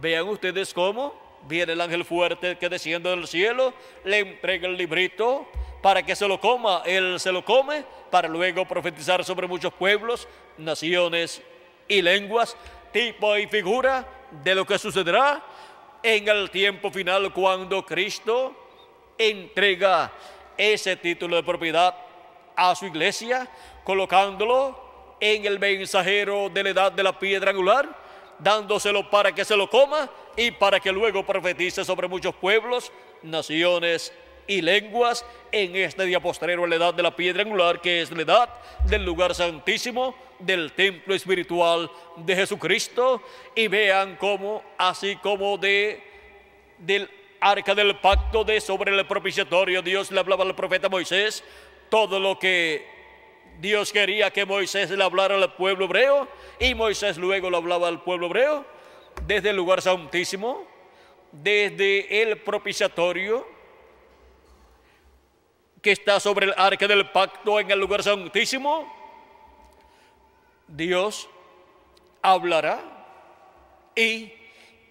vean 0.00 0.28
ustedes 0.28 0.74
cómo 0.74 1.28
viene 1.46 1.72
el 1.72 1.80
ángel 1.80 2.04
fuerte 2.04 2.56
que 2.58 2.68
desciende 2.68 3.10
del 3.10 3.26
cielo, 3.26 3.72
le 4.04 4.18
entrega 4.18 4.68
el 4.68 4.76
librito 4.76 5.46
para 5.80 6.02
que 6.04 6.16
se 6.16 6.26
lo 6.26 6.40
coma, 6.40 6.82
él 6.84 7.20
se 7.20 7.32
lo 7.32 7.44
come 7.44 7.84
para 8.10 8.28
luego 8.28 8.66
profetizar 8.66 9.24
sobre 9.24 9.46
muchos 9.46 9.72
pueblos, 9.72 10.26
naciones 10.56 11.40
y 11.86 12.02
lenguas, 12.02 12.56
tipo 12.92 13.36
y 13.36 13.46
figura 13.46 14.06
de 14.42 14.54
lo 14.54 14.66
que 14.66 14.78
sucederá 14.78 15.42
en 16.02 16.28
el 16.28 16.50
tiempo 16.50 16.90
final 16.90 17.32
cuando 17.32 17.84
Cristo 17.84 18.57
entrega 19.18 20.12
ese 20.56 20.96
título 20.96 21.36
de 21.36 21.42
propiedad 21.42 21.94
a 22.56 22.74
su 22.74 22.86
iglesia, 22.86 23.48
colocándolo 23.84 25.16
en 25.20 25.44
el 25.44 25.58
mensajero 25.58 26.48
de 26.48 26.62
la 26.62 26.70
edad 26.70 26.92
de 26.92 27.02
la 27.02 27.18
piedra 27.18 27.50
angular, 27.50 27.88
dándoselo 28.38 29.10
para 29.10 29.32
que 29.32 29.44
se 29.44 29.56
lo 29.56 29.68
coma 29.68 30.08
y 30.36 30.50
para 30.52 30.80
que 30.80 30.92
luego 30.92 31.26
profetice 31.26 31.84
sobre 31.84 32.08
muchos 32.08 32.34
pueblos, 32.34 32.92
naciones 33.22 34.12
y 34.46 34.62
lenguas 34.62 35.24
en 35.52 35.76
este 35.76 36.04
día 36.04 36.20
postrero 36.20 36.64
en 36.64 36.70
la 36.70 36.76
edad 36.76 36.94
de 36.94 37.02
la 37.02 37.14
piedra 37.14 37.42
angular, 37.42 37.80
que 37.80 38.00
es 38.00 38.10
la 38.10 38.22
edad 38.22 38.48
del 38.84 39.04
lugar 39.04 39.34
santísimo, 39.34 40.14
del 40.38 40.72
templo 40.72 41.14
espiritual 41.14 41.90
de 42.16 42.34
Jesucristo, 42.34 43.22
y 43.54 43.68
vean 43.68 44.16
cómo, 44.16 44.62
así 44.78 45.16
como 45.16 45.58
de 45.58 46.02
del 46.78 47.10
arca 47.40 47.74
del 47.74 47.96
pacto 47.96 48.44
de 48.44 48.60
sobre 48.60 48.96
el 48.96 49.06
propiciatorio, 49.06 49.82
Dios 49.82 50.10
le 50.10 50.20
hablaba 50.20 50.44
al 50.44 50.54
profeta 50.54 50.88
Moisés, 50.88 51.44
todo 51.88 52.18
lo 52.18 52.38
que 52.38 52.86
Dios 53.60 53.92
quería 53.92 54.30
que 54.30 54.44
Moisés 54.44 54.90
le 54.90 55.02
hablara 55.02 55.34
al 55.34 55.54
pueblo 55.54 55.86
hebreo, 55.86 56.28
y 56.58 56.74
Moisés 56.74 57.16
luego 57.16 57.50
le 57.50 57.56
hablaba 57.56 57.88
al 57.88 58.02
pueblo 58.02 58.26
hebreo, 58.26 58.64
desde 59.26 59.50
el 59.50 59.56
lugar 59.56 59.82
santísimo, 59.82 60.66
desde 61.32 62.22
el 62.22 62.38
propiciatorio, 62.38 63.46
que 65.82 65.92
está 65.92 66.18
sobre 66.20 66.46
el 66.46 66.54
arca 66.56 66.86
del 66.86 67.10
pacto 67.10 67.60
en 67.60 67.70
el 67.70 67.78
lugar 67.78 68.02
santísimo, 68.02 68.92
Dios 70.66 71.28
hablará 72.20 72.80
y 73.94 74.32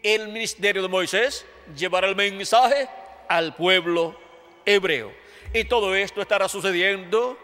el 0.02 0.30
ministerio 0.30 0.82
de 0.82 0.88
Moisés 0.88 1.46
llevará 1.76 2.08
el 2.08 2.16
mensaje 2.16 2.88
al 3.28 3.56
pueblo 3.56 4.16
hebreo. 4.66 5.12
Y 5.54 5.64
todo 5.64 5.96
esto 5.96 6.22
estará 6.22 6.48
sucediendo 6.50 7.38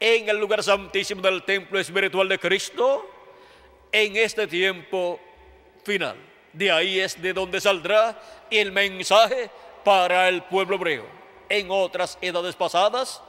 en 0.00 0.28
el 0.28 0.38
lugar 0.38 0.62
santísimo 0.62 1.22
del 1.22 1.42
templo 1.42 1.78
espiritual 1.78 2.28
de 2.28 2.38
Cristo 2.38 3.08
en 3.92 4.16
este 4.16 4.46
tiempo 4.46 5.20
final. 5.84 6.16
De 6.52 6.70
ahí 6.70 7.00
es 7.00 7.20
de 7.20 7.32
donde 7.32 7.60
saldrá 7.60 8.20
el 8.50 8.72
mensaje 8.72 9.50
para 9.84 10.28
el 10.28 10.42
pueblo 10.42 10.76
hebreo 10.76 11.06
en 11.48 11.70
otras 11.70 12.18
edades 12.20 12.54
pasadas. 12.56 13.22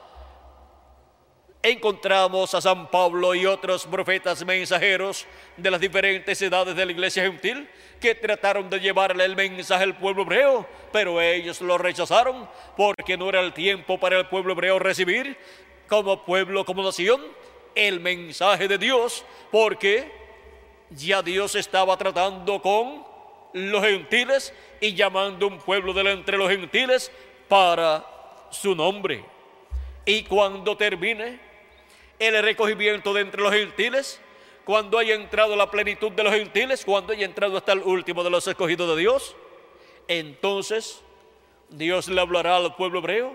Encontramos 1.68 2.54
a 2.54 2.60
San 2.60 2.88
Pablo 2.92 3.34
y 3.34 3.44
otros 3.44 3.86
profetas 3.86 4.44
mensajeros 4.46 5.26
de 5.56 5.68
las 5.68 5.80
diferentes 5.80 6.40
edades 6.40 6.76
de 6.76 6.86
la 6.86 6.92
iglesia 6.92 7.24
gentil 7.24 7.68
que 8.00 8.14
trataron 8.14 8.70
de 8.70 8.78
llevarle 8.78 9.24
el 9.24 9.34
mensaje 9.34 9.82
al 9.82 9.96
pueblo 9.96 10.22
hebreo, 10.22 10.64
pero 10.92 11.20
ellos 11.20 11.60
lo 11.60 11.76
rechazaron 11.76 12.48
porque 12.76 13.16
no 13.16 13.28
era 13.28 13.40
el 13.40 13.52
tiempo 13.52 13.98
para 13.98 14.16
el 14.16 14.28
pueblo 14.28 14.52
hebreo 14.52 14.78
recibir 14.78 15.36
como 15.88 16.24
pueblo, 16.24 16.64
como 16.64 16.84
nación, 16.84 17.20
el 17.74 17.98
mensaje 17.98 18.68
de 18.68 18.78
Dios, 18.78 19.24
porque 19.50 20.08
ya 20.90 21.20
Dios 21.20 21.56
estaba 21.56 21.96
tratando 21.96 22.62
con 22.62 23.04
los 23.54 23.84
gentiles 23.84 24.54
y 24.80 24.94
llamando 24.94 25.48
un 25.48 25.58
pueblo 25.58 25.92
de 25.92 26.12
entre 26.12 26.36
los 26.36 26.48
gentiles 26.48 27.10
para 27.48 28.06
su 28.50 28.72
nombre. 28.76 29.24
Y 30.04 30.22
cuando 30.22 30.76
termine 30.76 31.45
el 32.18 32.42
recogimiento 32.42 33.12
de 33.12 33.20
entre 33.22 33.42
los 33.42 33.52
gentiles, 33.52 34.20
cuando 34.64 34.98
haya 34.98 35.14
entrado 35.14 35.54
la 35.54 35.70
plenitud 35.70 36.10
de 36.12 36.24
los 36.24 36.32
gentiles, 36.32 36.84
cuando 36.84 37.12
haya 37.12 37.24
entrado 37.24 37.56
hasta 37.56 37.72
el 37.72 37.80
último 37.80 38.24
de 38.24 38.30
los 38.30 38.46
escogidos 38.48 38.88
de 38.94 39.00
Dios, 39.00 39.36
entonces 40.08 41.02
Dios 41.68 42.08
le 42.08 42.20
hablará 42.20 42.56
al 42.56 42.74
pueblo 42.74 42.98
hebreo 42.98 43.32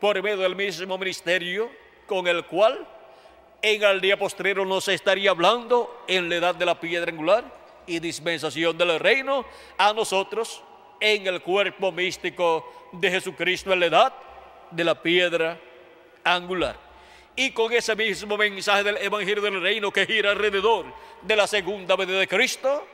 por 0.00 0.20
medio 0.22 0.38
del 0.38 0.56
mismo 0.56 0.98
ministerio 0.98 1.70
con 2.06 2.26
el 2.26 2.44
cual 2.46 2.86
en 3.62 3.82
el 3.82 4.00
día 4.00 4.18
postrero 4.18 4.64
nos 4.64 4.88
estaría 4.88 5.30
hablando 5.30 6.04
en 6.06 6.28
la 6.28 6.36
edad 6.36 6.54
de 6.54 6.66
la 6.66 6.78
piedra 6.78 7.10
angular 7.10 7.44
y 7.86 7.98
dispensación 7.98 8.76
del 8.76 8.98
reino 9.00 9.44
a 9.78 9.92
nosotros 9.92 10.62
en 11.00 11.26
el 11.26 11.40
cuerpo 11.42 11.90
místico 11.90 12.90
de 12.92 13.10
Jesucristo 13.10 13.72
en 13.72 13.80
la 13.80 13.86
edad 13.86 14.12
de 14.70 14.84
la 14.84 15.00
piedra 15.00 15.58
angular. 16.22 16.83
Y 17.36 17.50
con 17.50 17.72
ese 17.72 17.96
mismo 17.96 18.36
mensaje 18.36 18.84
del 18.84 18.96
Evangelio 18.98 19.42
del 19.42 19.60
Reino 19.60 19.90
que 19.90 20.06
gira 20.06 20.30
alrededor 20.30 20.86
de 21.22 21.36
la 21.36 21.46
segunda 21.46 21.96
venida 21.96 22.18
de 22.18 22.28
Cristo, 22.28 22.86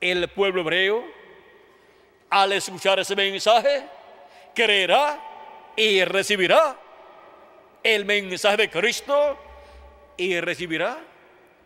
el 0.00 0.28
pueblo 0.28 0.60
hebreo, 0.60 1.04
al 2.28 2.52
escuchar 2.52 2.98
ese 2.98 3.16
mensaje, 3.16 3.84
creerá 4.54 5.72
y 5.76 6.04
recibirá 6.04 6.76
el 7.82 8.04
mensaje 8.04 8.56
de 8.58 8.70
Cristo 8.70 9.38
y 10.16 10.38
recibirá 10.40 10.98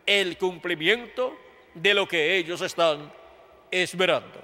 el 0.04 0.38
cumplimiento 0.38 1.36
de 1.74 1.92
lo 1.92 2.06
que 2.06 2.36
ellos 2.36 2.60
están 2.60 3.12
esperando. 3.70 4.40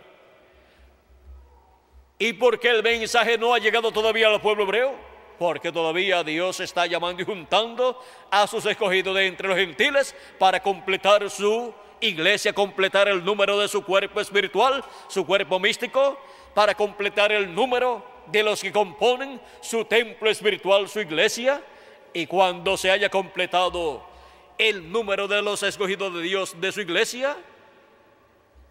¿Y 2.18 2.32
por 2.34 2.58
qué 2.58 2.70
el 2.70 2.82
mensaje 2.82 3.38
no 3.38 3.54
ha 3.54 3.58
llegado 3.58 3.92
todavía 3.92 4.28
al 4.28 4.40
pueblo 4.40 4.64
hebreo? 4.64 5.11
Porque 5.42 5.72
todavía 5.72 6.22
Dios 6.22 6.60
está 6.60 6.86
llamando 6.86 7.20
y 7.20 7.24
juntando 7.24 8.00
a 8.30 8.46
sus 8.46 8.64
escogidos 8.64 9.16
de 9.16 9.26
entre 9.26 9.48
los 9.48 9.56
gentiles 9.56 10.14
para 10.38 10.62
completar 10.62 11.28
su 11.28 11.74
iglesia, 12.00 12.52
completar 12.52 13.08
el 13.08 13.24
número 13.24 13.58
de 13.58 13.66
su 13.66 13.82
cuerpo 13.82 14.20
espiritual, 14.20 14.84
su 15.08 15.26
cuerpo 15.26 15.58
místico, 15.58 16.16
para 16.54 16.76
completar 16.76 17.32
el 17.32 17.52
número 17.52 18.06
de 18.26 18.44
los 18.44 18.60
que 18.62 18.70
componen 18.70 19.40
su 19.60 19.84
templo 19.84 20.30
espiritual, 20.30 20.88
su 20.88 21.00
iglesia. 21.00 21.60
Y 22.12 22.28
cuando 22.28 22.76
se 22.76 22.92
haya 22.92 23.08
completado 23.08 24.00
el 24.58 24.92
número 24.92 25.26
de 25.26 25.42
los 25.42 25.64
escogidos 25.64 26.14
de 26.14 26.22
Dios 26.22 26.54
de 26.60 26.70
su 26.70 26.82
iglesia, 26.82 27.36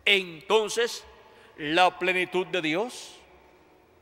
entonces 0.05 1.03
la 1.57 1.99
plenitud 1.99 2.47
de 2.47 2.61
Dios 2.61 3.17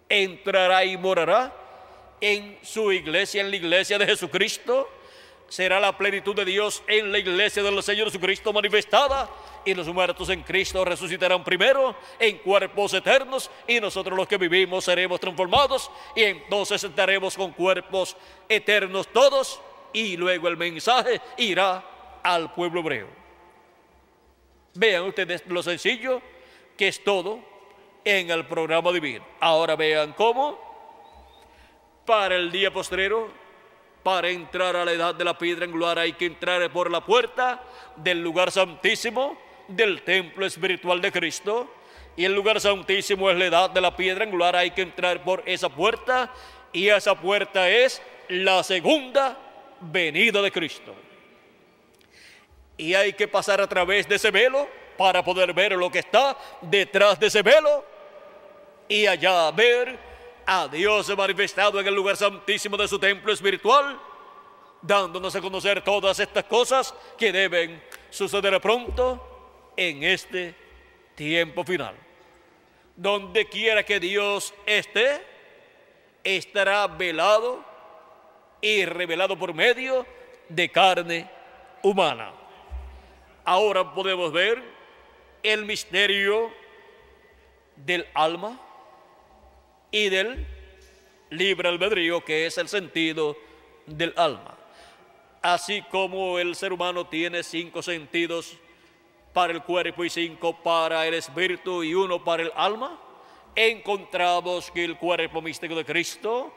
entrará 0.08 0.86
y 0.86 0.96
morará 0.96 1.66
en 2.22 2.58
su 2.62 2.92
iglesia, 2.92 3.42
en 3.42 3.50
la 3.50 3.56
iglesia 3.56 3.98
de 3.98 4.06
Jesucristo. 4.06 4.90
Será 5.48 5.80
la 5.80 5.98
plenitud 5.98 6.36
de 6.36 6.46
Dios 6.46 6.84
en 6.88 7.12
la 7.12 7.18
iglesia 7.18 7.64
del 7.64 7.82
Señor 7.82 8.08
Jesucristo 8.08 8.54
manifestada 8.54 9.28
y 9.66 9.74
los 9.74 9.88
muertos 9.88 10.30
en 10.30 10.44
Cristo 10.44 10.86
resucitarán 10.86 11.44
primero 11.44 11.96
en 12.20 12.38
cuerpos 12.38 12.94
eternos 12.94 13.50
y 13.68 13.80
nosotros 13.80 14.16
los 14.16 14.28
que 14.28 14.38
vivimos 14.38 14.86
seremos 14.86 15.20
transformados 15.20 15.90
y 16.16 16.24
entonces 16.24 16.84
estaremos 16.84 17.36
con 17.36 17.52
cuerpos 17.52 18.16
eternos 18.48 19.08
todos 19.08 19.60
y 19.92 20.18
luego 20.18 20.48
el 20.48 20.58
mensaje 20.58 21.20
irá 21.38 21.84
al 22.22 22.54
pueblo 22.54 22.82
hebreo. 22.82 23.08
Vean 24.76 25.04
ustedes 25.04 25.44
lo 25.48 25.64
sencillo 25.64 26.22
que 26.78 26.90
es 26.90 27.04
todo 27.04 27.40
en 28.06 28.30
el 28.30 28.46
programa 28.46 28.92
divino. 28.92 29.26
Ahora 29.40 29.76
vean 29.76 30.14
cómo 30.14 30.69
para 32.10 32.38
el 32.38 32.52
día 32.52 32.74
postrero, 32.74 33.30
para 34.02 34.30
entrar 34.30 34.76
a 34.76 34.84
la 34.84 34.94
edad 34.94 35.14
de 35.14 35.24
la 35.24 35.38
piedra 35.38 35.66
angular 35.66 36.00
hay 36.00 36.14
que 36.14 36.26
entrar 36.26 36.68
por 36.72 36.90
la 36.90 37.06
puerta 37.06 37.62
del 37.98 38.24
lugar 38.24 38.50
santísimo 38.50 39.38
del 39.68 40.02
templo 40.02 40.44
espiritual 40.44 41.02
de 41.02 41.12
Cristo. 41.12 41.72
Y 42.18 42.26
el 42.26 42.34
lugar 42.34 42.60
santísimo 42.60 43.30
es 43.30 43.38
la 43.38 43.46
edad 43.46 43.70
de 43.70 43.80
la 43.80 43.96
piedra 43.96 44.26
angular, 44.26 44.56
hay 44.56 44.72
que 44.72 44.82
entrar 44.82 45.24
por 45.24 45.44
esa 45.46 45.70
puerta 45.70 46.34
y 46.74 46.88
esa 46.88 47.14
puerta 47.14 47.70
es 47.70 48.02
la 48.28 48.64
segunda 48.64 49.38
venida 49.80 50.42
de 50.42 50.52
Cristo. 50.52 50.96
Y 52.76 52.96
hay 52.96 53.14
que 53.14 53.28
pasar 53.28 53.62
a 53.62 53.70
través 53.70 54.10
de 54.10 54.16
ese 54.16 54.32
velo 54.32 54.68
para 54.98 55.24
poder 55.24 55.54
ver 55.54 55.74
lo 55.74 55.92
que 55.92 56.00
está 56.00 56.36
detrás 56.60 57.20
de 57.20 57.28
ese 57.28 57.44
velo 57.44 57.86
y 58.88 59.06
allá 59.06 59.52
ver 59.52 60.09
a 60.52 60.68
Dios 60.68 61.16
manifestado 61.16 61.80
en 61.80 61.86
el 61.86 61.94
lugar 61.94 62.18
santísimo 62.18 62.76
de 62.76 62.88
su 62.88 62.98
templo 62.98 63.32
espiritual, 63.32 64.00
dándonos 64.82 65.36
a 65.36 65.42
conocer 65.42 65.84
todas 65.84 66.20
estas 66.20 66.44
cosas 66.46 66.92
que 67.20 67.32
deben 67.32 67.80
suceder 68.10 68.60
pronto 68.60 69.72
en 69.78 70.02
este 70.02 70.56
tiempo 71.14 71.64
final. 71.64 71.94
Donde 72.96 73.48
quiera 73.48 73.84
que 73.84 74.00
Dios 74.00 74.52
esté, 74.66 75.24
estará 76.24 76.88
velado 76.88 77.64
y 78.60 78.86
revelado 78.86 79.38
por 79.38 79.54
medio 79.54 80.04
de 80.48 80.68
carne 80.72 81.30
humana. 81.84 82.34
Ahora 83.46 83.94
podemos 83.94 84.32
ver 84.32 84.64
el 85.44 85.64
misterio 85.64 86.52
del 87.76 88.08
alma 88.16 88.60
y 89.92 90.10
del 90.10 90.46
libre 91.30 91.70
albedrío, 91.70 92.24
que 92.24 92.46
es 92.46 92.58
el 92.58 92.68
sentido 92.68 93.36
del 93.86 94.14
alma. 94.18 94.58
Así 95.42 95.82
como 95.84 96.38
el 96.40 96.56
ser 96.56 96.74
humano 96.74 97.08
tiene 97.08 97.44
cinco 97.44 97.82
sentidos 97.82 98.58
para 99.34 99.54
el 99.54 99.64
cuerpo 99.64 100.04
y 100.04 100.10
cinco 100.10 100.62
para 100.62 101.08
el 101.08 101.14
espíritu 101.14 101.84
y 101.84 101.94
uno 101.94 102.24
para 102.24 102.44
el 102.44 102.52
alma, 102.56 103.00
encontramos 103.56 104.72
que 104.72 104.84
el 104.84 104.98
cuerpo 104.98 105.42
místico 105.42 105.76
de 105.76 105.86
Cristo 105.86 106.54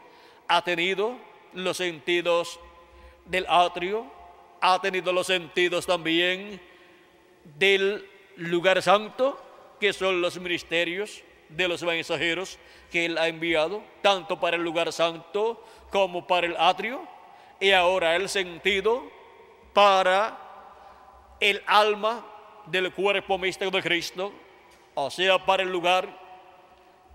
ha 0.48 0.62
tenido 0.62 1.16
los 1.52 1.76
sentidos 1.76 2.58
del 3.26 3.46
atrio, 3.48 4.06
ha 4.60 4.80
tenido 4.80 5.12
los 5.12 5.26
sentidos 5.26 5.86
también 5.86 6.60
del 7.58 8.08
lugar 8.36 8.82
santo, 8.82 9.40
que 9.78 9.92
son 9.92 10.20
los 10.20 10.38
ministerios 10.38 11.22
de 11.56 11.68
los 11.68 11.82
mensajeros 11.82 12.58
que 12.90 13.06
él 13.06 13.18
ha 13.18 13.28
enviado, 13.28 13.82
tanto 14.00 14.38
para 14.38 14.56
el 14.56 14.62
lugar 14.62 14.92
santo 14.92 15.64
como 15.90 16.26
para 16.26 16.46
el 16.46 16.56
atrio, 16.56 17.06
y 17.60 17.70
ahora 17.70 18.16
el 18.16 18.28
sentido 18.28 19.04
para 19.72 20.38
el 21.40 21.62
alma 21.66 22.26
del 22.66 22.92
cuerpo 22.92 23.38
místico 23.38 23.70
de 23.70 23.82
Cristo, 23.82 24.32
o 24.94 25.10
sea, 25.10 25.44
para 25.44 25.62
el 25.62 25.70
lugar 25.70 26.08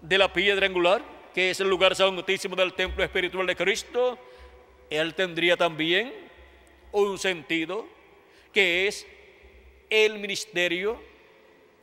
de 0.01 0.17
la 0.17 0.31
piedra 0.31 0.65
angular, 0.65 1.01
que 1.33 1.51
es 1.51 1.59
el 1.59 1.69
lugar 1.69 1.95
santísimo 1.95 2.55
del 2.55 2.73
templo 2.73 3.03
espiritual 3.03 3.45
de 3.45 3.55
Cristo, 3.55 4.17
él 4.89 5.13
tendría 5.13 5.57
también 5.57 6.13
un 6.91 7.17
sentido 7.17 7.85
que 8.51 8.87
es 8.87 9.05
el 9.89 10.19
ministerio 10.19 10.99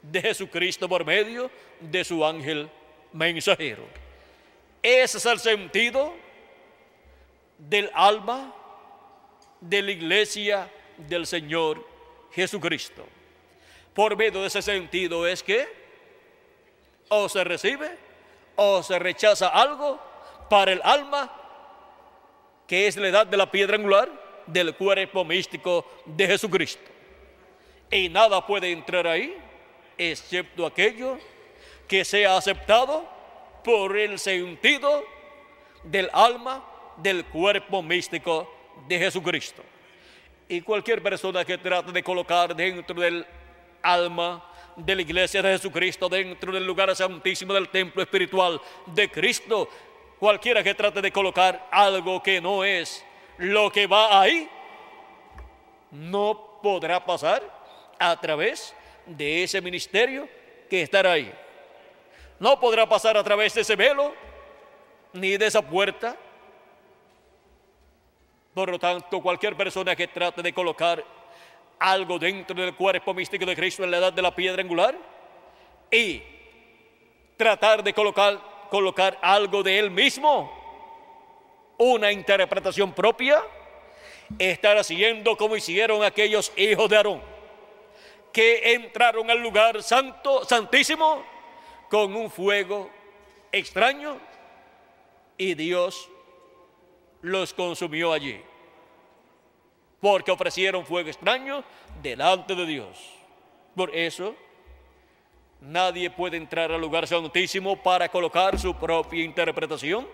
de 0.02 0.20
Jesucristo 0.20 0.88
por 0.88 1.04
medio 1.04 1.50
de 1.90 2.04
su 2.04 2.24
ángel 2.24 2.68
mensajero. 3.12 3.84
Ese 4.82 5.18
es 5.18 5.26
el 5.26 5.38
sentido 5.38 6.14
del 7.58 7.90
alma 7.94 8.54
de 9.60 9.82
la 9.82 9.90
iglesia 9.92 10.70
del 10.98 11.26
Señor 11.26 11.86
Jesucristo. 12.32 13.06
Por 13.94 14.16
medio 14.16 14.40
de 14.42 14.48
ese 14.48 14.60
sentido 14.60 15.26
es 15.26 15.42
que 15.42 15.66
o 17.08 17.28
se 17.28 17.44
recibe 17.44 17.96
o 18.56 18.82
se 18.82 18.98
rechaza 18.98 19.48
algo 19.48 20.00
para 20.48 20.72
el 20.72 20.80
alma, 20.82 21.32
que 22.66 22.86
es 22.86 22.96
la 22.96 23.08
edad 23.08 23.26
de 23.26 23.36
la 23.36 23.50
piedra 23.50 23.76
angular 23.76 24.10
del 24.46 24.74
cuerpo 24.74 25.24
místico 25.24 25.86
de 26.04 26.26
Jesucristo. 26.26 26.90
Y 27.90 28.08
nada 28.08 28.44
puede 28.46 28.70
entrar 28.70 29.06
ahí, 29.06 29.36
excepto 29.96 30.66
aquello 30.66 31.18
que 31.88 32.04
sea 32.04 32.36
aceptado 32.36 33.08
por 33.62 33.96
el 33.96 34.18
sentido 34.18 35.04
del 35.82 36.10
alma 36.12 36.64
del 36.96 37.24
cuerpo 37.24 37.82
místico 37.82 38.50
de 38.88 38.98
Jesucristo. 38.98 39.62
Y 40.48 40.60
cualquier 40.60 41.02
persona 41.02 41.44
que 41.44 41.58
trate 41.58 41.92
de 41.92 42.02
colocar 42.02 42.54
dentro 42.54 43.00
del 43.00 43.26
alma 43.82 44.44
de 44.76 44.94
la 44.94 45.02
iglesia 45.02 45.42
de 45.42 45.52
Jesucristo, 45.52 46.08
dentro 46.08 46.52
del 46.52 46.66
lugar 46.66 46.94
santísimo 46.94 47.54
del 47.54 47.68
templo 47.68 48.02
espiritual 48.02 48.60
de 48.86 49.10
Cristo, 49.10 49.68
cualquiera 50.18 50.62
que 50.62 50.74
trate 50.74 51.00
de 51.00 51.12
colocar 51.12 51.68
algo 51.70 52.22
que 52.22 52.40
no 52.40 52.64
es 52.64 53.04
lo 53.38 53.70
que 53.70 53.86
va 53.86 54.20
ahí, 54.20 54.48
no 55.90 56.58
podrá 56.62 57.04
pasar 57.04 57.42
a 57.98 58.18
través 58.20 58.74
de 59.06 59.44
ese 59.44 59.60
ministerio 59.60 60.28
que 60.68 60.82
estará 60.82 61.12
ahí. 61.12 61.32
No 62.44 62.60
podrá 62.60 62.86
pasar 62.86 63.16
a 63.16 63.24
través 63.24 63.54
de 63.54 63.62
ese 63.62 63.74
velo, 63.74 64.12
ni 65.14 65.38
de 65.38 65.46
esa 65.46 65.62
puerta, 65.62 66.14
por 68.52 68.68
lo 68.68 68.78
tanto, 68.78 69.22
cualquier 69.22 69.56
persona 69.56 69.96
que 69.96 70.08
trate 70.08 70.42
de 70.42 70.52
colocar 70.52 71.02
algo 71.78 72.18
dentro 72.18 72.54
del 72.54 72.74
cuerpo 72.74 73.14
místico 73.14 73.46
de 73.46 73.56
Cristo 73.56 73.82
en 73.82 73.90
la 73.92 73.96
edad 73.96 74.12
de 74.12 74.20
la 74.20 74.36
piedra 74.36 74.60
angular 74.60 74.94
y 75.90 76.22
tratar 77.38 77.82
de 77.82 77.94
colocar, 77.94 78.38
colocar 78.68 79.18
algo 79.22 79.62
de 79.62 79.78
él 79.78 79.90
mismo, 79.90 80.52
una 81.78 82.12
interpretación 82.12 82.92
propia, 82.92 83.42
estar 84.38 84.76
haciendo 84.76 85.34
como 85.38 85.56
hicieron 85.56 86.04
aquellos 86.04 86.52
hijos 86.58 86.90
de 86.90 86.96
Aarón, 86.98 87.22
que 88.34 88.74
entraron 88.74 89.30
al 89.30 89.38
lugar 89.38 89.82
santo, 89.82 90.44
santísimo, 90.44 91.32
con 91.94 92.12
un 92.16 92.28
fuego 92.28 92.90
extraño 93.52 94.18
y 95.38 95.54
Dios 95.54 96.10
los 97.22 97.54
consumió 97.54 98.12
allí, 98.12 98.40
porque 100.00 100.32
ofrecieron 100.32 100.84
fuego 100.84 101.08
extraño 101.08 101.62
delante 102.02 102.56
de 102.56 102.66
Dios. 102.66 102.98
Por 103.76 103.94
eso, 103.94 104.34
nadie 105.60 106.10
puede 106.10 106.36
entrar 106.36 106.72
al 106.72 106.80
lugar 106.80 107.06
santísimo 107.06 107.80
para 107.80 108.08
colocar 108.08 108.58
su 108.58 108.74
propia 108.74 109.22
interpretación, 109.22 110.04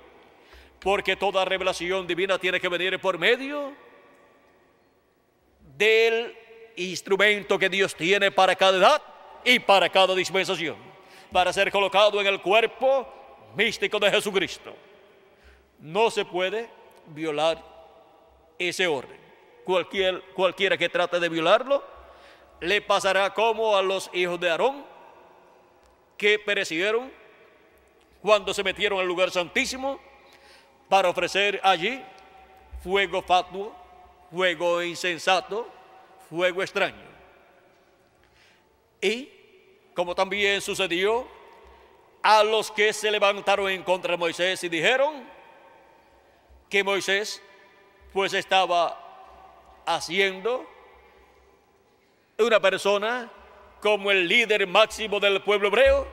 porque 0.80 1.16
toda 1.16 1.46
revelación 1.46 2.06
divina 2.06 2.38
tiene 2.38 2.60
que 2.60 2.68
venir 2.68 3.00
por 3.00 3.16
medio 3.16 3.72
del 5.78 6.36
instrumento 6.76 7.58
que 7.58 7.70
Dios 7.70 7.94
tiene 7.94 8.30
para 8.30 8.54
cada 8.54 8.76
edad 8.76 9.02
y 9.46 9.58
para 9.60 9.88
cada 9.88 10.14
dispensación, 10.14 10.89
para 11.32 11.52
ser 11.52 11.70
colocado 11.70 12.20
en 12.20 12.26
el 12.26 12.40
cuerpo 12.40 13.06
místico 13.54 13.98
de 13.98 14.10
Jesucristo. 14.10 14.74
No 15.78 16.10
se 16.10 16.24
puede 16.24 16.68
violar 17.06 17.62
ese 18.58 18.86
orden. 18.86 19.18
Cualquier, 19.64 20.22
cualquiera 20.34 20.76
que 20.76 20.88
trate 20.88 21.20
de 21.20 21.28
violarlo, 21.28 21.82
le 22.60 22.80
pasará 22.82 23.32
como 23.32 23.76
a 23.76 23.82
los 23.82 24.10
hijos 24.12 24.38
de 24.40 24.50
Aarón, 24.50 24.84
que 26.16 26.38
perecieron 26.38 27.10
cuando 28.20 28.52
se 28.52 28.62
metieron 28.62 29.00
al 29.00 29.06
lugar 29.06 29.30
santísimo 29.30 29.98
para 30.88 31.08
ofrecer 31.08 31.60
allí 31.62 32.02
fuego 32.82 33.22
fatuo, 33.22 33.74
fuego 34.30 34.82
insensato, 34.82 35.68
fuego 36.28 36.62
extraño. 36.62 37.08
Y 39.00 39.39
como 39.94 40.14
también 40.14 40.60
sucedió 40.60 41.26
a 42.22 42.44
los 42.44 42.70
que 42.70 42.92
se 42.92 43.10
levantaron 43.10 43.70
en 43.70 43.82
contra 43.82 44.12
de 44.12 44.18
Moisés 44.18 44.62
y 44.64 44.68
dijeron, 44.68 45.24
que 46.70 46.84
Moisés 46.84 47.42
pues 48.12 48.32
estaba 48.32 49.82
haciendo 49.84 50.66
una 52.38 52.60
persona 52.60 53.30
como 53.82 54.10
el 54.10 54.28
líder 54.28 54.66
máximo 54.66 55.20
del 55.20 55.42
pueblo 55.42 55.68
hebreo 55.68 56.06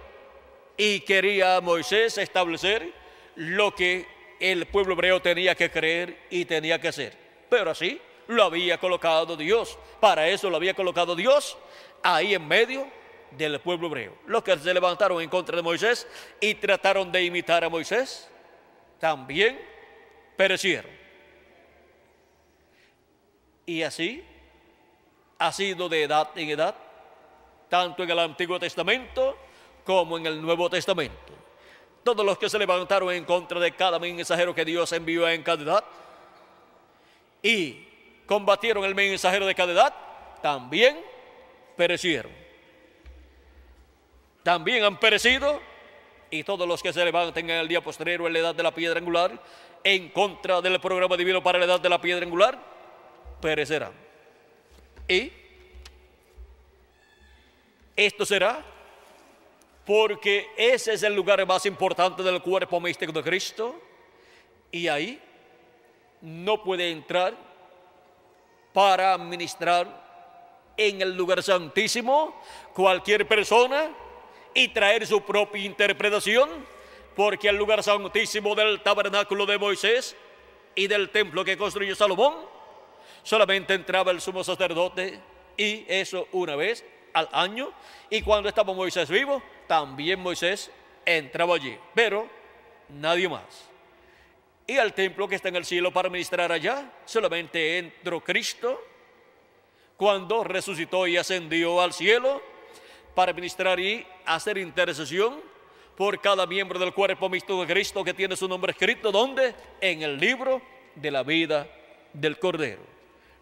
y 0.75 1.01
quería 1.01 1.61
Moisés 1.61 2.17
establecer 2.17 2.91
lo 3.35 3.73
que 3.73 4.07
el 4.39 4.65
pueblo 4.67 4.93
hebreo 4.93 5.21
tenía 5.21 5.55
que 5.55 5.69
creer 5.69 6.25
y 6.29 6.45
tenía 6.45 6.81
que 6.81 6.87
hacer. 6.87 7.17
Pero 7.49 7.71
así 7.71 8.01
lo 8.27 8.43
había 8.43 8.79
colocado 8.79 9.37
Dios. 9.37 9.77
Para 9.99 10.27
eso 10.27 10.49
lo 10.49 10.57
había 10.57 10.73
colocado 10.73 11.15
Dios 11.15 11.57
ahí 12.03 12.33
en 12.33 12.47
medio 12.47 12.87
del 13.31 13.59
pueblo 13.59 13.87
hebreo. 13.87 14.17
Los 14.25 14.43
que 14.43 14.57
se 14.57 14.73
levantaron 14.73 15.21
en 15.21 15.29
contra 15.29 15.55
de 15.55 15.61
Moisés 15.61 16.07
y 16.39 16.55
trataron 16.55 17.11
de 17.11 17.23
imitar 17.23 17.63
a 17.63 17.69
Moisés, 17.69 18.29
también 18.99 19.59
perecieron. 20.35 20.91
Y 23.65 23.83
así 23.83 24.23
ha 25.39 25.51
sido 25.51 25.89
de 25.89 26.03
edad 26.03 26.29
en 26.35 26.49
edad, 26.49 26.75
tanto 27.69 28.03
en 28.03 28.09
el 28.09 28.19
Antiguo 28.19 28.59
Testamento 28.59 29.37
como 29.83 30.17
en 30.17 30.25
el 30.25 30.41
Nuevo 30.41 30.69
Testamento. 30.69 31.33
Todos 32.03 32.25
los 32.25 32.37
que 32.37 32.49
se 32.49 32.57
levantaron 32.57 33.11
en 33.11 33.25
contra 33.25 33.59
de 33.59 33.75
cada 33.75 33.99
mensajero 33.99 34.55
que 34.55 34.63
Dios 34.63 34.91
envió 34.93 35.27
en 35.27 35.43
cada 35.43 35.63
edad 35.63 35.83
y 37.41 37.85
combatieron 38.25 38.85
el 38.85 38.95
mensajero 38.95 39.45
de 39.45 39.55
cada 39.55 39.73
edad, 39.73 39.93
también 40.41 40.99
perecieron. 41.75 42.46
También 44.47 44.81
han 44.85 44.97
perecido 44.97 45.59
y 46.31 46.41
todos 46.41 46.65
los 46.65 46.81
que 46.81 46.93
se 46.93 47.03
levanten 47.03 47.49
en 47.49 47.57
el 47.57 47.67
día 47.67 47.81
posterior 47.81 48.25
en 48.27 48.31
la 48.31 48.39
edad 48.39 48.55
de 48.55 48.63
la 48.63 48.73
piedra 48.73 48.97
angular 48.97 49.37
en 49.83 50.07
contra 50.07 50.61
del 50.61 50.79
programa 50.79 51.17
divino 51.17 51.43
para 51.43 51.59
la 51.59 51.65
edad 51.65 51.81
de 51.81 51.89
la 51.89 51.99
piedra 51.99 52.25
angular, 52.25 52.57
perecerán. 53.41 53.91
Y 55.05 55.33
esto 57.93 58.25
será 58.25 58.63
porque 59.85 60.47
ese 60.55 60.93
es 60.93 61.03
el 61.03 61.13
lugar 61.13 61.45
más 61.45 61.65
importante 61.65 62.23
del 62.23 62.41
cuerpo 62.41 62.79
místico 62.79 63.11
de 63.11 63.23
Cristo 63.23 63.75
y 64.71 64.87
ahí 64.87 65.21
no 66.21 66.63
puede 66.63 66.89
entrar 66.89 67.33
para 68.71 69.13
administrar 69.13 70.71
en 70.77 71.01
el 71.01 71.17
lugar 71.17 71.43
santísimo 71.43 72.41
cualquier 72.73 73.27
persona 73.27 74.06
y 74.57 74.69
traer 74.69 75.05
su 75.05 75.21
propia 75.21 75.63
interpretación 75.63 76.49
porque 77.15 77.47
el 77.47 77.57
lugar 77.57 77.83
santísimo 77.83 78.55
del 78.55 78.81
tabernáculo 78.81 79.45
de 79.45 79.59
Moisés 79.59 80.15
y 80.73 80.87
del 80.87 81.11
templo 81.11 81.45
que 81.45 81.55
construyó 81.55 81.93
Salomón, 81.95 82.33
solamente 83.21 83.75
entraba 83.75 84.09
el 84.09 84.19
sumo 84.19 84.43
sacerdote 84.43 85.19
y 85.57 85.85
eso 85.87 86.27
una 86.31 86.55
vez 86.55 86.83
al 87.13 87.29
año. 87.33 87.71
Y 88.09 88.23
cuando 88.23 88.49
estaba 88.49 88.73
Moisés 88.73 89.11
vivo, 89.11 89.43
también 89.67 90.19
Moisés 90.19 90.71
entraba 91.05 91.53
allí, 91.53 91.77
pero 91.93 92.27
nadie 92.89 93.29
más. 93.29 93.69
Y 94.65 94.79
al 94.79 94.95
templo 94.95 95.27
que 95.27 95.35
está 95.35 95.49
en 95.49 95.57
el 95.57 95.65
cielo 95.65 95.93
para 95.93 96.09
ministrar 96.09 96.51
allá, 96.51 96.91
solamente 97.05 97.77
entró 97.77 98.23
Cristo 98.23 98.83
cuando 99.97 100.43
resucitó 100.43 101.05
y 101.05 101.15
ascendió 101.15 101.79
al 101.79 101.93
cielo 101.93 102.56
para 103.17 103.33
ministrar 103.33 103.79
y 103.79 104.05
hacer 104.27 104.59
intercesión 104.59 105.41
por 105.95 106.21
cada 106.21 106.45
miembro 106.45 106.77
del 106.77 106.93
cuerpo 106.93 107.27
mixto 107.27 107.59
de 107.59 107.73
Cristo 107.73 108.03
que 108.03 108.13
tiene 108.13 108.35
su 108.35 108.47
nombre 108.47 108.73
escrito, 108.73 109.11
¿dónde? 109.11 109.55
En 109.81 110.03
el 110.03 110.19
libro 110.19 110.61
de 110.93 111.09
la 111.09 111.23
vida 111.23 111.67
del 112.13 112.37
Cordero. 112.37 112.83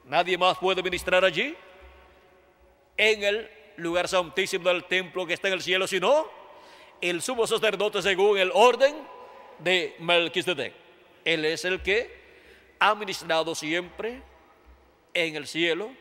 Nadie 0.05 0.37
más 0.37 0.57
puede 0.59 0.81
ministrar 0.81 1.25
allí, 1.25 1.53
en 2.95 3.21
el 3.21 3.49
lugar 3.75 4.07
santísimo 4.07 4.69
del 4.69 4.85
templo 4.85 5.27
que 5.27 5.33
está 5.33 5.49
en 5.49 5.55
el 5.55 5.61
cielo, 5.61 5.87
sino 5.87 6.25
el 7.01 7.21
sumo 7.21 7.45
sacerdote 7.45 8.01
según 8.01 8.37
el 8.37 8.51
orden 8.53 8.95
de 9.59 9.93
Melquisedec. 9.99 10.73
Él 11.25 11.43
es 11.43 11.65
el 11.65 11.81
que 11.81 12.17
ha 12.79 12.95
ministrado 12.95 13.53
siempre 13.53 14.21
en 15.13 15.35
el 15.35 15.45
cielo, 15.45 15.91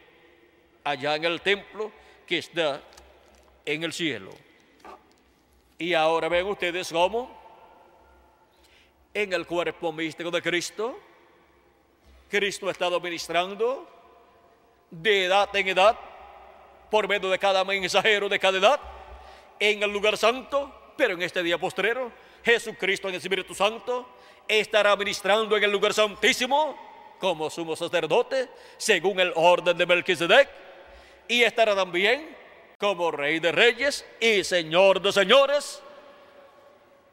allá 0.84 1.16
en 1.16 1.24
el 1.24 1.40
templo 1.40 1.90
que 2.24 2.38
está 2.38 2.80
en 3.64 3.84
el 3.84 3.92
cielo. 3.92 4.30
Y 5.78 5.94
ahora 5.94 6.28
ven 6.28 6.46
ustedes 6.46 6.92
cómo 6.92 7.42
en 9.12 9.32
el 9.32 9.46
cuerpo 9.46 9.92
místico 9.92 10.30
de 10.30 10.42
Cristo, 10.42 10.98
Cristo 12.28 12.68
ha 12.68 12.72
estado 12.72 13.00
ministrando 13.00 13.88
de 14.90 15.26
edad 15.26 15.54
en 15.54 15.68
edad 15.68 15.98
por 16.90 17.08
medio 17.08 17.30
de 17.30 17.38
cada 17.38 17.64
mensajero 17.64 18.28
de 18.28 18.38
cada 18.38 18.58
edad 18.58 18.80
en 19.58 19.82
el 19.82 19.90
lugar 19.90 20.16
santo, 20.16 20.92
pero 20.96 21.14
en 21.14 21.22
este 21.22 21.42
día 21.42 21.58
postrero, 21.58 22.10
Jesucristo 22.44 23.08
en 23.08 23.14
el 23.14 23.20
Espíritu 23.20 23.54
Santo 23.54 24.08
estará 24.46 24.94
ministrando 24.96 25.56
en 25.56 25.64
el 25.64 25.70
lugar 25.70 25.94
santísimo 25.94 26.76
como 27.18 27.48
sumo 27.48 27.74
sacerdote, 27.74 28.48
según 28.76 29.18
el 29.18 29.32
orden 29.34 29.76
de 29.76 29.86
Melquisedec, 29.86 30.48
y 31.26 31.42
estará 31.42 31.74
también 31.74 32.36
como 32.78 33.10
Rey 33.10 33.38
de 33.38 33.52
Reyes 33.52 34.04
y 34.20 34.44
Señor 34.44 35.00
de 35.00 35.12
Señores 35.12 35.82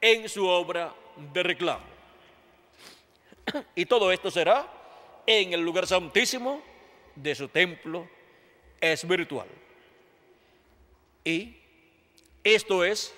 en 0.00 0.28
su 0.28 0.46
obra 0.46 0.94
de 1.32 1.42
reclamo. 1.42 1.84
Y 3.74 3.86
todo 3.86 4.12
esto 4.12 4.30
será 4.30 4.66
en 5.26 5.52
el 5.52 5.60
lugar 5.60 5.86
santísimo 5.86 6.62
de 7.14 7.34
su 7.34 7.48
templo 7.48 8.08
espiritual. 8.80 9.48
Y 11.24 11.56
esto 12.42 12.84
es 12.84 13.14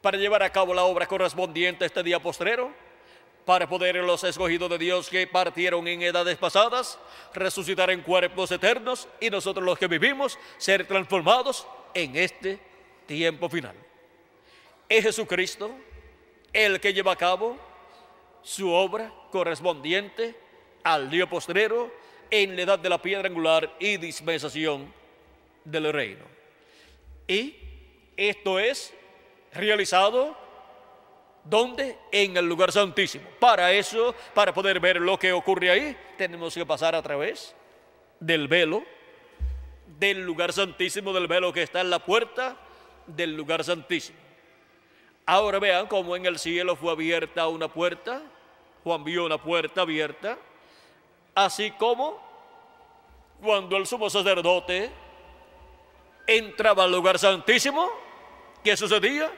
para 0.00 0.16
llevar 0.18 0.42
a 0.42 0.50
cabo 0.50 0.74
la 0.74 0.84
obra 0.84 1.06
correspondiente 1.06 1.84
a 1.84 1.86
este 1.86 2.02
día 2.02 2.20
postrero, 2.20 2.72
para 3.44 3.68
poder 3.68 3.96
los 3.96 4.24
escogidos 4.24 4.70
de 4.70 4.78
Dios 4.78 5.08
que 5.08 5.26
partieron 5.26 5.86
en 5.86 6.02
edades 6.02 6.38
pasadas 6.38 6.98
resucitar 7.34 7.90
en 7.90 8.02
cuerpos 8.02 8.50
eternos 8.50 9.08
y 9.20 9.30
nosotros 9.30 9.64
los 9.64 9.78
que 9.78 9.86
vivimos 9.86 10.38
ser 10.56 10.86
transformados 10.86 11.66
en 11.92 12.16
este 12.16 12.58
tiempo 13.06 13.48
final. 13.48 13.74
Es 14.88 15.04
Jesucristo 15.04 15.70
el 16.52 16.80
que 16.80 16.94
lleva 16.94 17.12
a 17.12 17.16
cabo 17.16 17.58
su 18.42 18.70
obra 18.70 19.12
correspondiente 19.30 20.34
al 20.82 21.10
día 21.10 21.28
postrero 21.28 21.92
en 22.30 22.56
la 22.56 22.62
edad 22.62 22.78
de 22.78 22.88
la 22.88 23.00
piedra 23.00 23.28
angular 23.28 23.74
y 23.78 23.96
dispensación 23.96 24.92
del 25.64 25.92
reino. 25.92 26.24
Y 27.26 27.56
esto 28.16 28.58
es 28.58 28.92
realizado 29.52 30.36
¿Dónde? 31.44 31.98
En 32.10 32.36
el 32.36 32.46
lugar 32.46 32.72
santísimo. 32.72 33.28
Para 33.38 33.70
eso, 33.72 34.14
para 34.32 34.54
poder 34.54 34.80
ver 34.80 34.96
lo 35.00 35.18
que 35.18 35.32
ocurre 35.32 35.70
ahí, 35.70 35.96
tenemos 36.16 36.54
que 36.54 36.64
pasar 36.64 36.94
a 36.94 37.02
través 37.02 37.54
del 38.18 38.48
velo, 38.48 38.82
del 39.98 40.24
lugar 40.24 40.52
santísimo, 40.52 41.12
del 41.12 41.26
velo 41.26 41.52
que 41.52 41.62
está 41.62 41.82
en 41.82 41.90
la 41.90 41.98
puerta 41.98 42.56
del 43.06 43.36
lugar 43.36 43.62
santísimo. 43.62 44.18
Ahora 45.26 45.58
vean 45.58 45.86
cómo 45.86 46.16
en 46.16 46.26
el 46.26 46.38
cielo 46.38 46.76
fue 46.76 46.92
abierta 46.92 47.48
una 47.48 47.68
puerta, 47.68 48.22
Juan 48.82 49.04
vio 49.04 49.24
una 49.24 49.38
puerta 49.38 49.82
abierta, 49.82 50.38
así 51.34 51.70
como 51.72 52.22
cuando 53.42 53.76
el 53.76 53.86
sumo 53.86 54.08
sacerdote 54.08 54.90
entraba 56.26 56.84
al 56.84 56.92
lugar 56.92 57.18
santísimo, 57.18 57.90
¿qué 58.62 58.76
sucedía? 58.76 59.30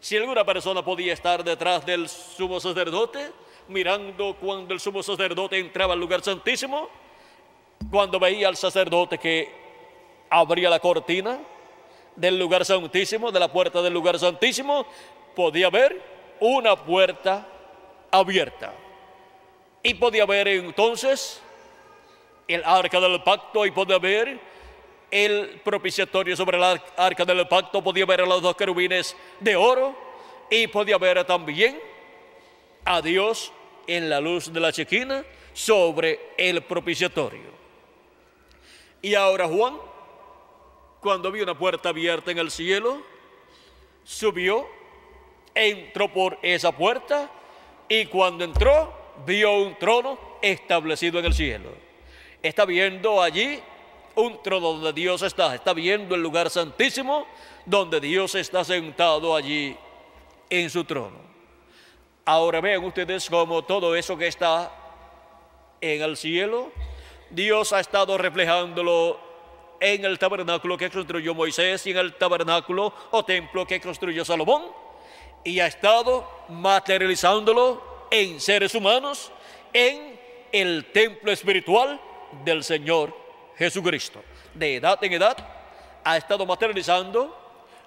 Si 0.00 0.16
alguna 0.16 0.44
persona 0.44 0.84
podía 0.84 1.12
estar 1.12 1.42
detrás 1.42 1.84
del 1.84 2.08
sumo 2.08 2.60
sacerdote, 2.60 3.32
mirando 3.68 4.36
cuando 4.36 4.74
el 4.74 4.80
sumo 4.80 5.02
sacerdote 5.02 5.58
entraba 5.58 5.94
al 5.94 6.00
lugar 6.00 6.22
santísimo, 6.22 6.88
cuando 7.90 8.18
veía 8.18 8.48
al 8.48 8.56
sacerdote 8.56 9.18
que 9.18 9.50
abría 10.30 10.70
la 10.70 10.80
cortina 10.80 11.38
del 12.14 12.38
lugar 12.38 12.64
santísimo, 12.64 13.30
de 13.30 13.40
la 13.40 13.48
puerta 13.52 13.82
del 13.82 13.92
lugar 13.92 14.18
santísimo, 14.18 14.86
podía 15.34 15.70
ver 15.70 16.00
una 16.40 16.76
puerta 16.76 17.46
abierta. 18.10 18.72
Y 19.82 19.94
podía 19.94 20.26
ver 20.26 20.48
entonces 20.48 21.40
el 22.48 22.62
arca 22.64 23.00
del 23.00 23.22
pacto 23.22 23.66
y 23.66 23.70
podía 23.70 23.98
ver 23.98 24.38
el 25.10 25.60
propiciatorio 25.64 26.36
sobre 26.36 26.58
el 26.58 26.80
arca 26.96 27.24
del 27.24 27.46
pacto, 27.48 27.82
podía 27.82 28.06
ver 28.06 28.22
a 28.22 28.26
los 28.26 28.42
dos 28.42 28.56
querubines 28.56 29.16
de 29.40 29.56
oro 29.56 29.96
y 30.50 30.66
podía 30.66 30.98
ver 30.98 31.24
también 31.24 31.78
a 32.84 33.00
Dios 33.00 33.52
en 33.86 34.08
la 34.10 34.20
luz 34.20 34.52
de 34.52 34.60
la 34.60 34.72
chequina 34.72 35.24
sobre 35.52 36.32
el 36.36 36.62
propiciatorio. 36.62 37.56
Y 39.02 39.14
ahora 39.14 39.46
Juan, 39.46 39.76
cuando 41.00 41.30
vio 41.30 41.44
una 41.44 41.56
puerta 41.56 41.90
abierta 41.90 42.30
en 42.30 42.38
el 42.38 42.50
cielo, 42.50 43.02
subió, 44.04 44.66
entró 45.54 46.12
por 46.12 46.38
esa 46.42 46.72
puerta 46.72 47.30
y 47.88 48.06
cuando 48.06 48.44
entró 48.44 48.92
vio 49.24 49.52
un 49.52 49.78
trono 49.78 50.18
establecido 50.42 51.18
en 51.18 51.26
el 51.26 51.34
cielo. 51.34 51.70
Está 52.42 52.64
viendo 52.64 53.22
allí 53.22 53.60
un 54.16 54.42
trono 54.42 54.72
donde 54.72 54.92
Dios 54.92 55.22
está, 55.22 55.54
está 55.54 55.72
viendo 55.72 56.14
el 56.14 56.22
lugar 56.22 56.50
santísimo 56.50 57.26
donde 57.64 58.00
Dios 58.00 58.34
está 58.34 58.64
sentado 58.64 59.36
allí 59.36 59.76
en 60.48 60.70
su 60.70 60.84
trono. 60.84 61.18
Ahora 62.24 62.60
vean 62.60 62.82
ustedes 62.84 63.28
cómo 63.28 63.62
todo 63.62 63.94
eso 63.94 64.16
que 64.16 64.26
está 64.26 64.72
en 65.80 66.02
el 66.02 66.16
cielo, 66.16 66.72
Dios 67.30 67.72
ha 67.72 67.80
estado 67.80 68.16
reflejándolo 68.16 69.20
en 69.80 70.04
el 70.04 70.18
tabernáculo 70.18 70.78
que 70.78 70.90
construyó 70.90 71.34
Moisés 71.34 71.86
y 71.86 71.90
en 71.90 71.98
el 71.98 72.14
tabernáculo 72.14 72.92
o 73.10 73.24
templo 73.24 73.66
que 73.66 73.80
construyó 73.80 74.24
Salomón 74.24 74.64
y 75.44 75.60
ha 75.60 75.66
estado 75.66 76.28
materializándolo 76.48 78.06
en 78.10 78.40
seres 78.40 78.74
humanos 78.74 79.30
en 79.72 80.18
el 80.52 80.90
templo 80.92 81.30
espiritual 81.30 82.00
del 82.44 82.64
Señor 82.64 83.25
Jesucristo. 83.56 84.22
De 84.54 84.76
edad 84.76 85.02
en 85.02 85.12
edad 85.12 85.36
ha 86.04 86.16
estado 86.16 86.44
materializando 86.46 87.36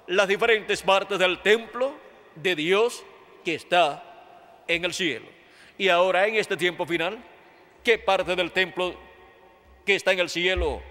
las 0.07 0.27
diferentes 0.27 0.81
partes 0.81 1.19
del 1.19 1.39
templo 1.39 1.93
de 2.35 2.55
Dios 2.55 3.03
que 3.45 3.55
está 3.55 4.03
en 4.67 4.83
el 4.85 4.93
cielo. 4.93 5.25
Y 5.77 5.89
ahora 5.89 6.27
en 6.27 6.35
este 6.35 6.57
tiempo 6.57 6.85
final, 6.85 7.23
¿qué 7.83 7.97
parte 7.97 8.35
del 8.35 8.51
templo 8.51 8.95
que 9.85 9.95
está 9.95 10.11
en 10.11 10.19
el 10.19 10.29
cielo 10.29 10.81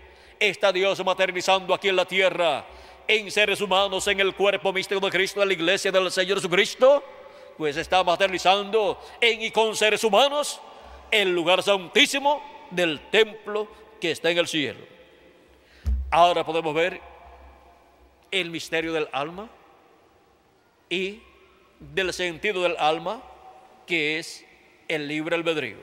está 0.40 0.72
Dios 0.72 1.05
materializando 1.05 1.74
aquí 1.74 1.88
en 1.88 1.96
la 1.96 2.05
tierra, 2.05 2.64
en 3.06 3.30
seres 3.30 3.60
humanos, 3.60 4.06
en 4.06 4.20
el 4.20 4.34
cuerpo 4.34 4.72
místico 4.72 5.00
de 5.00 5.10
Cristo, 5.10 5.42
en 5.42 5.48
la 5.48 5.55
iglesia 5.55 5.90
del 5.90 6.10
Señor 6.10 6.38
Jesucristo? 6.38 7.05
Pues 7.56 7.76
está 7.76 8.05
materializando 8.05 9.00
en 9.20 9.42
y 9.42 9.50
con 9.50 9.74
seres 9.74 10.05
humanos 10.05 10.60
el 11.10 11.34
lugar 11.34 11.62
santísimo 11.62 12.42
del 12.70 13.10
templo 13.10 13.68
que 14.00 14.10
está 14.10 14.30
en 14.30 14.38
el 14.38 14.48
cielo. 14.48 14.80
Ahora 16.10 16.44
podemos 16.44 16.74
ver 16.74 17.00
el 18.30 18.50
misterio 18.50 18.92
del 18.92 19.08
alma 19.12 19.48
y 20.88 21.20
del 21.78 22.12
sentido 22.12 22.62
del 22.62 22.76
alma, 22.78 23.22
que 23.86 24.18
es 24.18 24.44
el 24.88 25.06
libre 25.06 25.36
albedrío. 25.36 25.78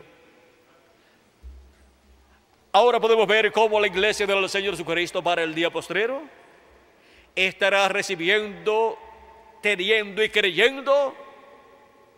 Ahora 2.72 3.00
podemos 3.00 3.26
ver 3.28 3.52
cómo 3.52 3.80
la 3.80 3.88
iglesia 3.88 4.28
del 4.28 4.50
Señor 4.50 4.74
Jesucristo 4.74 5.24
para 5.24 5.44
el 5.44 5.56
día 5.56 5.70
postrero 5.72 6.22
estará 7.36 7.88
recibiendo, 7.88 8.98
teniendo 9.62 10.24
y 10.24 10.30
creyendo 10.30 11.16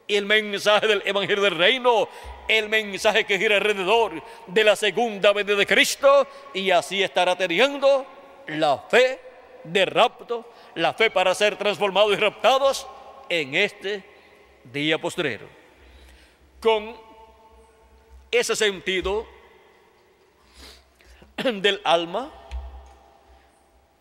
el 0.07 0.25
mensaje 0.25 0.87
del 0.87 1.03
Evangelio 1.05 1.43
del 1.43 1.57
Reino, 1.57 2.09
el 2.47 2.69
mensaje 2.69 3.25
que 3.25 3.37
gira 3.37 3.57
alrededor 3.57 4.21
de 4.47 4.63
la 4.63 4.75
segunda 4.75 5.33
venida 5.33 5.55
de 5.55 5.65
Cristo, 5.65 6.27
y 6.53 6.71
así 6.71 7.03
estará 7.03 7.35
teniendo 7.35 8.05
la 8.47 8.77
fe 8.89 9.19
de 9.63 9.85
rapto, 9.85 10.51
la 10.75 10.93
fe 10.93 11.09
para 11.09 11.35
ser 11.35 11.55
transformados 11.57 12.13
y 12.13 12.15
raptados 12.15 12.87
en 13.29 13.55
este 13.55 14.03
día 14.63 14.97
postrero. 14.97 15.47
Con 16.59 16.95
ese 18.31 18.55
sentido 18.55 19.27
del 21.37 21.81
alma, 21.83 22.31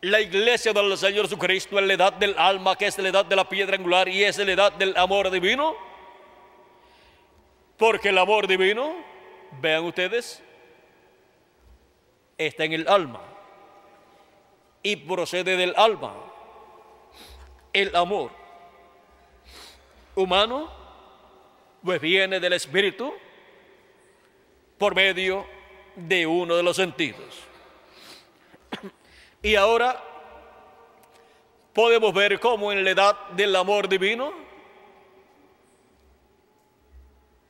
la 0.03 0.21
iglesia 0.21 0.73
del 0.73 0.97
Señor 0.97 1.25
Jesucristo 1.25 1.79
es 1.79 1.87
la 1.87 1.95
edad 1.95 2.13
del 2.13 2.35
alma, 2.39 2.77
que 2.77 2.87
es 2.87 2.99
la 2.99 3.09
edad 3.09 3.25
de 3.25 3.35
la 3.35 3.49
piedra 3.49 3.77
angular 3.77 4.09
y 4.09 4.23
es 4.23 4.39
la 4.39 4.53
edad 4.53 4.73
del 4.73 4.97
amor 4.97 5.31
divino. 5.31 5.75
Porque 7.77 8.09
el 8.09 8.19
amor 8.19 8.47
divino, 8.47 8.95
vean 9.61 9.85
ustedes, 9.85 10.43
está 12.39 12.65
en 12.65 12.73
el 12.73 12.89
alma 12.89 13.21
y 14.83 14.97
procede 14.97 15.57
del 15.57 15.75
alma. 15.77 16.15
El 17.73 17.95
amor 17.95 18.31
humano, 20.15 20.71
pues 21.85 22.01
viene 22.01 22.41
del 22.41 22.55
espíritu 22.55 23.13
por 24.79 24.95
medio 24.95 25.47
de 25.95 26.27
uno 26.27 26.57
de 26.57 26.63
los 26.63 26.77
sentidos. 26.77 27.41
Y 29.43 29.55
ahora 29.55 30.03
podemos 31.73 32.13
ver 32.15 32.41
cómo 32.41 32.73
en 32.73 32.85
la 32.85 32.91
edad 32.91 33.29
del 33.31 33.55
amor 33.55 33.89
divino 33.89 34.46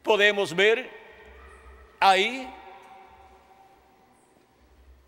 podemos 0.06 0.54
ver 0.54 0.88
ahí 1.98 2.48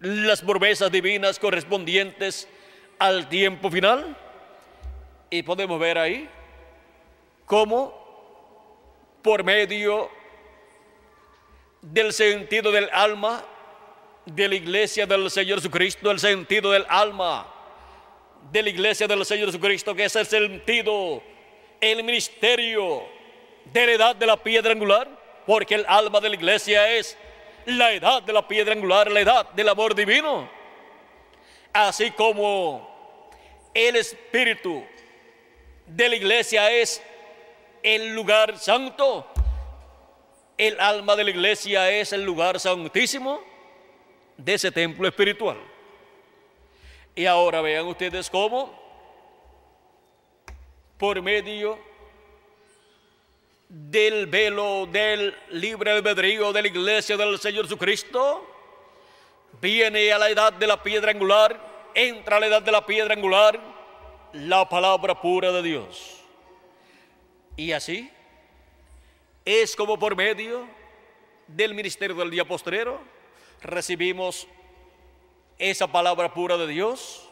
las 0.00 0.42
promesas 0.42 0.90
divinas 0.90 1.38
correspondientes 1.38 2.48
al 2.98 3.28
tiempo 3.28 3.70
final. 3.70 4.16
Y 5.30 5.42
podemos 5.44 5.78
ver 5.78 5.98
ahí 5.98 6.28
cómo 7.46 7.94
por 9.22 9.44
medio 9.44 10.10
del 11.80 12.12
sentido 12.12 12.72
del 12.72 12.88
alma 12.92 13.44
de 14.26 14.48
la 14.48 14.54
iglesia 14.56 15.06
del 15.06 15.30
Señor 15.30 15.58
Jesucristo, 15.58 16.10
el 16.10 16.18
sentido 16.18 16.72
del 16.72 16.84
alma 16.88 17.46
de 18.50 18.62
la 18.64 18.70
iglesia 18.70 19.06
del 19.06 19.24
Señor 19.24 19.46
Jesucristo, 19.46 19.94
que 19.94 20.06
es 20.06 20.16
el 20.16 20.26
sentido, 20.26 21.22
el 21.80 22.02
ministerio 22.02 23.17
de 23.72 23.86
la 23.86 23.92
edad 23.92 24.16
de 24.16 24.26
la 24.26 24.36
piedra 24.36 24.72
angular, 24.72 25.08
porque 25.46 25.74
el 25.74 25.86
alma 25.86 26.20
de 26.20 26.28
la 26.28 26.34
iglesia 26.36 26.90
es 26.96 27.16
la 27.66 27.92
edad 27.92 28.22
de 28.22 28.32
la 28.32 28.46
piedra 28.46 28.72
angular, 28.72 29.10
la 29.10 29.20
edad 29.20 29.50
del 29.50 29.68
amor 29.68 29.94
divino. 29.94 30.50
Así 31.72 32.10
como 32.12 33.30
el 33.74 33.96
espíritu 33.96 34.84
de 35.86 36.08
la 36.08 36.16
iglesia 36.16 36.70
es 36.70 37.02
el 37.82 38.14
lugar 38.14 38.58
santo, 38.58 39.26
el 40.56 40.80
alma 40.80 41.14
de 41.14 41.24
la 41.24 41.30
iglesia 41.30 41.90
es 41.90 42.12
el 42.12 42.24
lugar 42.24 42.58
santísimo 42.58 43.40
de 44.36 44.54
ese 44.54 44.72
templo 44.72 45.06
espiritual. 45.06 45.58
Y 47.14 47.26
ahora 47.26 47.60
vean 47.60 47.86
ustedes 47.86 48.28
cómo, 48.30 48.76
por 50.96 51.20
medio 51.22 51.87
del 53.68 54.26
velo 54.26 54.86
del 54.86 55.36
libre 55.50 55.90
albedrío 55.90 56.52
de 56.52 56.62
la 56.62 56.68
iglesia 56.68 57.16
del 57.16 57.38
Señor 57.38 57.64
Jesucristo, 57.64 58.46
viene 59.60 60.10
a 60.12 60.18
la 60.18 60.30
edad 60.30 60.52
de 60.52 60.66
la 60.66 60.82
piedra 60.82 61.10
angular, 61.10 61.90
entra 61.94 62.36
a 62.36 62.40
la 62.40 62.46
edad 62.46 62.62
de 62.62 62.72
la 62.72 62.86
piedra 62.86 63.14
angular, 63.14 63.60
la 64.32 64.68
palabra 64.68 65.20
pura 65.20 65.52
de 65.52 65.62
Dios. 65.62 66.22
Y 67.56 67.72
así 67.72 68.10
es 69.44 69.76
como 69.76 69.98
por 69.98 70.16
medio 70.16 70.66
del 71.46 71.74
ministerio 71.74 72.16
del 72.16 72.30
día 72.30 72.46
postrero 72.46 73.00
recibimos 73.60 74.46
esa 75.58 75.86
palabra 75.90 76.32
pura 76.32 76.56
de 76.56 76.68
Dios, 76.68 77.28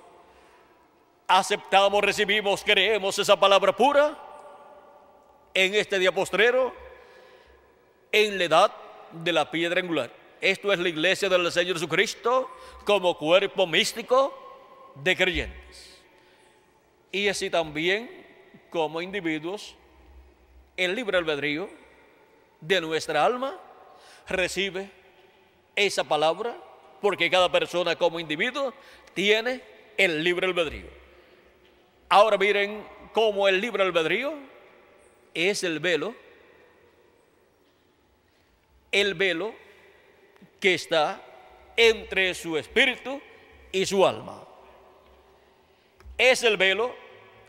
aceptamos, 1.28 2.02
recibimos, 2.02 2.64
creemos 2.64 3.18
esa 3.18 3.38
palabra 3.38 3.74
pura 3.74 4.25
en 5.56 5.74
este 5.74 5.98
día 5.98 6.12
postrero, 6.12 6.74
en 8.12 8.36
la 8.36 8.44
edad 8.44 8.72
de 9.10 9.32
la 9.32 9.50
piedra 9.50 9.80
angular. 9.80 10.12
Esto 10.38 10.70
es 10.70 10.78
la 10.78 10.90
iglesia 10.90 11.30
del 11.30 11.50
Señor 11.50 11.76
Jesucristo 11.76 12.50
como 12.84 13.16
cuerpo 13.16 13.66
místico 13.66 14.92
de 14.96 15.16
creyentes. 15.16 15.98
Y 17.10 17.28
así 17.28 17.48
también 17.48 18.10
como 18.68 19.00
individuos, 19.00 19.74
el 20.76 20.94
libre 20.94 21.16
albedrío 21.16 21.70
de 22.60 22.82
nuestra 22.82 23.24
alma 23.24 23.58
recibe 24.28 24.90
esa 25.74 26.04
palabra 26.04 26.54
porque 27.00 27.30
cada 27.30 27.50
persona 27.50 27.96
como 27.96 28.20
individuo 28.20 28.74
tiene 29.14 29.62
el 29.96 30.22
libre 30.22 30.48
albedrío. 30.48 30.88
Ahora 32.10 32.36
miren 32.36 32.86
cómo 33.14 33.48
el 33.48 33.58
libre 33.58 33.82
albedrío 33.82 34.54
es 35.36 35.62
el 35.64 35.80
velo, 35.80 36.14
el 38.90 39.12
velo 39.14 39.54
que 40.58 40.72
está 40.72 41.20
entre 41.76 42.34
su 42.34 42.56
espíritu 42.56 43.20
y 43.70 43.84
su 43.84 44.06
alma. 44.06 44.42
Es 46.16 46.42
el 46.42 46.56
velo 46.56 46.94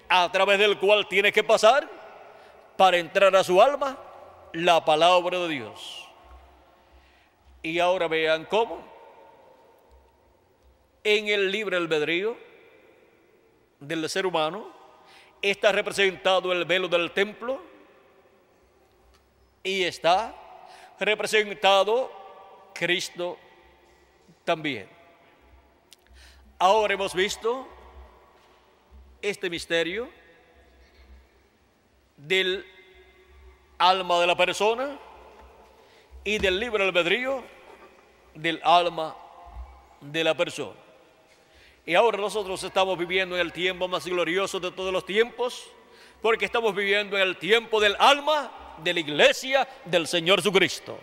a 0.09 0.29
través 0.33 0.59
del 0.59 0.77
cual 0.77 1.07
tiene 1.07 1.31
que 1.31 1.45
pasar 1.45 1.89
para 2.75 2.97
entrar 2.97 3.33
a 3.37 3.43
su 3.45 3.61
alma 3.61 3.97
la 4.51 4.83
palabra 4.83 5.39
de 5.39 5.47
Dios. 5.47 6.09
Y 7.63 7.79
ahora 7.79 8.09
vean 8.09 8.43
cómo 8.43 8.85
en 11.05 11.29
el 11.29 11.53
libre 11.53 11.77
albedrío 11.77 12.35
del 13.79 14.09
ser 14.09 14.25
humano 14.25 14.73
está 15.41 15.71
representado 15.71 16.51
el 16.51 16.65
velo 16.65 16.89
del 16.89 17.11
templo 17.11 17.76
y 19.67 19.83
está 19.83 20.33
representado 20.97 22.09
Cristo 22.73 23.37
también. 24.45 24.87
Ahora 26.57 26.93
hemos 26.93 27.13
visto 27.13 27.67
este 29.21 29.49
misterio 29.49 30.09
del 32.15 32.65
alma 33.77 34.21
de 34.21 34.27
la 34.27 34.37
persona 34.37 34.97
y 36.23 36.37
del 36.37 36.61
libre 36.61 36.85
albedrío 36.85 37.43
del 38.35 38.61
alma 38.63 39.17
de 39.99 40.23
la 40.23 40.33
persona. 40.33 40.79
Y 41.85 41.93
ahora 41.93 42.17
nosotros 42.17 42.63
estamos 42.63 42.97
viviendo 42.97 43.35
en 43.35 43.41
el 43.41 43.51
tiempo 43.51 43.89
más 43.89 44.05
glorioso 44.05 44.61
de 44.61 44.71
todos 44.71 44.93
los 44.93 45.05
tiempos, 45.05 45.67
porque 46.21 46.45
estamos 46.45 46.73
viviendo 46.73 47.17
en 47.17 47.23
el 47.23 47.37
tiempo 47.37 47.81
del 47.81 47.97
alma 47.99 48.66
de 48.83 48.93
la 48.93 48.99
iglesia 48.99 49.67
del 49.85 50.07
Señor 50.07 50.39
Jesucristo. 50.39 50.99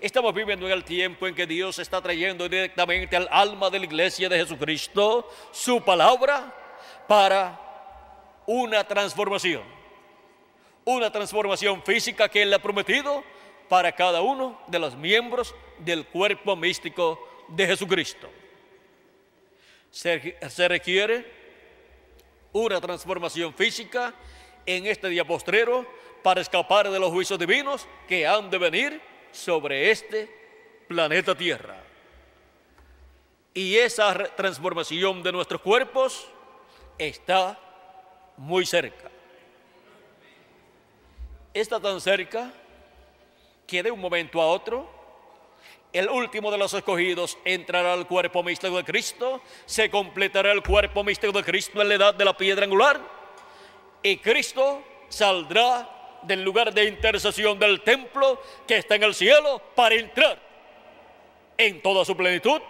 Estamos 0.00 0.34
viviendo 0.34 0.66
en 0.66 0.72
el 0.72 0.84
tiempo 0.84 1.26
en 1.26 1.34
que 1.34 1.46
Dios 1.46 1.78
está 1.78 2.02
trayendo 2.02 2.48
directamente 2.48 3.16
al 3.16 3.28
alma 3.30 3.70
de 3.70 3.78
la 3.78 3.86
iglesia 3.86 4.28
de 4.28 4.38
Jesucristo 4.38 5.30
su 5.50 5.82
palabra 5.82 6.52
para 7.08 7.58
una 8.46 8.86
transformación. 8.86 9.62
Una 10.84 11.10
transformación 11.10 11.82
física 11.82 12.28
que 12.28 12.42
Él 12.42 12.52
ha 12.52 12.58
prometido 12.58 13.24
para 13.68 13.92
cada 13.92 14.20
uno 14.20 14.60
de 14.66 14.78
los 14.78 14.96
miembros 14.96 15.54
del 15.78 16.06
cuerpo 16.06 16.54
místico 16.54 17.18
de 17.48 17.66
Jesucristo. 17.66 18.28
Se, 19.90 20.68
requiere 20.68 21.24
una 22.52 22.80
transformación 22.80 23.54
física 23.54 24.12
en 24.66 24.86
este 24.86 25.08
día 25.08 25.24
postrero 25.24 25.86
para 26.24 26.40
escapar 26.40 26.90
de 26.90 26.98
los 26.98 27.10
juicios 27.10 27.38
divinos 27.38 27.86
que 28.08 28.26
han 28.26 28.48
de 28.48 28.56
venir 28.56 29.02
sobre 29.30 29.90
este 29.90 30.26
planeta 30.88 31.34
Tierra. 31.34 31.76
Y 33.52 33.76
esa 33.76 34.14
transformación 34.34 35.22
de 35.22 35.32
nuestros 35.32 35.60
cuerpos 35.60 36.26
está 36.96 37.58
muy 38.38 38.64
cerca. 38.64 39.10
Está 41.52 41.78
tan 41.78 42.00
cerca 42.00 42.50
que 43.66 43.82
de 43.82 43.90
un 43.90 44.00
momento 44.00 44.40
a 44.40 44.46
otro 44.46 44.88
el 45.92 46.08
último 46.08 46.50
de 46.50 46.56
los 46.56 46.72
escogidos 46.72 47.36
entrará 47.44 47.92
al 47.92 48.06
cuerpo 48.06 48.42
místico 48.42 48.78
de 48.78 48.84
Cristo, 48.84 49.42
se 49.66 49.90
completará 49.90 50.52
el 50.52 50.62
cuerpo 50.62 51.04
místico 51.04 51.34
de 51.34 51.44
Cristo 51.44 51.82
en 51.82 51.88
la 51.90 51.94
edad 51.96 52.14
de 52.14 52.24
la 52.24 52.34
piedra 52.34 52.64
angular 52.64 52.98
y 54.02 54.16
Cristo 54.16 54.82
saldrá 55.10 55.93
del 56.26 56.42
lugar 56.42 56.72
de 56.72 56.84
intercesión 56.84 57.58
del 57.58 57.82
templo 57.82 58.40
que 58.66 58.78
está 58.78 58.96
en 58.96 59.04
el 59.04 59.14
cielo 59.14 59.60
para 59.74 59.94
entrar 59.94 60.38
en 61.56 61.80
toda 61.82 62.04
su 62.04 62.16
plenitud 62.16 62.60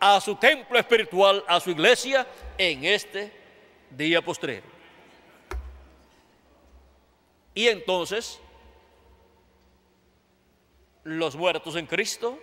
a 0.00 0.20
su 0.20 0.36
templo 0.36 0.78
espiritual, 0.78 1.42
a 1.46 1.60
su 1.60 1.70
iglesia, 1.70 2.26
en 2.58 2.84
este 2.84 3.32
día 3.90 4.22
postrero. 4.22 4.66
Y 7.54 7.68
entonces, 7.68 8.38
los 11.04 11.34
muertos 11.34 11.76
en 11.76 11.86
Cristo 11.86 12.38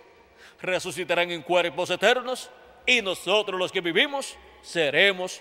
resucitarán 0.60 1.30
en 1.30 1.42
cuerpos 1.42 1.90
eternos 1.90 2.50
y 2.86 3.00
nosotros 3.00 3.58
los 3.58 3.70
que 3.70 3.80
vivimos 3.80 4.36
seremos 4.62 5.40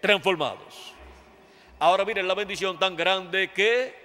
transformados. 0.00 0.92
Ahora 1.78 2.04
miren 2.04 2.28
la 2.28 2.34
bendición 2.34 2.78
tan 2.78 2.96
grande 2.96 3.50
que 3.52 4.03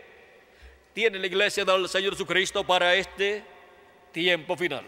tiene 0.94 1.20
la 1.20 1.28
iglesia 1.28 1.64
del 1.64 1.88
Señor 1.88 2.14
Jesucristo 2.14 2.64
para 2.64 2.95
este 2.95 3.44
tiempo 4.11 4.56
final. 4.57 4.84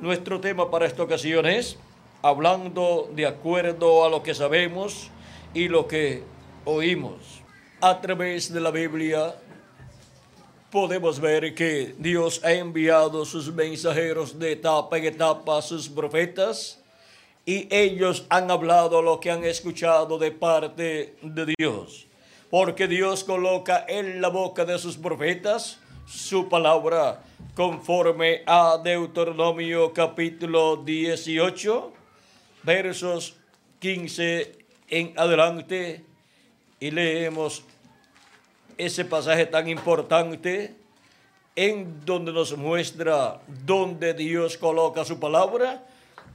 Nuestro 0.00 0.40
tema 0.40 0.70
para 0.70 0.86
esta 0.86 1.02
ocasión 1.02 1.44
es 1.46 1.76
hablando 2.22 3.10
de 3.12 3.26
acuerdo 3.26 4.04
a 4.04 4.08
lo 4.08 4.22
que 4.22 4.34
sabemos 4.34 5.10
y 5.52 5.68
lo 5.68 5.86
que 5.86 6.22
oímos. 6.64 7.42
A 7.80 8.00
través 8.00 8.52
de 8.52 8.60
la 8.60 8.70
Biblia 8.70 9.34
podemos 10.70 11.20
ver 11.20 11.54
que 11.54 11.94
Dios 11.98 12.42
ha 12.42 12.52
enviado 12.52 13.24
sus 13.24 13.52
mensajeros 13.52 14.38
de 14.38 14.52
etapa 14.52 14.96
en 14.98 15.04
etapa 15.04 15.60
sus 15.62 15.88
profetas 15.88 16.77
y 17.48 17.66
ellos 17.70 18.26
han 18.28 18.50
hablado 18.50 19.00
lo 19.00 19.20
que 19.20 19.30
han 19.30 19.42
escuchado 19.42 20.18
de 20.18 20.32
parte 20.32 21.16
de 21.22 21.54
Dios. 21.56 22.06
Porque 22.50 22.86
Dios 22.86 23.24
coloca 23.24 23.86
en 23.88 24.20
la 24.20 24.28
boca 24.28 24.66
de 24.66 24.78
sus 24.78 24.98
profetas 24.98 25.80
su 26.06 26.50
palabra 26.50 27.22
conforme 27.54 28.42
a 28.44 28.78
Deuteronomio 28.84 29.94
capítulo 29.94 30.76
18, 30.76 31.90
versos 32.64 33.36
15 33.78 34.52
en 34.90 35.14
adelante, 35.18 36.04
y 36.78 36.90
leemos 36.90 37.64
ese 38.76 39.06
pasaje 39.06 39.46
tan 39.46 39.70
importante 39.70 40.76
en 41.56 42.04
donde 42.04 42.30
nos 42.30 42.54
muestra 42.58 43.40
dónde 43.64 44.12
Dios 44.12 44.58
coloca 44.58 45.02
su 45.02 45.18
palabra 45.18 45.82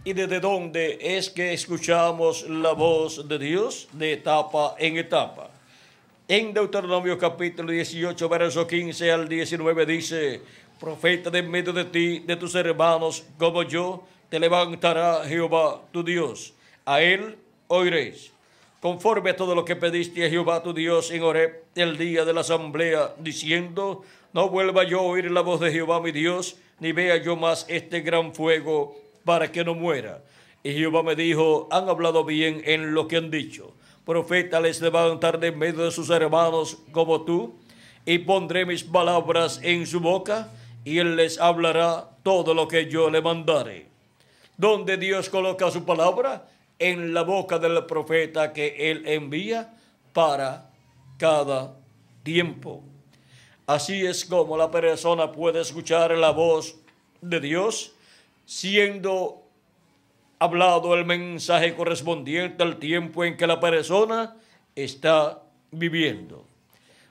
y 0.06 0.14
desde 0.14 0.40
dónde 0.40 0.98
es 1.00 1.30
que 1.30 1.54
escuchamos 1.54 2.48
la 2.50 2.74
voz 2.74 3.28
de 3.28 3.40
Dios 3.40 3.88
de 3.94 4.14
etapa 4.14 4.76
en 4.78 4.98
etapa. 4.98 5.50
En 6.28 6.54
Deuteronomio 6.54 7.18
capítulo 7.18 7.72
18, 7.72 8.28
verso 8.28 8.68
15 8.68 9.12
al 9.12 9.30
19 9.30 9.86
dice, 9.86 10.42
profeta 10.80 11.30
de 11.30 11.42
medio 11.42 11.72
de 11.72 11.86
ti, 11.86 12.20
de 12.20 12.36
tus 12.36 12.54
hermanos, 12.56 13.24
como 13.38 13.64
yo, 13.64 14.04
te 14.30 14.40
levantará 14.40 15.24
Jehová 15.26 15.82
tu 15.92 16.04
Dios. 16.04 16.54
A 16.86 17.02
él 17.02 17.38
oiréis 17.68 18.32
conforme 18.82 19.30
a 19.30 19.36
todo 19.38 19.56
lo 19.56 19.64
que 19.64 19.78
pediste 19.78 20.26
a 20.26 20.30
Jehová 20.30 20.62
tu 20.62 20.74
Dios 20.74 21.12
en 21.12 21.24
Horeb 21.24 21.64
el 21.76 21.98
día 21.98 22.26
de 22.26 22.34
la 22.34 22.42
asamblea, 22.42 23.16
diciendo, 23.18 24.04
no 24.34 24.50
vuelva 24.50 24.84
yo 24.84 25.00
a 25.00 25.04
oír 25.04 25.32
la 25.32 25.40
voz 25.40 25.62
de 25.62 25.72
Jehová 25.72 26.02
mi 26.02 26.12
Dios, 26.12 26.58
ni 26.82 26.92
vea 26.92 27.16
yo 27.16 27.38
más 27.38 27.66
este 27.70 28.02
gran 28.02 28.34
fuego 28.36 29.03
para 29.24 29.52
que 29.52 29.64
no 29.64 29.76
muera. 29.76 30.24
Y 30.64 30.74
Jehová 30.74 31.04
me 31.04 31.16
dijo, 31.16 31.68
han 31.72 31.90
hablado 31.90 32.24
bien 32.24 32.62
en 32.66 32.94
lo 32.94 33.08
que 33.08 33.18
han 33.18 33.30
dicho. 33.30 33.74
Profeta 34.06 34.60
les 34.60 34.82
levantar 34.82 35.40
de 35.40 35.52
medio 35.52 35.84
de 35.86 35.92
sus 35.92 36.10
hermanos 36.10 36.78
como 36.92 37.22
tú, 37.24 37.56
y 38.06 38.20
pondré 38.20 38.66
mis 38.66 38.84
palabras 38.84 39.60
en 39.64 39.88
su 39.88 40.00
boca, 40.00 40.50
y 40.84 41.00
él 41.00 41.16
les 41.16 41.40
hablará 41.40 42.10
todo 42.24 42.54
lo 42.54 42.68
que 42.68 42.90
yo 42.90 43.10
le 43.10 43.22
mandare. 43.22 43.88
Donde 44.58 44.98
Dios 44.98 45.30
coloca 45.30 45.72
su 45.72 45.86
palabra, 45.86 46.48
en 46.80 47.14
la 47.14 47.24
boca 47.24 47.60
del 47.60 47.86
profeta 47.86 48.52
que 48.52 48.92
él 48.92 49.04
envía 49.06 49.74
para 50.12 50.70
cada 51.18 51.78
tiempo. 52.24 52.84
Así 53.66 54.06
es 54.06 54.26
como 54.26 54.58
la 54.58 54.70
persona 54.70 55.32
puede 55.32 55.62
escuchar 55.62 56.12
la 56.18 56.32
voz 56.32 56.76
de 57.22 57.40
Dios 57.40 57.94
siendo 58.46 59.44
hablado 60.40 60.94
el 60.94 61.06
mensaje 61.06 61.76
correspondiente 61.76 62.64
al 62.64 62.78
tiempo 62.78 63.24
en 63.24 63.38
que 63.38 63.48
la 63.48 63.60
persona 63.60 64.36
está 64.76 65.42
viviendo. 65.72 66.46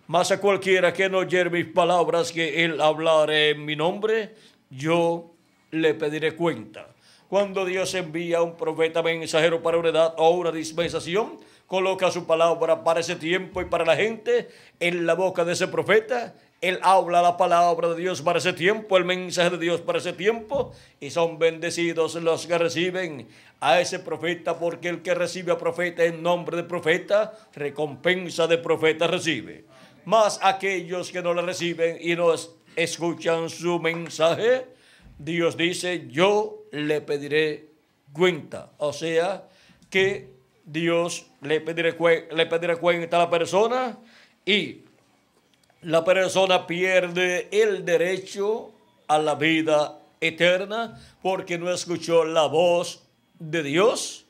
Mas 0.06 0.30
a 0.30 0.40
cualquiera 0.40 0.92
que 0.92 1.08
no 1.08 1.18
oye 1.18 1.48
mis 1.48 1.66
palabras 1.66 2.32
que 2.32 2.64
él 2.64 2.80
hablare 2.80 3.50
en 3.50 3.64
mi 3.64 3.76
nombre, 3.76 4.34
yo 4.68 5.30
le 5.70 5.94
pediré 5.94 6.36
cuenta. 6.36 6.88
Cuando 7.28 7.64
Dios 7.64 7.94
envía 7.94 8.38
a 8.38 8.42
un 8.42 8.56
profeta 8.56 9.02
mensajero 9.02 9.62
para 9.62 9.78
una 9.78 9.88
edad 9.88 10.14
o 10.18 10.30
una 10.30 10.52
dispensación, 10.52 11.38
coloca 11.66 12.10
su 12.10 12.26
palabra 12.26 12.84
para 12.84 13.00
ese 13.00 13.16
tiempo 13.16 13.62
y 13.62 13.64
para 13.64 13.86
la 13.86 13.96
gente 13.96 14.50
en 14.78 15.06
la 15.06 15.14
boca 15.14 15.42
de 15.42 15.54
ese 15.54 15.68
profeta. 15.68 16.34
Él 16.62 16.78
habla 16.82 17.20
la 17.22 17.36
palabra 17.36 17.88
de 17.88 17.96
Dios 17.96 18.22
para 18.22 18.38
ese 18.38 18.52
tiempo, 18.52 18.96
el 18.96 19.04
mensaje 19.04 19.50
de 19.50 19.58
Dios 19.58 19.80
para 19.80 19.98
ese 19.98 20.12
tiempo, 20.12 20.72
y 21.00 21.10
son 21.10 21.36
bendecidos 21.36 22.14
los 22.14 22.46
que 22.46 22.56
reciben 22.56 23.26
a 23.58 23.80
ese 23.80 23.98
profeta, 23.98 24.60
porque 24.60 24.88
el 24.88 25.02
que 25.02 25.12
recibe 25.12 25.50
a 25.50 25.58
profeta 25.58 26.04
en 26.04 26.22
nombre 26.22 26.56
de 26.56 26.62
profeta, 26.62 27.36
recompensa 27.52 28.46
de 28.46 28.58
profeta 28.58 29.08
recibe. 29.08 29.64
Más 30.04 30.38
aquellos 30.40 31.10
que 31.10 31.20
no 31.20 31.34
le 31.34 31.42
reciben 31.42 31.98
y 32.00 32.14
no 32.14 32.32
escuchan 32.76 33.50
su 33.50 33.80
mensaje, 33.80 34.66
Dios 35.18 35.56
dice, 35.56 36.06
yo 36.10 36.62
le 36.70 37.00
pediré 37.00 37.70
cuenta. 38.12 38.70
O 38.78 38.92
sea, 38.92 39.48
que 39.90 40.28
Dios 40.64 41.26
le 41.40 41.60
pedirá, 41.60 41.90
le 41.90 42.76
cuenta 42.76 43.16
a 43.16 43.20
la 43.20 43.30
persona 43.30 43.98
y 44.46 44.81
la 45.82 46.04
persona 46.04 46.66
pierde 46.66 47.48
el 47.50 47.84
derecho 47.84 48.72
a 49.08 49.18
la 49.18 49.34
vida 49.34 49.98
eterna 50.20 51.00
porque 51.20 51.58
no 51.58 51.72
escuchó 51.72 52.24
la 52.24 52.46
voz 52.46 53.02
de 53.38 53.62
Dios 53.62 54.24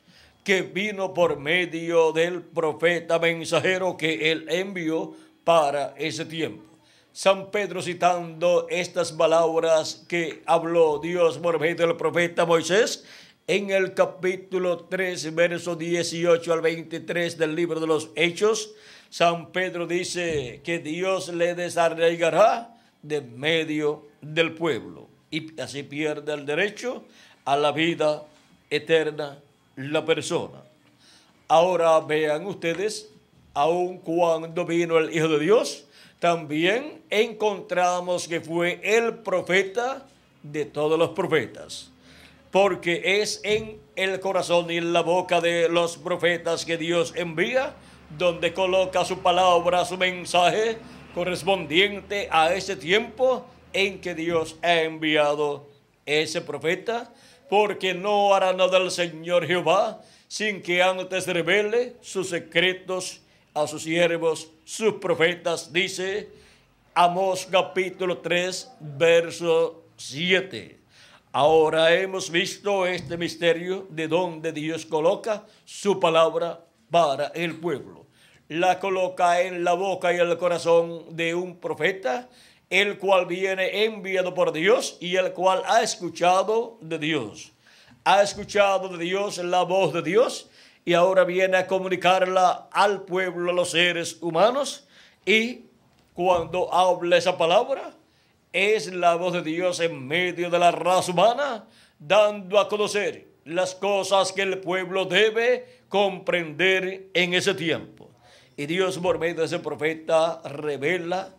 que 0.44 0.62
vino 0.62 1.14
por 1.14 1.38
medio 1.38 2.12
del 2.12 2.42
profeta 2.42 3.18
mensajero 3.18 3.96
que 3.96 4.32
él 4.32 4.46
envió 4.48 5.14
para 5.44 5.94
ese 5.96 6.24
tiempo. 6.24 6.64
San 7.12 7.50
Pedro 7.50 7.82
citando 7.82 8.66
estas 8.70 9.12
palabras 9.12 10.04
que 10.08 10.42
habló 10.46 10.98
Dios 10.98 11.36
por 11.38 11.60
medio 11.60 11.86
del 11.86 11.96
profeta 11.96 12.46
Moisés 12.46 13.04
en 13.46 13.70
el 13.70 13.92
capítulo 13.92 14.86
3, 14.86 15.34
verso 15.34 15.76
18 15.76 16.52
al 16.52 16.62
23 16.62 17.36
del 17.36 17.54
libro 17.54 17.78
de 17.80 17.86
los 17.86 18.10
Hechos. 18.16 18.72
San 19.12 19.52
Pedro 19.52 19.86
dice 19.86 20.62
que 20.64 20.78
Dios 20.78 21.28
le 21.28 21.54
desarraigará 21.54 22.74
de 23.02 23.20
medio 23.20 24.06
del 24.22 24.54
pueblo 24.54 25.06
y 25.30 25.60
así 25.60 25.82
pierde 25.82 26.32
el 26.32 26.46
derecho 26.46 27.04
a 27.44 27.58
la 27.58 27.72
vida 27.72 28.22
eterna 28.70 29.38
la 29.76 30.02
persona. 30.06 30.62
Ahora 31.46 32.00
vean 32.00 32.46
ustedes, 32.46 33.10
aun 33.52 33.98
cuando 33.98 34.64
vino 34.64 34.96
el 34.96 35.14
Hijo 35.14 35.28
de 35.28 35.40
Dios, 35.40 35.84
también 36.18 37.02
encontramos 37.10 38.26
que 38.26 38.40
fue 38.40 38.80
el 38.82 39.16
profeta 39.18 40.06
de 40.42 40.64
todos 40.64 40.98
los 40.98 41.10
profetas, 41.10 41.90
porque 42.50 43.20
es 43.20 43.42
en 43.44 43.78
el 43.94 44.20
corazón 44.20 44.70
y 44.70 44.78
en 44.78 44.94
la 44.94 45.02
boca 45.02 45.42
de 45.42 45.68
los 45.68 45.98
profetas 45.98 46.64
que 46.64 46.78
Dios 46.78 47.12
envía, 47.14 47.76
donde 48.18 48.52
coloca 48.52 49.04
su 49.04 49.18
palabra, 49.18 49.84
su 49.84 49.96
mensaje 49.96 50.78
correspondiente 51.14 52.28
a 52.30 52.54
ese 52.54 52.76
tiempo 52.76 53.46
en 53.72 54.00
que 54.00 54.14
Dios 54.14 54.56
ha 54.62 54.82
enviado 54.82 55.68
ese 56.06 56.40
profeta, 56.40 57.12
porque 57.48 57.94
no 57.94 58.34
hará 58.34 58.52
nada 58.52 58.78
el 58.78 58.90
Señor 58.90 59.46
Jehová 59.46 60.00
sin 60.28 60.62
que 60.62 60.82
antes 60.82 61.26
revele 61.26 61.96
sus 62.00 62.30
secretos 62.30 63.20
a 63.52 63.66
sus 63.66 63.82
siervos, 63.82 64.50
sus 64.64 64.94
profetas, 64.94 65.72
dice 65.72 66.30
Amos 66.94 67.46
capítulo 67.50 68.18
3, 68.18 68.72
verso 68.80 69.84
7. 69.96 70.78
Ahora 71.32 71.94
hemos 71.94 72.30
visto 72.30 72.86
este 72.86 73.16
misterio 73.16 73.86
de 73.88 74.08
donde 74.08 74.52
Dios 74.52 74.84
coloca 74.84 75.46
su 75.64 75.98
palabra 75.98 76.62
para 76.90 77.28
el 77.28 77.56
pueblo. 77.56 78.01
La 78.52 78.78
coloca 78.78 79.40
en 79.40 79.64
la 79.64 79.72
boca 79.72 80.12
y 80.12 80.18
el 80.18 80.36
corazón 80.36 81.16
de 81.16 81.34
un 81.34 81.56
profeta, 81.56 82.28
el 82.68 82.98
cual 82.98 83.24
viene 83.24 83.84
enviado 83.84 84.34
por 84.34 84.52
Dios 84.52 84.98
y 85.00 85.16
el 85.16 85.32
cual 85.32 85.62
ha 85.64 85.82
escuchado 85.82 86.76
de 86.82 86.98
Dios. 86.98 87.52
Ha 88.04 88.22
escuchado 88.22 88.90
de 88.90 89.02
Dios 89.02 89.38
la 89.38 89.62
voz 89.62 89.94
de 89.94 90.02
Dios 90.02 90.50
y 90.84 90.92
ahora 90.92 91.24
viene 91.24 91.56
a 91.56 91.66
comunicarla 91.66 92.68
al 92.70 93.04
pueblo, 93.04 93.52
a 93.52 93.54
los 93.54 93.70
seres 93.70 94.18
humanos, 94.20 94.86
y 95.24 95.62
cuando 96.12 96.74
habla 96.74 97.16
esa 97.16 97.38
palabra, 97.38 97.94
es 98.52 98.92
la 98.92 99.14
voz 99.14 99.32
de 99.32 99.42
Dios 99.42 99.80
en 99.80 100.06
medio 100.06 100.50
de 100.50 100.58
la 100.58 100.72
raza 100.72 101.10
humana, 101.10 101.64
dando 101.98 102.58
a 102.58 102.68
conocer 102.68 103.28
las 103.46 103.74
cosas 103.74 104.30
que 104.30 104.42
el 104.42 104.58
pueblo 104.58 105.06
debe 105.06 105.80
comprender 105.88 107.08
en 107.14 107.32
ese 107.32 107.54
tiempo. 107.54 108.01
Y 108.56 108.66
Dios 108.66 108.98
por 108.98 109.18
medio 109.18 109.36
de 109.36 109.44
ese 109.46 109.58
profeta 109.58 110.40
revela 110.44 111.34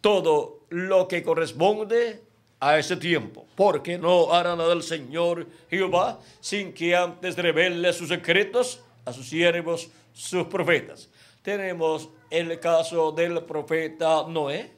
todo 0.00 0.60
lo 0.68 1.08
que 1.08 1.22
corresponde 1.22 2.22
a 2.60 2.78
ese 2.78 2.96
tiempo, 2.96 3.44
porque 3.56 3.98
no 3.98 4.32
hará 4.32 4.54
nada 4.54 4.72
el 4.72 4.84
Señor 4.84 5.46
Jehová 5.68 6.20
sin 6.40 6.72
que 6.72 6.94
antes 6.94 7.36
revele 7.36 7.92
sus 7.92 8.08
secretos 8.08 8.80
a 9.04 9.12
sus 9.12 9.28
siervos, 9.28 9.90
sus 10.12 10.46
profetas. 10.46 11.10
Tenemos 11.42 12.08
el 12.30 12.60
caso 12.60 13.10
del 13.10 13.42
profeta 13.42 14.24
Noé, 14.28 14.70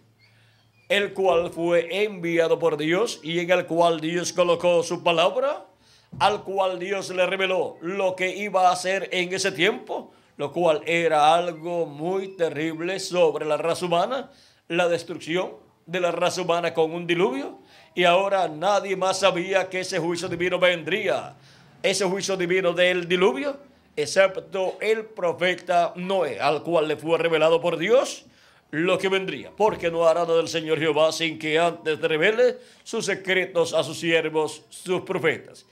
el 0.88 1.12
cual 1.12 1.50
fue 1.50 2.04
enviado 2.04 2.58
por 2.58 2.78
Dios 2.78 3.20
y 3.22 3.38
en 3.40 3.50
el 3.50 3.66
cual 3.66 4.00
Dios 4.00 4.32
colocó 4.32 4.82
su 4.82 5.02
palabra, 5.02 5.66
al 6.18 6.42
cual 6.42 6.78
Dios 6.78 7.10
le 7.10 7.26
reveló 7.26 7.76
lo 7.82 8.16
que 8.16 8.34
iba 8.34 8.68
a 8.68 8.72
hacer 8.72 9.08
en 9.12 9.32
ese 9.34 9.52
tiempo, 9.52 10.12
lo 10.36 10.52
cual 10.52 10.82
era 10.86 11.34
algo 11.34 11.86
muy 11.86 12.36
terrible 12.36 12.98
sobre 12.98 13.44
la 13.44 13.56
raza 13.56 13.86
humana, 13.86 14.30
la 14.68 14.88
destrucción 14.88 15.52
de 15.86 16.00
la 16.00 16.10
raza 16.10 16.42
humana 16.42 16.74
con 16.74 16.92
un 16.92 17.06
diluvio. 17.06 17.58
Y 17.94 18.04
ahora 18.04 18.48
nadie 18.48 18.96
más 18.96 19.20
sabía 19.20 19.68
que 19.68 19.80
ese 19.80 19.98
juicio 19.98 20.28
divino 20.28 20.58
vendría, 20.58 21.36
ese 21.82 22.04
juicio 22.04 22.36
divino 22.36 22.72
del 22.72 23.06
diluvio, 23.06 23.56
excepto 23.96 24.76
el 24.80 25.04
profeta 25.04 25.92
Noé, 25.96 26.40
al 26.40 26.62
cual 26.62 26.88
le 26.88 26.96
fue 26.96 27.18
revelado 27.18 27.60
por 27.60 27.76
Dios 27.76 28.26
lo 28.70 28.98
que 28.98 29.08
vendría, 29.08 29.52
porque 29.56 29.88
no 29.88 30.04
hará 30.04 30.22
nada 30.22 30.36
del 30.36 30.48
Señor 30.48 30.80
Jehová 30.80 31.12
sin 31.12 31.38
que 31.38 31.60
antes 31.60 32.00
revele 32.00 32.56
sus 32.82 33.06
secretos 33.06 33.72
a 33.72 33.84
sus 33.84 34.00
siervos, 34.00 34.64
sus 34.68 35.02
profetas. 35.02 35.64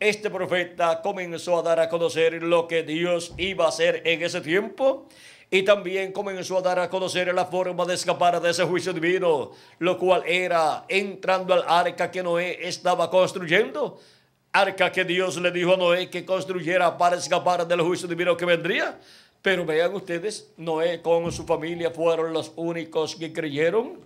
Este 0.00 0.30
profeta 0.30 1.02
comenzó 1.02 1.58
a 1.58 1.62
dar 1.62 1.78
a 1.78 1.90
conocer 1.90 2.42
lo 2.42 2.66
que 2.66 2.82
Dios 2.82 3.34
iba 3.36 3.66
a 3.66 3.68
hacer 3.68 4.00
en 4.06 4.22
ese 4.22 4.40
tiempo 4.40 5.06
y 5.50 5.62
también 5.62 6.10
comenzó 6.10 6.56
a 6.56 6.62
dar 6.62 6.78
a 6.78 6.88
conocer 6.88 7.34
la 7.34 7.44
forma 7.44 7.84
de 7.84 7.96
escapar 7.96 8.40
de 8.40 8.48
ese 8.48 8.64
juicio 8.64 8.94
divino, 8.94 9.50
lo 9.78 9.98
cual 9.98 10.22
era 10.26 10.86
entrando 10.88 11.52
al 11.52 11.64
arca 11.66 12.10
que 12.10 12.22
Noé 12.22 12.66
estaba 12.66 13.10
construyendo. 13.10 14.00
Arca 14.52 14.90
que 14.90 15.04
Dios 15.04 15.36
le 15.36 15.50
dijo 15.50 15.74
a 15.74 15.76
Noé 15.76 16.08
que 16.08 16.24
construyera 16.24 16.96
para 16.96 17.16
escapar 17.16 17.68
del 17.68 17.82
juicio 17.82 18.08
divino 18.08 18.38
que 18.38 18.46
vendría. 18.46 18.98
Pero 19.42 19.66
vean 19.66 19.94
ustedes, 19.94 20.50
Noé 20.56 21.02
con 21.02 21.30
su 21.30 21.44
familia 21.44 21.90
fueron 21.90 22.32
los 22.32 22.52
únicos 22.56 23.16
que 23.16 23.34
creyeron 23.34 24.00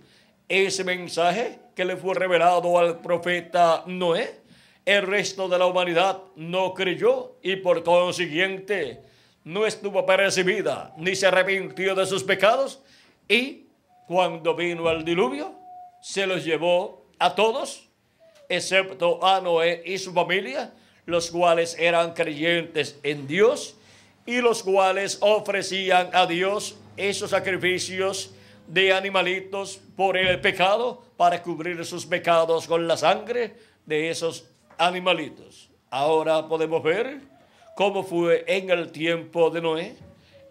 ese 0.49 0.83
mensaje 0.83 1.57
que 1.73 1.85
le 1.85 1.95
fue 1.95 2.15
revelado 2.15 2.77
al 2.77 2.99
profeta 2.99 3.85
Noé. 3.87 4.43
El 4.85 5.07
resto 5.07 5.49
de 5.49 5.57
la 5.57 5.65
humanidad 5.65 6.21
no 6.35 6.73
creyó 6.73 7.37
y 7.41 7.55
por 7.55 7.83
consiguiente 7.83 9.01
no 9.43 9.65
estuvo 9.65 10.05
percibida 10.05 10.93
ni 10.97 11.15
se 11.15 11.27
arrepintió 11.27 11.95
de 11.95 12.05
sus 12.05 12.23
pecados. 12.23 12.81
Y 13.27 13.65
cuando 14.07 14.55
vino 14.55 14.89
el 14.91 15.03
diluvio 15.03 15.55
se 16.01 16.27
los 16.27 16.45
llevó 16.45 17.07
a 17.17 17.33
todos 17.33 17.89
excepto 18.47 19.25
a 19.25 19.41
Noé 19.41 19.81
y 19.85 19.97
su 19.97 20.13
familia 20.13 20.71
los 21.05 21.31
cuales 21.31 21.75
eran 21.79 22.13
creyentes 22.13 22.99
en 23.03 23.27
Dios 23.27 23.75
y 24.25 24.41
los 24.41 24.63
cuales 24.63 25.17
ofrecían 25.21 26.09
a 26.13 26.25
Dios 26.25 26.77
esos 26.97 27.31
sacrificios 27.31 28.31
de 28.67 28.93
animalitos 28.93 29.79
por 29.95 30.17
el 30.17 30.39
pecado 30.41 31.03
para 31.17 31.41
cubrir 31.41 31.85
sus 31.85 32.05
pecados 32.05 32.67
con 32.67 32.87
la 32.87 32.97
sangre 32.97 33.55
de 33.85 34.09
esos 34.09 34.45
animalitos. 34.77 35.69
Ahora 35.89 36.47
podemos 36.47 36.81
ver 36.83 37.21
cómo 37.75 38.03
fue 38.03 38.43
en 38.47 38.69
el 38.69 38.91
tiempo 38.91 39.49
de 39.49 39.61
Noé, 39.61 39.95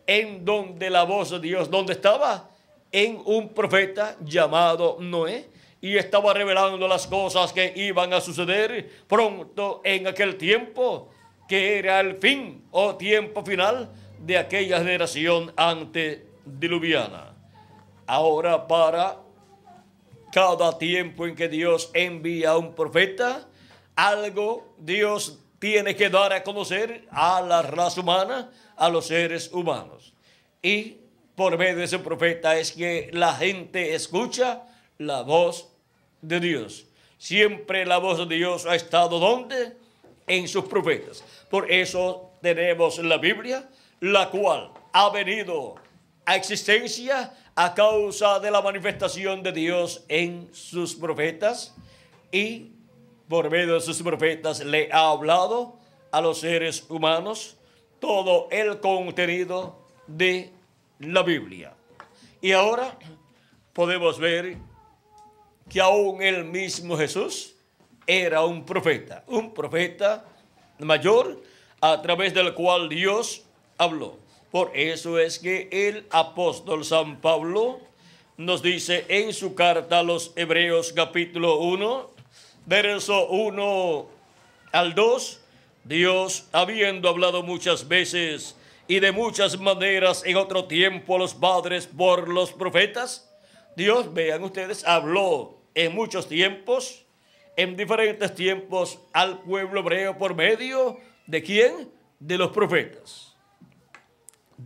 en 0.06 0.44
donde 0.44 0.90
la 0.90 1.05
voz 1.05 1.30
de 1.30 1.40
Dios, 1.40 1.70
¿dónde 1.70 1.94
estaba? 1.94 2.51
En 2.92 3.20
un 3.24 3.48
profeta 3.48 4.16
llamado 4.20 4.98
Noé, 5.01 5.48
y 5.80 5.98
estaba 5.98 6.32
revelando 6.32 6.88
las 6.88 7.06
cosas 7.06 7.52
que 7.52 7.72
iban 7.76 8.14
a 8.14 8.20
suceder 8.22 8.90
pronto 9.06 9.82
en 9.84 10.06
aquel 10.06 10.36
tiempo, 10.36 11.10
que 11.46 11.78
era 11.78 12.01
el 12.01 12.16
fin 12.16 12.64
o 12.70 12.94
tiempo 12.94 13.44
final 13.44 13.90
de 14.18 14.38
aquella 14.38 14.78
generación 14.78 15.52
antediluviana. 15.56 17.34
Ahora 18.06 18.66
para 18.66 19.18
cada 20.32 20.78
tiempo 20.78 21.26
en 21.26 21.34
que 21.34 21.48
Dios 21.48 21.90
envía 21.92 22.52
a 22.52 22.56
un 22.56 22.74
profeta, 22.74 23.46
algo 23.97 24.75
Dios 24.79 25.39
tiene 25.59 25.97
que 25.97 26.11
dar 26.11 26.33
a 26.33 26.43
conocer 26.43 27.07
a 27.11 27.41
la 27.41 27.62
raza 27.62 28.01
humana, 28.01 28.51
a 28.77 28.89
los 28.89 29.07
seres 29.07 29.51
humanos. 29.53 30.12
Y 30.62 30.99
por 31.35 31.57
medio 31.57 31.77
de 31.77 31.85
ese 31.85 31.99
profeta 31.99 32.57
es 32.59 32.73
que 32.73 33.11
la 33.12 33.35
gente 33.35 33.95
escucha 33.95 34.62
la 34.99 35.23
voz 35.23 35.69
de 36.21 36.41
Dios. 36.41 36.87
Siempre 37.19 37.87
la 37.87 37.99
voz 37.99 38.29
de 38.29 38.35
Dios 38.35 38.66
ha 38.66 38.75
estado 38.75 39.19
donde? 39.19 39.77
En 40.27 40.49
sus 40.49 40.65
profetas. 40.65 41.25
Por 41.51 41.71
eso 41.71 42.33
tenemos 42.41 42.99
la 42.99 43.19
Biblia, 43.19 43.69
la 44.01 44.31
cual 44.31 44.71
ha 44.93 45.11
venido 45.11 45.75
a 46.27 46.37
existencia 46.37 47.33
a 47.55 47.75
causa 47.75 48.39
de 48.41 48.51
la 48.51 48.61
manifestación 48.61 49.43
de 49.43 49.53
Dios 49.53 50.05
en 50.09 50.49
sus 50.53 50.95
profetas 50.95 51.75
y 52.33 52.73
por 53.28 53.51
medio 53.51 53.74
de 53.74 53.80
sus 53.80 54.02
profetas 54.02 54.64
le 54.64 54.90
ha 54.92 55.10
hablado 55.10 55.76
a 56.10 56.20
los 56.20 56.40
seres 56.40 56.84
humanos 56.88 57.56
todo 57.98 58.48
el 58.51 58.80
contenido 58.80 59.78
de 60.06 60.51
la 60.98 61.22
Biblia. 61.22 61.72
Y 62.40 62.52
ahora 62.52 62.98
podemos 63.72 64.18
ver 64.18 64.56
que 65.68 65.80
aún 65.80 66.22
el 66.22 66.44
mismo 66.44 66.96
Jesús 66.96 67.55
era 68.06 68.44
un 68.44 68.64
profeta, 68.64 69.24
un 69.26 69.55
profeta 69.55 70.24
mayor 70.78 71.42
a 71.80 72.01
través 72.02 72.34
del 72.34 72.55
cual 72.55 72.88
Dios 72.88 73.44
habló. 73.78 74.18
Por 74.51 74.70
eso 74.76 75.18
es 75.18 75.38
que 75.38 75.68
el 75.72 76.06
apóstol 76.10 76.84
San 76.84 77.20
Pablo 77.20 77.80
nos 78.36 78.62
dice 78.62 79.05
en 79.09 79.32
su 79.32 79.55
carta 79.55 80.01
a 80.01 80.02
los 80.02 80.32
Hebreos 80.36 80.92
capítulo 80.92 81.59
1, 81.59 82.10
verso 82.66 83.28
1 83.28 84.07
al 84.73 84.95
2, 84.95 85.41
Dios, 85.85 86.49
habiendo 86.53 87.09
hablado 87.09 87.43
muchas 87.43 87.86
veces 87.89 88.57
y 88.89 89.01
de 89.01 89.12
muchas 89.12 89.59
maneras 89.59 90.23
en 90.24 90.36
otro 90.36 90.65
tiempo 90.66 91.16
a 91.16 91.19
los 91.19 91.35
padres 91.35 91.86
por 91.86 92.28
los 92.28 92.53
profetas, 92.53 93.31
Dios, 93.77 94.12
vean 94.12 94.43
ustedes, 94.45 94.85
habló 94.85 95.59
en 95.74 95.95
muchos 95.95 96.28
tiempos, 96.28 97.05
en 97.57 97.77
diferentes 97.77 98.35
tiempos 98.35 98.99
al 99.12 99.43
pueblo 99.43 99.81
hebreo 99.81 100.16
por 100.16 100.35
medio 100.35 100.99
de 101.27 101.43
quién? 101.43 101.91
De 102.19 102.39
los 102.39 102.51
profetas. 102.51 103.36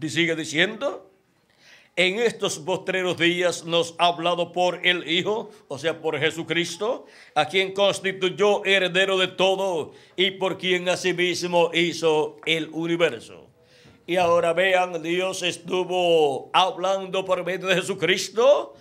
Y 0.00 0.08
sigue 0.08 0.36
diciendo, 0.36 1.07
en 1.98 2.20
estos 2.20 2.60
postreros 2.60 3.18
días 3.18 3.64
nos 3.64 3.96
ha 3.98 4.06
hablado 4.06 4.52
por 4.52 4.86
el 4.86 5.10
Hijo, 5.10 5.50
o 5.66 5.80
sea, 5.80 6.00
por 6.00 6.16
Jesucristo, 6.16 7.06
a 7.34 7.46
quien 7.46 7.74
constituyó 7.74 8.64
heredero 8.64 9.18
de 9.18 9.26
todo 9.26 9.90
y 10.14 10.30
por 10.30 10.58
quien 10.58 10.88
asimismo 10.88 11.72
hizo 11.74 12.36
el 12.46 12.68
universo. 12.72 13.48
Y 14.06 14.14
ahora 14.14 14.52
vean, 14.52 15.02
Dios 15.02 15.42
estuvo 15.42 16.50
hablando 16.52 17.24
por 17.24 17.44
medio 17.44 17.66
de 17.66 17.74
Jesucristo 17.74 18.76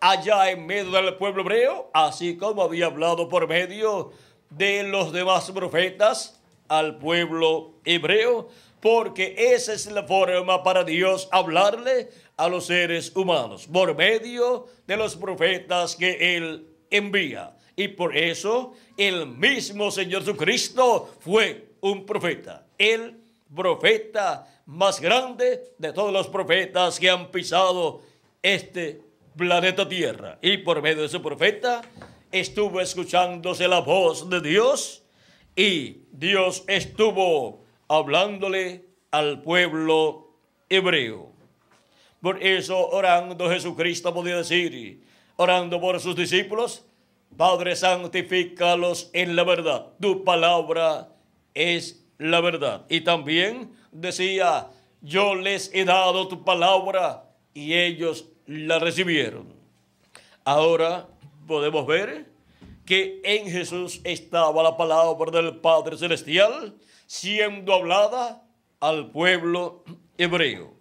allá 0.00 0.50
en 0.50 0.64
medio 0.64 0.90
del 0.90 1.16
pueblo 1.16 1.42
hebreo, 1.42 1.90
así 1.92 2.38
como 2.38 2.62
había 2.62 2.86
hablado 2.86 3.28
por 3.28 3.46
medio 3.46 4.12
de 4.48 4.84
los 4.84 5.12
demás 5.12 5.50
profetas 5.50 6.40
al 6.68 6.96
pueblo 6.96 7.74
hebreo, 7.84 8.48
porque 8.80 9.34
esa 9.36 9.72
es 9.72 9.90
la 9.90 10.02
forma 10.02 10.62
para 10.62 10.84
Dios 10.84 11.28
hablarle 11.30 12.10
a 12.36 12.48
los 12.48 12.66
seres 12.66 13.14
humanos 13.14 13.68
por 13.72 13.94
medio 13.94 14.66
de 14.86 14.96
los 14.96 15.16
profetas 15.16 15.96
que 15.96 16.36
Él 16.36 16.66
envía. 16.90 17.56
Y 17.76 17.88
por 17.88 18.16
eso 18.16 18.74
el 18.96 19.26
mismo 19.26 19.90
Señor 19.90 20.22
Jesucristo 20.22 21.14
fue 21.20 21.74
un 21.80 22.06
profeta. 22.06 22.66
El 22.78 23.20
profeta 23.54 24.46
más 24.66 25.00
grande 25.00 25.74
de 25.78 25.92
todos 25.92 26.12
los 26.12 26.28
profetas 26.28 26.98
que 26.98 27.10
han 27.10 27.30
pisado 27.30 28.02
este 28.42 29.00
planeta 29.36 29.88
Tierra. 29.88 30.38
Y 30.40 30.58
por 30.58 30.82
medio 30.82 31.02
de 31.02 31.08
su 31.08 31.20
profeta 31.20 31.82
estuvo 32.30 32.80
escuchándose 32.80 33.68
la 33.68 33.80
voz 33.80 34.28
de 34.28 34.40
Dios 34.40 35.02
y 35.56 36.02
Dios 36.10 36.64
estuvo 36.66 37.64
hablándole 37.88 38.86
al 39.10 39.42
pueblo 39.42 40.34
hebreo. 40.68 41.33
Por 42.24 42.42
eso, 42.42 42.88
orando 42.88 43.50
Jesucristo 43.50 44.14
podía 44.14 44.38
decir, 44.38 45.04
orando 45.36 45.78
por 45.78 46.00
sus 46.00 46.16
discípulos, 46.16 46.86
Padre, 47.36 47.76
santifícalos 47.76 49.10
en 49.12 49.36
la 49.36 49.44
verdad. 49.44 49.88
Tu 50.00 50.24
palabra 50.24 51.10
es 51.52 52.02
la 52.16 52.40
verdad. 52.40 52.86
Y 52.88 53.02
también 53.02 53.72
decía, 53.92 54.68
yo 55.02 55.34
les 55.34 55.70
he 55.74 55.84
dado 55.84 56.26
tu 56.26 56.44
palabra 56.44 57.28
y 57.52 57.74
ellos 57.74 58.24
la 58.46 58.78
recibieron. 58.78 59.52
Ahora 60.46 61.06
podemos 61.46 61.86
ver 61.86 62.32
que 62.86 63.20
en 63.22 63.50
Jesús 63.50 64.00
estaba 64.02 64.62
la 64.62 64.78
palabra 64.78 65.30
del 65.30 65.56
Padre 65.56 65.98
Celestial 65.98 66.74
siendo 67.06 67.74
hablada 67.74 68.42
al 68.80 69.10
pueblo 69.10 69.84
hebreo. 70.16 70.72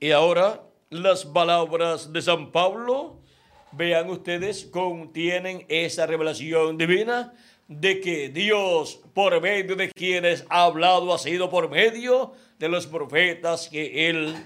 Y 0.00 0.10
ahora 0.10 0.60
las 0.92 1.24
palabras 1.24 2.12
de 2.12 2.20
San 2.20 2.52
Pablo, 2.52 3.16
vean 3.72 4.10
ustedes, 4.10 4.66
contienen 4.66 5.64
esa 5.68 6.04
revelación 6.04 6.76
divina 6.76 7.32
de 7.66 7.98
que 7.98 8.28
Dios, 8.28 9.00
por 9.14 9.40
medio 9.40 9.74
de 9.74 9.90
quienes 9.90 10.44
ha 10.50 10.64
hablado, 10.64 11.14
ha 11.14 11.18
sido 11.18 11.48
por 11.48 11.70
medio 11.70 12.34
de 12.58 12.68
los 12.68 12.86
profetas 12.86 13.70
que 13.70 14.10
Él 14.10 14.36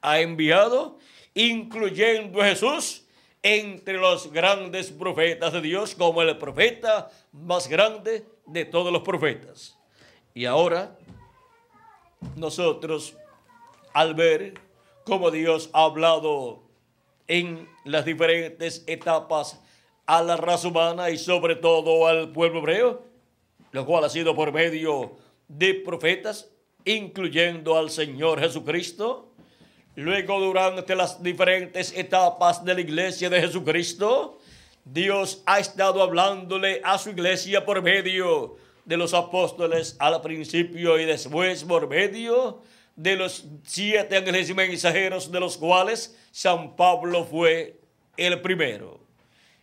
ha 0.00 0.20
enviado, 0.20 0.98
incluyendo 1.34 2.40
a 2.40 2.46
Jesús 2.46 3.04
entre 3.42 3.98
los 3.98 4.32
grandes 4.32 4.90
profetas 4.90 5.52
de 5.52 5.60
Dios, 5.60 5.94
como 5.94 6.22
el 6.22 6.38
profeta 6.38 7.10
más 7.30 7.68
grande 7.68 8.24
de 8.46 8.64
todos 8.64 8.90
los 8.90 9.02
profetas. 9.02 9.78
Y 10.32 10.46
ahora, 10.46 10.96
nosotros, 12.36 13.14
al 13.92 14.14
ver 14.14 14.63
cómo 15.04 15.30
Dios 15.30 15.70
ha 15.72 15.84
hablado 15.84 16.62
en 17.26 17.68
las 17.84 18.04
diferentes 18.04 18.84
etapas 18.86 19.60
a 20.06 20.22
la 20.22 20.36
raza 20.36 20.68
humana 20.68 21.10
y 21.10 21.18
sobre 21.18 21.56
todo 21.56 22.06
al 22.06 22.32
pueblo 22.32 22.60
hebreo, 22.60 23.02
lo 23.72 23.86
cual 23.86 24.04
ha 24.04 24.08
sido 24.08 24.34
por 24.34 24.52
medio 24.52 25.12
de 25.48 25.74
profetas, 25.74 26.50
incluyendo 26.84 27.76
al 27.78 27.90
Señor 27.90 28.40
Jesucristo, 28.40 29.34
Luego, 29.96 30.40
durante 30.40 30.96
las 30.96 31.22
diferentes 31.22 31.96
etapas 31.96 32.64
de 32.64 32.74
la 32.74 32.80
iglesia 32.80 33.30
de 33.30 33.40
Jesucristo, 33.40 34.38
Dios 34.84 35.42
ha 35.46 35.60
estado 35.60 36.02
hablándole 36.02 36.80
a 36.82 36.98
su 36.98 37.10
iglesia 37.10 37.64
por 37.64 37.80
medio 37.80 38.56
de 38.84 38.96
los 38.96 39.14
apóstoles 39.14 39.94
al 40.00 40.20
principio 40.20 40.98
y 40.98 41.04
después 41.04 41.62
por 41.62 41.88
medio 41.88 42.58
de 42.58 42.73
los 42.96 43.44
siete 43.64 44.16
ángeles 44.16 44.54
mensajeros 44.54 45.30
de 45.30 45.40
los 45.40 45.56
cuales 45.56 46.16
San 46.30 46.76
Pablo 46.76 47.24
fue 47.24 47.78
el 48.16 48.40
primero. 48.40 49.00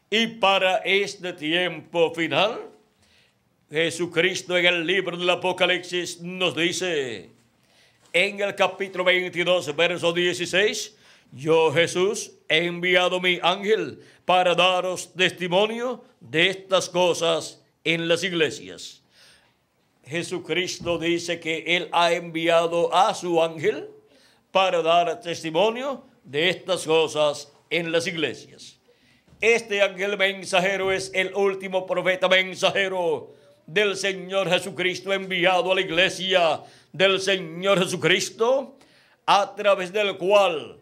Y 0.09 0.27
para 0.27 0.77
este 0.77 1.33
tiempo 1.33 2.13
final, 2.13 2.59
Jesucristo 3.69 4.57
en 4.57 4.65
el 4.65 4.85
libro 4.85 5.15
del 5.15 5.29
Apocalipsis 5.29 6.19
nos 6.19 6.55
dice, 6.55 7.29
en 8.11 8.41
el 8.41 8.53
capítulo 8.55 9.05
22, 9.05 9.73
verso 9.73 10.11
16, 10.11 10.97
yo 11.31 11.71
Jesús 11.71 12.33
he 12.49 12.65
enviado 12.65 13.21
mi 13.21 13.39
ángel 13.41 14.01
para 14.25 14.53
daros 14.53 15.13
testimonio 15.13 16.03
de 16.19 16.49
estas 16.49 16.89
cosas 16.89 17.63
en 17.85 18.09
las 18.09 18.23
iglesias. 18.25 19.00
Jesucristo 20.05 20.97
dice 20.97 21.39
que 21.39 21.63
Él 21.77 21.89
ha 21.91 22.11
enviado 22.11 22.93
a 22.93 23.13
su 23.13 23.41
ángel 23.41 23.89
para 24.51 24.81
dar 24.81 25.21
testimonio 25.21 26.03
de 26.23 26.49
estas 26.49 26.85
cosas 26.85 27.51
en 27.69 27.91
las 27.91 28.07
iglesias. 28.07 28.79
Este 29.39 29.81
ángel 29.81 30.17
mensajero 30.17 30.91
es 30.91 31.11
el 31.13 31.33
último 31.33 31.85
profeta 31.87 32.27
mensajero 32.27 33.33
del 33.65 33.95
Señor 33.95 34.49
Jesucristo 34.49 35.13
enviado 35.13 35.71
a 35.71 35.75
la 35.75 35.81
iglesia 35.81 36.61
del 36.91 37.19
Señor 37.19 37.81
Jesucristo, 37.81 38.77
a 39.25 39.55
través 39.55 39.93
del 39.93 40.17
cual 40.17 40.79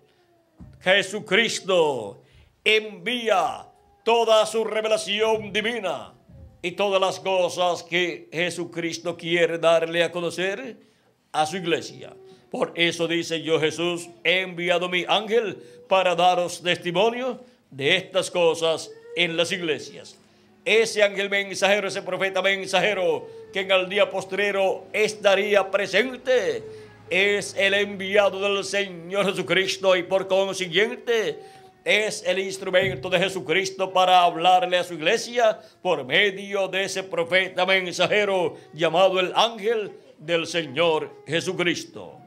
Jesucristo 0.82 2.22
envía 2.64 3.66
toda 4.04 4.46
su 4.46 4.64
revelación 4.64 5.54
divina 5.54 6.14
y 6.61 6.72
todas 6.72 6.99
las 6.99 7.19
cosas 7.19 7.84
que 7.84 8.27
Jesucristo 8.31 9.15
quiere 9.15 9.57
darle 9.57 10.03
a 10.03 10.11
conocer 10.11 10.77
a 11.31 11.45
su 11.45 11.57
iglesia. 11.57 12.14
Por 12.49 12.72
eso 12.76 13.07
dice 13.07 13.41
yo 13.41 13.60
Jesús, 13.60 14.10
he 14.23 14.41
enviado 14.41 14.90
mi 14.90 15.06
ángel 15.07 15.57
para 15.88 16.15
daros 16.15 16.61
testimonio 16.61 17.40
de 17.69 17.95
estas 17.95 18.31
cosas 18.31 18.91
en 19.15 19.38
las 19.38 19.52
iglesias. 19.52 20.18
Ese 20.65 21.03
ángel 21.03 21.30
mensajero, 21.30 21.88
ese 21.88 22.02
profeta 22.02 22.41
mensajero, 22.41 23.27
que 23.53 23.61
en 23.61 23.72
el 23.72 23.88
día 23.88 24.10
postrero 24.10 24.86
estaría 24.94 25.69
presente. 25.72 26.64
Es 27.10 27.56
el 27.57 27.73
enviado 27.73 28.40
del 28.40 28.64
Señor 28.64 29.26
Jesucristo 29.26 29.95
y 29.95 30.03
por 30.03 30.27
consiguiente 30.27 31.40
es 31.84 32.23
el 32.26 32.39
instrumento 32.39 33.10
de 33.10 33.19
Jesucristo 33.19 33.91
para 33.91 34.23
hablarle 34.23 34.77
a 34.77 34.84
su 34.84 34.93
iglesia 34.93 35.60
por 35.81 36.06
medio 36.06 36.68
de 36.68 36.84
ese 36.84 37.03
profeta 37.03 37.65
mensajero 37.65 38.57
llamado 38.73 39.19
el 39.19 39.31
ángel 39.35 39.91
del 40.18 40.45
Señor 40.45 41.23
Jesucristo. 41.26 42.19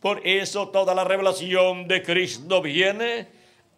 Por 0.00 0.26
eso 0.26 0.68
toda 0.68 0.94
la 0.94 1.04
revelación 1.04 1.86
de 1.86 2.02
Cristo 2.02 2.62
viene 2.62 3.28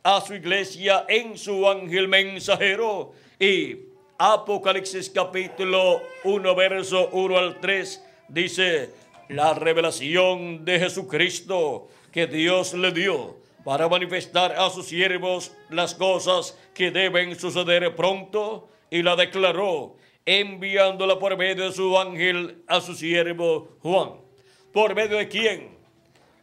a 0.02 0.20
su 0.20 0.34
iglesia 0.34 1.04
en 1.08 1.36
su 1.36 1.68
ángel 1.68 2.08
mensajero 2.08 3.12
y 3.38 3.76
Apocalipsis 4.18 5.10
capítulo 5.10 6.00
1, 6.22 6.54
verso 6.54 7.08
1 7.10 7.38
al 7.38 7.58
3, 7.58 8.04
dice, 8.28 8.90
la 9.28 9.54
revelación 9.54 10.64
de 10.64 10.78
Jesucristo 10.78 11.88
que 12.12 12.26
Dios 12.26 12.74
le 12.74 12.92
dio 12.92 13.41
para 13.64 13.88
manifestar 13.88 14.52
a 14.52 14.70
sus 14.70 14.86
siervos 14.86 15.52
las 15.70 15.94
cosas 15.94 16.58
que 16.74 16.90
deben 16.90 17.38
suceder 17.38 17.94
pronto 17.94 18.68
y 18.90 19.02
la 19.02 19.16
declaró 19.16 19.96
enviándola 20.24 21.18
por 21.18 21.36
medio 21.36 21.64
de 21.64 21.72
su 21.72 21.98
ángel 21.98 22.62
a 22.66 22.80
su 22.80 22.94
siervo 22.94 23.76
Juan. 23.80 24.12
¿Por 24.72 24.94
medio 24.94 25.18
de 25.18 25.28
quién? 25.28 25.76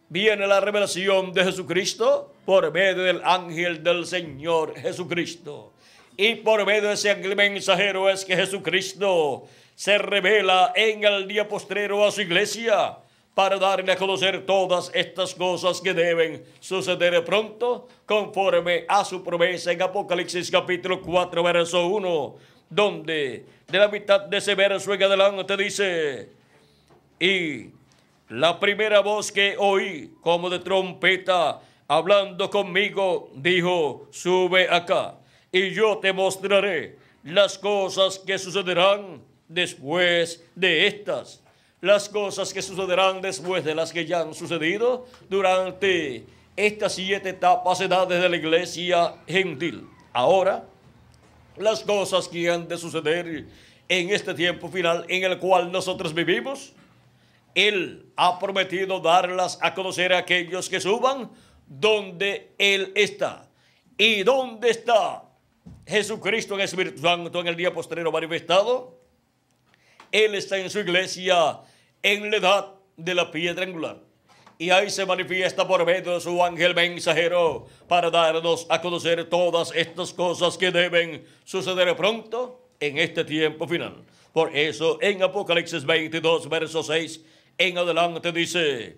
Viene 0.10 0.48
la 0.48 0.60
revelación 0.60 1.34
de 1.34 1.44
Jesucristo 1.44 2.34
por 2.46 2.72
medio 2.72 3.04
del 3.04 3.22
ángel 3.24 3.84
del 3.84 4.06
Señor 4.06 4.78
Jesucristo. 4.78 5.74
Y 6.18 6.36
por 6.36 6.66
medio 6.66 6.90
de 6.90 6.96
ese 6.96 7.12
ángel 7.12 7.36
mensajero 7.36 8.10
es 8.10 8.26
que 8.26 8.36
Jesucristo 8.36 9.48
se 9.76 9.98
revela 9.98 10.74
en 10.76 11.04
el 11.04 11.28
día 11.28 11.48
postrero 11.48 12.06
a 12.06 12.12
su 12.12 12.22
iglesia 12.22 12.98
para 13.34 13.58
darle 13.58 13.92
a 13.92 13.96
conocer 13.96 14.46
todas 14.46 14.92
estas 14.94 15.34
cosas 15.34 15.80
que 15.82 15.94
deben 15.94 16.44
suceder 16.60 17.24
pronto 17.24 17.88
conforme 18.06 18.86
a 18.88 19.06
su 19.06 19.24
promesa 19.24 19.72
en 19.72 19.82
Apocalipsis 19.82 20.52
capítulo 20.52 21.02
4 21.02 21.44
verso 21.44 21.88
1 21.88 22.36
donde 22.70 23.46
de 23.68 23.78
la 23.78 23.88
mitad 23.88 24.22
de 24.22 24.38
ese 24.38 24.56
verso 24.56 24.94
en 24.94 25.04
adelante 25.04 25.58
dice 25.58 26.30
y 27.20 27.68
la 28.30 28.60
primera 28.60 29.00
voz 29.00 29.32
que 29.32 29.56
oí 29.58 30.12
como 30.22 30.50
de 30.50 30.60
trompeta 30.60 31.62
hablando 31.88 32.50
conmigo 32.50 33.32
dijo 33.36 34.08
sube 34.12 34.68
acá 34.70 35.16
y 35.52 35.72
yo 35.72 35.98
te 35.98 36.14
mostraré 36.14 36.98
las 37.24 37.58
cosas 37.58 38.20
que 38.20 38.38
sucederán 38.38 39.22
después 39.48 40.46
de 40.56 40.88
estas. 40.88 41.44
Las 41.82 42.10
cosas 42.10 42.54
que 42.54 42.62
sucederán 42.62 43.22
después 43.22 43.64
de 43.64 43.74
las 43.74 43.94
que 43.94 44.06
ya 44.06 44.22
han 44.22 44.34
sucedido 44.34 45.08
durante 45.30 46.26
estas 46.56 46.96
siete 46.96 47.30
etapas 47.30 47.80
edades 47.80 48.22
de 48.22 48.30
la 48.30 48.36
iglesia 48.36 49.16
gentil. 49.28 49.88
Ahora, 50.12 50.66
las 51.56 51.82
cosas 51.82 52.28
que 52.28 52.50
han 52.50 52.68
de 52.68 52.78
suceder 52.78 53.46
en 53.88 54.10
este 54.10 54.34
tiempo 54.34 54.68
final 54.68 55.06
en 55.08 55.24
el 55.24 55.40
cual 55.40 55.72
nosotros 55.72 56.14
vivimos, 56.14 56.74
Él 57.56 58.12
ha 58.18 58.38
prometido 58.40 59.00
darlas 59.00 59.58
a 59.62 59.74
conocer 59.74 60.12
a 60.12 60.20
aquellos 60.20 60.68
que 60.68 60.82
suban 60.82 61.32
donde 61.66 62.52
Él 62.58 62.92
está. 62.96 63.48
¿Y 63.98 64.24
dónde 64.24 64.70
está 64.70 65.24
Jesucristo 65.90 66.54
en 66.54 66.62
Espíritu 66.62 67.02
Santo 67.02 67.40
en 67.40 67.48
el 67.48 67.56
día 67.56 67.74
posterior 67.74 68.12
manifestado. 68.14 68.96
Él 70.12 70.36
está 70.36 70.58
en 70.58 70.70
su 70.70 70.80
iglesia 70.80 71.60
en 72.04 72.32
la 72.32 72.38
edad 72.38 72.74
de 72.98 73.16
la 73.16 73.32
piedra 73.32 73.64
angular. 73.64 73.98
Y 74.58 74.72
ahí 74.72 74.90
se 74.90 75.06
manifiesta 75.06 75.66
por 75.66 75.86
medio 75.86 76.14
de 76.14 76.20
su 76.20 76.44
ángel 76.44 76.76
mensajero 76.76 77.66
para 77.88 78.10
darnos 78.10 78.68
a 78.70 78.82
conocer 78.82 79.30
todas 79.30 79.72
estas 79.74 80.14
cosas 80.14 80.58
que 80.58 80.70
deben 80.70 81.24
suceder 81.46 81.96
pronto 81.96 82.68
en 82.80 82.98
este 82.98 83.24
tiempo 83.24 83.68
final. 83.68 84.04
Por 84.34 84.56
eso 84.56 84.98
en 85.02 85.24
Apocalipsis 85.24 85.86
22, 85.86 86.50
verso 86.50 86.84
6 86.84 87.24
en 87.58 87.78
adelante 87.78 88.32
dice, 88.32 88.98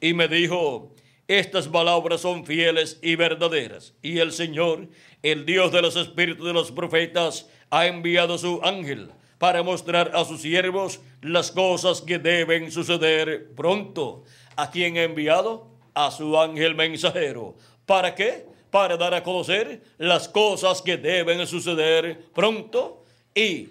y 0.00 0.14
me 0.14 0.28
dijo, 0.28 0.94
estas 1.28 1.68
palabras 1.68 2.20
son 2.20 2.44
fieles 2.44 2.98
y 3.02 3.16
verdaderas. 3.16 3.94
Y 4.02 4.18
el 4.18 4.32
Señor, 4.32 4.88
el 5.22 5.46
Dios 5.46 5.72
de 5.72 5.82
los 5.82 5.96
espíritus 5.96 6.46
de 6.46 6.52
los 6.52 6.72
profetas, 6.72 7.48
ha 7.70 7.86
enviado 7.86 8.38
su 8.38 8.60
ángel 8.62 9.10
para 9.42 9.64
mostrar 9.64 10.12
a 10.14 10.24
sus 10.24 10.40
siervos 10.40 11.00
las 11.20 11.50
cosas 11.50 12.00
que 12.00 12.20
deben 12.20 12.70
suceder 12.70 13.52
pronto. 13.56 14.22
¿A 14.54 14.70
quién 14.70 14.96
ha 14.96 15.02
enviado? 15.02 15.66
A 15.94 16.12
su 16.12 16.38
ángel 16.38 16.76
mensajero. 16.76 17.56
¿Para 17.84 18.14
qué? 18.14 18.46
Para 18.70 18.96
dar 18.96 19.14
a 19.14 19.24
conocer 19.24 19.82
las 19.98 20.28
cosas 20.28 20.80
que 20.80 20.96
deben 20.96 21.44
suceder 21.48 22.26
pronto. 22.32 23.02
¿Y 23.34 23.70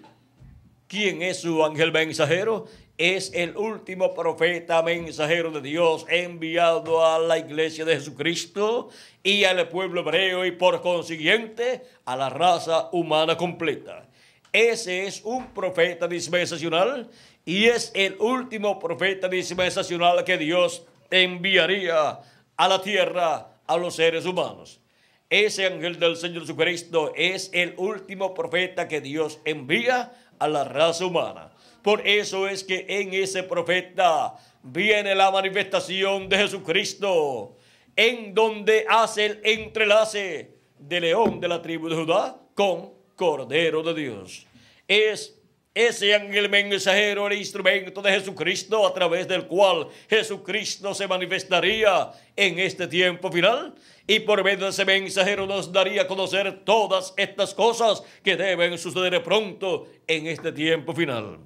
quién 0.90 1.22
es 1.22 1.40
su 1.40 1.64
ángel 1.64 1.94
mensajero? 1.94 2.66
es 2.98 3.34
el 3.34 3.56
último 3.58 4.14
profeta 4.14 4.84
mensajero 4.84 5.50
de 5.50 5.62
Dios 5.62 6.06
enviado 6.08 7.04
a 7.04 7.18
la 7.18 7.40
iglesia 7.40 7.84
de 7.84 7.96
Jesucristo 7.96 8.90
y 9.24 9.46
al 9.46 9.70
pueblo 9.70 10.02
hebreo 10.02 10.46
y 10.46 10.52
por 10.52 10.82
consiguiente 10.82 11.82
a 12.06 12.16
la 12.16 12.30
raza 12.30 12.90
humana 12.92 13.38
completa. 13.38 14.11
Ese 14.54 15.08
es 15.08 15.22
un 15.24 15.54
profeta 15.54 16.08
dispensacional 16.08 17.10
y 17.46 17.66
es 17.66 17.92
el 17.96 18.18
último 18.20 18.80
profeta 18.80 19.30
dispensacional 19.30 20.24
que 20.26 20.38
Dios 20.38 20.86
enviaría 21.10 22.20
a 22.58 22.68
la 22.68 22.82
tierra 22.82 23.48
a 23.66 23.78
los 23.78 23.96
seres 23.96 24.26
humanos. 24.26 24.82
Ese 25.30 25.66
ángel 25.66 25.98
del 25.98 26.18
Señor 26.18 26.42
Jesucristo 26.42 27.14
es 27.16 27.50
el 27.54 27.74
último 27.78 28.34
profeta 28.34 28.90
que 28.90 29.00
Dios 29.00 29.40
envía 29.46 30.12
a 30.38 30.48
la 30.50 30.66
raza 30.66 31.06
humana. 31.06 31.52
Por 31.82 32.06
eso 32.06 32.50
es 32.50 32.66
que 32.66 32.86
en 32.90 33.14
ese 33.14 33.44
profeta 33.44 34.36
viene 34.62 35.16
la 35.16 35.32
manifestación 35.32 36.28
de 36.28 36.38
Jesucristo, 36.38 37.56
en 37.96 38.34
donde 38.34 38.86
hace 38.90 39.26
el 39.28 39.40
entrelace 39.44 40.58
de 40.78 41.00
león 41.00 41.40
de 41.40 41.48
la 41.48 41.62
tribu 41.62 41.88
de 41.88 41.96
Judá 41.96 42.38
con 42.54 43.01
Cordero 43.16 43.84
de 43.84 43.94
Dios. 43.94 44.48
Es 44.88 45.42
ese 45.74 46.14
ángel 46.14 46.50
mensajero, 46.50 47.28
el 47.28 47.38
instrumento 47.38 48.02
de 48.02 48.12
Jesucristo 48.12 48.86
a 48.86 48.94
través 48.94 49.28
del 49.28 49.48
cual 49.48 49.88
Jesucristo 50.10 50.94
se 50.94 51.08
manifestaría 51.08 52.12
en 52.36 52.60
este 52.60 52.88
tiempo 52.88 53.32
final 53.32 53.74
y 54.06 54.20
por 54.20 54.44
medio 54.44 54.66
de 54.66 54.72
ese 54.72 54.84
mensajero 54.84 55.46
nos 55.46 55.72
daría 55.72 56.02
a 56.02 56.08
conocer 56.08 56.66
todas 56.66 57.14
estas 57.16 57.54
cosas 57.54 58.04
que 58.22 58.36
deben 58.36 58.78
suceder 58.78 59.24
pronto 59.24 59.88
en 60.08 60.28
este 60.28 60.52
tiempo 60.52 60.94
final. 60.94 61.40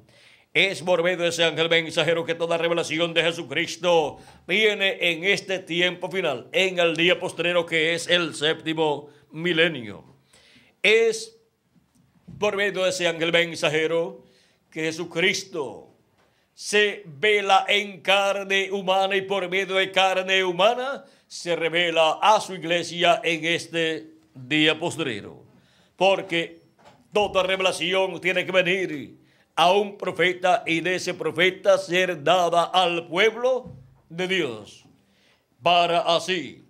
Es 0.56 0.82
por 0.82 1.04
medio 1.04 1.18
de 1.18 1.28
ese 1.28 1.44
ángel 1.44 1.70
mensajero 1.70 2.26
que 2.26 2.34
toda 2.34 2.58
revelación 2.58 3.14
de 3.14 3.22
Jesucristo 3.22 4.18
viene 4.48 4.98
en 5.02 5.24
este 5.26 5.60
tiempo 5.60 6.10
final, 6.10 6.48
en 6.52 6.80
el 6.80 6.96
día 6.96 7.20
postrero 7.20 7.66
que 7.66 7.94
es 7.94 8.08
el 8.08 8.34
séptimo 8.34 9.10
milenio. 9.32 10.04
Es 10.82 11.35
por 12.40 12.56
medio 12.56 12.84
de 12.84 12.90
ese 12.90 13.08
ángel 13.08 13.32
mensajero 13.32 14.24
que 14.72 14.82
Jesucristo 14.82 15.90
se 16.54 17.04
vela 17.06 17.66
en 17.68 18.02
carne 18.02 18.72
humana 18.72 19.16
y 19.16 19.22
por 19.22 19.50
medio 19.50 19.76
de 19.76 19.92
carne 19.92 20.44
humana 20.44 21.06
se 21.28 21.56
revela 21.56 22.20
a 22.22 22.40
su 22.40 22.54
iglesia 22.54 23.22
en 23.24 23.46
este 23.46 24.12
día 24.34 24.80
postrero. 24.80 25.44
Porque 25.96 26.62
toda 27.14 27.44
revelación 27.44 28.20
tiene 28.22 28.46
que 28.46 28.52
venir 28.52 29.18
a 29.56 29.72
un 29.72 29.98
profeta 29.98 30.64
y 30.66 30.82
de 30.82 30.96
ese 30.96 31.14
profeta 31.14 31.78
ser 31.78 32.24
dada 32.24 32.66
al 32.66 33.08
pueblo 33.08 33.74
de 34.10 34.28
Dios. 34.28 34.86
Para 35.62 36.02
así 36.02 36.66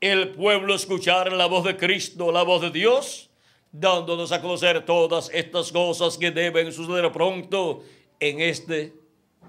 el 0.00 0.32
pueblo 0.32 0.74
escuchar 0.74 1.32
la 1.32 1.46
voz 1.46 1.64
de 1.64 1.76
Cristo, 1.76 2.30
la 2.30 2.42
voz 2.42 2.60
de 2.60 2.70
Dios, 2.70 3.30
dándonos 3.74 4.30
a 4.30 4.40
conocer 4.40 4.84
todas 4.84 5.28
estas 5.34 5.72
cosas 5.72 6.16
que 6.16 6.30
deben 6.30 6.72
suceder 6.72 7.10
pronto 7.10 7.82
en 8.20 8.40
este 8.40 8.94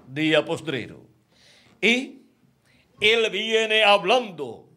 día 0.08 0.44
postrero. 0.44 1.00
Y 1.80 2.22
Él 3.00 3.30
viene 3.30 3.84
hablando 3.84 4.68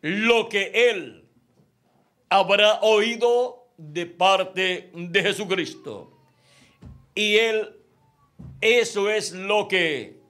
lo 0.00 0.48
que 0.48 0.90
Él 0.90 1.24
habrá 2.28 2.80
oído 2.80 3.68
de 3.76 4.06
parte 4.06 4.90
de 4.92 5.22
Jesucristo. 5.22 6.16
Y 7.14 7.36
él, 7.36 7.76
eso 8.60 9.08
es 9.08 9.32
lo 9.32 9.68
que 9.68 10.20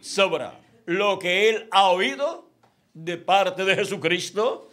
sobra, 0.00 0.60
lo 0.84 1.18
que 1.18 1.48
él 1.48 1.68
ha 1.70 1.90
oído 1.90 2.50
de 2.94 3.16
parte 3.16 3.64
de 3.64 3.74
Jesucristo 3.74 4.65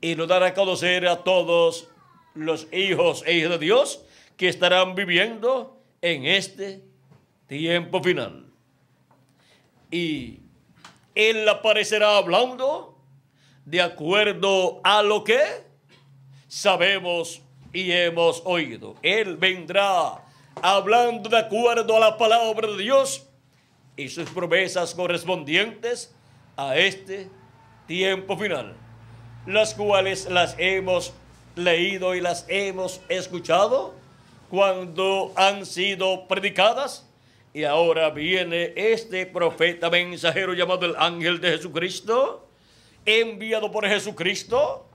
y 0.00 0.14
lo 0.14 0.26
dará 0.26 0.46
a 0.46 0.54
conocer 0.54 1.06
a 1.06 1.24
todos 1.24 1.88
los 2.34 2.68
hijos 2.72 3.22
e 3.26 3.34
hijas 3.34 3.50
de 3.50 3.58
Dios 3.58 4.04
que 4.36 4.48
estarán 4.48 4.94
viviendo 4.94 5.80
en 6.00 6.26
este 6.26 6.82
tiempo 7.46 8.02
final. 8.02 8.46
Y 9.90 10.40
él 11.14 11.48
aparecerá 11.48 12.16
hablando 12.16 12.96
de 13.64 13.82
acuerdo 13.82 14.80
a 14.84 15.02
lo 15.02 15.24
que 15.24 15.40
sabemos 16.46 17.42
y 17.72 17.90
hemos 17.90 18.42
oído. 18.44 18.94
Él 19.02 19.36
vendrá 19.36 20.24
hablando 20.62 21.28
de 21.28 21.38
acuerdo 21.38 21.96
a 21.96 22.00
la 22.00 22.16
palabra 22.16 22.68
de 22.68 22.78
Dios 22.78 23.26
y 23.96 24.08
sus 24.08 24.30
promesas 24.30 24.94
correspondientes 24.94 26.14
a 26.56 26.76
este 26.76 27.28
tiempo 27.86 28.36
final, 28.36 28.76
las 29.48 29.74
cuales 29.74 30.28
las 30.28 30.54
hemos 30.58 31.14
leído 31.56 32.14
y 32.14 32.20
las 32.20 32.44
hemos 32.48 33.00
escuchado 33.08 33.94
cuando 34.50 35.32
han 35.36 35.64
sido 35.64 36.28
predicadas. 36.28 37.06
Y 37.54 37.64
ahora 37.64 38.10
viene 38.10 38.74
este 38.76 39.24
profeta 39.24 39.88
mensajero 39.88 40.52
llamado 40.52 40.84
el 40.84 40.94
ángel 40.96 41.40
de 41.40 41.52
Jesucristo, 41.52 42.46
enviado 43.06 43.72
por 43.72 43.88
Jesucristo, 43.88 44.86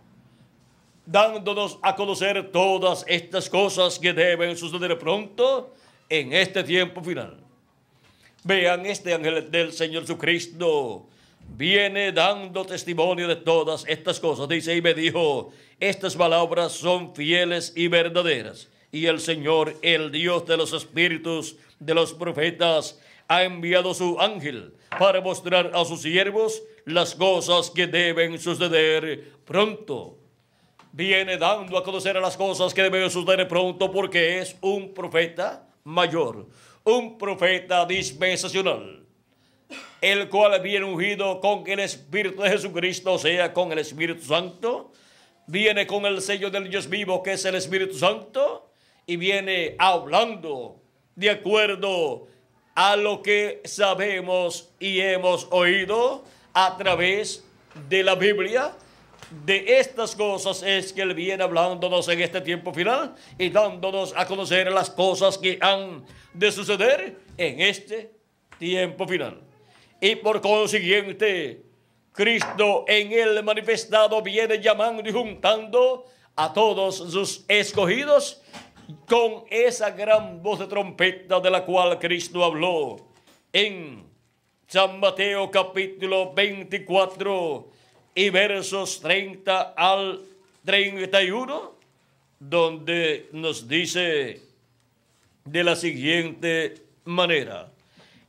dándonos 1.07 1.79
a 1.81 1.95
conocer 1.95 2.51
todas 2.51 3.03
estas 3.07 3.49
cosas 3.49 3.97
que 3.97 4.13
deben 4.13 4.55
suceder 4.55 4.99
pronto 4.99 5.73
en 6.07 6.31
este 6.31 6.63
tiempo 6.63 7.03
final. 7.03 7.39
Vean, 8.43 8.85
este 8.85 9.15
ángel 9.15 9.49
del 9.49 9.73
Señor 9.73 10.03
Jesucristo 10.03 11.07
viene 11.49 12.11
dando 12.11 12.65
testimonio 12.65 13.27
de 13.27 13.35
todas 13.35 13.85
estas 13.87 14.19
cosas. 14.19 14.47
Dice 14.47 14.75
y 14.75 14.81
me 14.81 14.93
dijo, 14.93 15.51
estas 15.79 16.15
palabras 16.15 16.71
son 16.71 17.15
fieles 17.15 17.73
y 17.75 17.87
verdaderas. 17.87 18.69
Y 18.91 19.07
el 19.07 19.19
Señor, 19.19 19.75
el 19.81 20.11
Dios 20.11 20.45
de 20.45 20.57
los 20.57 20.73
espíritus 20.73 21.55
de 21.79 21.93
los 21.93 22.13
profetas, 22.13 22.99
ha 23.27 23.43
enviado 23.43 23.93
su 23.93 24.19
ángel 24.19 24.73
para 24.99 25.21
mostrar 25.21 25.71
a 25.73 25.85
sus 25.85 26.01
siervos 26.01 26.61
las 26.85 27.15
cosas 27.15 27.69
que 27.69 27.87
deben 27.87 28.37
suceder 28.39 29.31
pronto 29.45 30.17
viene 30.93 31.37
dando 31.37 31.77
a 31.77 31.83
conocer 31.83 32.15
las 32.17 32.37
cosas 32.37 32.73
que 32.73 32.83
deben 32.83 33.09
suceder 33.09 33.47
pronto 33.47 33.91
porque 33.91 34.39
es 34.39 34.55
un 34.61 34.93
profeta 34.93 35.67
mayor, 35.83 36.47
un 36.83 37.17
profeta 37.17 37.85
dispensacional, 37.85 39.02
el 40.03 40.27
cual 40.27 40.59
viene 40.61 40.85
ungido 40.85 41.39
con 41.39 41.63
el 41.65 41.79
Espíritu 41.79 42.41
de 42.41 42.49
Jesucristo, 42.49 43.13
o 43.13 43.17
sea, 43.17 43.53
con 43.53 43.71
el 43.71 43.79
Espíritu 43.79 44.21
Santo, 44.21 44.91
viene 45.47 45.87
con 45.87 46.05
el 46.05 46.21
sello 46.21 46.51
del 46.51 46.69
Dios 46.69 46.89
vivo 46.89 47.23
que 47.23 47.31
es 47.31 47.45
el 47.45 47.55
Espíritu 47.55 47.97
Santo 47.97 48.69
y 49.05 49.15
viene 49.15 49.77
hablando 49.79 50.81
de 51.15 51.29
acuerdo 51.29 52.27
a 52.75 52.97
lo 52.97 53.21
que 53.21 53.61
sabemos 53.63 54.73
y 54.77 54.99
hemos 54.99 55.47
oído 55.51 56.25
a 56.53 56.75
través 56.75 57.45
de 57.87 58.03
la 58.03 58.15
Biblia 58.15 58.73
de 59.45 59.79
estas 59.79 60.17
cosas 60.17 60.63
es 60.63 60.91
que 60.91 61.01
Él 61.01 61.13
viene 61.13 61.43
hablándonos 61.43 62.09
en 62.09 62.19
este 62.19 62.41
tiempo 62.41 62.73
final 62.73 63.15
y 63.37 63.49
dándonos 63.49 64.13
a 64.17 64.27
conocer 64.27 64.69
las 64.69 64.89
cosas 64.89 65.37
que 65.37 65.57
han 65.61 66.03
de 66.33 66.51
suceder 66.51 67.19
en 67.37 67.61
este 67.61 68.11
tiempo 68.59 69.07
final. 69.07 69.52
Y 70.03 70.17
por 70.17 70.41
consiguiente, 70.41 71.63
Cristo 72.11 72.83
en 72.89 73.13
Él 73.13 73.41
manifestado 73.41 74.21
viene 74.21 74.59
llamando 74.59 75.01
y 75.07 75.13
juntando 75.13 76.03
a 76.35 76.51
todos 76.51 76.97
sus 76.97 77.45
escogidos 77.47 78.41
con 79.07 79.45
esa 79.49 79.91
gran 79.91 80.43
voz 80.43 80.59
de 80.59 80.67
trompeta 80.67 81.39
de 81.39 81.49
la 81.49 81.63
cual 81.63 81.97
Cristo 81.99 82.43
habló 82.43 82.97
en 83.53 84.03
San 84.67 84.99
Mateo 84.99 85.49
capítulo 85.49 86.33
24 86.33 87.69
y 88.13 88.29
versos 88.29 88.99
30 88.99 89.73
al 89.77 90.19
31, 90.65 91.75
donde 92.41 93.29
nos 93.31 93.69
dice 93.69 94.41
de 95.45 95.63
la 95.63 95.77
siguiente 95.77 96.75
manera, 97.05 97.72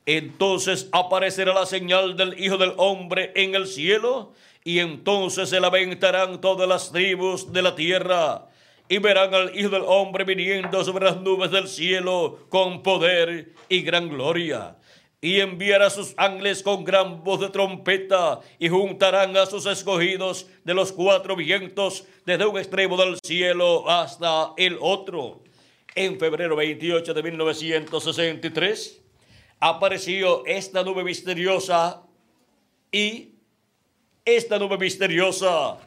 Entonces 0.07 0.89
aparecerá 0.93 1.55
la 1.55 1.65
señal 1.65 2.17
del 2.17 2.39
Hijo 2.39 2.59
del 2.59 2.75
Hombre 2.77 3.33
en 3.35 3.55
el 3.55 3.67
cielo, 3.67 4.35
y 4.63 4.79
entonces 4.79 5.49
se 5.49 5.61
lamentarán 5.61 6.41
todas 6.41 6.69
las 6.69 6.93
tribus 6.93 7.53
de 7.53 7.63
la 7.63 7.75
tierra, 7.75 8.47
y 8.89 8.99
verán 8.99 9.35
al 9.35 9.59
Hijo 9.59 9.71
del 9.71 9.83
Hombre 9.87 10.25
viniendo 10.25 10.85
sobre 10.85 11.07
las 11.07 11.21
nubes 11.21 11.51
del 11.51 11.69
cielo 11.69 12.47
con 12.51 12.83
poder 12.83 13.53
y 13.69 13.81
gran 13.81 14.11
gloria. 14.11 14.77
Y 15.23 15.41
enviará 15.41 15.89
sus 15.89 16.13
ángeles 16.19 16.63
con 16.63 16.85
gran 16.85 17.25
voz 17.25 17.41
de 17.41 17.49
trompeta, 17.49 18.41
y 18.59 18.69
juntarán 18.69 19.35
a 19.39 19.47
sus 19.47 19.65
escogidos 19.65 20.47
de 20.65 20.75
los 20.75 20.93
cuatro 20.93 21.35
vientos, 21.35 22.05
desde 22.27 22.45
un 22.45 22.59
extremo 22.59 22.99
del 22.99 23.19
cielo 23.25 23.89
hasta 23.89 24.53
el 24.59 24.77
otro. 24.83 25.41
En 25.95 26.19
febrero 26.19 26.57
28 26.57 27.15
de 27.15 27.23
1963, 27.23 29.04
apareció 29.67 30.45
esta 30.45 30.83
nube 30.83 31.03
misteriosa 31.03 32.03
y 32.93 33.31
esta 34.23 34.59
nube 34.59 34.77
misteriosa 34.77 35.79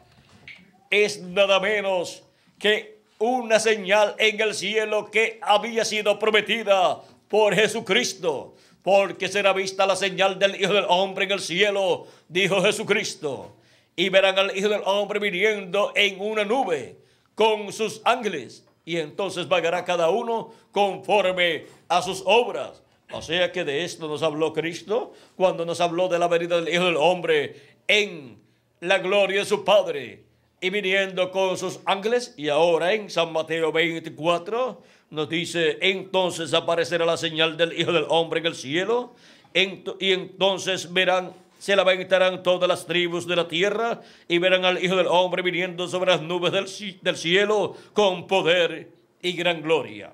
es 0.90 1.22
nada 1.22 1.60
menos 1.60 2.24
que 2.58 2.98
una 3.20 3.60
señal 3.60 4.16
en 4.18 4.40
el 4.40 4.54
cielo 4.54 5.08
que 5.12 5.38
había 5.40 5.84
sido 5.84 6.18
prometida 6.18 7.00
por 7.28 7.54
Jesucristo, 7.54 8.56
porque 8.82 9.28
será 9.28 9.52
vista 9.52 9.86
la 9.86 9.94
señal 9.94 10.40
del 10.40 10.60
Hijo 10.60 10.72
del 10.72 10.86
Hombre 10.88 11.26
en 11.26 11.32
el 11.32 11.40
cielo, 11.40 12.08
dijo 12.28 12.60
Jesucristo, 12.60 13.58
y 13.94 14.08
verán 14.08 14.40
al 14.40 14.58
Hijo 14.58 14.70
del 14.70 14.82
Hombre 14.86 15.20
viniendo 15.20 15.92
en 15.94 16.20
una 16.20 16.44
nube 16.44 16.96
con 17.36 17.72
sus 17.72 18.00
ángeles, 18.04 18.66
y 18.84 18.96
entonces 18.96 19.46
pagará 19.46 19.84
cada 19.84 20.10
uno 20.10 20.52
conforme 20.72 21.66
a 21.86 22.02
sus 22.02 22.24
obras. 22.26 22.82
O 23.10 23.22
sea 23.22 23.52
que 23.52 23.64
de 23.64 23.84
esto 23.84 24.06
nos 24.06 24.22
habló 24.22 24.52
Cristo 24.52 25.14
cuando 25.36 25.64
nos 25.64 25.80
habló 25.80 26.08
de 26.08 26.18
la 26.18 26.28
venida 26.28 26.60
del 26.60 26.72
Hijo 26.72 26.84
del 26.84 26.96
Hombre 26.96 27.56
en 27.86 28.38
la 28.80 28.98
gloria 28.98 29.40
de 29.40 29.46
su 29.46 29.64
Padre 29.64 30.24
y 30.60 30.70
viniendo 30.70 31.30
con 31.30 31.56
sus 31.56 31.80
ángeles. 31.86 32.34
Y 32.36 32.48
ahora 32.48 32.92
en 32.92 33.08
San 33.08 33.32
Mateo 33.32 33.72
24 33.72 34.82
nos 35.10 35.28
dice, 35.28 35.78
entonces 35.80 36.52
aparecerá 36.52 37.06
la 37.06 37.16
señal 37.16 37.56
del 37.56 37.78
Hijo 37.80 37.92
del 37.92 38.04
Hombre 38.08 38.40
en 38.40 38.46
el 38.46 38.54
cielo 38.54 39.14
y 39.54 40.12
entonces 40.12 40.92
verán, 40.92 41.32
se 41.58 41.74
lamentarán 41.74 42.42
todas 42.42 42.68
las 42.68 42.86
tribus 42.86 43.26
de 43.26 43.36
la 43.36 43.48
tierra 43.48 44.02
y 44.28 44.36
verán 44.36 44.66
al 44.66 44.84
Hijo 44.84 44.96
del 44.96 45.06
Hombre 45.06 45.40
viniendo 45.40 45.88
sobre 45.88 46.10
las 46.10 46.20
nubes 46.20 46.52
del, 46.52 47.00
del 47.00 47.16
cielo 47.16 47.74
con 47.94 48.26
poder 48.26 48.90
y 49.22 49.32
gran 49.32 49.62
gloria. 49.62 50.12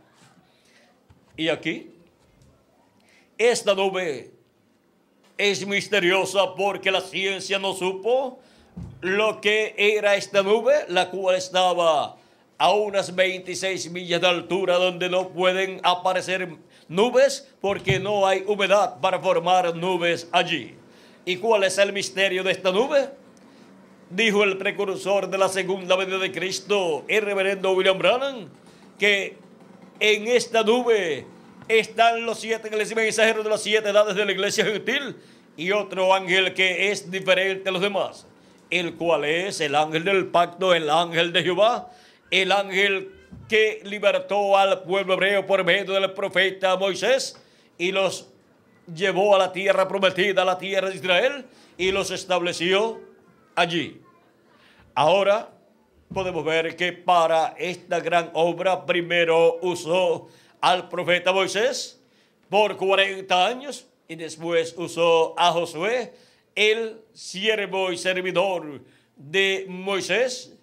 Y 1.36 1.48
aquí 1.48 1.93
esta 3.38 3.74
nube 3.74 4.30
es 5.36 5.66
misteriosa 5.66 6.54
porque 6.54 6.90
la 6.90 7.00
ciencia 7.00 7.58
no 7.58 7.74
supo 7.74 8.38
lo 9.00 9.40
que 9.40 9.74
era 9.76 10.16
esta 10.16 10.42
nube, 10.42 10.72
la 10.88 11.10
cual 11.10 11.36
estaba 11.36 12.16
a 12.56 12.72
unas 12.72 13.14
26 13.14 13.90
millas 13.90 14.20
de 14.20 14.28
altura 14.28 14.76
donde 14.76 15.08
no 15.08 15.28
pueden 15.30 15.80
aparecer 15.82 16.48
nubes 16.88 17.52
porque 17.60 17.98
no 17.98 18.26
hay 18.26 18.44
humedad 18.46 19.00
para 19.00 19.18
formar 19.18 19.74
nubes 19.74 20.28
allí. 20.32 20.74
¿Y 21.24 21.36
cuál 21.36 21.64
es 21.64 21.78
el 21.78 21.92
misterio 21.92 22.42
de 22.44 22.52
esta 22.52 22.70
nube? 22.70 23.10
Dijo 24.10 24.44
el 24.44 24.56
precursor 24.58 25.28
de 25.28 25.38
la 25.38 25.48
segunda 25.48 25.96
venida 25.96 26.18
de 26.18 26.30
Cristo, 26.30 27.04
el 27.08 27.22
reverendo 27.22 27.72
William 27.72 27.98
Branham, 27.98 28.48
que 28.98 29.36
en 29.98 30.28
esta 30.28 30.62
nube 30.62 31.26
están 31.68 32.24
los 32.24 32.40
siete 32.40 32.70
mensajeros 32.94 33.44
de 33.44 33.50
las 33.50 33.62
siete 33.62 33.90
edades 33.90 34.14
de 34.14 34.24
la 34.24 34.32
iglesia 34.32 34.64
gentil 34.64 35.16
y 35.56 35.70
otro 35.72 36.14
ángel 36.14 36.52
que 36.54 36.90
es 36.90 37.10
diferente 37.10 37.68
a 37.68 37.72
los 37.72 37.80
demás, 37.80 38.26
el 38.70 38.94
cual 38.94 39.24
es 39.24 39.60
el 39.60 39.74
ángel 39.74 40.04
del 40.04 40.26
pacto, 40.26 40.74
el 40.74 40.90
ángel 40.90 41.32
de 41.32 41.42
Jehová, 41.42 41.90
el 42.30 42.52
ángel 42.52 43.12
que 43.48 43.80
libertó 43.84 44.56
al 44.56 44.82
pueblo 44.82 45.14
hebreo 45.14 45.46
por 45.46 45.64
medio 45.64 45.94
del 45.94 46.12
profeta 46.12 46.76
Moisés 46.76 47.40
y 47.78 47.92
los 47.92 48.28
llevó 48.92 49.34
a 49.34 49.38
la 49.38 49.52
tierra 49.52 49.88
prometida, 49.88 50.42
a 50.42 50.44
la 50.44 50.58
tierra 50.58 50.90
de 50.90 50.96
Israel, 50.96 51.44
y 51.76 51.90
los 51.90 52.10
estableció 52.10 53.00
allí. 53.54 54.00
Ahora 54.94 55.50
podemos 56.12 56.44
ver 56.44 56.76
que 56.76 56.92
para 56.92 57.54
esta 57.58 58.00
gran 58.00 58.30
obra 58.34 58.86
primero 58.86 59.58
usó 59.62 60.28
al 60.64 60.88
profeta 60.88 61.30
Moisés 61.30 62.00
por 62.48 62.78
40 62.78 63.46
años 63.46 63.86
y 64.08 64.16
después 64.16 64.74
usó 64.78 65.38
a 65.38 65.52
Josué, 65.52 66.14
el 66.54 67.02
siervo 67.12 67.92
y 67.92 67.98
servidor 67.98 68.80
de 69.14 69.66
Moisés, 69.68 70.56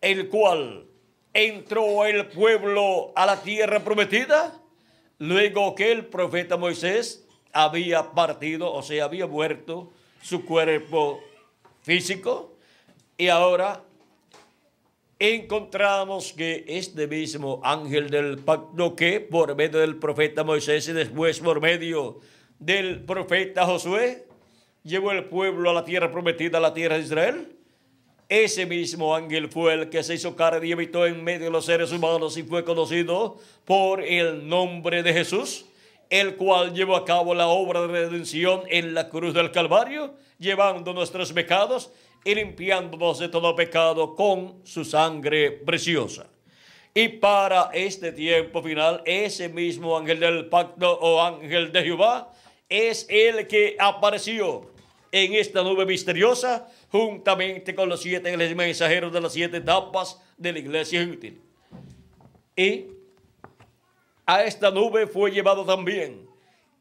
el 0.00 0.28
cual 0.28 0.88
entró 1.32 2.04
el 2.06 2.26
pueblo 2.26 3.12
a 3.14 3.24
la 3.24 3.40
tierra 3.40 3.84
prometida, 3.84 4.60
luego 5.18 5.76
que 5.76 5.92
el 5.92 6.06
profeta 6.06 6.56
Moisés 6.56 7.24
había 7.52 8.10
partido, 8.10 8.72
o 8.72 8.82
sea, 8.82 9.04
había 9.04 9.28
muerto 9.28 9.92
su 10.22 10.44
cuerpo 10.44 11.22
físico, 11.82 12.56
y 13.16 13.28
ahora 13.28 13.80
encontramos 15.32 16.32
que 16.32 16.64
este 16.66 17.06
mismo 17.06 17.60
ángel 17.64 18.10
del 18.10 18.38
pacto 18.38 18.94
que 18.94 19.20
por 19.20 19.54
medio 19.54 19.78
del 19.78 19.96
profeta 19.96 20.44
Moisés 20.44 20.88
y 20.88 20.92
después 20.92 21.40
por 21.40 21.60
medio 21.60 22.20
del 22.58 23.02
profeta 23.04 23.64
Josué 23.64 24.26
llevó 24.82 25.12
el 25.12 25.24
pueblo 25.24 25.70
a 25.70 25.72
la 25.72 25.84
tierra 25.84 26.10
prometida, 26.10 26.58
a 26.58 26.60
la 26.60 26.74
tierra 26.74 26.96
de 26.96 27.02
Israel. 27.02 27.56
Ese 28.28 28.66
mismo 28.66 29.14
ángel 29.14 29.48
fue 29.48 29.74
el 29.74 29.88
que 29.88 30.02
se 30.02 30.14
hizo 30.14 30.36
carne 30.36 30.66
y 30.66 30.72
habitó 30.72 31.06
en 31.06 31.22
medio 31.22 31.46
de 31.46 31.50
los 31.50 31.66
seres 31.66 31.92
humanos 31.92 32.36
y 32.36 32.42
fue 32.42 32.64
conocido 32.64 33.38
por 33.64 34.02
el 34.02 34.48
nombre 34.48 35.02
de 35.02 35.12
Jesús, 35.12 35.66
el 36.10 36.36
cual 36.36 36.74
llevó 36.74 36.96
a 36.96 37.04
cabo 37.04 37.34
la 37.34 37.46
obra 37.46 37.82
de 37.82 37.88
redención 37.88 38.62
en 38.68 38.94
la 38.94 39.08
cruz 39.08 39.32
del 39.32 39.52
Calvario, 39.52 40.14
llevando 40.38 40.92
nuestros 40.92 41.32
pecados 41.32 41.90
y 42.24 42.34
limpiándonos 42.34 43.18
de 43.18 43.28
todo 43.28 43.54
pecado 43.54 44.14
con 44.14 44.60
su 44.64 44.84
sangre 44.84 45.50
preciosa. 45.52 46.26
Y 46.94 47.08
para 47.08 47.70
este 47.72 48.12
tiempo 48.12 48.62
final, 48.62 49.02
ese 49.04 49.48
mismo 49.48 49.96
ángel 49.96 50.20
del 50.20 50.46
pacto 50.46 50.92
o 51.00 51.20
ángel 51.20 51.72
de 51.72 51.82
Jehová 51.82 52.32
es 52.68 53.06
el 53.10 53.46
que 53.46 53.76
apareció 53.78 54.70
en 55.10 55.34
esta 55.34 55.62
nube 55.62 55.86
misteriosa 55.86 56.68
juntamente 56.90 57.74
con 57.74 57.88
los 57.88 58.00
siete 58.00 58.36
mensajeros 58.54 59.12
de 59.12 59.20
las 59.20 59.32
siete 59.32 59.58
etapas 59.58 60.20
de 60.36 60.52
la 60.52 60.58
iglesia 60.58 61.02
útil. 61.02 61.40
Y 62.56 62.86
a 64.26 64.44
esta 64.44 64.70
nube 64.70 65.06
fue 65.06 65.30
llevado 65.30 65.64
también 65.64 66.28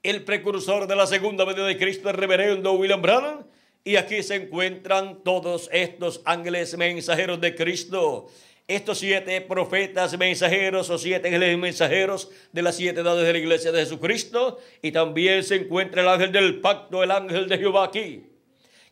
el 0.04 0.24
precursor 0.24 0.88
de 0.88 0.96
la 0.96 1.08
segunda 1.08 1.46
venida 1.46 1.66
de 1.66 1.78
Cristo, 1.78 2.10
el 2.10 2.16
reverendo 2.16 2.74
William 2.74 3.02
Branham, 3.02 3.46
y 3.86 3.98
aquí 3.98 4.24
se 4.24 4.36
encuentran 4.36 5.24
todos 5.24 5.70
estos 5.72 6.22
ángeles 6.24 6.78
mensajeros 6.78 7.42
de 7.42 7.54
Cristo. 7.54 8.28
Estos 8.66 9.00
siete 9.00 9.42
profetas 9.42 10.18
mensajeros 10.18 10.90
o 10.90 10.98
siete 10.98 11.28
ángeles 11.28 11.58
mensajeros 11.58 12.32
de 12.54 12.62
las 12.62 12.78
siete 12.78 13.02
edades 13.02 13.26
de 13.28 13.34
la 13.34 13.40
iglesia 13.40 13.74
de 13.74 13.82
Jesucristo. 13.82 14.58
Y 14.82 14.94
también 14.94 15.44
se 15.44 15.56
encuentra 15.56 16.02
el 16.02 16.08
ángel 16.08 16.32
del 16.32 16.62
pacto, 16.62 17.04
el 17.04 17.12
ángel 17.12 17.50
de 17.50 17.58
Jehová 17.58 17.84
aquí, 17.84 18.26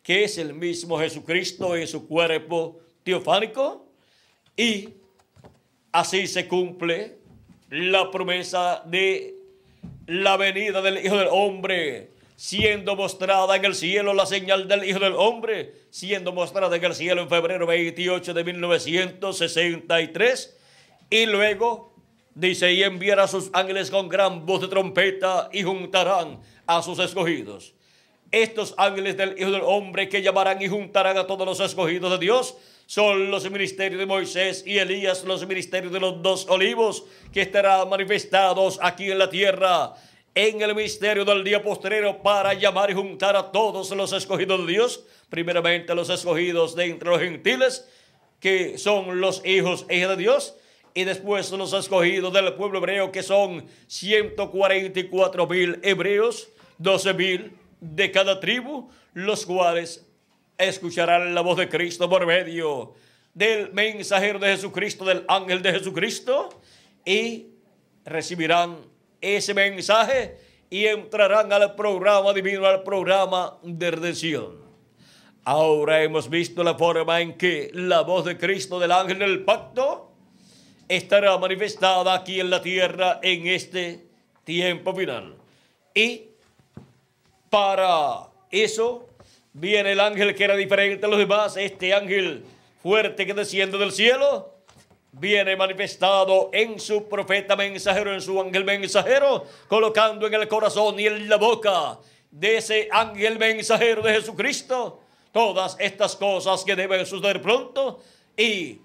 que 0.02 0.24
es 0.24 0.36
el 0.36 0.52
mismo 0.52 0.98
Jesucristo 0.98 1.74
en 1.74 1.86
su 1.88 2.06
cuerpo 2.06 2.78
teofánico. 3.02 3.86
Y 4.54 4.90
así 5.90 6.26
se 6.26 6.46
cumple 6.46 7.16
la 7.70 8.10
promesa 8.10 8.82
de 8.84 9.36
la 10.06 10.36
venida 10.36 10.82
del 10.82 11.02
Hijo 11.02 11.16
del 11.16 11.28
Hombre 11.30 12.10
siendo 12.36 12.96
mostrada 12.96 13.56
en 13.56 13.64
el 13.64 13.74
cielo 13.74 14.14
la 14.14 14.26
señal 14.26 14.68
del 14.68 14.84
Hijo 14.84 14.98
del 14.98 15.14
Hombre, 15.14 15.72
siendo 15.90 16.32
mostrada 16.32 16.76
en 16.76 16.84
el 16.84 16.94
cielo 16.94 17.22
en 17.22 17.28
febrero 17.28 17.66
28 17.66 18.34
de 18.34 18.44
1963. 18.44 20.58
Y 21.10 21.26
luego 21.26 21.94
dice, 22.34 22.72
y 22.72 22.82
enviará 22.82 23.24
a 23.24 23.28
sus 23.28 23.50
ángeles 23.52 23.90
con 23.90 24.08
gran 24.08 24.46
voz 24.46 24.62
de 24.62 24.68
trompeta 24.68 25.48
y 25.52 25.62
juntarán 25.62 26.40
a 26.66 26.82
sus 26.82 26.98
escogidos. 26.98 27.74
Estos 28.30 28.74
ángeles 28.78 29.16
del 29.16 29.38
Hijo 29.38 29.50
del 29.50 29.62
Hombre 29.62 30.08
que 30.08 30.22
llamarán 30.22 30.62
y 30.62 30.68
juntarán 30.68 31.18
a 31.18 31.26
todos 31.26 31.46
los 31.46 31.60
escogidos 31.60 32.10
de 32.12 32.18
Dios 32.18 32.56
son 32.86 33.30
los 33.30 33.48
ministerios 33.50 33.98
de 33.98 34.06
Moisés 34.06 34.64
y 34.66 34.78
Elías, 34.78 35.24
los 35.24 35.46
ministerios 35.46 35.92
de 35.92 36.00
los 36.00 36.22
dos 36.22 36.46
olivos 36.48 37.04
que 37.32 37.42
estarán 37.42 37.88
manifestados 37.88 38.78
aquí 38.82 39.10
en 39.10 39.18
la 39.18 39.30
tierra 39.30 39.94
en 40.34 40.62
el 40.62 40.74
misterio 40.74 41.24
del 41.24 41.44
día 41.44 41.62
postrero 41.62 42.22
para 42.22 42.54
llamar 42.54 42.90
y 42.90 42.94
juntar 42.94 43.36
a 43.36 43.52
todos 43.52 43.90
los 43.90 44.12
escogidos 44.12 44.66
de 44.66 44.72
Dios, 44.72 45.04
primeramente 45.28 45.94
los 45.94 46.08
escogidos 46.08 46.74
de 46.74 46.86
entre 46.86 47.10
los 47.10 47.20
gentiles, 47.20 47.88
que 48.40 48.78
son 48.78 49.20
los 49.20 49.44
hijos 49.44 49.84
e 49.88 50.06
de 50.06 50.16
Dios, 50.16 50.56
y 50.94 51.04
después 51.04 51.50
los 51.52 51.72
escogidos 51.72 52.32
del 52.32 52.54
pueblo 52.54 52.78
hebreo, 52.78 53.12
que 53.12 53.22
son 53.22 53.66
144 53.86 55.46
mil 55.46 55.78
hebreos, 55.82 56.48
doce 56.78 57.12
mil 57.12 57.52
de 57.80 58.10
cada 58.10 58.40
tribu, 58.40 58.90
los 59.14 59.44
cuales 59.44 60.06
escucharán 60.56 61.34
la 61.34 61.40
voz 61.40 61.58
de 61.58 61.68
Cristo 61.68 62.08
por 62.08 62.26
medio 62.26 62.94
del 63.34 63.72
mensajero 63.72 64.38
de 64.38 64.48
Jesucristo, 64.48 65.04
del 65.04 65.24
ángel 65.28 65.62
de 65.62 65.72
Jesucristo, 65.72 66.48
y 67.04 67.48
recibirán 68.04 68.91
ese 69.22 69.54
mensaje 69.54 70.36
y 70.68 70.86
entrarán 70.86 71.52
al 71.52 71.74
programa 71.74 72.32
divino, 72.32 72.66
al 72.66 72.82
programa 72.82 73.58
de 73.62 73.90
redención. 73.90 74.60
Ahora 75.44 76.02
hemos 76.02 76.28
visto 76.28 76.62
la 76.62 76.74
forma 76.74 77.20
en 77.20 77.38
que 77.38 77.70
la 77.72 78.02
voz 78.02 78.24
de 78.24 78.36
Cristo 78.36 78.78
del 78.78 78.92
ángel 78.92 79.18
del 79.18 79.44
pacto 79.44 80.12
estará 80.88 81.36
manifestada 81.38 82.14
aquí 82.14 82.40
en 82.40 82.50
la 82.50 82.62
tierra 82.62 83.18
en 83.22 83.46
este 83.46 84.06
tiempo 84.44 84.94
final. 84.94 85.36
Y 85.94 86.22
para 87.50 88.28
eso 88.50 89.08
viene 89.52 89.92
el 89.92 90.00
ángel 90.00 90.34
que 90.34 90.44
era 90.44 90.56
diferente 90.56 91.06
a 91.06 91.08
los 91.08 91.18
demás, 91.18 91.56
este 91.56 91.92
ángel 91.92 92.44
fuerte 92.82 93.26
que 93.26 93.34
desciende 93.34 93.78
del 93.78 93.92
cielo, 93.92 94.51
viene 95.12 95.56
manifestado 95.56 96.50
en 96.52 96.80
su 96.80 97.08
profeta 97.08 97.54
mensajero, 97.54 98.12
en 98.12 98.20
su 98.20 98.40
ángel 98.40 98.64
mensajero, 98.64 99.44
colocando 99.68 100.26
en 100.26 100.34
el 100.34 100.48
corazón 100.48 100.98
y 100.98 101.06
en 101.06 101.28
la 101.28 101.36
boca 101.36 101.98
de 102.30 102.56
ese 102.56 102.88
ángel 102.90 103.38
mensajero 103.38 104.02
de 104.02 104.14
Jesucristo 104.14 105.00
todas 105.32 105.76
estas 105.78 106.16
cosas 106.16 106.64
que 106.64 106.76
deben 106.76 107.04
suceder 107.06 107.40
pronto 107.40 108.00
y 108.36 108.78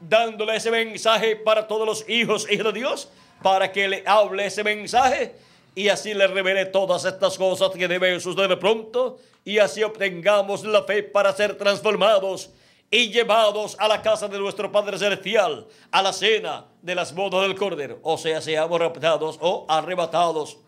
dándole 0.00 0.56
ese 0.56 0.70
mensaje 0.70 1.36
para 1.36 1.66
todos 1.66 1.86
los 1.86 2.08
hijos 2.08 2.46
y 2.50 2.56
de 2.56 2.72
Dios, 2.72 3.08
para 3.42 3.70
que 3.70 3.88
le 3.88 4.02
hable 4.06 4.46
ese 4.46 4.64
mensaje 4.64 5.34
y 5.74 5.88
así 5.88 6.12
le 6.12 6.26
revele 6.26 6.66
todas 6.66 7.04
estas 7.04 7.38
cosas 7.38 7.70
que 7.70 7.88
deben 7.88 8.20
suceder 8.20 8.58
pronto 8.58 9.18
y 9.44 9.58
así 9.58 9.82
obtengamos 9.82 10.64
la 10.64 10.82
fe 10.84 11.02
para 11.02 11.32
ser 11.32 11.56
transformados 11.56 12.50
y 12.92 13.10
llevados 13.10 13.74
a 13.80 13.88
la 13.88 14.02
casa 14.02 14.28
de 14.28 14.38
nuestro 14.38 14.70
Padre 14.70 14.98
Celestial, 14.98 15.66
a 15.90 16.02
la 16.02 16.12
cena 16.12 16.66
de 16.82 16.94
las 16.94 17.14
bodas 17.14 17.48
del 17.48 17.56
Cordero. 17.56 17.98
O 18.02 18.18
sea, 18.18 18.42
seamos 18.42 18.78
raptados 18.78 19.38
o 19.40 19.64
arrebatados 19.66 20.58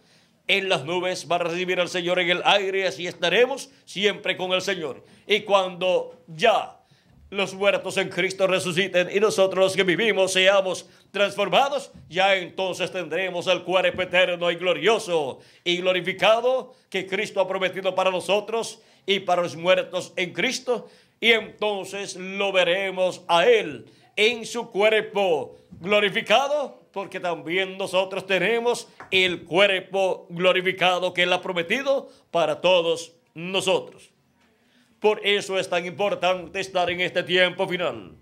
en 0.46 0.70
las 0.70 0.86
nubes 0.86 1.26
para 1.26 1.44
recibir 1.44 1.78
al 1.78 1.90
Señor 1.90 2.18
en 2.18 2.30
el 2.30 2.42
aire, 2.46 2.86
así 2.86 3.06
estaremos 3.06 3.68
siempre 3.84 4.38
con 4.38 4.52
el 4.52 4.62
Señor. 4.62 5.04
Y 5.26 5.40
cuando 5.40 6.24
ya 6.26 6.80
los 7.28 7.52
muertos 7.52 7.96
en 7.98 8.08
Cristo 8.08 8.46
resuciten 8.46 9.10
y 9.12 9.20
nosotros 9.20 9.62
los 9.62 9.76
que 9.76 9.82
vivimos 9.82 10.32
seamos 10.32 10.88
transformados, 11.10 11.90
ya 12.08 12.36
entonces 12.36 12.90
tendremos 12.90 13.46
el 13.48 13.64
cuerpo 13.64 14.00
eterno 14.00 14.50
y 14.50 14.54
glorioso 14.54 15.40
y 15.62 15.76
glorificado 15.76 16.74
que 16.88 17.06
Cristo 17.06 17.40
ha 17.40 17.48
prometido 17.48 17.94
para 17.94 18.10
nosotros 18.10 18.80
y 19.06 19.20
para 19.20 19.42
los 19.42 19.56
muertos 19.56 20.12
en 20.16 20.32
Cristo. 20.32 20.88
Y 21.24 21.32
entonces 21.32 22.16
lo 22.16 22.52
veremos 22.52 23.22
a 23.28 23.46
Él 23.46 23.86
en 24.14 24.44
su 24.44 24.70
cuerpo 24.70 25.56
glorificado, 25.80 26.82
porque 26.92 27.18
también 27.18 27.78
nosotros 27.78 28.26
tenemos 28.26 28.88
el 29.10 29.44
cuerpo 29.44 30.26
glorificado 30.28 31.14
que 31.14 31.22
Él 31.22 31.32
ha 31.32 31.40
prometido 31.40 32.10
para 32.30 32.60
todos 32.60 33.14
nosotros. 33.32 34.10
Por 35.00 35.26
eso 35.26 35.58
es 35.58 35.66
tan 35.66 35.86
importante 35.86 36.60
estar 36.60 36.90
en 36.90 37.00
este 37.00 37.22
tiempo 37.22 37.66
final, 37.66 38.12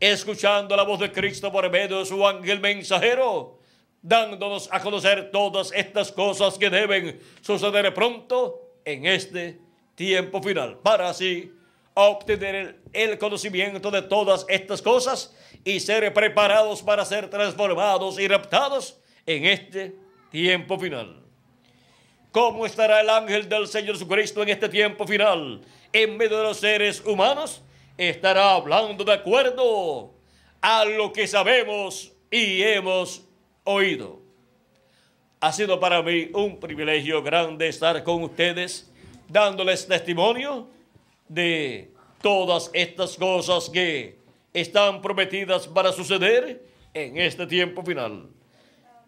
escuchando 0.00 0.74
la 0.74 0.82
voz 0.82 0.98
de 0.98 1.12
Cristo 1.12 1.52
por 1.52 1.70
medio 1.70 2.00
de 2.00 2.06
su 2.06 2.26
ángel 2.26 2.58
mensajero, 2.58 3.60
dándonos 4.02 4.68
a 4.72 4.80
conocer 4.80 5.30
todas 5.30 5.70
estas 5.72 6.10
cosas 6.10 6.58
que 6.58 6.70
deben 6.70 7.20
suceder 7.40 7.94
pronto 7.94 8.72
en 8.84 9.06
este 9.06 9.60
tiempo 9.94 10.42
final, 10.42 10.80
para 10.82 11.08
así 11.08 11.52
obtener 11.94 12.80
el, 12.92 13.18
conocimiento 13.18 13.90
de 13.90 14.02
todas 14.02 14.44
estas 14.48 14.80
cosas 14.80 15.34
y 15.64 15.80
ser 15.80 16.12
preparados 16.12 16.82
para 16.82 17.04
ser 17.04 17.28
transformados 17.28 18.18
y 18.18 18.28
raptados 18.28 18.98
en 19.26 19.46
este 19.46 19.94
tiempo 20.30 20.78
final. 20.78 21.20
¿Cómo 22.30 22.64
estará 22.64 23.00
el 23.00 23.10
ángel 23.10 23.48
del 23.48 23.66
Señor 23.66 23.94
Jesucristo 23.94 24.42
en 24.42 24.48
este 24.48 24.68
tiempo 24.68 25.06
final? 25.06 25.62
en 25.92 26.16
medio 26.16 26.38
de 26.38 26.44
los 26.44 26.58
seres 26.58 27.02
humanos, 27.04 27.62
estará 27.98 28.52
hablando 28.52 29.04
de 29.04 29.12
acuerdo 29.12 30.14
a 30.60 30.84
lo 30.84 31.12
que 31.12 31.26
sabemos 31.26 32.12
y 32.30 32.62
hemos 32.62 33.24
oído. 33.64 34.20
Ha 35.40 35.52
sido 35.52 35.78
para 35.78 36.02
mí 36.02 36.30
un 36.32 36.58
privilegio 36.58 37.22
grande 37.22 37.68
estar 37.68 38.02
con 38.04 38.22
ustedes, 38.22 38.90
dándoles 39.28 39.86
testimonio 39.86 40.68
de 41.32 41.90
todas 42.20 42.70
estas 42.74 43.16
cosas 43.16 43.70
que 43.70 44.18
están 44.52 45.00
prometidas 45.00 45.66
para 45.66 45.92
suceder 45.92 46.64
en 46.92 47.18
este 47.18 47.46
tiempo 47.46 47.82
final. 47.82 48.28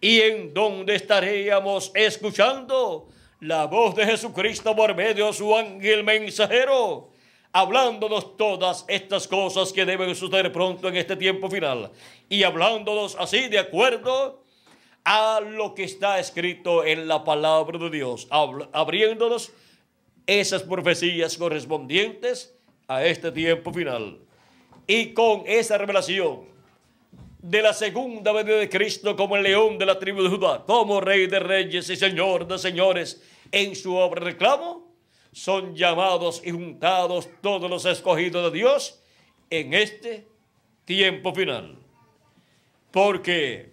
Y 0.01 0.21
en 0.21 0.55
donde 0.55 0.95
estaríamos 0.95 1.91
escuchando 1.95 3.09
la 3.41 3.67
voz 3.67 3.95
de 3.95 4.07
Jesucristo 4.07 4.75
por 4.75 4.95
medio 4.95 5.27
de 5.27 5.33
su 5.33 5.55
ángel 5.55 6.03
mensajero, 6.03 7.11
hablándonos 7.53 8.37
todas 8.37 8.85
estas 8.89 9.29
cosas 9.29 9.73
que 9.73 9.85
deben 9.85 10.15
suceder 10.15 10.51
pronto 10.51 10.89
en 10.89 10.97
este 10.97 11.17
tiempo 11.17 11.49
final 11.49 11.93
y 12.29 12.43
hablándonos 12.43 13.17
así 13.17 13.49
de 13.49 13.59
acuerdo 13.59 14.43
a 15.05 15.41
lo 15.41 15.75
que 15.75 15.85
está 15.85 16.19
escrito 16.19 16.85
en 16.85 17.07
la 17.07 17.23
palabra 17.23 17.79
de 17.79 17.91
Dios, 17.91 18.27
abriéndonos 18.73 19.53
esas 20.27 20.63
profecías 20.63 21.37
correspondientes 21.37 22.55
a 22.89 23.05
este 23.05 23.31
tiempo 23.33 23.73
final. 23.73 24.19
Y 24.87 25.13
con 25.13 25.45
esa 25.47 25.79
revelación 25.79 26.55
de 27.39 27.63
la 27.63 27.75
segunda 27.75 28.33
venida 28.33 28.57
de 28.57 28.69
Cristo 28.69 29.17
como 29.17 29.37
el 29.37 29.43
león 29.43 29.79
de 29.79 29.87
la 29.87 29.99
tribu 29.99 30.23
de 30.23 30.31
Judá, 30.31 30.65
como 30.67 31.01
rey 31.01 31.27
de 31.27 31.41
reyes 31.41 31.91
y 31.91 31.97
señor 31.97 32.47
de 32.47 32.59
señores, 32.59 33.23
en 33.53 33.77
su 33.77 33.95
obra 33.95 34.23
reclamo, 34.23 34.93
son 35.33 35.75
llamados 35.75 36.41
y 36.45 36.53
juntados 36.53 37.29
todos 37.43 37.69
los 37.69 37.85
escogidos 37.85 38.51
de 38.51 38.59
Dios 38.59 39.03
en 39.51 39.75
este 39.75 40.27
tiempo 40.85 41.35
final. 41.35 41.77
Porque 42.91 43.73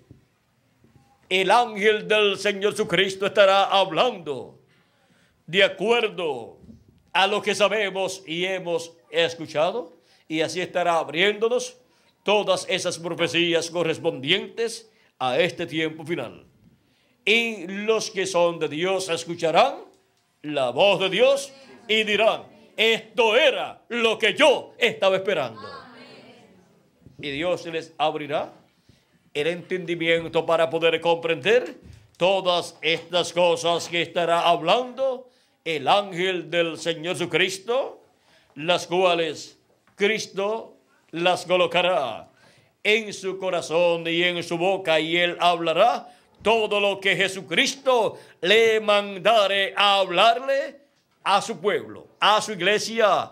el 1.29 1.51
ángel 1.51 2.07
del 2.07 2.37
Señor 2.37 2.71
Jesucristo 2.71 3.25
estará 3.25 3.65
hablando 3.65 4.59
de 5.51 5.65
acuerdo 5.65 6.59
a 7.11 7.27
lo 7.27 7.41
que 7.41 7.53
sabemos 7.53 8.23
y 8.25 8.45
hemos 8.45 8.93
escuchado, 9.09 9.91
y 10.29 10.39
así 10.39 10.61
estará 10.61 10.97
abriéndonos 10.97 11.77
todas 12.23 12.65
esas 12.69 12.97
profecías 12.97 13.69
correspondientes 13.69 14.89
a 15.19 15.37
este 15.37 15.65
tiempo 15.65 16.05
final. 16.05 16.45
Y 17.25 17.67
los 17.67 18.11
que 18.11 18.25
son 18.25 18.59
de 18.59 18.69
Dios 18.69 19.09
escucharán 19.09 19.75
la 20.41 20.69
voz 20.69 21.01
de 21.01 21.09
Dios 21.09 21.51
y 21.85 22.05
dirán, 22.05 22.43
esto 22.77 23.35
era 23.35 23.83
lo 23.89 24.17
que 24.17 24.33
yo 24.33 24.73
estaba 24.77 25.17
esperando. 25.17 25.61
Y 27.19 27.29
Dios 27.29 27.65
les 27.65 27.93
abrirá 27.97 28.53
el 29.33 29.47
entendimiento 29.47 30.45
para 30.45 30.69
poder 30.69 31.01
comprender 31.01 31.75
todas 32.15 32.77
estas 32.81 33.33
cosas 33.33 33.89
que 33.89 34.01
estará 34.01 34.47
hablando 34.47 35.27
el 35.63 35.87
ángel 35.87 36.49
del 36.49 36.77
Señor 36.77 37.15
Jesucristo, 37.15 38.01
las 38.55 38.87
cuales 38.87 39.59
Cristo 39.95 40.77
las 41.11 41.45
colocará 41.45 42.29
en 42.83 43.13
su 43.13 43.37
corazón 43.37 44.07
y 44.07 44.23
en 44.23 44.41
su 44.43 44.57
boca 44.57 44.99
y 44.99 45.17
él 45.17 45.37
hablará 45.39 46.09
todo 46.41 46.79
lo 46.79 46.99
que 46.99 47.15
Jesucristo 47.15 48.17
le 48.41 48.79
mandare 48.79 49.73
a 49.77 49.99
hablarle 49.99 50.79
a 51.23 51.41
su 51.41 51.59
pueblo, 51.59 52.07
a 52.19 52.41
su 52.41 52.53
iglesia 52.53 53.31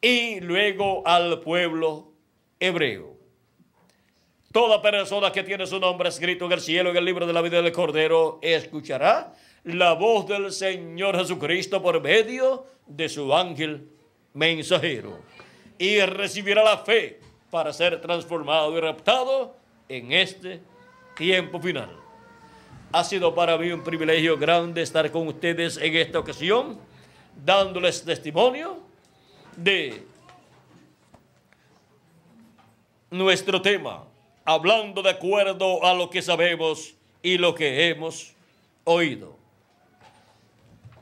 y 0.00 0.40
luego 0.40 1.06
al 1.06 1.40
pueblo 1.40 2.12
hebreo. 2.58 3.16
Toda 4.50 4.80
persona 4.80 5.30
que 5.30 5.42
tiene 5.42 5.66
su 5.66 5.78
nombre 5.78 6.08
escrito 6.08 6.46
en 6.46 6.52
el 6.52 6.60
cielo, 6.60 6.90
en 6.90 6.96
el 6.96 7.04
libro 7.04 7.26
de 7.26 7.34
la 7.34 7.42
vida 7.42 7.60
del 7.60 7.70
Cordero, 7.70 8.38
escuchará 8.40 9.34
la 9.64 9.92
voz 9.94 10.26
del 10.26 10.52
Señor 10.52 11.16
Jesucristo 11.18 11.82
por 11.82 12.00
medio 12.00 12.66
de 12.86 13.08
su 13.08 13.34
ángel 13.34 13.88
mensajero 14.34 15.18
y 15.78 16.00
recibirá 16.00 16.62
la 16.64 16.78
fe 16.78 17.20
para 17.50 17.72
ser 17.72 18.00
transformado 18.00 18.76
y 18.76 18.80
raptado 18.80 19.56
en 19.88 20.12
este 20.12 20.60
tiempo 21.16 21.60
final. 21.60 21.90
Ha 22.92 23.04
sido 23.04 23.34
para 23.34 23.56
mí 23.58 23.70
un 23.70 23.82
privilegio 23.82 24.38
grande 24.38 24.82
estar 24.82 25.10
con 25.10 25.28
ustedes 25.28 25.76
en 25.76 25.94
esta 25.96 26.18
ocasión, 26.18 26.78
dándoles 27.44 28.04
testimonio 28.04 28.78
de 29.56 30.02
nuestro 33.10 33.60
tema, 33.60 34.04
hablando 34.44 35.02
de 35.02 35.10
acuerdo 35.10 35.84
a 35.84 35.94
lo 35.94 36.08
que 36.08 36.22
sabemos 36.22 36.94
y 37.22 37.38
lo 37.38 37.54
que 37.54 37.88
hemos 37.88 38.34
oído. 38.84 39.37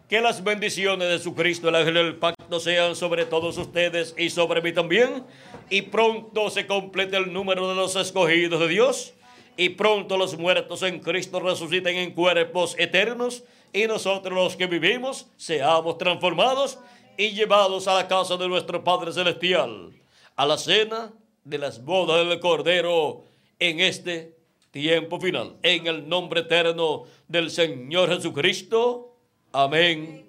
Que 0.08 0.20
las 0.20 0.44
bendiciones 0.44 1.08
de 1.08 1.18
Jesucristo, 1.18 1.68
el 1.68 1.74
ángel 1.74 1.94
del 1.94 2.14
pacto, 2.14 2.60
sean 2.60 2.94
sobre 2.94 3.24
todos 3.24 3.58
ustedes 3.58 4.14
y 4.16 4.30
sobre 4.30 4.62
mí 4.62 4.72
también. 4.72 5.24
Y 5.68 5.82
pronto 5.82 6.48
se 6.48 6.64
complete 6.64 7.16
el 7.16 7.32
número 7.32 7.68
de 7.68 7.74
los 7.74 7.96
escogidos 7.96 8.60
de 8.60 8.68
Dios. 8.68 9.14
Y 9.56 9.70
pronto 9.70 10.16
los 10.16 10.38
muertos 10.38 10.84
en 10.84 11.00
Cristo 11.00 11.40
resuciten 11.40 11.96
en 11.96 12.12
cuerpos 12.12 12.76
eternos. 12.78 13.42
Y 13.72 13.88
nosotros 13.88 14.32
los 14.32 14.54
que 14.54 14.68
vivimos 14.68 15.26
seamos 15.36 15.98
transformados 15.98 16.78
y 17.16 17.30
llevados 17.30 17.88
a 17.88 17.94
la 17.94 18.06
casa 18.06 18.36
de 18.36 18.46
nuestro 18.46 18.84
Padre 18.84 19.12
Celestial. 19.12 19.90
A 20.36 20.46
la 20.46 20.56
cena 20.56 21.12
de 21.42 21.58
las 21.58 21.84
bodas 21.84 22.28
del 22.28 22.38
Cordero 22.38 23.24
en 23.58 23.80
este 23.80 24.36
tiempo 24.70 25.18
final. 25.18 25.56
En 25.64 25.88
el 25.88 26.08
nombre 26.08 26.42
eterno 26.42 27.06
del 27.26 27.50
Señor 27.50 28.14
Jesucristo. 28.14 29.15
Amén 29.58 30.22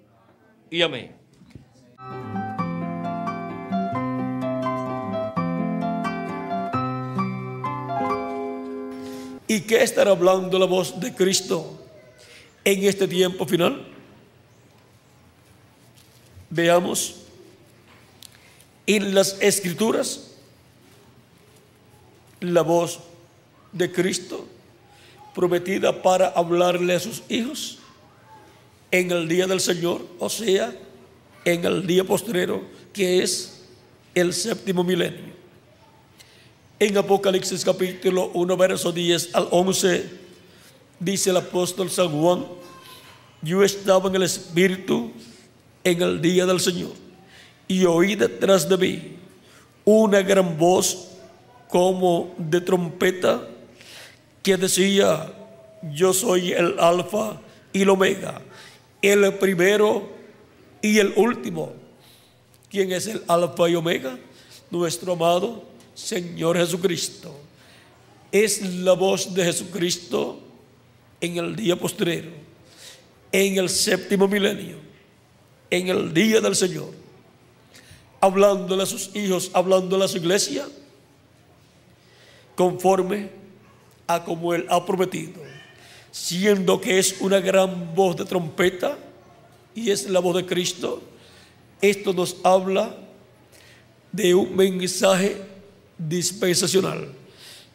y 0.72 0.81
amén. 0.81 1.14
¿Y 9.49 9.59
qué 9.67 9.83
estará 9.83 10.11
hablando 10.11 10.57
la 10.57 10.65
voz 10.65 10.97
de 10.97 11.14
Cristo 11.14 11.77
en 12.64 12.85
este 12.85 13.06
tiempo 13.06 13.45
final? 13.45 13.85
Veamos 16.49 17.17
en 18.85 19.14
las 19.14 19.41
escrituras 19.41 20.38
la 22.39 22.61
voz 22.61 23.01
de 23.73 23.91
Cristo 23.91 24.47
prometida 25.35 26.01
para 26.01 26.30
hablarle 26.30 26.95
a 26.95 26.99
sus 27.01 27.23
hijos 27.27 27.76
en 28.91 29.11
el 29.11 29.27
día 29.27 29.48
del 29.48 29.59
Señor, 29.59 30.06
o 30.19 30.30
sea, 30.30 30.74
en 31.45 31.66
el 31.66 31.85
día 31.85 32.03
postrero, 32.03 32.61
que 32.93 33.22
es 33.24 33.66
el 34.14 34.33
séptimo 34.33 34.83
milenio. 34.83 35.35
En 36.80 36.98
Apocalipsis 36.98 37.66
capítulo 37.66 38.32
1, 38.33 38.57
verso 38.57 38.91
10 38.91 39.33
al 39.33 39.48
11, 39.51 40.09
dice 40.99 41.30
el 41.30 41.38
apóstol 41.38 41.90
San 41.90 42.09
Juan, 42.09 42.45
yo 43.41 43.64
estaba 43.64 44.09
en 44.09 44.16
el 44.16 44.24
Espíritu 44.24 45.11
en 45.83 46.01
el 46.01 46.22
día 46.22 46.45
del 46.45 46.59
Señor 46.59 46.91
y 47.67 47.85
oí 47.85 48.16
detrás 48.16 48.67
de 48.67 48.77
mí 48.77 49.17
una 49.85 50.22
gran 50.22 50.57
voz 50.57 51.09
como 51.67 52.33
de 52.38 52.61
trompeta 52.61 53.48
que 54.43 54.57
decía, 54.57 55.33
yo 55.93 56.14
soy 56.14 56.53
el 56.53 56.80
alfa 56.80 57.40
y 57.74 57.82
el 57.82 57.90
omega, 57.90 58.41
el 59.01 59.34
primero 59.35 60.09
y 60.82 61.00
el 61.00 61.14
último. 61.16 61.74
¿Quién 62.69 62.92
es 62.92 63.08
el 63.08 63.24
alfa 63.27 63.69
y 63.69 63.76
omega? 63.76 64.17
Nuestro 64.69 65.14
amado 65.14 65.64
Señor 65.98 66.58
Jesucristo. 66.58 67.35
Es 68.32 68.61
la 68.61 68.93
voz 68.93 69.34
de 69.34 69.43
Jesucristo 69.43 70.40
en 71.19 71.38
el 71.38 71.56
día 71.56 71.76
postrero, 71.76 72.30
en 73.32 73.58
el 73.58 73.69
séptimo 73.69 74.27
milenio, 74.27 74.77
en 75.72 75.88
el 75.88 76.14
día 76.14 76.40
del 76.40 76.56
Señor, 76.56 76.92
hablándole 78.22 78.84
a 78.84 78.85
sus 78.85 79.16
hijos, 79.16 79.50
hablándole 79.53 80.06
a 80.06 80.08
su 80.08 80.17
iglesia, 80.17 80.67
conforme 82.56 83.32
a 84.06 84.24
como 84.24 84.53
Él 84.53 84.67
ha 84.69 84.85
prometido, 84.85 85.42
siendo 86.11 86.80
que 86.80 87.00
es 87.00 87.18
una 87.19 87.40
gran 87.40 87.94
voz 87.95 88.16
de 88.16 88.26
trompeta 88.26 88.98
y 89.76 89.92
es 89.92 90.10
la 90.10 90.19
voz 90.19 90.36
de 90.36 90.45
Cristo, 90.45 91.02
esto 91.82 92.14
nos 92.14 92.38
habla 92.44 92.95
de 94.11 94.34
un 94.34 94.56
mensaje 94.56 95.38
dispensacional, 95.98 97.10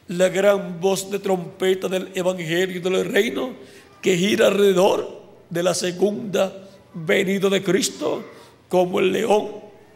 la 0.09 0.29
gran 0.29 0.81
voz 0.81 1.11
de 1.11 1.19
trompeta 1.19 1.89
del 1.89 2.11
Evangelio 2.15 2.81
del 2.81 3.05
Reino 3.05 3.55
que 4.01 4.17
gira 4.17 4.49
alrededor 4.49 5.23
de 5.49 5.63
la 5.63 5.75
segunda 5.75 6.53
venida 6.95 7.49
de 7.49 7.63
Cristo 7.63 8.25
como 8.69 8.99
el 8.99 9.13
león 9.13 9.51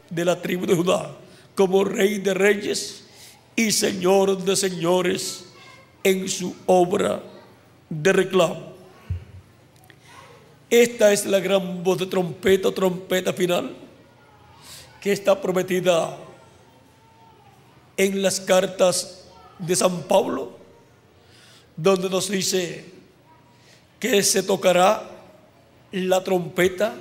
de 0.08 0.24
la 0.24 0.40
tribu 0.40 0.66
de 0.66 0.76
Judá, 0.76 1.16
como 1.54 1.82
rey 1.82 2.18
de 2.18 2.34
reyes 2.34 3.04
y 3.56 3.72
señor 3.72 4.44
de 4.44 4.54
señores 4.54 5.46
en 6.04 6.28
su 6.28 6.54
obra 6.66 7.22
de 7.88 8.12
reclamo. 8.12 8.74
Esta 10.68 11.12
es 11.12 11.24
la 11.26 11.38
gran 11.38 11.84
voz 11.84 11.98
de 11.98 12.06
trompeta, 12.06 12.72
trompeta 12.72 13.32
final, 13.32 13.74
que 15.00 15.12
está 15.12 15.40
prometida 15.40 16.18
en 17.96 18.20
las 18.22 18.40
cartas 18.40 19.28
de 19.58 19.76
San 19.76 20.02
Pablo, 20.02 20.56
donde 21.76 22.10
nos 22.10 22.28
dice 22.28 22.84
que 24.00 24.22
se 24.22 24.42
tocará 24.42 25.08
la 25.92 26.22
trompeta, 26.24 26.94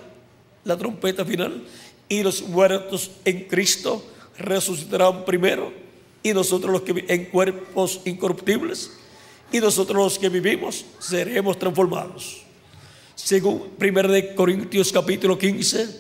la 0.64 0.78
trompeta 0.78 1.26
final, 1.26 1.64
y 2.08 2.22
los 2.22 2.44
muertos 2.44 3.12
en 3.26 3.46
Cristo 3.46 4.06
resucitarán 4.38 5.26
primero 5.26 5.74
y 6.22 6.34
nosotros 6.34 6.72
los 6.72 6.82
que 6.82 7.06
en 7.08 7.26
cuerpos 7.26 8.02
incorruptibles 8.06 8.92
y 9.56 9.62
nosotros 9.62 9.96
los 10.04 10.20
que 10.20 10.28
vivimos 10.28 10.84
seremos 11.00 11.58
transformados. 11.58 12.42
Según 13.16 13.70
1 13.80 14.08
de 14.10 14.36
Corintios 14.36 14.92
capítulo 14.92 15.38
15, 15.38 15.98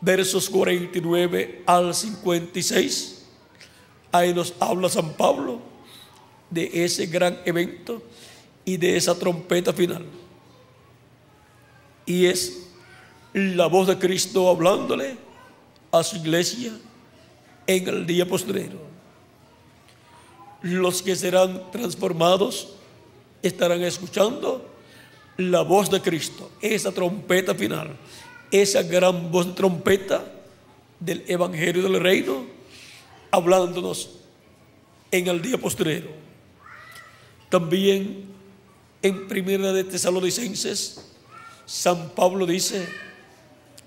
versos 0.00 0.48
49 0.48 1.64
al 1.66 1.94
56, 1.94 3.26
ahí 4.10 4.32
nos 4.32 4.54
habla 4.58 4.88
San 4.88 5.12
Pablo 5.12 5.60
de 6.48 6.82
ese 6.82 7.04
gran 7.04 7.38
evento 7.44 8.02
y 8.64 8.78
de 8.78 8.96
esa 8.96 9.18
trompeta 9.18 9.74
final. 9.74 10.06
Y 12.06 12.24
es 12.24 12.70
la 13.34 13.66
voz 13.66 13.86
de 13.86 13.98
Cristo 13.98 14.48
hablándole 14.48 15.14
a 15.92 16.02
su 16.02 16.16
iglesia 16.16 16.72
en 17.66 17.86
el 17.86 18.06
día 18.06 18.26
postrero 18.26 18.88
los 20.62 21.02
que 21.02 21.14
serán 21.14 21.70
transformados 21.70 22.77
estarán 23.42 23.82
escuchando 23.82 24.74
la 25.36 25.62
voz 25.62 25.90
de 25.90 26.00
Cristo, 26.00 26.50
esa 26.60 26.92
trompeta 26.92 27.54
final, 27.54 27.96
esa 28.50 28.82
gran 28.82 29.30
voz 29.30 29.46
de 29.46 29.52
trompeta 29.52 30.24
del 30.98 31.24
Evangelio 31.28 31.82
del 31.82 32.00
Reino, 32.00 32.44
hablándonos 33.30 34.10
en 35.10 35.28
el 35.28 35.40
día 35.40 35.58
postrero. 35.58 36.08
También 37.48 38.24
en 39.00 39.28
Primera 39.28 39.72
de 39.72 39.84
Tesalonicenses, 39.84 41.06
San 41.66 42.10
Pablo 42.10 42.46
dice 42.46 42.88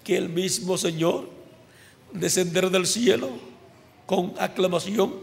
que 0.04 0.16
el 0.16 0.30
mismo 0.30 0.78
Señor 0.78 1.30
descenderá 2.14 2.70
del 2.70 2.88
cielo 2.88 3.30
con 4.06 4.34
aclamación 4.40 5.14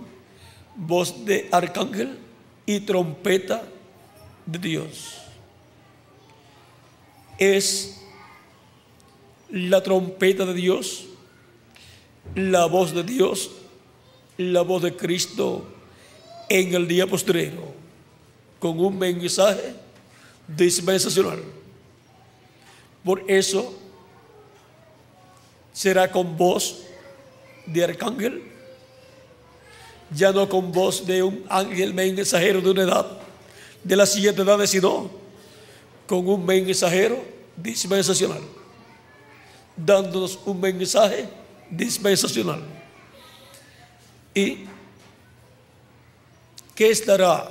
voz 0.76 1.24
de 1.24 1.48
arcángel 1.50 2.18
y 2.66 2.81
trompeta 2.81 3.62
de 4.49 4.59
Dios. 4.59 5.15
Es 7.39 8.01
la 9.51 9.83
trompeta 9.83 10.47
de 10.47 10.55
Dios, 10.55 11.05
la 12.35 12.65
voz 12.65 12.94
de 12.94 13.02
Dios, 13.02 13.51
la 14.39 14.62
voz 14.62 14.83
de 14.83 14.97
Cristo 14.97 15.67
en 16.49 16.75
el 16.75 16.89
día 16.89 17.07
postrero, 17.07 17.75
con 18.59 18.81
un 18.81 18.99
mensaje 18.99 19.75
dispensacional. 20.47 21.43
Por 23.05 23.23
eso 23.28 23.78
será 25.73 26.10
con 26.10 26.36
voz 26.36 26.85
de 27.67 27.85
arcángel 27.85 28.49
ya 30.10 30.33
no 30.33 30.49
con 30.49 30.73
voz 30.73 31.07
de 31.07 31.23
un 31.23 31.44
ángel 31.49 31.93
mensajero 31.93 32.60
de 32.60 32.70
una 32.70 32.83
edad, 32.83 33.07
de 33.84 33.97
las 33.97 34.12
siete 34.12 34.42
edades, 34.42 34.70
sino 34.70 35.10
con 36.07 36.26
un 36.26 36.44
mensajero 36.44 37.23
dispensacional, 37.57 38.40
dándonos 39.76 40.39
un 40.47 40.60
mensaje 40.60 41.28
dispensacional. 41.70 42.62
¿Y 44.34 44.65
qué 46.74 46.90
estará 46.90 47.50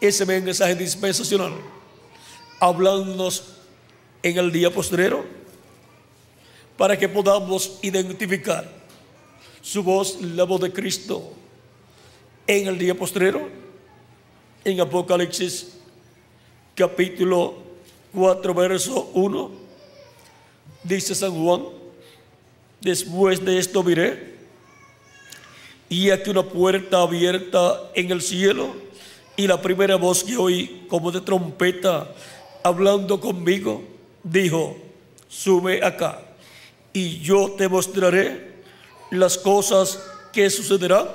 ese 0.00 0.24
mensaje 0.26 0.74
dispensacional? 0.74 1.52
Hablándonos 2.58 3.44
en 4.22 4.38
el 4.38 4.50
día 4.50 4.72
postrero 4.72 5.24
para 6.76 6.98
que 6.98 7.08
podamos 7.08 7.78
identificar 7.82 8.68
su 9.62 9.82
voz, 9.82 10.20
la 10.20 10.44
voz 10.44 10.60
de 10.60 10.72
Cristo, 10.72 11.32
en 12.46 12.68
el 12.68 12.78
día 12.78 12.94
postrero, 12.94 13.48
en 14.66 14.80
Apocalipsis 14.80 15.78
capítulo 16.74 17.54
4, 18.12 18.52
verso 18.52 19.10
1, 19.14 19.50
dice 20.82 21.14
San 21.14 21.30
Juan, 21.30 21.66
después 22.80 23.44
de 23.44 23.60
esto 23.60 23.84
miré 23.84 24.34
y 25.88 26.10
aquí 26.10 26.30
una 26.30 26.42
puerta 26.42 27.00
abierta 27.00 27.92
en 27.94 28.10
el 28.10 28.20
cielo 28.20 28.74
y 29.36 29.46
la 29.46 29.62
primera 29.62 29.94
voz 29.94 30.24
que 30.24 30.36
oí 30.36 30.84
como 30.88 31.12
de 31.12 31.20
trompeta 31.20 32.12
hablando 32.64 33.20
conmigo 33.20 33.84
dijo, 34.24 34.76
sube 35.28 35.84
acá 35.84 36.22
y 36.92 37.20
yo 37.20 37.52
te 37.52 37.68
mostraré 37.68 38.62
las 39.12 39.38
cosas 39.38 40.02
que 40.32 40.50
sucederán 40.50 41.06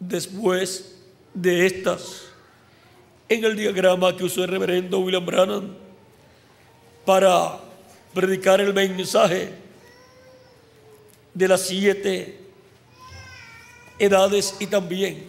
después 0.00 0.96
de 1.32 1.66
estas. 1.66 2.29
En 3.30 3.44
el 3.44 3.54
diagrama 3.54 4.16
que 4.16 4.24
usó 4.24 4.42
el 4.42 4.50
reverendo 4.50 4.98
William 4.98 5.24
Brannan 5.24 5.76
para 7.04 7.60
predicar 8.12 8.60
el 8.60 8.74
mensaje 8.74 9.52
de 11.32 11.46
las 11.46 11.60
siete 11.60 12.40
edades 14.00 14.56
y 14.58 14.66
también 14.66 15.28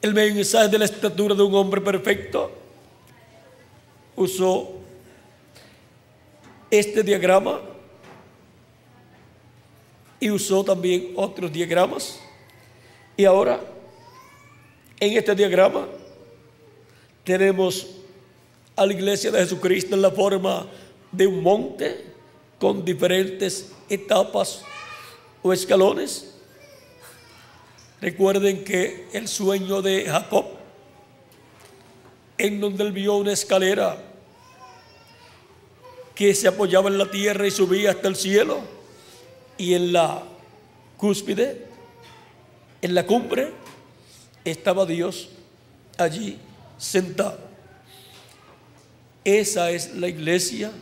el 0.00 0.14
mensaje 0.14 0.68
de 0.68 0.78
la 0.78 0.84
estatura 0.84 1.34
de 1.34 1.42
un 1.42 1.52
hombre 1.52 1.80
perfecto, 1.80 2.52
usó 4.14 4.70
este 6.70 7.02
diagrama 7.02 7.60
y 10.20 10.30
usó 10.30 10.62
también 10.62 11.12
otros 11.16 11.52
diagramas. 11.52 12.20
Y 13.16 13.24
ahora, 13.24 13.58
en 15.00 15.18
este 15.18 15.34
diagrama, 15.34 15.88
tenemos 17.30 17.86
a 18.74 18.84
la 18.84 18.92
iglesia 18.92 19.30
de 19.30 19.38
Jesucristo 19.38 19.94
en 19.94 20.02
la 20.02 20.10
forma 20.10 20.66
de 21.12 21.28
un 21.28 21.44
monte 21.44 22.06
con 22.58 22.84
diferentes 22.84 23.70
etapas 23.88 24.62
o 25.40 25.52
escalones. 25.52 26.34
Recuerden 28.00 28.64
que 28.64 29.06
el 29.12 29.28
sueño 29.28 29.80
de 29.80 30.06
Jacob, 30.06 30.46
en 32.36 32.60
donde 32.60 32.82
él 32.82 32.90
vio 32.90 33.14
una 33.14 33.32
escalera 33.32 33.96
que 36.16 36.34
se 36.34 36.48
apoyaba 36.48 36.88
en 36.88 36.98
la 36.98 37.08
tierra 37.08 37.46
y 37.46 37.52
subía 37.52 37.92
hasta 37.92 38.08
el 38.08 38.16
cielo, 38.16 38.58
y 39.56 39.74
en 39.74 39.92
la 39.92 40.24
cúspide, 40.96 41.64
en 42.82 42.92
la 42.92 43.06
cumbre, 43.06 43.52
estaba 44.44 44.84
Dios 44.84 45.28
allí 45.96 46.36
sentado. 46.80 47.38
Esa 49.22 49.70
es 49.70 49.94
la 49.94 50.08
iglesia 50.08 50.72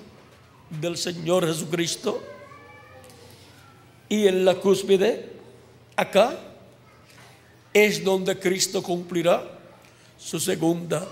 del 0.70 0.96
Señor 0.96 1.46
Jesucristo. 1.46 2.22
Y 4.08 4.26
en 4.28 4.44
la 4.44 4.54
cúspide, 4.54 5.32
acá, 5.96 6.38
es 7.74 8.02
donde 8.02 8.38
Cristo 8.38 8.82
cumplirá 8.82 9.44
su 10.16 10.38
segunda 10.38 11.06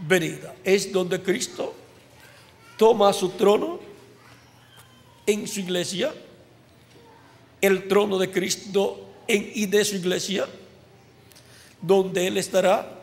venida. 0.00 0.54
Es 0.64 0.92
donde 0.92 1.22
Cristo 1.22 1.74
toma 2.76 3.12
su 3.12 3.30
trono 3.30 3.78
en 5.26 5.46
su 5.46 5.60
iglesia 5.60 6.12
el 7.60 7.88
trono 7.88 8.18
de 8.18 8.30
Cristo 8.30 9.04
en 9.26 9.50
y 9.54 9.66
de 9.66 9.84
su 9.84 9.96
iglesia, 9.96 10.46
donde 11.82 12.26
Él 12.26 12.36
estará 12.36 12.97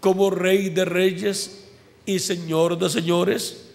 como 0.00 0.30
Rey 0.30 0.68
de 0.68 0.84
Reyes 0.84 1.64
y 2.06 2.18
Señor 2.18 2.78
de 2.78 2.88
Señores 2.88 3.68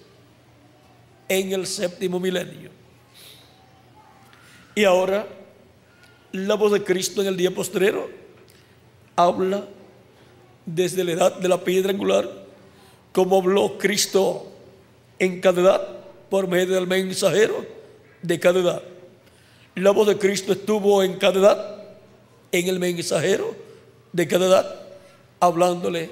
en 1.28 1.52
el 1.52 1.68
séptimo 1.68 2.20
milenio. 2.20 2.70
Y 4.76 4.84
ahora, 4.86 5.28
la 6.32 6.56
voz 6.56 6.72
de 6.72 6.84
Cristo 6.84 7.22
en 7.22 7.28
el 7.28 7.38
día 7.38 7.52
postrero 7.52 8.10
habla 9.16 9.66
desde 10.66 11.04
la 11.04 11.12
edad 11.12 11.36
de 11.40 11.48
la 11.48 11.64
piedra 11.64 11.92
angular, 11.92 12.30
como 13.12 13.38
habló 13.38 13.78
Cristo 13.78 14.52
en 15.20 15.42
cada 15.42 15.62
edad 15.62 15.88
por 16.30 16.48
medio 16.48 16.74
del 16.74 16.88
mensajero 16.88 17.66
de 18.22 18.40
cada 18.40 18.60
edad. 18.60 18.84
La 19.76 19.92
voz 19.92 20.08
de 20.08 20.18
Cristo 20.18 20.54
estuvo 20.54 21.04
en 21.04 21.18
cada 21.18 21.40
edad, 21.40 21.84
en 22.52 22.68
el 22.68 22.80
mensajero 22.80 23.56
de 24.12 24.28
cada 24.28 24.46
edad, 24.48 24.83
hablándole 25.44 26.10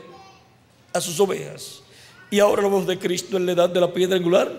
a 0.91 0.99
sus 0.99 1.17
ovejas. 1.21 1.81
Y 2.29 2.39
ahora 2.39 2.61
la 2.61 2.67
voz 2.67 2.85
de 2.85 2.99
Cristo 2.99 3.37
en 3.37 3.45
la 3.45 3.53
edad 3.53 3.69
de 3.69 3.79
la 3.79 3.93
piedra 3.93 4.17
angular 4.17 4.51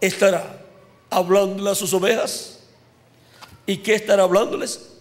estará 0.00 0.64
hablándole 1.10 1.68
a 1.70 1.74
sus 1.74 1.92
ovejas. 1.92 2.60
¿Y 3.66 3.78
qué 3.78 3.94
estará 3.94 4.22
hablándoles? 4.22 4.98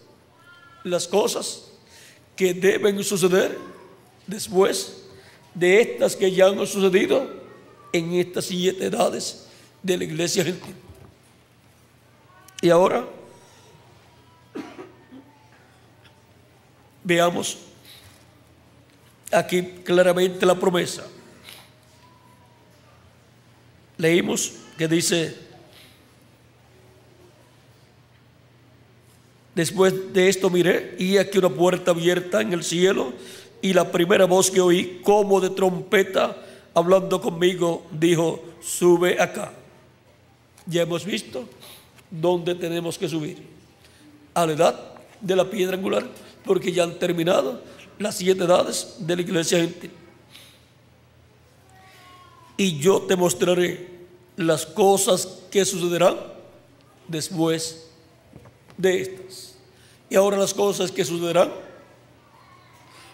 Las 0.84 1.08
cosas 1.08 1.66
que 2.36 2.56
deben 2.56 3.04
suceder 3.04 3.56
después 4.26 5.04
de 5.54 5.82
estas 5.82 6.16
que 6.16 6.32
ya 6.32 6.48
han 6.48 6.66
sucedido 6.66 7.30
en 7.94 8.14
estas 8.14 8.46
siete 8.46 8.86
edades 8.86 9.46
de 9.84 9.98
la 9.98 10.04
iglesia 10.06 10.44
gentil. 10.44 10.76
Y 12.62 12.70
ahora 12.72 13.06
veamos 17.04 17.71
aquí 19.32 19.64
claramente 19.84 20.46
la 20.46 20.56
promesa. 20.56 21.04
Leímos 23.98 24.54
que 24.78 24.88
dice, 24.88 25.36
después 29.54 30.14
de 30.14 30.30
esto 30.30 30.50
miré 30.50 30.96
y 30.98 31.18
aquí 31.18 31.38
una 31.38 31.50
puerta 31.50 31.92
abierta 31.92 32.42
en 32.42 32.54
el 32.54 32.64
cielo 32.64 33.14
y 33.62 33.74
la 33.74 33.92
primera 33.92 34.26
voz 34.26 34.50
que 34.50 34.62
oí 34.62 35.02
como 35.04 35.40
de 35.40 35.52
trompeta 35.52 36.36
hablando 36.74 37.22
conmigo 37.22 37.86
dijo, 37.92 38.44
sube 38.62 39.22
acá. 39.22 39.54
Ya 40.66 40.84
hemos 40.84 41.06
visto 41.06 41.48
dónde 42.10 42.56
tenemos 42.56 42.98
que 42.98 43.10
subir. 43.10 43.38
A 44.34 44.46
la 44.46 44.54
edad 44.54 44.94
de 45.20 45.36
la 45.36 45.50
piedra 45.50 45.76
angular, 45.76 46.06
porque 46.46 46.72
ya 46.72 46.84
han 46.84 46.98
terminado 46.98 47.62
las 48.02 48.18
siete 48.18 48.44
edades 48.44 48.96
de 49.00 49.16
la 49.16 49.22
iglesia 49.22 49.60
gentil. 49.60 49.92
Y 52.58 52.80
yo 52.80 53.02
te 53.02 53.16
mostraré 53.16 53.90
las 54.36 54.66
cosas 54.66 55.28
que 55.50 55.66
sucederán 55.66 56.18
después 57.08 57.88
de 58.78 59.02
estas. 59.02 59.56
Y 60.10 60.16
ahora 60.16 60.38
las 60.38 60.54
cosas 60.54 60.92
que 60.92 61.06
sucederán, 61.06 61.52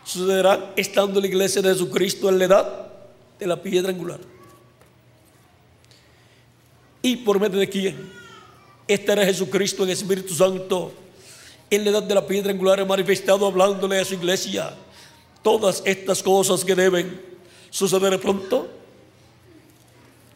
sucederán 0.04 0.72
estando 0.76 1.22
la 1.22 1.28
iglesia 1.28 1.62
de 1.62 1.70
Jesucristo 1.70 2.30
en 2.30 2.40
la 2.40 2.46
edad 2.46 2.94
de 3.40 3.48
la 3.48 3.62
piedra 3.62 3.90
angular. 3.90 4.20
¿Y 7.02 7.18
por 7.18 7.40
medio 7.40 7.60
de 7.60 7.70
quién? 7.70 8.12
Era 8.88 9.26
Jesucristo 9.26 9.84
en 9.84 9.90
Espíritu 9.90 10.34
Santo. 10.34 10.92
En 11.70 11.84
la 11.84 11.92
edad 11.92 12.04
de 12.04 12.16
la 12.16 12.26
piedra 12.26 12.52
angular 12.52 12.86
manifestado 12.86 13.46
hablándole 13.46 14.00
a 14.00 14.06
su 14.06 14.14
iglesia 14.14 14.74
todas 15.44 15.82
estas 15.86 16.24
cosas 16.24 16.64
que 16.64 16.76
deben 16.76 17.22
suceder 17.70 18.20
pronto. 18.20 18.70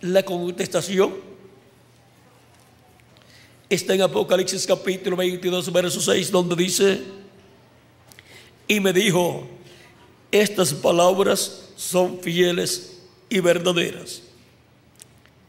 La 0.02 0.24
contestación 0.24 1.14
está 3.70 3.94
en 3.94 4.02
Apocalipsis 4.02 4.66
capítulo 4.66 5.16
22, 5.16 5.72
verso 5.72 6.02
6, 6.02 6.32
donde 6.32 6.56
dice, 6.56 7.02
y 8.68 8.80
me 8.80 8.92
dijo, 8.92 9.48
estas 10.32 10.74
palabras 10.74 11.70
son 11.76 12.20
fieles 12.20 13.02
y 13.30 13.40
verdaderas. 13.40 14.22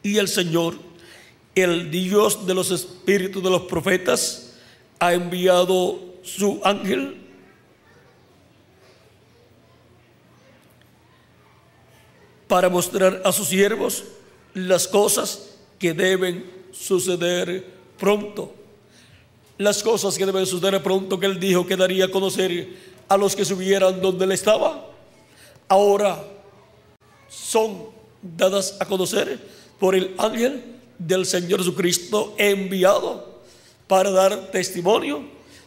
Y 0.03 0.19
el 0.19 0.29
Señor 0.29 0.75
el 1.55 1.91
Dios 1.91 2.47
de 2.47 2.55
los 2.55 2.71
espíritus 2.71 3.43
de 3.43 3.51
los 3.51 3.63
profetas 3.63 4.42
ha 5.03 5.15
enviado 5.15 5.99
su 6.23 6.61
ángel 6.63 7.17
para 12.47 12.69
mostrar 12.69 13.21
a 13.25 13.33
sus 13.33 13.49
siervos 13.49 14.05
las 14.55 14.87
cosas 14.87 15.57
que 15.81 15.93
deben 15.93 16.49
suceder 16.71 17.67
pronto. 17.99 18.55
Las 19.59 19.83
cosas 19.83 20.17
que 20.17 20.25
deben 20.25 20.47
suceder 20.47 20.81
pronto 20.81 21.19
que 21.19 21.27
él 21.27 21.41
dijo 21.41 21.67
que 21.67 21.77
daría 21.77 22.05
a 22.05 22.09
conocer 22.13 22.69
a 23.09 23.17
los 23.17 23.35
que 23.35 23.45
subieran 23.45 24.01
donde 24.01 24.25
él 24.25 24.31
estaba, 24.31 24.87
ahora 25.67 26.25
son 27.29 27.87
dadas 28.23 28.77
a 28.79 28.87
conocer 28.87 29.37
por 29.81 29.97
el 29.97 30.15
ángel 30.17 30.63
del 30.97 31.27
Señor 31.27 31.59
Jesucristo 31.59 32.37
enviado 32.39 33.32
para 33.93 34.11
dar 34.11 34.51
testimonio 34.51 35.23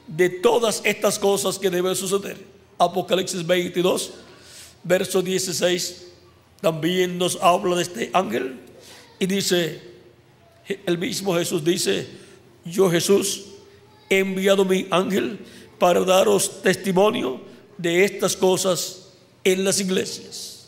de 0.08 0.28
todas 0.32 0.82
estas 0.84 1.20
cosas 1.20 1.60
que 1.60 1.70
deben 1.70 1.96
suceder. 1.96 2.36
Apocalipsis 2.76 3.46
22, 3.46 4.14
verso 4.84 5.22
16, 5.22 6.08
también 6.60 7.20
nos 7.20 7.38
habla 7.40 7.76
de 7.76 7.84
este 7.84 8.10
ángel 8.14 8.62
y 9.20 9.28
dice, 9.28 9.80
El 10.88 10.98
mismo 10.98 11.36
Jesús 11.36 11.64
dice, 11.64 12.08
yo 12.66 12.90
Jesús 12.90 13.46
he 14.10 14.18
enviado 14.18 14.66
mi 14.66 14.88
ángel 14.90 15.38
para 15.78 16.00
daros 16.00 16.64
testimonio 16.64 17.40
de 17.78 18.06
estas 18.06 18.36
cosas 18.36 19.10
en 19.44 19.64
las 19.64 19.80
iglesias. 19.80 20.66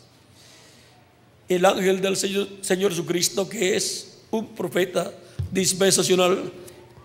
El 1.50 1.66
ángel 1.66 2.02
del 2.02 2.18
Señor, 2.18 2.50
Señor 2.61 2.92
Jesucristo, 2.92 3.50
que 3.50 3.76
es 3.76 4.19
un 4.30 4.45
profeta 4.45 5.11
dispensacional, 5.52 6.52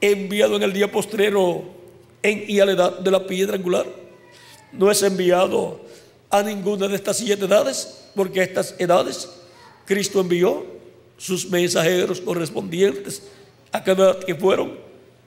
enviado 0.03 0.57
en 0.57 0.63
el 0.65 0.73
día 0.73 0.91
postrero 0.91 1.65
en 2.23 2.45
y 2.47 2.61
a 2.61 2.67
la 2.67 2.73
edad 2.73 2.99
de 2.99 3.11
la 3.11 3.27
piedra 3.27 3.57
angular, 3.57 3.87
no 4.73 4.91
es 4.91 5.03
enviado 5.03 5.81
a 6.31 6.43
ninguna 6.43 6.89
de 6.89 6.97
estas 6.97 7.19
siete 7.19 7.45
edades, 7.45 8.05
porque 8.15 8.41
a 8.41 8.45
estas 8.45 8.75
edades 8.79 9.29
Cristo 9.87 10.21
envió 10.21 10.65
sus 11.17 11.49
mensajeros 11.49 12.21
correspondientes 12.21 13.23
a 13.71 13.83
cada 13.83 14.11
edad 14.11 14.25
que 14.25 14.35
fueron 14.35 14.73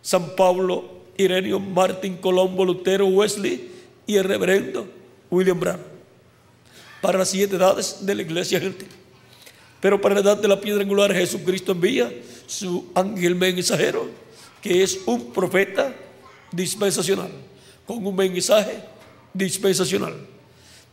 San 0.01 0.35
Pablo, 0.35 0.85
Irenio, 1.17 1.59
Martín, 1.59 2.17
Colombo, 2.17 2.65
Lutero, 2.65 3.07
Wesley 3.07 3.71
y 4.05 4.15
el 4.15 4.23
reverendo 4.23 4.87
William 5.31 5.59
Brown, 5.59 5.79
para 7.01 7.17
las 7.17 7.29
siete 7.29 7.55
edades 7.55 8.05
de 8.05 8.15
la 8.15 8.21
iglesia 8.21 8.59
gentil. 8.59 8.87
Pero 9.79 10.01
para 10.01 10.15
la 10.15 10.21
edad 10.21 10.37
de 10.37 10.47
la 10.47 10.59
piedra 10.59 10.81
angular 10.81 11.13
Jesucristo 11.13 11.71
envía 11.71 12.11
su 12.47 12.85
ángel 12.95 13.35
mensajero, 13.35 14.07
que 14.65 14.81
es 14.81 15.01
un 15.05 15.31
profeta 15.31 15.93
dispensacional, 16.51 17.29
con 17.85 18.03
un 18.03 18.15
mensaje 18.15 18.81
dispensacional. 19.31 20.15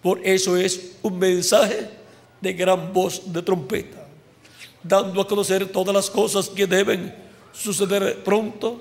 Por 0.03 0.21
eso 0.23 0.59
es 0.59 0.99
un 1.01 1.19
mensaje 1.19 1.89
de 2.39 2.53
gran 2.53 2.93
voz 2.93 3.33
de 3.33 3.41
trompeta, 3.41 4.07
dando 4.83 5.23
a 5.23 5.27
conocer 5.27 5.65
todas 5.73 5.95
las 5.95 6.11
cosas 6.11 6.51
que 6.51 6.67
deben 6.67 7.15
suceder 7.51 8.23
pronto 8.23 8.79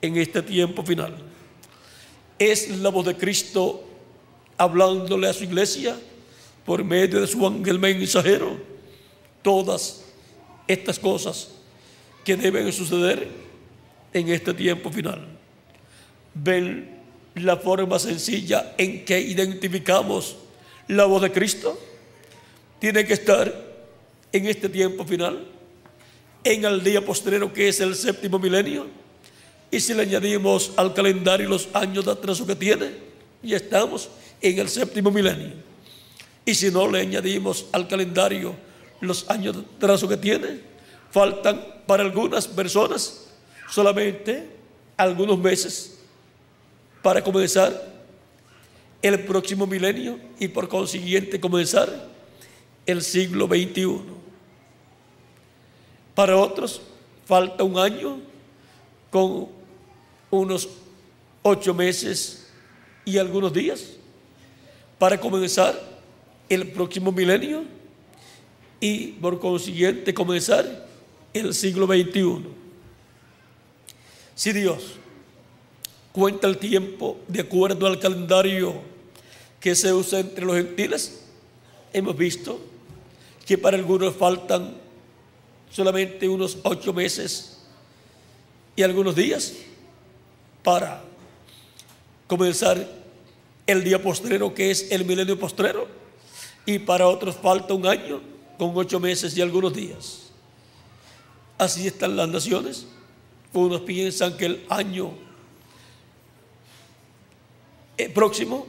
en 0.00 0.16
este 0.16 0.42
tiempo 0.42 0.84
final. 0.84 1.12
Es 2.38 2.68
la 2.78 2.90
voz 2.90 3.06
de 3.06 3.16
Cristo 3.16 3.82
hablándole 4.56 5.26
a 5.26 5.32
su 5.32 5.42
iglesia 5.42 5.98
por 6.64 6.84
medio 6.84 7.20
de 7.20 7.26
su 7.26 7.44
ángel 7.44 7.80
mensajero 7.80 8.58
todas 9.42 10.04
estas 10.68 11.00
cosas 11.00 11.48
que 12.24 12.36
deben 12.36 12.72
suceder 12.72 13.49
en 14.12 14.28
este 14.28 14.54
tiempo 14.54 14.90
final. 14.90 15.26
Ven 16.34 17.00
la 17.34 17.56
forma 17.56 17.98
sencilla 17.98 18.74
en 18.76 19.04
que 19.04 19.20
identificamos 19.20 20.36
la 20.88 21.04
voz 21.04 21.22
de 21.22 21.32
Cristo. 21.32 21.78
Tiene 22.78 23.04
que 23.04 23.14
estar 23.14 23.70
en 24.32 24.46
este 24.46 24.68
tiempo 24.68 25.04
final, 25.04 25.46
en 26.44 26.64
el 26.64 26.82
día 26.82 27.04
postrero 27.04 27.52
que 27.52 27.68
es 27.68 27.80
el 27.80 27.94
séptimo 27.94 28.38
milenio. 28.38 28.86
Y 29.70 29.80
si 29.80 29.94
le 29.94 30.02
añadimos 30.02 30.72
al 30.76 30.94
calendario 30.94 31.48
los 31.48 31.68
años 31.74 32.04
de 32.04 32.12
atraso 32.12 32.46
que 32.46 32.56
tiene, 32.56 32.90
ya 33.42 33.56
estamos 33.56 34.08
en 34.40 34.58
el 34.58 34.68
séptimo 34.68 35.10
milenio. 35.10 35.52
Y 36.44 36.54
si 36.54 36.70
no 36.70 36.88
le 36.90 37.00
añadimos 37.00 37.66
al 37.72 37.86
calendario 37.86 38.54
los 39.00 39.28
años 39.30 39.56
de 39.56 39.62
atraso 39.76 40.08
que 40.08 40.16
tiene, 40.16 40.60
faltan 41.10 41.64
para 41.86 42.02
algunas 42.02 42.48
personas 42.48 43.29
solamente 43.70 44.48
algunos 44.96 45.38
meses 45.38 45.98
para 47.02 47.22
comenzar 47.22 47.90
el 49.02 49.24
próximo 49.24 49.66
milenio 49.66 50.18
y 50.38 50.48
por 50.48 50.68
consiguiente 50.68 51.40
comenzar 51.40 52.08
el 52.84 53.02
siglo 53.02 53.46
XXI. 53.46 54.00
Para 56.14 56.36
otros 56.36 56.82
falta 57.24 57.64
un 57.64 57.78
año 57.78 58.20
con 59.10 59.48
unos 60.30 60.68
ocho 61.42 61.72
meses 61.72 62.48
y 63.04 63.16
algunos 63.16 63.52
días 63.52 63.92
para 64.98 65.18
comenzar 65.18 65.80
el 66.48 66.70
próximo 66.72 67.10
milenio 67.10 67.64
y 68.80 69.12
por 69.12 69.38
consiguiente 69.38 70.12
comenzar 70.12 70.86
el 71.32 71.54
siglo 71.54 71.86
XXI. 71.86 72.59
Si 74.40 74.54
Dios 74.54 74.82
cuenta 76.12 76.46
el 76.46 76.56
tiempo 76.56 77.18
de 77.28 77.42
acuerdo 77.42 77.86
al 77.86 78.00
calendario 78.00 78.72
que 79.60 79.74
se 79.74 79.92
usa 79.92 80.18
entre 80.20 80.46
los 80.46 80.56
gentiles, 80.56 81.24
hemos 81.92 82.16
visto 82.16 82.58
que 83.44 83.58
para 83.58 83.76
algunos 83.76 84.16
faltan 84.16 84.78
solamente 85.70 86.26
unos 86.26 86.56
ocho 86.62 86.94
meses 86.94 87.58
y 88.74 88.82
algunos 88.82 89.14
días 89.14 89.52
para 90.62 91.02
comenzar 92.26 92.88
el 93.66 93.84
día 93.84 94.02
postrero 94.02 94.54
que 94.54 94.70
es 94.70 94.90
el 94.90 95.04
milenio 95.04 95.38
postrero 95.38 95.86
y 96.64 96.78
para 96.78 97.08
otros 97.08 97.36
falta 97.36 97.74
un 97.74 97.86
año 97.86 98.22
con 98.56 98.72
ocho 98.74 98.98
meses 99.00 99.36
y 99.36 99.42
algunos 99.42 99.74
días. 99.74 100.30
Así 101.58 101.86
están 101.86 102.16
las 102.16 102.30
naciones. 102.30 102.86
Unos 103.52 103.80
piensan 103.80 104.36
que 104.36 104.46
el 104.46 104.64
año 104.68 105.12
eh, 107.96 108.08
próximo 108.08 108.66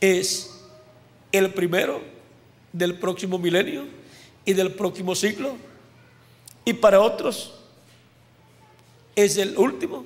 es 0.00 0.54
el 1.32 1.52
primero 1.52 2.02
del 2.72 2.98
próximo 2.98 3.38
milenio 3.38 3.86
y 4.44 4.52
del 4.52 4.72
próximo 4.72 5.14
siglo. 5.14 5.56
Y 6.64 6.74
para 6.74 7.00
otros 7.00 7.54
es 9.16 9.36
el 9.38 9.56
último 9.56 10.04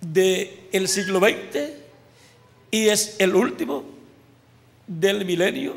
del 0.00 0.88
siglo 0.88 1.20
XX 1.20 1.70
y 2.70 2.88
es 2.88 3.16
el 3.20 3.34
último 3.34 3.84
del 4.86 5.24
milenio 5.24 5.76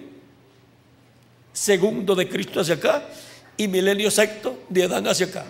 segundo 1.53 2.15
de 2.15 2.27
Cristo 2.27 2.59
hacia 2.59 2.75
acá 2.75 3.07
y 3.55 3.67
milenio 3.67 4.11
sexto 4.11 4.63
de 4.67 4.83
Adán 4.83 5.07
hacia 5.07 5.27
acá. 5.27 5.45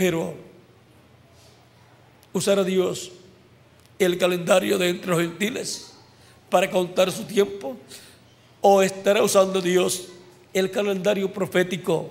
Pero 0.00 0.32
usar 2.32 2.58
a 2.58 2.64
Dios 2.64 3.12
el 3.98 4.16
calendario 4.16 4.78
de 4.78 4.88
entre 4.88 5.10
los 5.10 5.20
gentiles 5.20 5.92
para 6.48 6.70
contar 6.70 7.12
su 7.12 7.24
tiempo 7.24 7.76
o 8.62 8.80
estará 8.80 9.22
usando 9.22 9.60
Dios 9.60 10.06
el 10.54 10.70
calendario 10.70 11.30
profético 11.30 12.08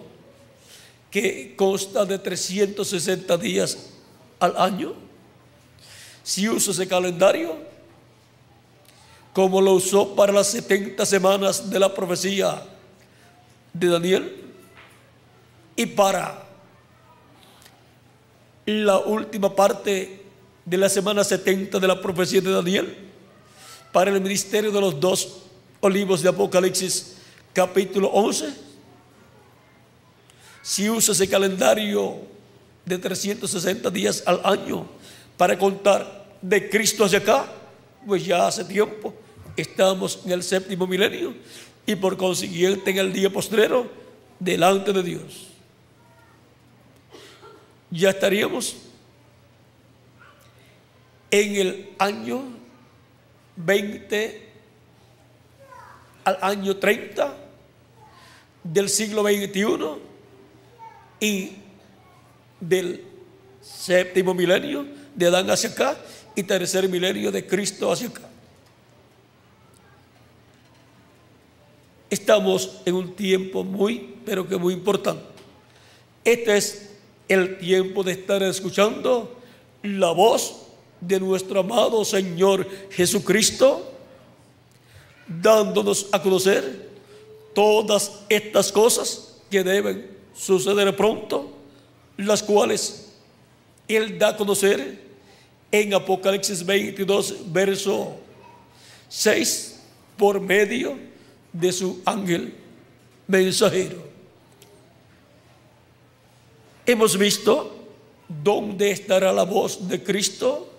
que 1.10 1.56
consta 1.56 2.06
de 2.06 2.20
360 2.20 3.36
días 3.38 3.90
al 4.40 4.56
año. 4.58 4.94
Si 6.22 6.48
usa 6.48 6.74
ese 6.74 6.88
calendario, 6.88 7.58
como 9.34 9.62
lo 9.62 9.74
usó 9.74 10.14
para 10.14 10.32
las 10.32 10.46
70 10.50 11.04
semanas 11.08 11.68
de 11.68 11.80
la 11.80 11.92
profecía 11.92 12.62
de 13.74 13.88
Daniel 13.88 14.44
y 15.76 15.88
para 15.88 16.49
la 18.70 19.00
última 19.00 19.56
parte 19.56 20.22
de 20.66 20.78
la 20.78 20.90
semana 20.90 21.24
70 21.24 21.80
de 21.80 21.88
la 21.88 22.02
profecía 22.02 22.42
de 22.42 22.52
Daniel, 22.52 22.96
para 23.92 24.12
el 24.12 24.22
ministerio 24.22 24.72
de 24.72 24.80
los 24.80 25.00
dos 25.00 25.40
olivos 25.80 26.22
de 26.22 26.30
Apocalipsis 26.30 27.16
capítulo 27.54 28.10
11. 28.10 28.54
Si 30.62 30.90
usa 30.90 31.14
ese 31.14 31.28
calendario 31.28 32.18
de 32.86 32.98
360 32.98 33.90
días 33.90 34.24
al 34.26 34.42
año 34.44 34.86
para 35.38 35.58
contar 35.58 36.38
de 36.42 36.70
Cristo 36.70 37.06
hacia 37.06 37.20
acá, 37.20 37.52
pues 38.06 38.26
ya 38.26 38.48
hace 38.48 38.64
tiempo 38.66 39.14
estamos 39.58 40.20
en 40.26 40.32
el 40.32 40.44
séptimo 40.44 40.86
milenio 40.86 41.34
y 41.86 41.96
por 41.96 42.18
consiguiente 42.18 42.92
en 42.92 43.00
el 43.00 43.14
día 43.14 43.30
postrero 43.32 43.90
delante 44.40 44.94
de 44.94 45.04
Dios. 45.04 45.49
Ya 47.92 48.12
estaríamos 48.12 48.76
en 51.32 51.56
el 51.56 51.90
año 51.98 52.44
20 53.56 54.50
al 56.24 56.38
año 56.42 56.78
30 56.78 57.36
del 58.64 58.90
siglo 58.90 59.24
XXI 59.24 60.00
y 61.20 61.54
del 62.60 63.04
séptimo 63.62 64.34
milenio 64.34 64.86
de 65.16 65.26
Adán 65.28 65.50
hacia 65.50 65.70
acá 65.70 65.98
y 66.36 66.44
tercer 66.44 66.88
milenio 66.88 67.32
de 67.32 67.46
Cristo 67.46 67.92
hacia 67.92 68.08
acá. 68.08 68.22
Estamos 72.10 72.82
en 72.86 72.96
un 72.96 73.16
tiempo 73.16 73.64
muy, 73.64 74.16
pero 74.26 74.48
que 74.48 74.58
muy 74.58 74.74
importante. 74.74 75.24
Este 76.24 76.58
es 76.58 76.89
el 77.30 77.60
tiempo 77.60 78.04
de 78.04 78.14
estar 78.14 78.42
escuchando 78.44 79.40
la 79.84 80.12
voz 80.12 80.64
de 81.00 81.20
nuestro 81.20 81.62
amado 81.62 82.04
Señor 82.04 82.68
Jesucristo, 82.90 83.94
dándonos 85.28 86.08
a 86.12 86.22
conocer 86.22 86.90
todas 87.54 88.22
estas 88.28 88.72
cosas 88.72 89.38
que 89.50 89.64
deben 89.64 90.10
suceder 90.36 90.96
pronto, 90.96 91.52
las 92.18 92.44
cuales 92.44 93.12
Él 93.88 94.18
da 94.18 94.30
a 94.30 94.38
conocer 94.38 95.08
en 95.72 95.94
Apocalipsis 95.94 96.66
22, 96.66 97.52
verso 97.54 98.16
6, 99.08 99.80
por 100.18 100.42
medio 100.42 100.98
de 101.54 101.72
su 101.72 102.02
ángel 102.06 102.54
mensajero. 103.28 104.09
Hemos 106.90 107.20
visto 107.20 107.86
dónde 108.28 108.90
estará 108.90 109.32
la 109.32 109.44
voz 109.44 109.88
de 109.88 110.02
Cristo 110.02 110.74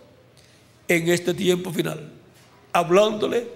en 0.88 1.08
este 1.08 1.32
tiempo 1.32 1.72
final, 1.72 2.10
hablándole 2.72 3.46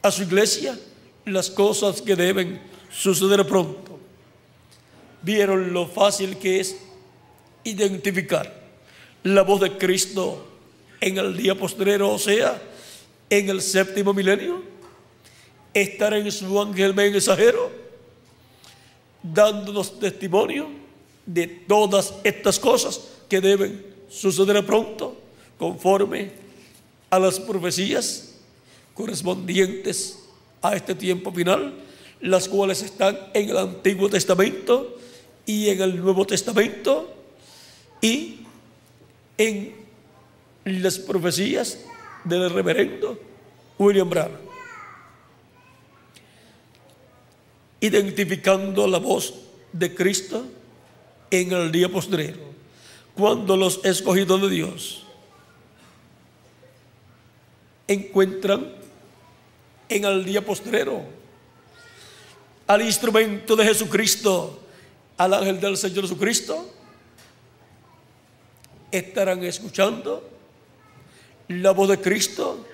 a 0.00 0.10
su 0.10 0.22
iglesia 0.22 0.78
las 1.26 1.50
cosas 1.50 2.00
que 2.00 2.16
deben 2.16 2.62
suceder 2.90 3.46
pronto. 3.46 3.98
Vieron 5.20 5.74
lo 5.74 5.86
fácil 5.86 6.38
que 6.38 6.60
es 6.60 6.78
identificar 7.62 8.58
la 9.24 9.42
voz 9.42 9.60
de 9.60 9.76
Cristo 9.76 10.46
en 10.98 11.18
el 11.18 11.36
día 11.36 11.54
postrero, 11.54 12.10
o 12.10 12.18
sea, 12.18 12.58
en 13.28 13.50
el 13.50 13.60
séptimo 13.60 14.14
milenio. 14.14 14.62
Estar 15.74 16.14
en 16.14 16.32
su 16.32 16.58
ángel 16.58 16.94
mensajero, 16.94 17.70
dándonos 19.22 20.00
testimonio 20.00 20.85
de 21.26 21.46
todas 21.46 22.14
estas 22.24 22.58
cosas 22.58 23.00
que 23.28 23.40
deben 23.40 23.84
suceder 24.08 24.64
pronto, 24.64 25.16
conforme 25.58 26.30
a 27.10 27.18
las 27.18 27.40
profecías 27.40 28.34
correspondientes 28.94 30.20
a 30.62 30.74
este 30.74 30.94
tiempo 30.94 31.32
final, 31.32 31.74
las 32.20 32.48
cuales 32.48 32.82
están 32.82 33.18
en 33.34 33.50
el 33.50 33.58
Antiguo 33.58 34.08
Testamento 34.08 34.96
y 35.44 35.68
en 35.68 35.82
el 35.82 36.02
Nuevo 36.02 36.26
Testamento 36.26 37.12
y 38.00 38.40
en 39.36 39.74
las 40.64 40.98
profecías 40.98 41.78
del 42.24 42.50
reverendo 42.50 43.18
William 43.78 44.08
Branham. 44.08 44.40
Identificando 47.80 48.86
la 48.86 48.98
voz 48.98 49.34
de 49.72 49.94
Cristo 49.94 50.46
en 51.30 51.52
el 51.52 51.72
día 51.72 51.88
postrero, 51.88 52.40
cuando 53.14 53.56
los 53.56 53.84
escogidos 53.84 54.42
de 54.42 54.50
Dios 54.50 55.06
encuentran 57.88 58.72
en 59.88 60.04
el 60.04 60.24
día 60.24 60.44
postrero 60.44 61.02
al 62.66 62.82
instrumento 62.82 63.54
de 63.54 63.64
Jesucristo, 63.64 64.60
al 65.16 65.34
ángel 65.34 65.60
del 65.60 65.76
Señor 65.76 66.02
Jesucristo, 66.02 66.68
estarán 68.90 69.44
escuchando 69.44 70.28
la 71.48 71.70
voz 71.70 71.88
de 71.90 72.00
Cristo 72.00 72.66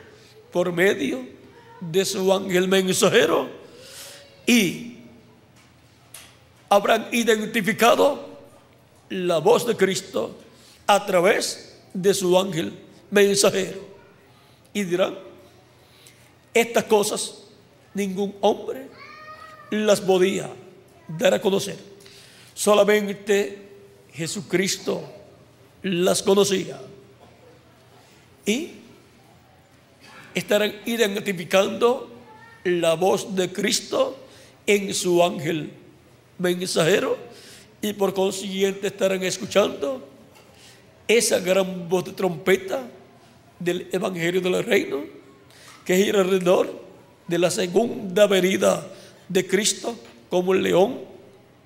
por 0.51 0.73
medio 0.73 1.27
de 1.81 2.05
su 2.05 2.33
ángel 2.33 2.69
mensajero 2.69 3.51
y 4.47 4.99
habrán 6.71 7.09
identificado 7.13 8.32
la 9.13 9.39
voz 9.39 9.67
de 9.67 9.77
Cristo 9.77 10.35
a 10.87 11.05
través 11.05 11.79
de 11.93 12.15
su 12.15 12.39
ángel 12.39 12.73
mensajero 13.11 13.81
y 14.73 14.85
dirán, 14.85 15.19
estas 16.55 16.85
cosas 16.85 17.45
ningún 17.93 18.35
hombre 18.41 18.89
las 19.71 20.01
podía 20.01 20.51
dar 21.07 21.35
a 21.35 21.41
conocer. 21.43 21.77
Solamente 22.55 23.69
Jesucristo 24.15 25.03
las 25.83 26.23
conocía. 26.23 26.81
Y 28.47 28.71
estarán 30.35 30.75
identificando 30.87 32.11
la 32.65 32.95
voz 32.95 33.35
de 33.35 33.53
Cristo 33.53 34.17
en 34.67 34.95
su 34.95 35.23
ángel 35.23 35.71
mensajero 36.39 37.32
y 37.83 37.93
por 37.93 38.15
consiguiente 38.15 38.87
estarán 38.87 39.23
escuchando 39.25 40.09
esa 41.09 41.41
gran 41.41 41.89
voz 41.89 42.05
de 42.05 42.13
trompeta 42.13 42.89
del 43.59 43.89
Evangelio 43.93 44.41
del 44.41 44.65
Reino 44.65 45.01
que 45.85 45.97
gira 45.97 46.21
alrededor 46.21 46.81
de 47.27 47.39
la 47.39 47.51
segunda 47.51 48.27
venida 48.27 48.87
de 49.29 49.47
Cristo 49.47 49.97
como 50.31 50.55
el 50.55 50.63
león 50.63 51.01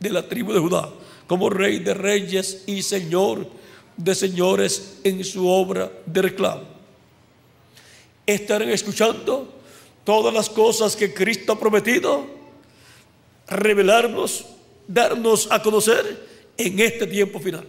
de 0.01 0.11
la 0.11 0.27
tribu 0.27 0.53
de 0.53 0.61
Judá, 0.61 0.91
como 1.27 1.51
rey 1.51 1.79
de 1.81 1.95
reyes 1.95 2.65
y 2.67 2.83
señor 2.83 3.47
de 3.97 4.15
señores 4.15 5.01
en 5.05 5.25
su 5.25 5.49
obra 5.49 5.91
de 6.07 6.23
reclamo. 6.23 6.65
Estarán 8.27 8.71
escuchando 8.71 9.53
todas 10.05 10.33
las 10.33 10.49
cosas 10.49 10.97
que 10.97 11.13
Cristo 11.13 11.53
ha 11.53 11.61
prometido 11.61 12.27
revelarnos, 13.49 14.47
darnos 14.87 15.49
a 15.51 15.63
conocer 15.63 16.27
en 16.57 16.79
este 16.81 17.07
tiempo 17.07 17.41
final. 17.41 17.67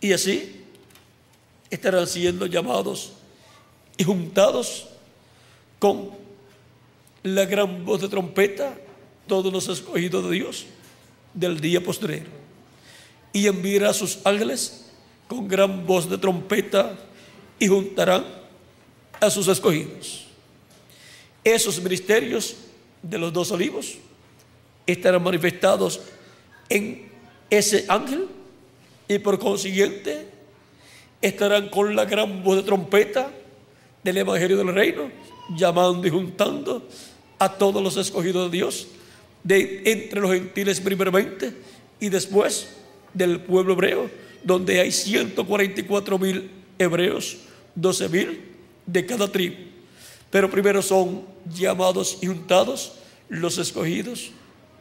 Y 0.00 0.12
así 0.12 0.62
estarán 1.70 2.06
siendo 2.06 2.46
llamados 2.46 3.12
y 3.96 4.04
juntados 4.04 4.88
con 5.78 6.10
la 7.22 7.44
gran 7.44 7.84
voz 7.84 8.00
de 8.00 8.08
trompeta 8.08 8.76
todos 9.26 9.52
los 9.52 9.68
escogidos 9.68 10.24
de 10.24 10.30
Dios 10.32 10.66
del 11.34 11.60
día 11.60 11.82
postrero. 11.82 12.30
Y 13.32 13.46
enviará 13.46 13.90
a 13.90 13.94
sus 13.94 14.18
ángeles 14.24 14.90
con 15.28 15.48
gran 15.48 15.86
voz 15.86 16.10
de 16.10 16.18
trompeta 16.18 16.98
y 17.58 17.68
juntarán 17.68 18.24
a 19.20 19.30
sus 19.30 19.48
escogidos. 19.48 20.26
Esos 21.44 21.80
ministerios 21.80 22.56
de 23.02 23.18
los 23.18 23.32
dos 23.32 23.50
olivos 23.50 23.96
estarán 24.92 25.22
manifestados 25.22 26.00
en 26.68 27.10
ese 27.50 27.84
ángel 27.88 28.26
y 29.08 29.18
por 29.18 29.38
consiguiente 29.38 30.26
estarán 31.20 31.68
con 31.68 31.94
la 31.94 32.04
gran 32.04 32.42
voz 32.42 32.56
de 32.56 32.62
trompeta 32.62 33.30
del 34.02 34.16
Evangelio 34.16 34.56
del 34.56 34.74
Reino, 34.74 35.10
llamando 35.56 36.06
y 36.06 36.10
juntando 36.10 36.88
a 37.38 37.52
todos 37.52 37.82
los 37.82 37.96
escogidos 37.96 38.50
de 38.50 38.56
Dios, 38.56 38.88
de 39.44 39.82
entre 39.84 40.20
los 40.20 40.32
gentiles 40.32 40.80
primeramente 40.80 41.52
y 42.00 42.08
después 42.08 42.68
del 43.14 43.40
pueblo 43.40 43.74
hebreo, 43.74 44.10
donde 44.42 44.80
hay 44.80 44.90
144 44.90 46.18
mil 46.18 46.50
hebreos, 46.78 47.38
12 47.74 48.08
mil 48.08 48.40
de 48.86 49.06
cada 49.06 49.30
tribu. 49.30 49.56
Pero 50.30 50.50
primero 50.50 50.82
son 50.82 51.22
llamados 51.54 52.18
y 52.20 52.26
juntados 52.26 52.94
los 53.28 53.58
escogidos 53.58 54.30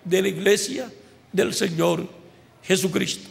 de 0.04 0.22
la 0.22 0.28
iglesia 0.28 0.92
del 1.32 1.54
Señor 1.54 2.08
Jesucristo, 2.64 3.30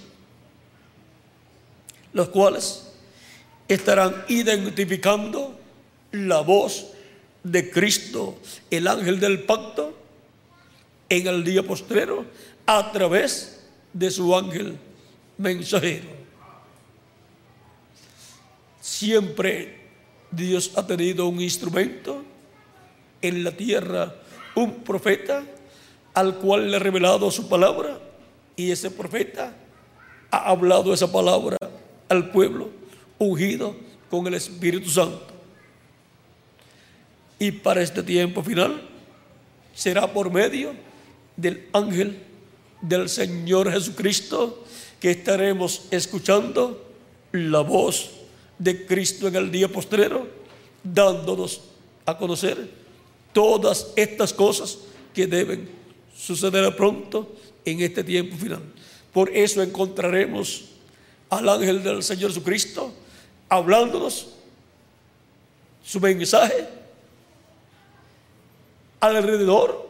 los 2.12 2.28
cuales 2.28 2.92
estarán 3.68 4.24
identificando 4.28 5.58
la 6.12 6.40
voz 6.40 6.88
de 7.42 7.70
Cristo, 7.70 8.38
el 8.70 8.86
ángel 8.86 9.20
del 9.20 9.44
pacto, 9.44 9.96
en 11.08 11.26
el 11.26 11.42
día 11.42 11.62
postrero 11.62 12.24
a 12.66 12.92
través 12.92 13.60
de 13.92 14.10
su 14.10 14.34
ángel 14.36 14.78
mensajero. 15.38 16.08
Siempre 18.80 19.80
Dios 20.30 20.72
ha 20.76 20.86
tenido 20.86 21.26
un 21.26 21.40
instrumento 21.40 22.24
en 23.20 23.42
la 23.42 23.50
tierra, 23.50 24.14
un 24.54 24.82
profeta 24.84 25.44
al 26.14 26.36
cual 26.36 26.70
le 26.70 26.76
ha 26.76 26.80
revelado 26.80 27.30
su 27.30 27.48
palabra 27.48 27.98
y 28.56 28.70
ese 28.70 28.90
profeta 28.90 29.54
ha 30.30 30.50
hablado 30.50 30.92
esa 30.92 31.10
palabra 31.10 31.56
al 32.08 32.30
pueblo 32.30 32.70
ungido 33.18 33.76
con 34.10 34.26
el 34.26 34.34
Espíritu 34.34 34.90
Santo. 34.90 35.26
Y 37.38 37.52
para 37.52 37.82
este 37.82 38.02
tiempo 38.02 38.42
final 38.42 38.82
será 39.74 40.12
por 40.12 40.30
medio 40.30 40.74
del 41.36 41.68
ángel 41.72 42.22
del 42.82 43.08
Señor 43.08 43.70
Jesucristo 43.72 44.64
que 45.00 45.12
estaremos 45.12 45.86
escuchando 45.90 46.86
la 47.32 47.60
voz 47.60 48.10
de 48.58 48.84
Cristo 48.86 49.28
en 49.28 49.36
el 49.36 49.50
día 49.50 49.68
postrero, 49.68 50.28
dándonos 50.82 51.62
a 52.04 52.18
conocer 52.18 52.68
todas 53.32 53.92
estas 53.96 54.34
cosas 54.34 54.78
que 55.14 55.26
deben 55.26 55.79
suceder 56.20 56.76
pronto 56.76 57.34
en 57.64 57.80
este 57.80 58.04
tiempo 58.04 58.36
final. 58.36 58.62
Por 59.12 59.34
eso 59.34 59.62
encontraremos 59.62 60.66
al 61.30 61.48
ángel 61.48 61.82
del 61.82 62.02
Señor 62.02 62.30
Jesucristo 62.30 62.92
hablándonos 63.48 64.28
su 65.82 65.98
mensaje 65.98 66.68
alrededor 69.00 69.88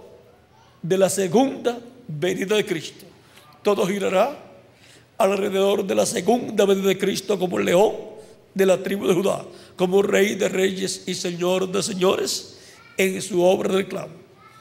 de 0.83 0.99
la 0.99 1.11
segunda 1.11 1.79
venida 2.07 2.55
de 2.55 2.65
Cristo. 2.65 3.05
Todo 3.63 3.87
girará 3.87 4.39
alrededor 5.19 5.85
de 5.85 5.95
la 5.95 6.07
segunda 6.07 6.65
venida 6.65 6.89
de 6.89 6.99
Cristo 6.99 7.39
como 7.39 7.59
el 7.59 7.67
león 7.67 7.93
de 8.55 8.67
la 8.67 8.83
tribu 8.83 9.07
de 9.07 9.15
Judá, 9.15 9.45
como 9.77 10.01
rey 10.01 10.37
de 10.37 10.49
reyes 10.49 11.05
y 11.07 11.15
señor 11.15 11.71
de 11.71 11.83
señores 11.83 12.59
en 12.97 13.21
su 13.21 13.43
obra 13.43 13.71
de 13.71 13.79
reclamo. 13.79 14.15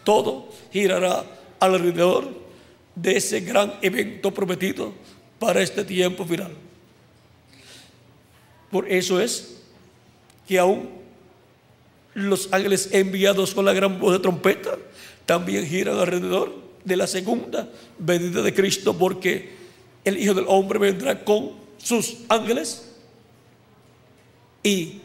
Todo 0.04 0.50
girará 0.72 1.39
alrededor 1.60 2.30
de 2.96 3.18
ese 3.18 3.42
gran 3.42 3.74
evento 3.82 4.34
prometido 4.34 4.94
para 5.40 5.62
este 5.62 5.86
tiempo 5.86 6.26
final. 6.26 6.52
Por 8.72 8.92
eso 8.92 9.20
es 9.20 9.62
que 10.48 10.60
aún 10.60 10.90
los 12.14 12.50
ángeles 12.52 12.90
enviados 12.92 13.54
con 13.54 13.66
la 13.66 13.74
gran 13.74 14.00
voz 14.00 14.14
de 14.14 14.20
trompeta 14.20 14.78
también 15.26 15.66
giran 15.66 15.98
alrededor 15.98 16.54
de 16.84 16.98
la 16.98 17.08
segunda 17.08 17.70
venida 17.98 18.42
de 18.42 18.54
Cristo, 18.54 18.98
porque 18.98 19.52
el 20.04 20.18
Hijo 20.18 20.34
del 20.34 20.46
Hombre 20.48 20.80
vendrá 20.80 21.24
con 21.24 21.52
sus 21.78 22.18
ángeles 22.28 22.92
y 24.64 25.02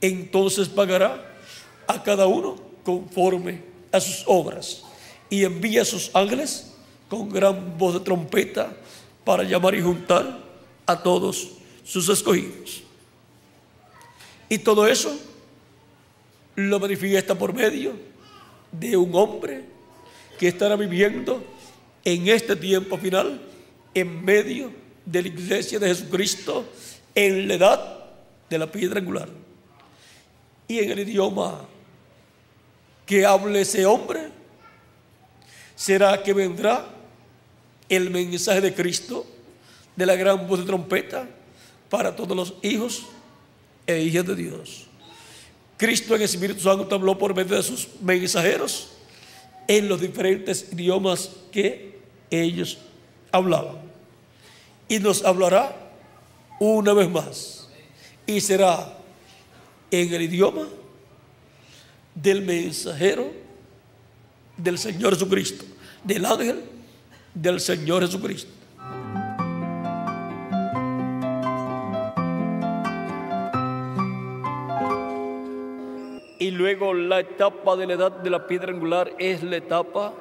entonces 0.00 0.68
pagará 0.68 1.36
a 1.86 2.02
cada 2.02 2.26
uno 2.26 2.56
conforme 2.84 3.62
a 3.90 4.00
sus 4.00 4.22
obras 4.26 4.84
y 5.30 5.44
envía 5.44 5.82
a 5.82 5.84
sus 5.84 6.10
ángeles 6.14 6.72
con 7.08 7.28
gran 7.28 7.76
voz 7.78 7.94
de 7.94 8.00
trompeta 8.00 8.74
para 9.24 9.42
llamar 9.42 9.74
y 9.74 9.82
juntar 9.82 10.40
a 10.86 11.02
todos 11.02 11.50
sus 11.84 12.08
escogidos. 12.08 12.82
Y 14.48 14.58
todo 14.58 14.86
eso 14.86 15.16
lo 16.54 16.80
manifiesta 16.80 17.34
por 17.34 17.52
medio 17.52 17.92
de 18.72 18.96
un 18.96 19.14
hombre 19.14 19.64
que 20.38 20.48
estará 20.48 20.76
viviendo 20.76 21.44
en 22.04 22.28
este 22.28 22.56
tiempo 22.56 22.96
final 22.96 23.40
en 23.94 24.24
medio 24.24 24.72
de 25.04 25.22
la 25.22 25.28
iglesia 25.28 25.78
de 25.78 25.88
Jesucristo 25.88 26.64
en 27.14 27.48
la 27.48 27.54
edad 27.54 27.98
de 28.48 28.58
la 28.58 28.70
piedra 28.70 29.00
angular. 29.00 29.28
Y 30.66 30.78
en 30.78 30.90
el 30.90 31.00
idioma 31.00 31.66
que 33.06 33.24
hable 33.24 33.62
ese 33.62 33.86
hombre, 33.86 34.28
será 35.78 36.20
que 36.24 36.34
vendrá 36.34 36.88
el 37.88 38.10
mensaje 38.10 38.60
de 38.60 38.74
Cristo 38.74 39.24
de 39.94 40.06
la 40.06 40.16
gran 40.16 40.48
voz 40.48 40.58
de 40.58 40.66
trompeta 40.66 41.28
para 41.88 42.16
todos 42.16 42.36
los 42.36 42.54
hijos 42.62 43.06
e 43.86 44.02
hijas 44.02 44.26
de 44.26 44.34
Dios. 44.34 44.86
Cristo 45.76 46.16
en 46.16 46.22
Espíritu 46.22 46.60
Santo 46.60 46.92
habló 46.92 47.16
por 47.16 47.32
medio 47.32 47.56
de 47.56 47.62
sus 47.62 47.88
mensajeros 48.00 48.88
en 49.68 49.88
los 49.88 50.00
diferentes 50.00 50.66
idiomas 50.72 51.30
que 51.52 52.00
ellos 52.28 52.78
hablaban. 53.30 53.76
Y 54.88 54.98
nos 54.98 55.24
hablará 55.24 55.76
una 56.58 56.92
vez 56.92 57.08
más. 57.08 57.68
Y 58.26 58.40
será 58.40 58.98
en 59.92 60.12
el 60.12 60.22
idioma 60.22 60.66
del 62.16 62.42
mensajero 62.42 63.47
del 64.58 64.76
Señor 64.76 65.14
Jesucristo, 65.14 65.64
del 66.04 66.26
ángel 66.26 66.62
del 67.32 67.60
Señor 67.60 68.02
Jesucristo. 68.04 68.52
Y 76.40 76.50
luego 76.52 76.94
la 76.94 77.20
etapa 77.20 77.76
de 77.76 77.86
la 77.86 77.94
edad 77.94 78.12
de 78.12 78.30
la 78.30 78.46
piedra 78.46 78.72
angular 78.72 79.12
es 79.18 79.42
la 79.42 79.56
etapa 79.56 80.12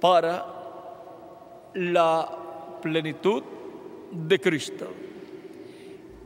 para 0.00 0.46
la 1.74 2.28
plenitud 2.82 3.42
de 4.10 4.40
Cristo. 4.40 4.86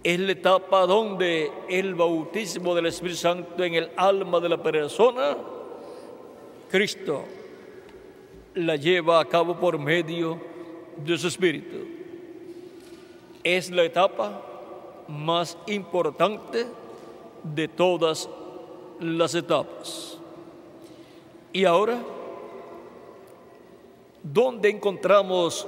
Es 0.02 0.18
la 0.18 0.32
etapa 0.32 0.86
donde 0.86 1.50
el 1.68 1.94
bautismo 1.94 2.74
del 2.74 2.86
Espíritu 2.86 3.18
Santo 3.18 3.62
en 3.62 3.74
el 3.74 3.90
alma 3.96 4.40
de 4.40 4.48
la 4.48 4.62
persona, 4.62 5.36
Cristo 6.70 7.24
la 8.54 8.76
lleva 8.76 9.20
a 9.20 9.24
cabo 9.24 9.56
por 9.56 9.78
medio 9.78 10.40
de 11.04 11.18
su 11.18 11.28
Espíritu. 11.28 11.76
Es 13.44 13.70
la 13.70 13.84
etapa 13.84 14.42
más 15.08 15.56
importante 15.66 16.66
de 17.42 17.68
todas 17.68 18.28
las 19.00 19.34
etapas. 19.34 20.18
Y 21.52 21.64
ahora, 21.64 21.98
¿dónde 24.22 24.68
encontramos 24.68 25.66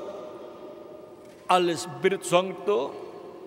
al 1.47 1.71
Espíritu 1.71 2.25
Santo? 2.25 2.93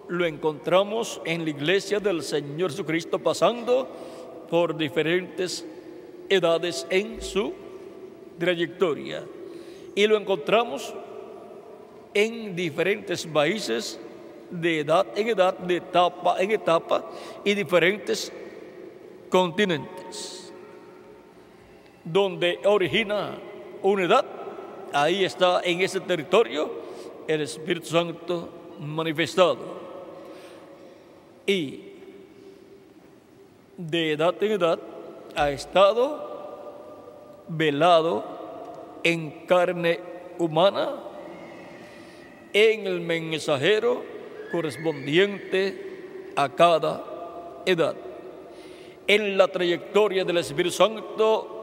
Lo 0.08 0.26
encontramos 0.26 1.22
en 1.26 1.44
la 1.44 1.50
iglesia 1.50 2.00
del 2.00 2.24
Señor 2.24 2.72
Jesucristo 2.72 3.20
pasando 3.20 3.88
por 4.50 4.76
diferentes 4.76 5.66
edades 6.32 6.88
en 6.90 7.22
su 7.22 7.53
trayectoria. 8.40 9.24
Y 9.93 10.08
lo 10.08 10.18
encontramos 10.18 10.93
en 12.14 12.56
diferentes 12.56 13.27
países 13.27 14.00
de 14.50 14.80
edad 14.80 15.06
en 15.16 15.27
edad, 15.27 15.58
de 15.58 15.77
etapa 15.77 16.42
en 16.42 16.51
etapa 16.51 17.06
y 17.43 17.53
diferentes 17.53 18.32
continentes, 19.30 20.51
donde 22.03 22.60
origina 22.66 23.38
una 23.82 24.03
edad, 24.03 24.26
ahí 24.93 25.24
está 25.24 25.61
en 25.64 25.82
ese 25.82 26.00
territorio 26.01 26.69
el 27.27 27.42
Espíritu 27.42 27.88
Santo 27.88 28.50
manifestado. 28.80 29.82
Y 31.45 31.80
de 33.77 34.11
edad 34.11 34.35
en 34.42 34.51
edad 34.51 34.80
ha 35.35 35.51
estado 35.51 37.43
velado 37.48 38.24
en 39.03 39.45
carne 39.45 40.00
humana 40.38 40.95
en 42.53 42.88
el 42.88 43.01
mensajero 43.01 44.03
correspondiente 44.51 46.32
a 46.35 46.50
cada 46.50 47.03
edad 47.66 47.95
en 49.08 49.38
la 49.38 49.48
trayectoria 49.48 50.24
del 50.24 50.38
Espíritu 50.38 50.76
Santo 50.76 51.61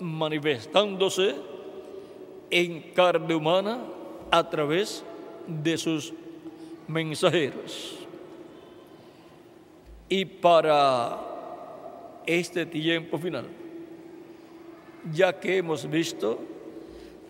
manifestándose 0.00 1.34
en 2.50 2.92
carne 2.94 3.34
humana 3.34 3.80
a 4.30 4.48
través 4.48 5.04
de 5.46 5.76
sus 5.76 6.12
mensajeros. 6.88 7.98
Y 10.08 10.24
para 10.24 11.33
este 12.26 12.66
tiempo 12.66 13.18
final, 13.18 13.46
ya 15.12 15.38
que 15.38 15.58
hemos 15.58 15.88
visto 15.88 16.38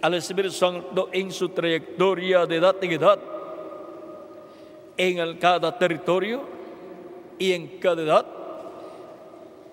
al 0.00 0.14
Espíritu 0.14 0.55
Santo 0.55 1.08
en 1.12 1.32
su 1.32 1.48
trayectoria 1.48 2.47
de 2.47 2.56
edad 2.56 2.76
en 2.82 2.92
edad, 2.92 3.18
en 4.97 5.39
cada 5.39 5.76
territorio 5.78 6.42
y 7.39 7.52
en 7.52 7.78
cada 7.78 8.02
edad, 8.02 8.26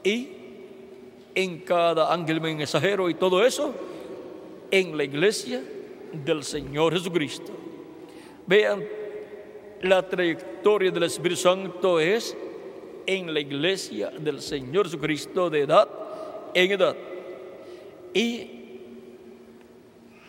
y 0.03 0.29
en 1.35 1.59
cada 1.59 2.13
ángel 2.13 2.41
mensajero 2.41 3.09
y 3.09 3.13
todo 3.13 3.45
eso 3.45 3.73
en 4.69 4.97
la 4.97 5.03
iglesia 5.03 5.61
del 6.11 6.43
Señor 6.43 6.93
Jesucristo. 6.93 7.51
Vean, 8.47 8.83
la 9.81 10.07
trayectoria 10.07 10.91
del 10.91 11.03
Espíritu 11.03 11.41
Santo 11.41 11.99
es 11.99 12.35
en 13.05 13.33
la 13.33 13.39
iglesia 13.39 14.09
del 14.09 14.41
Señor 14.41 14.85
Jesucristo 14.85 15.49
de 15.49 15.61
edad 15.61 15.87
en 16.53 16.71
edad. 16.71 16.95
Y 18.13 18.47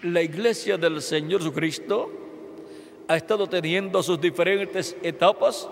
la 0.02 0.23
iglesia 0.23 0.76
del 0.76 1.01
Señor 1.02 1.41
Jesucristo 1.41 2.10
ha 3.09 3.17
estado 3.17 3.49
teniendo 3.49 4.02
sus 4.02 4.20
diferentes 4.20 4.97
etapas 5.02 5.68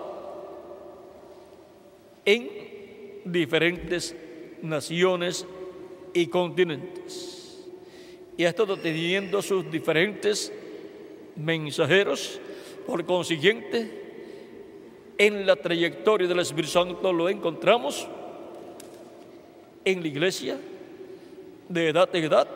en 2.25 2.49
diferentes 3.25 4.15
naciones 4.61 5.45
y 6.13 6.27
continentes. 6.27 7.67
Y 8.37 8.45
ha 8.45 8.49
estado 8.49 8.77
teniendo 8.77 9.41
sus 9.41 9.69
diferentes 9.71 10.51
mensajeros. 11.35 12.39
Por 12.85 13.05
consiguiente, 13.05 14.00
en 15.21 15.45
la 15.45 15.55
trayectoria 15.55 16.27
del 16.27 16.39
Espíritu 16.39 16.71
Santo 16.71 17.13
lo 17.13 17.29
encontramos 17.29 18.07
en 19.85 20.01
la 20.01 20.07
iglesia 20.07 20.57
de 21.69 21.89
edad 21.89 22.09
en 22.13 22.23
edad 22.23 22.47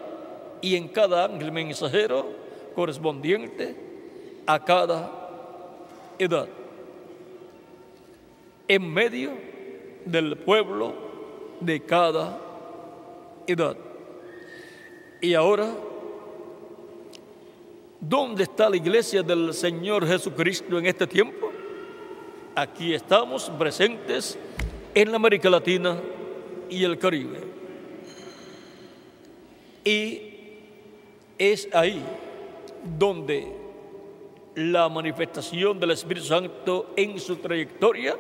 y 0.62 0.76
en 0.76 0.88
cada 0.88 1.26
ángel 1.26 1.52
mensajero 1.52 2.26
correspondiente 2.74 3.76
a 4.48 4.66
cada 4.66 5.12
edad. 6.18 6.48
En 8.68 8.92
medio 8.92 9.34
del 10.04 10.36
pueblo 10.36 10.96
de 11.60 11.82
cada 11.82 12.42
edad. 13.46 13.78
Y 15.22 15.36
ahora, 15.36 15.72
¿dónde 18.00 18.42
está 18.42 18.72
la 18.72 18.78
iglesia 18.78 19.22
del 19.22 19.54
Señor 19.54 20.08
Jesucristo 20.08 20.80
en 20.80 20.88
este 20.88 21.06
tiempo? 21.06 21.52
Aquí 22.58 22.94
estamos 22.94 23.50
presentes 23.60 24.38
en 24.94 25.12
la 25.12 25.18
América 25.18 25.50
Latina 25.50 26.00
y 26.70 26.86
el 26.86 26.98
Caribe. 26.98 27.42
Y 29.84 30.22
es 31.38 31.68
ahí 31.74 32.02
donde 32.98 33.52
la 34.56 34.88
manifestación 34.88 35.78
del 35.82 35.92
Espíritu 35.92 36.28
Santo 36.28 36.94
en 36.96 37.20
su 37.20 37.36
trayectoria 37.36 38.16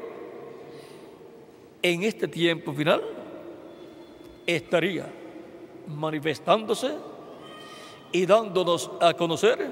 en 1.81 2.03
este 2.03 2.27
tiempo 2.27 2.73
final 2.73 3.01
estaría 4.45 5.07
manifestándose 5.87 6.91
y 8.11 8.25
dándonos 8.25 8.91
a 8.99 9.13
conocer 9.13 9.65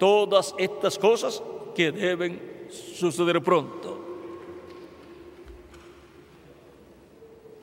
todas 0.00 0.52
estas 0.58 0.98
cosas 0.98 1.40
que 1.76 1.92
deben 1.92 2.57
suceder 2.70 3.42
pronto. 3.42 3.98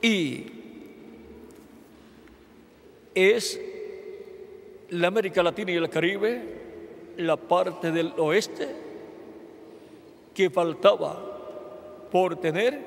Y 0.02 0.46
es 3.14 3.60
la 4.90 5.08
América 5.08 5.42
Latina 5.42 5.72
y 5.72 5.76
el 5.76 5.88
Caribe 5.88 6.42
la 7.16 7.36
parte 7.36 7.90
del 7.90 8.12
oeste 8.18 8.68
que 10.34 10.50
faltaba 10.50 11.16
por 12.10 12.36
tener 12.36 12.78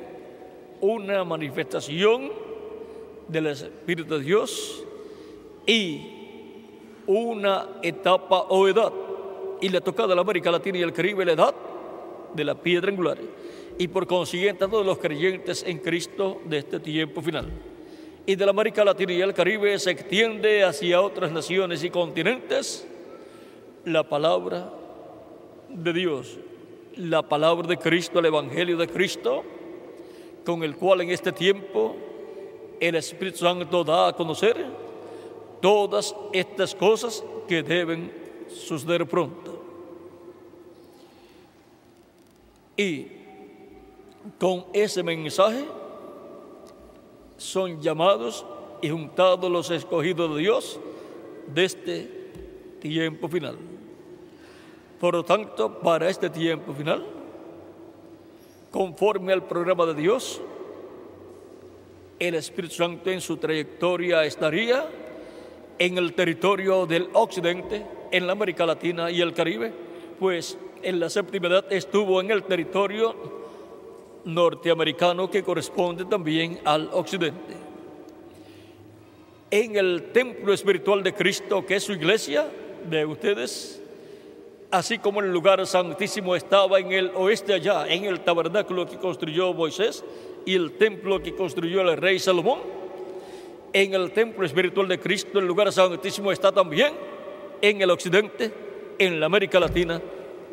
una 0.82 1.24
manifestación 1.24 2.32
del 3.28 3.48
Espíritu 3.48 4.18
de 4.18 4.24
Dios 4.24 4.86
y 5.66 6.20
una 7.08 7.68
etapa 7.82 8.42
o 8.50 8.68
edad. 8.68 8.94
Y 9.62 9.70
le 9.70 9.82
tocado 9.82 10.14
a 10.14 10.16
la 10.16 10.22
América 10.22 10.52
Latina 10.52 10.78
y 10.78 10.84
el 10.84 10.94
Caribe 10.94 11.26
la 11.26 11.34
edad 11.34 11.56
de 12.34 12.44
la 12.44 12.56
piedra 12.56 12.90
angular. 12.90 13.18
Y 13.78 13.88
por 13.88 14.08
consiguiente 14.08 14.66
a 14.66 14.68
todos 14.68 14.86
los 14.86 14.98
creyentes 14.98 15.64
en 15.66 15.78
Cristo 15.80 16.42
de 16.46 16.58
este 16.60 16.80
tiempo 16.80 17.22
final. 17.22 17.50
Y 18.26 18.36
de 18.36 18.46
la 18.46 18.52
América 18.52 18.84
Latina 18.84 19.14
y 19.14 19.22
el 19.22 19.34
Caribe 19.34 19.78
se 19.80 19.92
extiende 19.92 20.64
hacia 20.64 21.02
otras 21.02 21.32
naciones 21.32 21.84
y 21.84 21.90
continentes 21.90 22.88
la 23.86 24.04
palabra 24.04 24.72
de 25.70 25.94
Dios, 25.94 26.38
la 26.96 27.22
palabra 27.22 27.68
de 27.68 27.78
Cristo, 27.78 28.20
el 28.20 28.26
Evangelio 28.26 28.78
de 28.78 28.88
Cristo, 28.88 29.44
con 30.46 30.64
el 30.64 30.76
cual 30.76 31.02
en 31.02 31.12
este 31.12 31.32
tiempo 31.32 31.96
el 32.80 32.96
Espíritu 32.96 33.40
Santo 33.40 33.84
da 33.84 34.10
a 34.10 34.14
conocer 34.14 34.58
todas 35.62 36.16
estas 36.34 36.76
cosas 36.76 37.24
que 37.48 37.64
deben 37.64 38.12
suceder 38.48 39.06
pronto. 39.06 39.49
Y 42.80 43.08
con 44.40 44.68
ese 44.72 45.04
mensaje 45.04 45.66
son 47.36 47.82
llamados 47.82 48.46
y 48.82 48.90
juntados 48.90 49.52
los 49.52 49.70
escogidos 49.70 50.34
de 50.34 50.40
Dios 50.40 50.80
de 51.54 51.66
este 51.66 52.10
tiempo 52.80 53.28
final. 53.28 53.58
Por 54.98 55.14
lo 55.14 55.26
tanto, 55.26 55.78
para 55.80 56.10
este 56.10 56.30
tiempo 56.30 56.72
final, 56.72 57.06
conforme 58.72 59.34
al 59.34 59.44
programa 59.44 59.86
de 59.88 59.96
Dios, 59.96 60.40
el 62.18 62.36
Espíritu 62.36 62.76
Santo 62.76 63.12
en 63.12 63.20
su 63.20 63.36
trayectoria 63.36 64.24
estaría 64.24 64.88
en 65.78 65.98
el 65.98 66.14
territorio 66.14 66.86
del 66.86 67.10
occidente, 67.12 67.86
en 68.10 68.26
la 68.26 68.32
América 68.32 68.66
Latina 68.66 69.12
y 69.12 69.20
el 69.20 69.34
Caribe, 69.34 69.74
pues 70.18 70.58
en 70.84 71.00
la 71.00 71.10
séptima 71.10 71.48
edad 71.48 71.72
estuvo 71.72 72.22
en 72.22 72.32
el 72.32 72.44
territorio 72.44 73.16
norteamericano 74.26 75.30
que 75.30 75.44
corresponde 75.44 76.06
también 76.06 76.60
al 76.66 76.90
occidente. 76.94 77.56
En 79.52 79.76
el 79.76 80.12
templo 80.12 80.54
espiritual 80.54 81.02
de 81.04 81.14
Cristo, 81.14 81.66
que 81.66 81.78
es 81.78 81.84
su 81.84 81.94
iglesia, 81.94 82.48
de 82.90 83.06
ustedes, 83.06 83.82
así 84.72 85.00
como 85.00 85.22
el 85.22 85.32
lugar 85.32 85.66
santísimo 85.66 86.36
estaba 86.36 86.80
en 86.80 86.92
el 86.92 87.12
oeste 87.16 87.54
allá, 87.54 87.88
en 87.88 88.06
el 88.06 88.22
tabernáculo 88.22 88.86
que 88.86 88.98
construyó 88.98 89.54
Moisés 89.54 90.04
y 90.46 90.56
el 90.56 90.74
templo 90.74 91.22
que 91.22 91.36
construyó 91.36 91.82
el 91.82 91.98
rey 91.98 92.20
Salomón, 92.20 92.60
en 93.74 93.94
el 93.94 94.12
templo 94.12 94.46
espiritual 94.46 94.88
de 94.88 95.00
Cristo, 95.00 95.40
el 95.40 95.46
lugar 95.46 95.72
santísimo 95.72 96.32
está 96.32 96.52
también 96.52 96.94
en 97.62 97.82
el 97.82 97.90
occidente, 97.90 98.52
en 98.98 99.20
la 99.20 99.26
América 99.26 99.60
Latina 99.60 100.02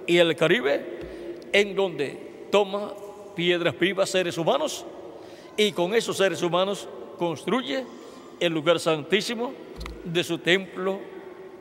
y 0.07 0.19
el 0.19 0.37
Caribe, 0.37 1.49
en 1.53 1.75
donde 1.75 2.47
toma 2.51 2.93
piedras 3.35 3.79
vivas 3.79 4.11
seres 4.11 4.39
humanos 4.39 4.85
y 5.57 5.73
con 5.73 5.95
esos 5.95 6.17
seres 6.17 6.43
humanos 6.43 6.89
construye 7.19 7.85
el 8.41 8.53
lugar 8.53 8.79
santísimo 8.79 9.53
de 10.05 10.23
su 10.23 10.39
templo 10.39 10.99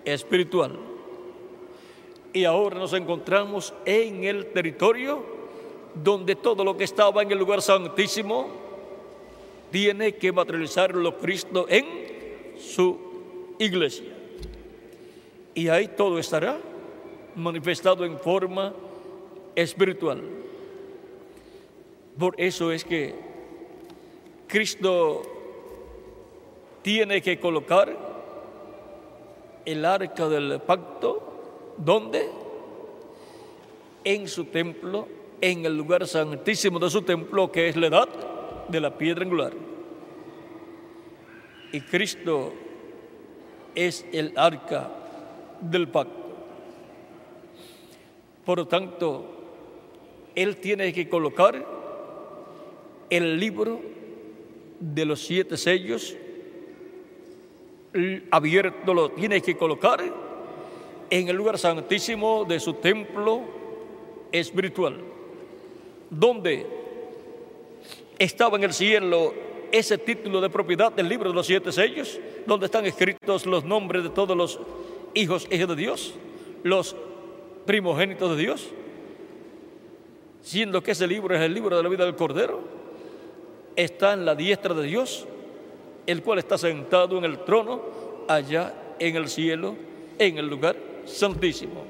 espiritual. 0.03 0.77
Y 2.33 2.43
ahora 2.43 2.77
nos 2.77 2.93
encontramos 2.93 3.73
en 3.85 4.25
el 4.25 4.47
territorio 4.47 5.23
donde 6.03 6.35
todo 6.35 6.63
lo 6.65 6.75
que 6.75 6.83
estaba 6.83 7.23
en 7.23 7.31
el 7.31 7.37
lugar 7.37 7.61
santísimo 7.61 8.47
tiene 9.71 10.15
que 10.15 10.31
materializarlo 10.31 11.17
Cristo 11.17 11.65
en 11.69 11.85
su 12.57 12.97
iglesia. 13.59 14.13
Y 15.53 15.69
ahí 15.69 15.87
todo 15.87 16.19
estará 16.19 16.59
manifestado 17.35 18.05
en 18.05 18.17
forma 18.19 18.73
espiritual. 19.55 20.21
Por 22.17 22.39
eso 22.39 22.71
es 22.71 22.83
que 22.83 23.13
Cristo 24.47 25.23
tiene 26.81 27.21
que 27.21 27.39
colocar 27.39 27.95
el 29.65 29.83
arca 29.83 30.29
del 30.29 30.61
pacto, 30.61 31.73
¿dónde? 31.77 32.29
En 34.03 34.27
su 34.27 34.45
templo, 34.45 35.07
en 35.41 35.65
el 35.65 35.75
lugar 35.75 36.07
santísimo 36.07 36.79
de 36.79 36.89
su 36.89 37.01
templo, 37.01 37.51
que 37.51 37.69
es 37.69 37.75
la 37.75 37.87
edad 37.87 38.09
de 38.69 38.79
la 38.79 38.97
piedra 38.97 39.23
angular. 39.23 39.53
Y 41.71 41.81
Cristo 41.81 42.53
es 43.73 44.05
el 44.13 44.31
arca 44.37 44.89
del 45.59 45.87
pacto. 45.89 46.24
Por 48.45 48.59
lo 48.59 48.67
tanto, 48.67 49.25
Él 50.35 50.57
tiene 50.57 50.93
que 50.93 51.09
colocar 51.09 51.65
el 53.09 53.39
libro 53.39 53.81
de 54.79 55.05
los 55.05 55.21
siete 55.21 55.57
sellos 55.57 56.15
abierto 58.31 58.93
lo 58.93 59.09
tiene 59.09 59.41
que 59.41 59.55
colocar 59.55 60.03
en 61.09 61.27
el 61.27 61.35
lugar 61.35 61.57
santísimo 61.57 62.45
de 62.45 62.59
su 62.59 62.73
templo 62.73 63.41
espiritual, 64.31 64.99
donde 66.09 66.65
estaba 68.17 68.57
en 68.57 68.63
el 68.65 68.73
cielo 68.73 69.33
ese 69.71 69.97
título 69.97 70.41
de 70.41 70.49
propiedad 70.49 70.91
del 70.91 71.07
libro 71.07 71.29
de 71.29 71.35
los 71.35 71.45
siete 71.45 71.71
sellos, 71.71 72.19
donde 72.45 72.65
están 72.65 72.85
escritos 72.85 73.45
los 73.45 73.63
nombres 73.63 74.03
de 74.03 74.09
todos 74.09 74.35
los 74.35 74.59
hijos 75.13 75.47
hijos 75.49 75.69
de 75.69 75.75
Dios, 75.75 76.13
los 76.63 76.95
primogénitos 77.65 78.35
de 78.35 78.41
Dios, 78.41 78.69
siendo 80.41 80.83
que 80.83 80.91
ese 80.91 81.07
libro 81.07 81.35
es 81.35 81.41
el 81.41 81.53
libro 81.53 81.75
de 81.75 81.83
la 81.83 81.89
vida 81.89 82.05
del 82.05 82.15
Cordero, 82.15 82.61
está 83.75 84.13
en 84.13 84.25
la 84.25 84.35
diestra 84.35 84.73
de 84.73 84.83
Dios 84.83 85.27
el 86.07 86.21
cual 86.21 86.39
está 86.39 86.57
sentado 86.57 87.17
en 87.17 87.25
el 87.25 87.39
trono 87.39 87.81
allá 88.27 88.73
en 88.99 89.15
el 89.15 89.27
cielo, 89.27 89.75
en 90.19 90.37
el 90.37 90.47
lugar 90.47 90.75
santísimo. 91.05 91.83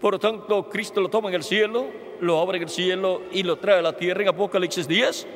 Por 0.00 0.18
tanto, 0.18 0.68
Cristo 0.68 1.00
lo 1.00 1.08
toma 1.08 1.28
en 1.28 1.36
el 1.36 1.44
cielo, 1.44 1.86
lo 2.20 2.40
abre 2.40 2.58
en 2.58 2.64
el 2.64 2.68
cielo 2.68 3.22
y 3.32 3.42
lo 3.42 3.56
trae 3.56 3.78
a 3.78 3.82
la 3.82 3.96
tierra 3.96 4.22
en 4.22 4.28
Apocalipsis 4.28 4.88
10 4.88 5.26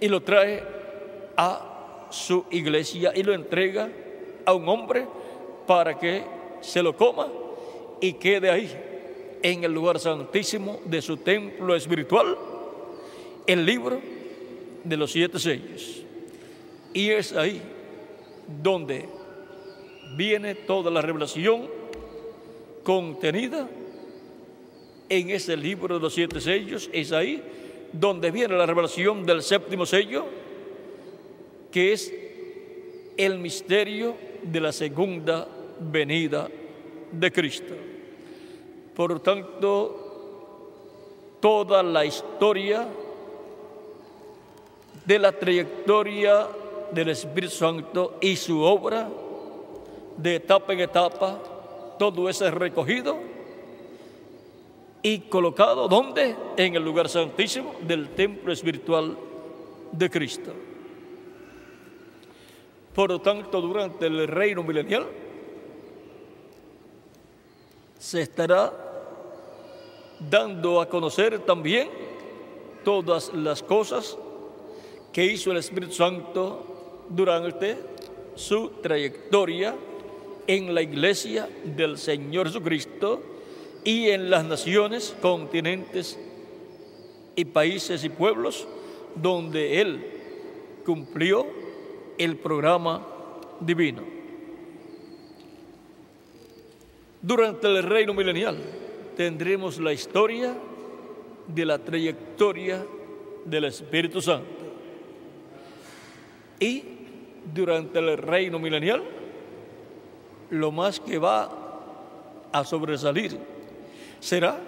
y 0.00 0.08
lo 0.08 0.22
trae 0.22 0.62
a 1.36 2.06
su 2.10 2.44
iglesia 2.50 3.12
y 3.14 3.22
lo 3.22 3.32
entrega 3.32 3.88
a 4.44 4.52
un 4.52 4.68
hombre 4.68 5.06
para 5.66 5.98
que 5.98 6.24
se 6.60 6.82
lo 6.82 6.96
coma 6.96 7.28
y 8.02 8.14
quede 8.14 8.50
ahí 8.50 8.68
en 9.42 9.64
el 9.64 9.72
lugar 9.72 9.98
santísimo 9.98 10.80
de 10.84 11.00
su 11.00 11.16
templo 11.18 11.74
espiritual 11.74 12.36
el 13.46 13.64
libro 13.64 14.00
de 14.82 14.96
los 14.96 15.12
siete 15.12 15.38
sellos. 15.38 16.02
Y 16.92 17.10
es 17.10 17.32
ahí 17.32 17.62
donde 18.62 19.08
viene 20.16 20.56
toda 20.56 20.90
la 20.90 21.00
revelación 21.00 21.68
contenida 22.82 23.68
en 25.08 25.30
ese 25.30 25.56
libro 25.56 25.94
de 25.94 26.00
los 26.00 26.12
siete 26.12 26.40
sellos. 26.40 26.90
Es 26.92 27.12
ahí 27.12 27.40
donde 27.92 28.32
viene 28.32 28.56
la 28.56 28.66
revelación 28.66 29.24
del 29.24 29.42
séptimo 29.42 29.86
sello, 29.86 30.24
que 31.70 31.92
es 31.92 32.12
el 33.16 33.38
misterio 33.38 34.16
de 34.42 34.60
la 34.60 34.72
segunda 34.72 35.46
venida 35.80 36.48
de 37.12 37.30
Cristo. 37.30 37.91
Por 38.94 39.20
tanto, 39.20 41.38
toda 41.40 41.82
la 41.82 42.04
historia 42.04 42.86
de 45.04 45.18
la 45.18 45.32
trayectoria 45.32 46.46
del 46.92 47.08
Espíritu 47.08 47.54
Santo 47.54 48.18
y 48.20 48.36
su 48.36 48.60
obra 48.60 49.08
de 50.16 50.36
etapa 50.36 50.74
en 50.74 50.80
etapa, 50.80 51.38
todo 51.98 52.28
eso 52.28 52.46
es 52.46 52.54
recogido 52.54 53.18
y 55.02 55.20
colocado 55.20 55.88
¿dónde? 55.88 56.36
En 56.56 56.76
el 56.76 56.84
lugar 56.84 57.08
santísimo 57.08 57.74
del 57.80 58.10
templo 58.10 58.52
espiritual 58.52 59.16
de 59.90 60.10
Cristo. 60.10 60.52
Por 62.94 63.10
lo 63.10 63.20
tanto, 63.20 63.60
durante 63.60 64.06
el 64.06 64.28
reino 64.28 64.62
milenial 64.62 65.06
se 68.02 68.20
estará 68.20 68.72
dando 70.28 70.80
a 70.80 70.88
conocer 70.88 71.38
también 71.38 71.88
todas 72.84 73.32
las 73.32 73.62
cosas 73.62 74.18
que 75.12 75.24
hizo 75.24 75.52
el 75.52 75.58
Espíritu 75.58 75.92
Santo 75.92 77.04
durante 77.08 77.76
su 78.34 78.70
trayectoria 78.82 79.76
en 80.48 80.74
la 80.74 80.82
iglesia 80.82 81.48
del 81.62 81.96
Señor 81.96 82.48
Jesucristo 82.48 83.22
y 83.84 84.08
en 84.08 84.30
las 84.30 84.44
naciones, 84.44 85.14
continentes 85.22 86.18
y 87.36 87.44
países 87.44 88.02
y 88.02 88.08
pueblos 88.08 88.66
donde 89.14 89.80
Él 89.80 90.04
cumplió 90.84 91.46
el 92.18 92.36
programa 92.36 93.06
divino. 93.60 94.21
Durante 97.22 97.68
el 97.68 97.84
reino 97.84 98.12
milenial 98.14 98.56
tendremos 99.16 99.78
la 99.78 99.92
historia 99.92 100.56
de 101.46 101.64
la 101.64 101.78
trayectoria 101.78 102.84
del 103.44 103.64
Espíritu 103.66 104.20
Santo. 104.20 104.48
Y 106.58 106.82
durante 107.54 108.00
el 108.00 108.18
reino 108.18 108.58
milenial, 108.58 109.04
lo 110.50 110.72
más 110.72 110.98
que 110.98 111.18
va 111.18 111.48
a 112.50 112.64
sobresalir 112.64 113.38
será 114.18 114.58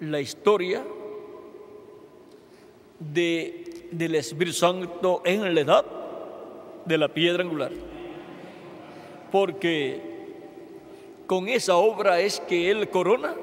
la 0.00 0.20
historia 0.20 0.82
de, 2.98 3.88
del 3.90 4.14
Espíritu 4.14 4.56
Santo 4.56 5.20
en 5.26 5.54
la 5.54 5.60
edad 5.60 5.84
de 6.86 6.96
la 6.96 7.08
piedra 7.08 7.42
angular. 7.42 7.72
Porque 9.30 10.13
con 11.26 11.48
esa 11.48 11.76
obra 11.76 12.20
es 12.20 12.40
que 12.40 12.70
Él 12.70 12.88
corona 12.90 13.34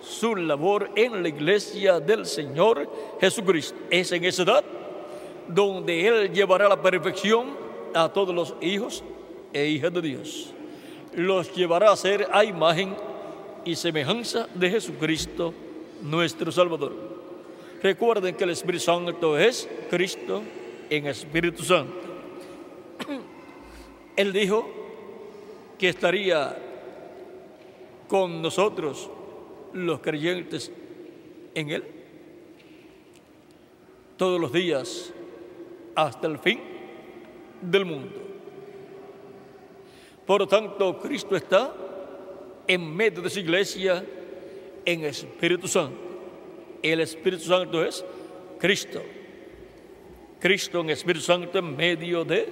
su 0.00 0.36
labor 0.36 0.90
en 0.96 1.22
la 1.22 1.28
iglesia 1.28 2.00
del 2.00 2.26
Señor 2.26 2.90
Jesucristo. 3.20 3.76
Es 3.90 4.12
en 4.12 4.24
esa 4.24 4.42
edad 4.42 4.64
donde 5.48 6.06
Él 6.06 6.32
llevará 6.32 6.68
la 6.68 6.80
perfección 6.80 7.48
a 7.94 8.08
todos 8.08 8.34
los 8.34 8.54
hijos 8.60 9.02
e 9.52 9.66
hijas 9.66 9.92
de 9.92 10.02
Dios. 10.02 10.52
Los 11.14 11.54
llevará 11.54 11.90
a 11.90 11.96
ser 11.96 12.28
a 12.32 12.44
imagen 12.44 12.94
y 13.64 13.74
semejanza 13.74 14.48
de 14.54 14.70
Jesucristo, 14.70 15.54
nuestro 16.02 16.52
Salvador. 16.52 16.94
Recuerden 17.82 18.34
que 18.34 18.44
el 18.44 18.50
Espíritu 18.50 18.84
Santo 18.84 19.38
es 19.38 19.68
Cristo 19.90 20.42
en 20.90 21.06
Espíritu 21.06 21.62
Santo. 21.62 21.94
Él 24.16 24.32
dijo 24.32 24.68
que 25.78 25.88
estaría 25.88 26.56
con 28.08 28.42
nosotros 28.42 29.10
los 29.72 30.00
creyentes 30.00 30.72
en 31.54 31.70
Él 31.70 31.84
todos 34.18 34.40
los 34.40 34.52
días 34.52 35.12
hasta 35.94 36.26
el 36.26 36.38
fin 36.38 36.60
del 37.62 37.86
mundo. 37.86 38.14
Por 40.26 40.40
lo 40.42 40.46
tanto, 40.46 40.98
Cristo 40.98 41.36
está 41.36 41.72
en 42.66 42.94
medio 42.94 43.22
de 43.22 43.30
su 43.30 43.38
iglesia 43.38 44.04
en 44.84 45.04
Espíritu 45.04 45.66
Santo. 45.68 45.96
El 46.82 47.00
Espíritu 47.00 47.44
Santo 47.44 47.82
es 47.82 48.04
Cristo. 48.58 49.00
Cristo 50.38 50.80
en 50.80 50.90
Espíritu 50.90 51.24
Santo 51.24 51.58
en 51.58 51.76
medio 51.76 52.24
de 52.24 52.48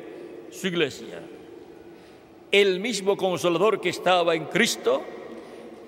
su 0.50 0.68
iglesia. 0.68 1.20
El 2.50 2.80
mismo 2.80 3.16
consolador 3.16 3.80
que 3.80 3.90
estaba 3.90 4.34
en 4.34 4.46
Cristo, 4.46 5.04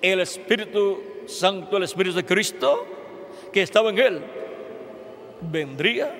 el 0.01 0.19
Espíritu 0.19 1.01
Santo, 1.25 1.77
el 1.77 1.83
Espíritu 1.83 2.15
de 2.15 2.25
Cristo 2.25 2.85
que 3.51 3.61
estaba 3.61 3.89
en 3.89 3.97
él, 3.99 4.21
vendría 5.41 6.15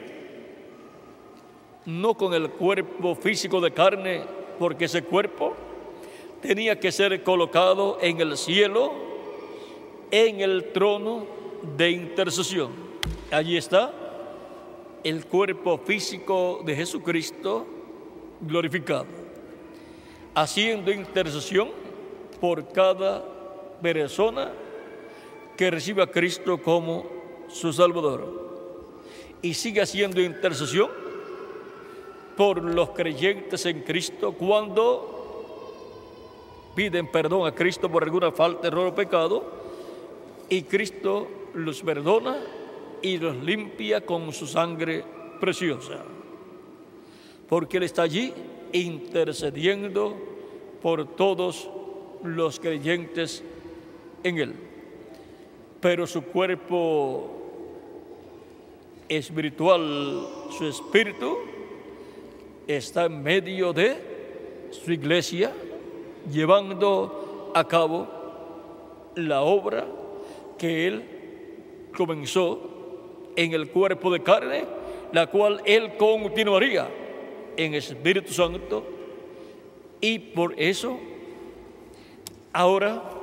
no 1.85 2.13
con 2.15 2.33
el 2.33 2.49
cuerpo 2.51 3.15
físico 3.15 3.59
de 3.61 3.71
carne, 3.71 4.23
porque 4.57 4.85
ese 4.85 5.03
cuerpo 5.03 5.55
tenía 6.41 6.79
que 6.79 6.91
ser 6.91 7.23
colocado 7.23 7.97
en 8.01 8.19
el 8.19 8.37
cielo, 8.37 8.91
en 10.11 10.41
el 10.41 10.71
trono 10.71 11.25
de 11.77 11.91
intercesión. 11.91 12.71
Allí 13.31 13.57
está 13.57 13.91
el 15.03 15.25
cuerpo 15.25 15.77
físico 15.77 16.61
de 16.65 16.75
Jesucristo 16.75 17.65
glorificado, 18.41 19.07
haciendo 20.35 20.91
intercesión 20.91 21.69
por 22.39 22.71
cada 22.71 23.38
persona 23.81 24.51
que 25.57 25.71
reciba 25.71 26.05
a 26.05 26.07
Cristo 26.07 26.61
como 26.61 27.05
su 27.49 27.73
Salvador. 27.73 28.47
Y 29.41 29.53
sigue 29.53 29.81
haciendo 29.81 30.21
intercesión 30.21 30.89
por 32.37 32.63
los 32.63 32.91
creyentes 32.91 33.65
en 33.65 33.81
Cristo 33.81 34.31
cuando 34.33 35.19
piden 36.75 37.07
perdón 37.07 37.45
a 37.45 37.53
Cristo 37.53 37.91
por 37.91 38.03
alguna 38.03 38.31
falta, 38.31 38.67
error 38.67 38.87
o 38.87 38.95
pecado, 38.95 39.43
y 40.47 40.63
Cristo 40.63 41.27
los 41.53 41.81
perdona 41.81 42.37
y 43.01 43.17
los 43.17 43.35
limpia 43.37 44.05
con 44.05 44.31
su 44.31 44.47
sangre 44.47 45.03
preciosa. 45.39 46.05
Porque 47.47 47.77
Él 47.77 47.83
está 47.83 48.03
allí 48.03 48.33
intercediendo 48.71 50.15
por 50.81 51.15
todos 51.15 51.69
los 52.23 52.59
creyentes 52.59 53.43
en 54.23 54.37
Él. 54.37 54.55
Pero 55.79 56.05
su 56.05 56.23
cuerpo 56.23 57.39
espiritual, 59.07 60.27
su 60.57 60.67
espíritu, 60.67 61.37
está 62.67 63.05
en 63.05 63.23
medio 63.23 63.73
de 63.73 63.97
su 64.71 64.91
iglesia 64.91 65.51
llevando 66.31 67.51
a 67.55 67.67
cabo 67.67 68.07
la 69.15 69.41
obra 69.41 69.87
que 70.57 70.87
Él 70.87 71.03
comenzó 71.95 73.31
en 73.35 73.53
el 73.53 73.69
cuerpo 73.69 74.11
de 74.11 74.21
carne, 74.21 74.65
la 75.11 75.27
cual 75.27 75.61
Él 75.65 75.95
continuaría 75.97 76.87
en 77.57 77.73
Espíritu 77.73 78.33
Santo. 78.33 78.83
Y 80.01 80.19
por 80.19 80.53
eso, 80.59 80.99
ahora 82.53 83.18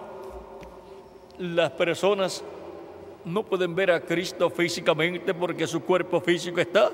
las 1.39 1.71
personas 1.73 2.45
no 3.25 3.45
pueden 3.45 3.75
ver 3.75 3.91
a 3.91 4.01
Cristo 4.01 4.51
físicamente 4.51 5.35
porque 5.35 5.67
su 5.67 5.83
cuerpo 5.83 6.21
físico 6.21 6.61
está 6.61 6.93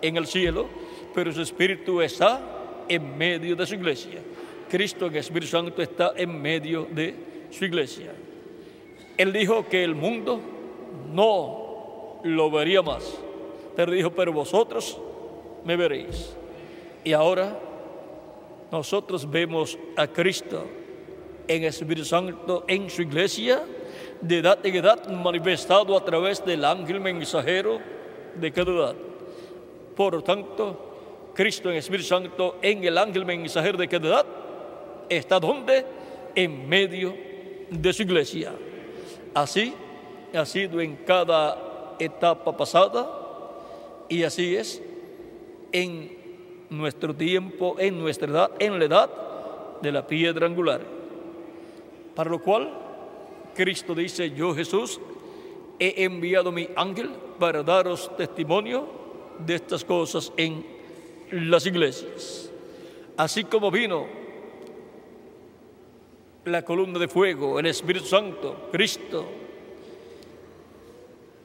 en 0.00 0.16
el 0.16 0.26
cielo, 0.26 0.66
pero 1.14 1.32
su 1.32 1.42
espíritu 1.42 2.00
está 2.00 2.84
en 2.88 3.16
medio 3.16 3.56
de 3.56 3.66
su 3.66 3.74
iglesia. 3.74 4.20
Cristo 4.68 5.06
en 5.06 5.16
Espíritu 5.16 5.48
Santo 5.48 5.82
está 5.82 6.12
en 6.16 6.40
medio 6.40 6.86
de 6.90 7.14
su 7.50 7.64
iglesia. 7.64 8.12
Él 9.16 9.32
dijo 9.32 9.66
que 9.68 9.84
el 9.84 9.94
mundo 9.94 10.40
no 11.12 12.20
lo 12.24 12.50
vería 12.50 12.82
más, 12.82 13.18
pero 13.74 13.92
dijo, 13.92 14.10
pero 14.10 14.32
vosotros 14.32 14.98
me 15.64 15.76
veréis. 15.76 16.36
Y 17.04 17.12
ahora 17.12 17.58
nosotros 18.70 19.28
vemos 19.30 19.78
a 19.96 20.06
Cristo 20.06 20.64
en 21.46 21.64
Espíritu 21.64 22.04
Santo 22.04 22.64
en 22.66 22.90
su 22.90 23.02
iglesia, 23.02 23.62
de 24.20 24.38
edad 24.38 24.64
en 24.64 24.76
edad, 24.76 25.08
manifestado 25.08 25.96
a 25.96 26.04
través 26.04 26.44
del 26.44 26.64
ángel 26.64 27.00
mensajero 27.00 27.78
de 28.34 28.52
cada 28.52 28.72
edad. 28.72 28.94
Por 29.94 30.22
tanto, 30.22 31.30
Cristo 31.34 31.70
en 31.70 31.76
Espíritu 31.76 32.08
Santo 32.08 32.56
en 32.62 32.84
el 32.84 32.96
ángel 32.98 33.24
mensajero 33.24 33.78
de 33.78 33.88
cada 33.88 34.08
edad 34.08 34.26
está 35.08 35.38
donde? 35.38 35.84
En 36.34 36.68
medio 36.68 37.14
de 37.70 37.92
su 37.92 38.02
iglesia. 38.02 38.52
Así 39.34 39.74
ha 40.34 40.44
sido 40.44 40.80
en 40.80 40.96
cada 40.96 41.94
etapa 41.98 42.56
pasada 42.56 43.08
y 44.08 44.22
así 44.22 44.56
es 44.56 44.82
en 45.72 46.16
nuestro 46.70 47.14
tiempo, 47.14 47.76
en 47.78 47.98
nuestra 47.98 48.28
edad, 48.28 48.50
en 48.58 48.78
la 48.78 48.84
edad 48.84 49.10
de 49.82 49.92
la 49.92 50.06
piedra 50.06 50.46
angular. 50.46 50.80
Para 52.14 52.30
lo 52.30 52.40
cual 52.40 52.85
Cristo 53.56 53.94
dice, 53.94 54.30
yo 54.30 54.54
Jesús 54.54 55.00
he 55.78 56.04
enviado 56.04 56.52
mi 56.52 56.68
ángel 56.76 57.10
para 57.38 57.62
daros 57.62 58.14
testimonio 58.16 58.86
de 59.38 59.54
estas 59.54 59.84
cosas 59.84 60.32
en 60.36 60.64
las 61.30 61.66
iglesias. 61.66 62.50
Así 63.16 63.44
como 63.44 63.70
vino 63.70 64.06
la 66.44 66.62
columna 66.62 66.98
de 66.98 67.08
fuego, 67.08 67.58
el 67.58 67.66
Espíritu 67.66 68.06
Santo, 68.06 68.68
Cristo, 68.70 69.26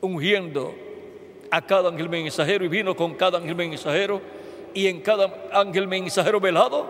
ungiendo 0.01 0.73
a 1.49 1.65
cada 1.65 1.89
ángel 1.89 2.09
mensajero 2.09 2.65
y 2.65 2.67
vino 2.67 2.95
con 2.95 3.15
cada 3.15 3.37
ángel 3.37 3.55
mensajero 3.55 4.21
y 4.73 4.87
en 4.87 5.01
cada 5.01 5.49
ángel 5.51 5.87
mensajero 5.87 6.39
velado, 6.39 6.87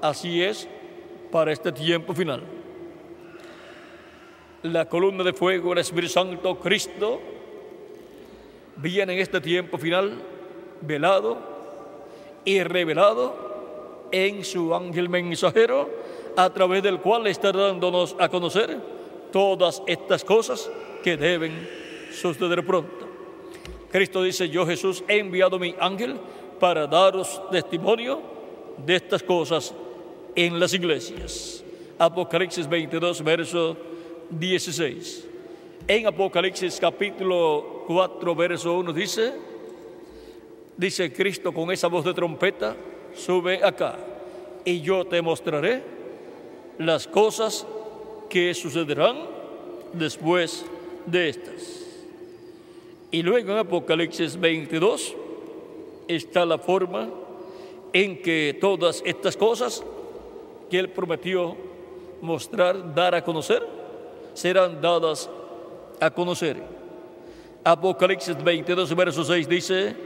así 0.00 0.42
es 0.42 0.68
para 1.30 1.52
este 1.52 1.72
tiempo 1.72 2.14
final. 2.14 2.42
La 4.64 4.86
columna 4.86 5.22
de 5.22 5.34
fuego, 5.34 5.74
el 5.74 5.80
Espíritu 5.80 6.14
Santo, 6.14 6.58
Cristo, 6.58 7.20
viene 8.76 9.12
en 9.12 9.18
este 9.18 9.38
tiempo 9.42 9.76
final 9.76 10.22
velado 10.80 11.36
y 12.46 12.62
revelado 12.62 14.08
en 14.10 14.42
su 14.42 14.74
ángel 14.74 15.10
mensajero 15.10 15.90
a 16.34 16.48
través 16.48 16.82
del 16.82 16.98
cual 17.00 17.26
está 17.26 17.52
dándonos 17.52 18.16
a 18.18 18.30
conocer 18.30 18.80
todas 19.30 19.82
estas 19.86 20.24
cosas 20.24 20.70
que 21.02 21.18
deben 21.18 21.68
suceder 22.10 22.64
pronto. 22.64 23.06
Cristo 23.92 24.22
dice, 24.22 24.48
yo 24.48 24.64
Jesús 24.64 25.04
he 25.08 25.18
enviado 25.18 25.58
mi 25.58 25.74
ángel 25.78 26.16
para 26.58 26.86
daros 26.86 27.42
testimonio 27.50 28.22
de 28.78 28.96
estas 28.96 29.22
cosas 29.22 29.74
en 30.34 30.58
las 30.58 30.72
iglesias. 30.72 31.62
Apocalipsis 31.98 32.66
22, 32.66 33.22
verso 33.22 33.76
16. 34.30 35.26
En 35.86 36.06
Apocalipsis 36.06 36.78
capítulo 36.80 37.84
4, 37.86 38.34
verso 38.34 38.78
1 38.78 38.92
dice, 38.92 39.32
dice 40.76 41.12
Cristo 41.12 41.52
con 41.52 41.70
esa 41.70 41.88
voz 41.88 42.04
de 42.04 42.14
trompeta, 42.14 42.74
sube 43.14 43.62
acá 43.62 43.98
y 44.64 44.80
yo 44.80 45.04
te 45.04 45.20
mostraré 45.20 45.82
las 46.78 47.06
cosas 47.06 47.66
que 48.30 48.54
sucederán 48.54 49.18
después 49.92 50.64
de 51.06 51.28
estas. 51.28 51.84
Y 53.10 53.22
luego 53.22 53.52
en 53.52 53.58
Apocalipsis 53.58 54.40
22 54.40 55.14
está 56.08 56.44
la 56.44 56.58
forma 56.58 57.10
en 57.92 58.20
que 58.20 58.58
todas 58.60 59.02
estas 59.04 59.36
cosas 59.36 59.84
que 60.70 60.78
Él 60.78 60.88
prometió 60.88 61.56
mostrar, 62.20 62.94
dar 62.94 63.14
a 63.14 63.22
conocer, 63.22 63.83
serán 64.34 64.80
dadas 64.80 65.30
a 66.00 66.10
conocer. 66.10 66.56
Apocalipsis 67.64 68.36
22, 68.42 68.94
verso 68.94 69.24
6 69.24 69.48
dice, 69.48 69.96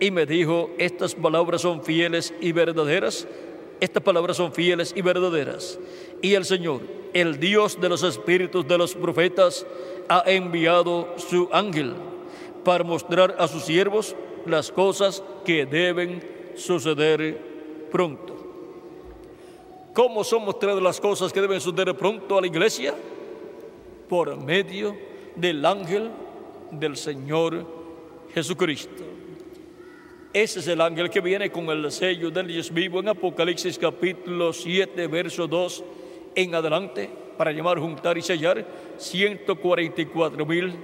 y 0.00 0.10
me 0.10 0.24
dijo, 0.24 0.70
estas 0.78 1.14
palabras 1.14 1.60
son 1.60 1.82
fieles 1.84 2.32
y 2.40 2.52
verdaderas, 2.52 3.28
estas 3.80 4.02
palabras 4.02 4.36
son 4.36 4.52
fieles 4.52 4.92
y 4.96 5.02
verdaderas. 5.02 5.78
Y 6.22 6.34
el 6.34 6.44
Señor, 6.44 6.80
el 7.12 7.38
Dios 7.38 7.80
de 7.80 7.88
los 7.88 8.02
espíritus 8.02 8.66
de 8.66 8.78
los 8.78 8.94
profetas, 8.94 9.66
ha 10.08 10.22
enviado 10.26 11.14
su 11.16 11.48
ángel 11.52 11.94
para 12.64 12.84
mostrar 12.84 13.36
a 13.38 13.46
sus 13.46 13.64
siervos 13.64 14.16
las 14.46 14.72
cosas 14.72 15.22
que 15.44 15.66
deben 15.66 16.22
suceder 16.56 17.38
pronto. 17.90 18.32
¿Cómo 19.92 20.24
son 20.24 20.44
mostradas 20.44 20.82
las 20.82 21.00
cosas 21.00 21.32
que 21.32 21.40
deben 21.40 21.60
suceder 21.60 21.94
pronto 21.96 22.38
a 22.38 22.40
la 22.40 22.46
iglesia? 22.46 22.94
Por 24.12 24.36
medio 24.36 24.94
del 25.36 25.64
ángel 25.64 26.10
del 26.70 26.98
Señor 26.98 27.66
Jesucristo. 28.34 29.04
Ese 30.34 30.58
es 30.58 30.68
el 30.68 30.82
ángel 30.82 31.08
que 31.08 31.22
viene 31.22 31.50
con 31.50 31.70
el 31.70 31.90
sello 31.90 32.30
del 32.30 32.48
Dios 32.48 32.70
vivo 32.70 33.00
en 33.00 33.08
Apocalipsis 33.08 33.78
capítulo 33.78 34.52
7, 34.52 35.06
verso 35.06 35.46
2 35.46 35.84
en 36.34 36.54
adelante, 36.54 37.08
para 37.38 37.52
llamar, 37.52 37.78
juntar 37.78 38.18
y 38.18 38.20
sellar 38.20 38.66
144 38.98 40.44
mil 40.44 40.74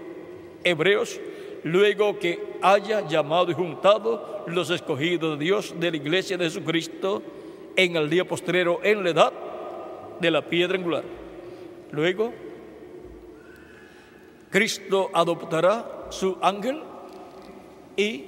hebreos, 0.64 1.20
luego 1.64 2.18
que 2.18 2.40
haya 2.62 3.06
llamado 3.06 3.50
y 3.50 3.54
juntado 3.54 4.44
los 4.46 4.70
escogidos 4.70 5.38
de 5.38 5.44
Dios 5.44 5.74
de 5.78 5.90
la 5.90 5.96
iglesia 5.98 6.38
de 6.38 6.46
Jesucristo 6.46 7.22
en 7.76 7.94
el 7.94 8.08
día 8.08 8.24
postrero, 8.24 8.80
en 8.82 9.04
la 9.04 9.10
edad 9.10 9.32
de 10.18 10.30
la 10.30 10.40
piedra 10.40 10.78
angular. 10.78 11.04
Luego, 11.92 12.32
Cristo 14.50 15.10
adoptará 15.12 16.06
su 16.10 16.38
ángel 16.40 16.82
y 17.96 18.24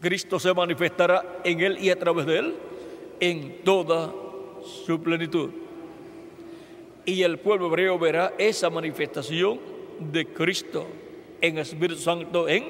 Cristo 0.00 0.38
se 0.38 0.52
manifestará 0.52 1.40
en 1.44 1.60
él 1.60 1.78
y 1.80 1.90
a 1.90 1.98
través 1.98 2.26
de 2.26 2.38
él 2.38 2.54
en 3.20 3.62
toda 3.64 4.12
su 4.84 5.00
plenitud. 5.00 5.50
Y 7.04 7.22
el 7.22 7.38
pueblo 7.38 7.66
hebreo 7.66 7.98
verá 7.98 8.34
esa 8.38 8.70
manifestación 8.70 9.58
de 9.98 10.26
Cristo 10.26 10.86
en 11.40 11.56
el 11.56 11.62
Espíritu 11.62 12.00
Santo, 12.00 12.48
en 12.48 12.64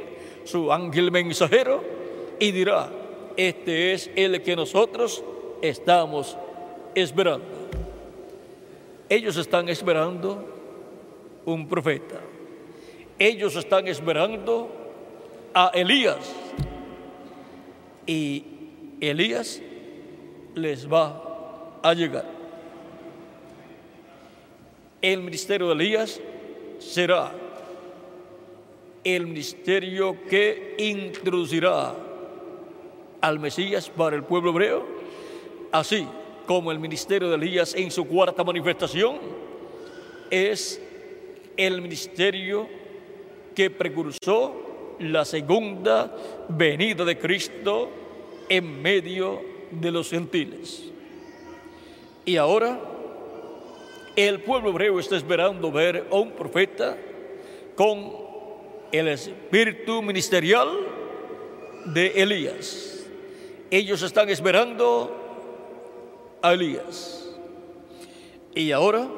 su 0.45 0.73
ángel 0.73 1.11
mensajero, 1.11 1.83
y 2.39 2.51
dirá, 2.51 2.91
este 3.37 3.93
es 3.93 4.11
el 4.17 4.43
que 4.43 4.57
nosotros 4.57 5.23
estamos 5.61 6.37
esperando. 6.95 7.47
Ellos 9.09 9.37
están 9.37 9.69
esperando 9.69 10.52
un 11.45 11.69
profeta. 11.69 12.21
Ellos 13.19 13.57
están 13.57 13.87
esperando 13.89 14.71
a 15.55 15.71
Elías 15.75 16.35
y 18.07 18.45
Elías 19.01 19.61
les 20.55 20.91
va 20.91 21.81
a 21.83 21.95
llegar. 21.95 22.25
El 25.01 25.23
ministerio 25.23 25.69
de 25.69 25.75
Elías 25.75 26.21
será 26.79 27.33
el 29.05 29.27
ministerio 29.27 30.17
que 30.29 30.77
introducirá 30.79 31.95
al 33.21 33.39
Mesías 33.39 33.91
para 33.91 34.15
el 34.15 34.23
pueblo 34.23 34.51
hebreo, 34.51 34.87
así 35.73 36.07
como 36.47 36.71
el 36.71 36.79
ministerio 36.79 37.29
de 37.29 37.37
Elías 37.37 37.75
en 37.75 37.91
su 37.91 38.07
cuarta 38.07 38.45
manifestación 38.45 39.19
es 40.31 40.81
el 41.57 41.81
ministerio 41.81 42.69
que 43.55 43.71
precursó 43.71 44.97
la 44.99 45.25
segunda 45.25 46.15
venida 46.49 47.05
de 47.05 47.19
Cristo 47.19 47.89
en 48.49 48.83
medio 48.83 49.41
de 49.71 49.91
los 49.91 50.11
gentiles. 50.11 50.91
Y 52.25 52.37
ahora 52.37 52.81
el 54.15 54.41
pueblo 54.41 54.71
hebreo 54.71 55.01
está 55.01 55.17
esperando 55.17 55.73
ver 55.73 56.07
a 56.11 56.17
un 56.17 56.33
profeta 56.33 56.97
con 57.75 58.13
el 58.93 59.09
espíritu 59.09 60.03
ministerial 60.03 60.69
de 61.87 62.23
Elías. 62.23 63.07
Ellos 63.71 64.03
están 64.03 64.29
esperando 64.29 66.39
a 66.43 66.53
Elías. 66.53 67.35
Y 68.55 68.71
ahora 68.71 69.09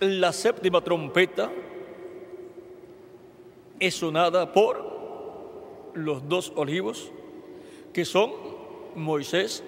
la 0.00 0.32
séptima 0.32 0.80
trompeta 0.80 1.50
es 3.80 3.94
sonada 3.94 4.52
por 4.52 5.92
los 5.94 6.28
dos 6.28 6.52
olivos 6.56 7.10
que 7.92 8.04
son 8.04 8.32
Moisés 8.94 9.62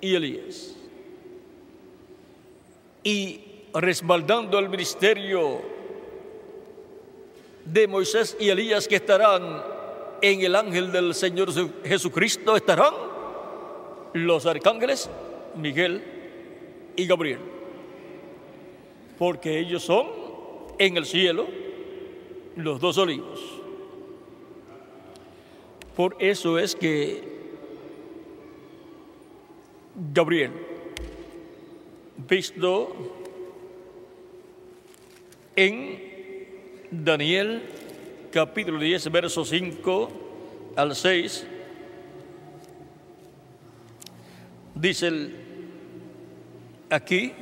y 0.00 0.14
Elías. 0.14 0.76
Y 3.04 3.40
respaldando 3.74 4.58
el 4.58 4.68
ministerio 4.68 5.60
de 7.64 7.86
Moisés 7.86 8.36
y 8.38 8.48
Elías 8.48 8.88
que 8.88 8.96
estarán 8.96 9.62
en 10.20 10.40
el 10.40 10.54
ángel 10.54 10.92
del 10.92 11.14
Señor 11.14 11.50
Jesucristo, 11.84 12.56
estarán 12.56 12.94
los 14.14 14.46
arcángeles 14.46 15.10
Miguel 15.56 16.02
y 16.96 17.06
Gabriel. 17.06 17.51
Porque 19.22 19.60
ellos 19.60 19.84
son 19.84 20.08
en 20.80 20.96
el 20.96 21.06
cielo 21.06 21.46
los 22.56 22.80
dos 22.80 22.98
olivos. 22.98 23.38
Por 25.94 26.16
eso 26.18 26.58
es 26.58 26.74
que 26.74 27.22
Gabriel, 30.12 30.50
visto 32.28 32.92
en 35.54 36.02
Daniel 36.90 37.62
capítulo 38.32 38.80
10, 38.80 39.12
verso 39.12 39.44
5 39.44 40.08
al 40.74 40.96
6, 40.96 41.46
dice 44.74 45.30
aquí, 46.90 47.32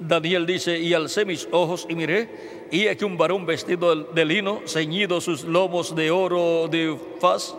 Daniel 0.00 0.46
dice, 0.46 0.78
y 0.78 0.94
alcé 0.94 1.26
mis 1.26 1.46
ojos 1.52 1.86
y 1.88 1.94
miré, 1.94 2.68
y 2.70 2.88
aquí 2.88 3.04
un 3.04 3.18
varón 3.18 3.44
vestido 3.44 3.94
de 3.94 4.24
lino, 4.24 4.62
ceñido 4.66 5.20
sus 5.20 5.44
lomos 5.44 5.94
de 5.94 6.10
oro 6.10 6.68
de 6.68 6.96
faz, 7.20 7.54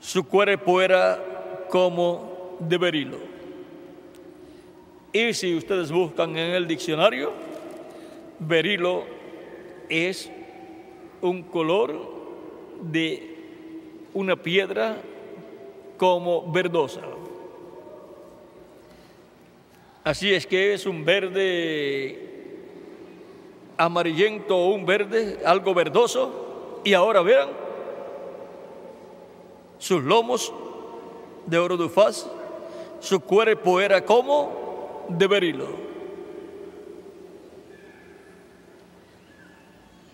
su 0.00 0.24
cuerpo 0.24 0.80
era 0.80 1.66
como 1.68 2.56
de 2.58 2.78
berilo. 2.78 3.18
Y 5.12 5.34
si 5.34 5.54
ustedes 5.54 5.92
buscan 5.92 6.30
en 6.36 6.52
el 6.52 6.66
diccionario, 6.66 7.32
berilo 8.38 9.04
es 9.88 10.30
un 11.20 11.42
color 11.42 11.98
de 12.82 13.36
una 14.14 14.36
piedra 14.36 14.96
como 15.98 16.50
verdosa. 16.50 17.02
Así 20.06 20.32
es 20.32 20.46
que 20.46 20.72
es 20.72 20.86
un 20.86 21.04
verde 21.04 22.16
amarillento 23.76 24.56
o 24.56 24.68
un 24.68 24.86
verde, 24.86 25.40
algo 25.44 25.74
verdoso. 25.74 26.80
Y 26.84 26.94
ahora 26.94 27.22
vean 27.22 27.48
sus 29.78 30.04
lomos 30.04 30.52
de 31.44 31.58
oro 31.58 31.76
de 31.76 31.88
faz, 31.88 32.30
su 33.00 33.18
cuerpo 33.18 33.80
era 33.80 34.04
como 34.04 35.06
de 35.08 35.26
berilo. 35.26 35.66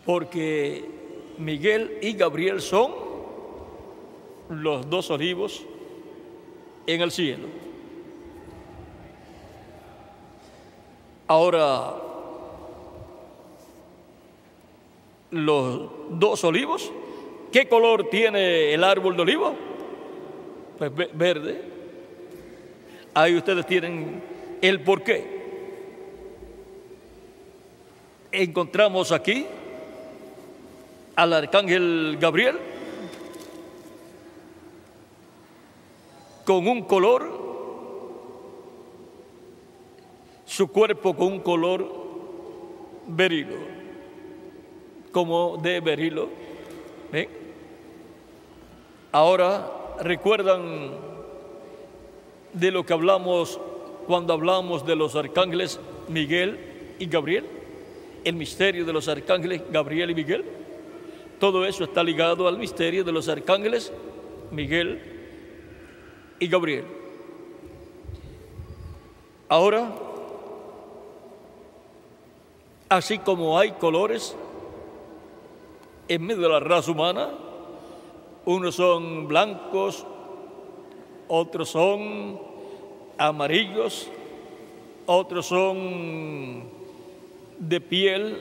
Porque 0.06 0.86
Miguel 1.36 1.98
y 2.00 2.14
Gabriel 2.14 2.62
son 2.62 2.94
los 4.48 4.88
dos 4.88 5.10
olivos 5.10 5.66
en 6.86 7.02
el 7.02 7.10
cielo. 7.10 7.71
Ahora, 11.32 11.94
los 15.30 15.90
dos 16.10 16.44
olivos 16.44 16.92
¿Qué 17.52 17.68
color 17.68 18.08
tiene 18.08 18.72
el 18.72 18.82
árbol 18.82 19.14
de 19.14 19.22
olivo? 19.22 19.54
Pues 20.78 20.90
verde. 21.12 21.60
Ahí 23.12 23.36
ustedes 23.36 23.66
tienen 23.66 24.22
el 24.62 24.80
porqué. 24.80 25.42
Encontramos 28.32 29.12
aquí 29.12 29.46
al 31.14 31.32
arcángel 31.34 32.16
Gabriel 32.18 32.58
con 36.46 36.66
un 36.66 36.82
color, 36.84 37.41
su 40.52 40.68
cuerpo 40.68 41.16
con 41.16 41.28
un 41.28 41.40
color 41.40 41.90
berilo, 43.06 43.56
como 45.10 45.56
de 45.56 45.80
berilo. 45.80 46.28
¿Ven? 47.10 47.26
Ahora, 49.12 49.96
¿recuerdan 50.00 50.90
de 52.52 52.70
lo 52.70 52.84
que 52.84 52.92
hablamos 52.92 53.58
cuando 54.06 54.34
hablamos 54.34 54.84
de 54.84 54.94
los 54.94 55.16
arcángeles 55.16 55.80
Miguel 56.08 56.58
y 56.98 57.06
Gabriel? 57.06 57.46
El 58.22 58.34
misterio 58.34 58.84
de 58.84 58.92
los 58.92 59.08
arcángeles 59.08 59.62
Gabriel 59.70 60.10
y 60.10 60.14
Miguel. 60.14 60.44
Todo 61.40 61.64
eso 61.64 61.84
está 61.84 62.04
ligado 62.04 62.46
al 62.46 62.58
misterio 62.58 63.04
de 63.04 63.12
los 63.12 63.26
arcángeles 63.30 63.90
Miguel 64.50 65.00
y 66.38 66.46
Gabriel. 66.46 66.84
Ahora, 69.48 70.11
así 72.96 73.18
como 73.18 73.58
hay 73.58 73.72
colores 73.72 74.36
en 76.08 76.26
medio 76.26 76.42
de 76.42 76.48
la 76.50 76.60
raza 76.60 76.90
humana, 76.90 77.30
unos 78.44 78.74
son 78.74 79.26
blancos, 79.28 80.06
otros 81.26 81.70
son 81.70 82.38
amarillos, 83.16 84.10
otros 85.06 85.46
son 85.46 86.64
de 87.58 87.80
piel 87.80 88.36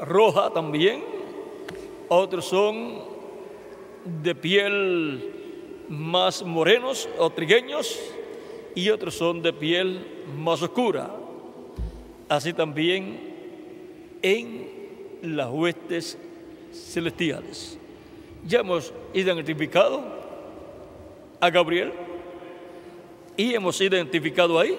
roja 0.00 0.50
también, 0.50 1.02
otros 2.08 2.44
son 2.44 3.00
de 4.04 4.34
piel 4.36 5.84
más 5.88 6.44
morenos 6.44 7.08
o 7.18 7.30
trigueños 7.30 7.98
y 8.76 8.90
otros 8.90 9.14
son 9.14 9.42
de 9.42 9.52
piel 9.52 10.06
más 10.38 10.62
oscura. 10.62 11.10
Así 12.28 12.52
también 12.52 13.31
en 14.22 14.70
las 15.22 15.50
huestes 15.50 16.18
celestiales. 16.72 17.78
Ya 18.46 18.60
hemos 18.60 18.92
identificado 19.12 20.02
a 21.40 21.50
Gabriel 21.50 21.92
y 23.36 23.54
hemos 23.54 23.80
identificado 23.80 24.58
ahí 24.58 24.78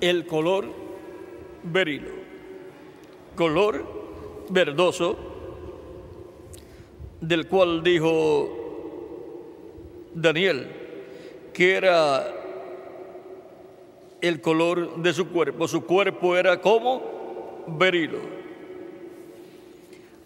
el 0.00 0.26
color 0.26 0.66
berilo, 1.62 2.10
color 3.34 3.84
verdoso, 4.50 5.16
del 7.20 7.48
cual 7.48 7.82
dijo 7.82 8.48
Daniel 10.14 10.68
que 11.52 11.74
era 11.74 12.32
el 14.20 14.40
color 14.42 14.96
de 14.98 15.12
su 15.14 15.28
cuerpo, 15.28 15.66
su 15.66 15.84
cuerpo 15.84 16.36
era 16.36 16.60
como 16.60 17.15
berilo. 17.66 18.18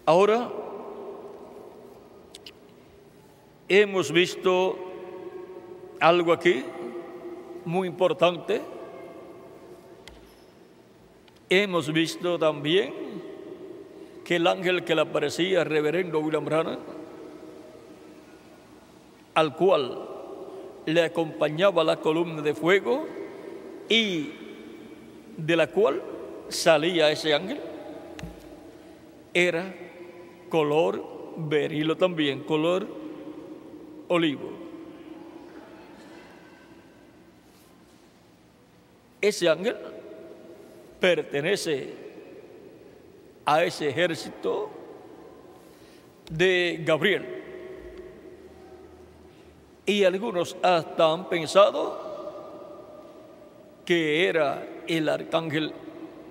Ahora 0.05 0.49
hemos 3.67 4.11
visto 4.11 4.77
algo 5.99 6.33
aquí 6.33 6.63
muy 7.65 7.87
importante. 7.87 8.61
Hemos 11.49 11.91
visto 11.91 12.39
también 12.39 12.93
que 14.23 14.37
el 14.37 14.47
ángel 14.47 14.83
que 14.83 14.95
le 14.95 15.01
aparecía, 15.01 15.63
reverendo 15.63 16.19
William 16.19 16.45
Branham, 16.45 16.79
al 19.33 19.55
cual 19.55 20.07
le 20.85 21.03
acompañaba 21.03 21.83
la 21.83 21.97
columna 21.97 22.41
de 22.41 22.53
fuego 22.53 23.05
y 23.89 24.31
de 25.37 25.55
la 25.55 25.67
cual 25.67 26.01
salía 26.51 27.09
ese 27.11 27.33
ángel, 27.33 27.59
era 29.33 29.73
color 30.49 31.33
berilo 31.37 31.95
también, 31.97 32.43
color 32.43 32.87
olivo. 34.07 34.51
Ese 39.21 39.47
ángel 39.47 39.77
pertenece 40.99 41.93
a 43.45 43.63
ese 43.63 43.89
ejército 43.89 44.69
de 46.29 46.81
Gabriel. 46.83 47.41
Y 49.85 50.03
algunos 50.03 50.55
hasta 50.61 51.11
han 51.11 51.27
pensado 51.29 52.11
que 53.85 54.27
era 54.27 54.65
el 54.87 55.09
arcángel 55.09 55.73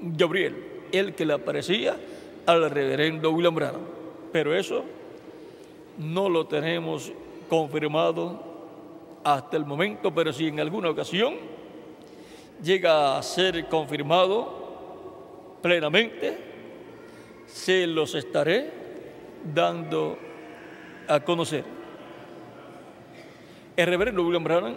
Gabriel, 0.03 0.57
el 0.93 1.15
que 1.15 1.27
le 1.27 1.35
aparecía 1.35 1.97
al 2.47 2.71
reverendo 2.71 3.31
William 3.31 3.55
Branham. 3.55 3.83
Pero 4.33 4.55
eso 4.55 4.85
no 5.99 6.29
lo 6.29 6.47
tenemos 6.47 7.13
confirmado 7.49 8.43
hasta 9.25 9.57
el 9.57 9.67
momento, 9.67 10.15
pero 10.15 10.33
si 10.33 10.47
en 10.47 10.61
alguna 10.61 10.91
ocasión 10.91 11.35
llega 12.63 13.19
a 13.19 13.23
ser 13.23 13.67
confirmado 13.69 15.59
plenamente, 15.61 16.39
se 17.47 17.87
los 17.87 18.15
estaré 18.15 18.71
dando 19.53 20.17
a 21.09 21.21
conocer. 21.21 21.65
El 23.77 23.87
reverendo 23.87 24.23
William 24.23 24.45
Branham, 24.45 24.75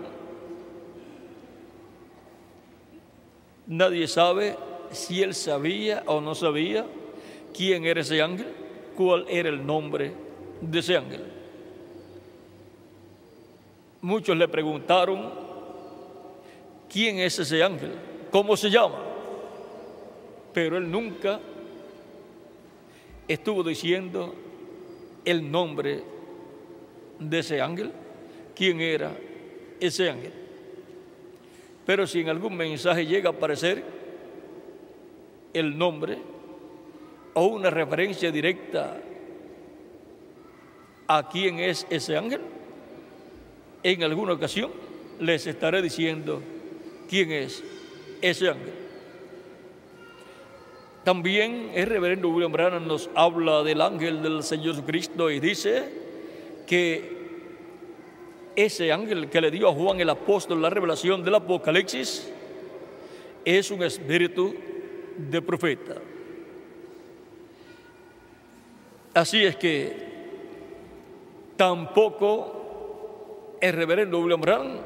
nadie 3.68 4.08
sabe 4.08 4.56
si 4.94 5.22
él 5.22 5.34
sabía 5.34 6.04
o 6.06 6.22
no 6.22 6.36
sabía 6.36 6.86
quién 7.54 7.86
era 7.86 8.02
ese 8.02 8.22
ángel, 8.22 8.48
cuál 8.96 9.26
era 9.30 9.50
el 9.50 9.66
nombre 9.66 10.14
de 10.62 10.80
ese 10.80 10.98
ángel. 10.98 11.24
Muchos 14.02 14.36
le 14.36 14.48
preguntaron, 14.48 15.32
¿quién 16.90 17.20
es 17.20 17.40
ese 17.40 17.64
ángel? 17.64 17.94
¿Cómo 18.32 18.58
se 18.58 18.70
llama? 18.70 19.00
Pero 20.54 20.78
él 20.78 20.90
nunca 20.90 21.40
estuvo 23.28 23.64
diciendo 23.64 24.36
el 25.24 25.50
nombre 25.50 26.04
de 27.20 27.40
ese 27.40 27.62
ángel, 27.62 27.92
quién 28.56 28.82
era 28.82 29.16
ese 29.80 30.10
ángel. 30.10 30.34
Pero 31.86 32.08
si 32.08 32.22
en 32.22 32.30
algún 32.30 32.56
mensaje 32.56 33.06
llega 33.06 33.30
a 33.30 33.34
aparecer 33.34 34.03
el 35.54 35.78
nombre 35.78 36.18
o 37.34 37.46
una 37.46 37.70
referencia 37.70 38.32
directa 38.32 38.98
a 41.08 41.30
quién 41.30 41.60
es 41.60 41.86
ese 41.90 42.18
ángel, 42.18 42.42
en 43.84 44.04
alguna 44.04 44.34
ocasión 44.34 44.72
les 45.20 45.46
estaré 45.48 45.82
diciendo 45.82 46.42
quién 47.10 47.32
es 47.32 47.64
ese 48.22 48.50
ángel. 48.50 48.74
También 51.04 51.72
el 51.74 51.88
reverendo 51.88 52.30
William 52.30 52.52
Branham 52.52 52.88
nos 52.88 53.10
habla 53.14 53.64
del 53.64 53.82
ángel 53.82 54.24
del 54.24 54.42
Señor 54.42 54.76
Jesucristo 54.76 55.30
y 55.30 55.42
dice 55.42 55.84
que 56.66 57.24
ese 58.56 58.92
ángel 58.92 59.30
que 59.30 59.42
le 59.42 59.52
dio 59.52 59.68
a 59.68 59.74
Juan 59.74 60.00
el 60.00 60.10
apóstol 60.10 60.62
la 60.62 60.70
revelación 60.70 61.24
del 61.24 61.36
Apocalipsis 61.36 62.32
es 63.44 63.72
un 63.72 63.84
espíritu 63.84 64.56
de 65.18 65.42
profeta. 65.42 65.96
Así 69.14 69.44
es 69.44 69.56
que 69.56 70.14
tampoco 71.56 73.58
el 73.62 73.74
reverendo 73.74 74.20
William 74.20 74.42
Branham 74.42 74.78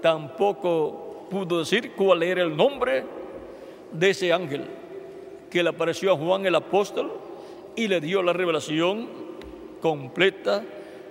tampoco 0.00 1.26
pudo 1.30 1.60
decir 1.60 1.92
cuál 1.92 2.22
era 2.22 2.42
el 2.42 2.56
nombre 2.56 3.04
de 3.92 4.10
ese 4.10 4.32
ángel 4.32 4.64
que 5.50 5.62
le 5.62 5.68
apareció 5.68 6.12
a 6.12 6.16
Juan 6.16 6.46
el 6.46 6.54
apóstol 6.54 7.12
y 7.76 7.88
le 7.88 8.00
dio 8.00 8.22
la 8.22 8.32
revelación 8.32 9.08
completa 9.80 10.64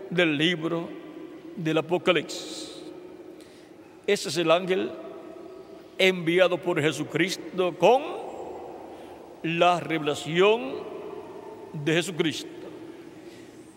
del 0.10 0.38
libro 0.38 0.88
del 1.56 1.78
Apocalipsis. 1.78 2.82
Ese 4.08 4.30
es 4.30 4.38
el 4.38 4.50
ángel 4.50 4.92
enviado 5.98 6.58
por 6.58 6.82
Jesucristo 6.82 7.76
con 7.78 8.21
la 9.44 9.80
revelación 9.80 10.74
de 11.74 11.94
Jesucristo. 11.94 12.50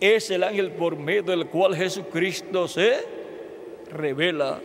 Es 0.01 0.31
el 0.31 0.45
ángel 0.45 0.73
por 0.73 0.97
medio 0.97 1.23
del 1.23 1.47
cual 1.47 1.75
Jesucristo 1.75 2.69
se 2.69 2.99
revela, 3.91 4.61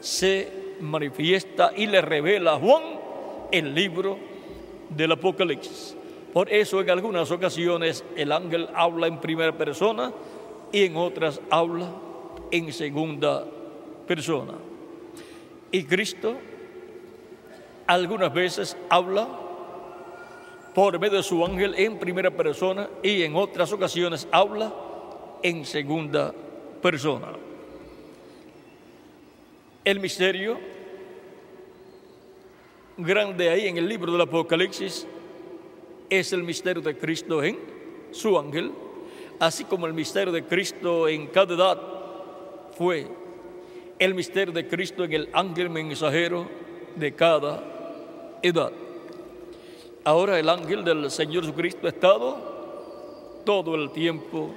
se 0.00 0.48
manifiesta 0.80 1.72
y 1.76 1.86
le 1.86 2.00
revela 2.00 2.54
a 2.54 2.58
Juan 2.58 2.82
el 3.50 3.74
libro 3.74 4.18
del 4.90 5.12
Apocalipsis. 5.12 5.96
Por 6.32 6.52
eso 6.52 6.80
en 6.80 6.90
algunas 6.90 7.30
ocasiones 7.30 8.04
el 8.16 8.32
ángel 8.32 8.68
habla 8.74 9.06
en 9.06 9.20
primera 9.20 9.56
persona 9.56 10.12
y 10.72 10.84
en 10.84 10.96
otras 10.96 11.40
habla 11.50 11.90
en 12.50 12.72
segunda 12.72 13.46
persona. 14.06 14.54
Y 15.70 15.84
Cristo 15.84 16.34
algunas 17.86 18.32
veces 18.32 18.76
habla 18.88 19.28
por 20.74 20.98
medio 20.98 21.18
de 21.18 21.22
su 21.22 21.44
ángel 21.44 21.74
en 21.76 21.98
primera 21.98 22.30
persona 22.30 22.88
y 23.02 23.22
en 23.22 23.36
otras 23.36 23.72
ocasiones 23.72 24.26
habla 24.30 24.72
en 25.42 25.64
segunda 25.64 26.32
persona. 26.80 27.28
El 29.84 30.00
misterio 30.00 30.58
grande 32.96 33.48
ahí 33.48 33.66
en 33.66 33.76
el 33.78 33.88
libro 33.88 34.12
del 34.12 34.20
Apocalipsis 34.20 35.06
es 36.08 36.32
el 36.32 36.42
misterio 36.42 36.82
de 36.82 36.96
Cristo 36.96 37.42
en 37.42 37.58
su 38.12 38.38
ángel, 38.38 38.70
así 39.40 39.64
como 39.64 39.86
el 39.86 39.94
misterio 39.94 40.32
de 40.32 40.44
Cristo 40.44 41.08
en 41.08 41.26
cada 41.28 41.54
edad 41.54 41.78
fue 42.76 43.08
el 43.98 44.14
misterio 44.14 44.52
de 44.52 44.66
Cristo 44.66 45.04
en 45.04 45.12
el 45.12 45.28
ángel 45.32 45.70
mensajero 45.70 46.48
de 46.96 47.14
cada 47.14 48.38
edad. 48.42 48.72
Ahora 50.04 50.40
el 50.40 50.48
ángel 50.48 50.84
del 50.84 51.08
Señor 51.12 51.44
Jesucristo 51.44 51.86
ha 51.86 51.90
estado 51.90 52.36
todo 53.44 53.76
el 53.76 53.90
tiempo 53.92 54.50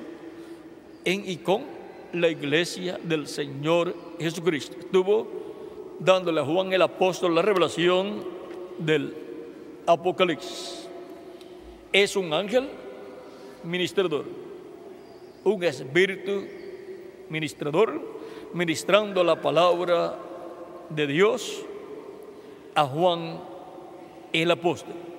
en 1.03 1.29
y 1.29 1.37
con 1.37 1.63
la 2.13 2.29
iglesia 2.29 2.99
del 3.03 3.27
Señor 3.27 3.95
Jesucristo. 4.19 4.75
Estuvo 4.79 5.27
dándole 5.99 6.41
a 6.41 6.45
Juan 6.45 6.73
el 6.73 6.81
apóstol 6.81 7.35
la 7.35 7.43
revelación 7.43 8.23
del 8.79 9.13
Apocalipsis. 9.85 10.89
Es 11.93 12.15
un 12.15 12.33
ángel 12.33 12.67
ministrador, 13.63 14.25
un 15.43 15.63
espíritu 15.63 16.43
ministrador, 17.29 18.01
ministrando 18.51 19.23
la 19.23 19.39
palabra 19.39 20.17
de 20.89 21.05
Dios 21.05 21.63
a 22.73 22.85
Juan 22.85 23.39
el 24.33 24.49
apóstol. 24.49 25.14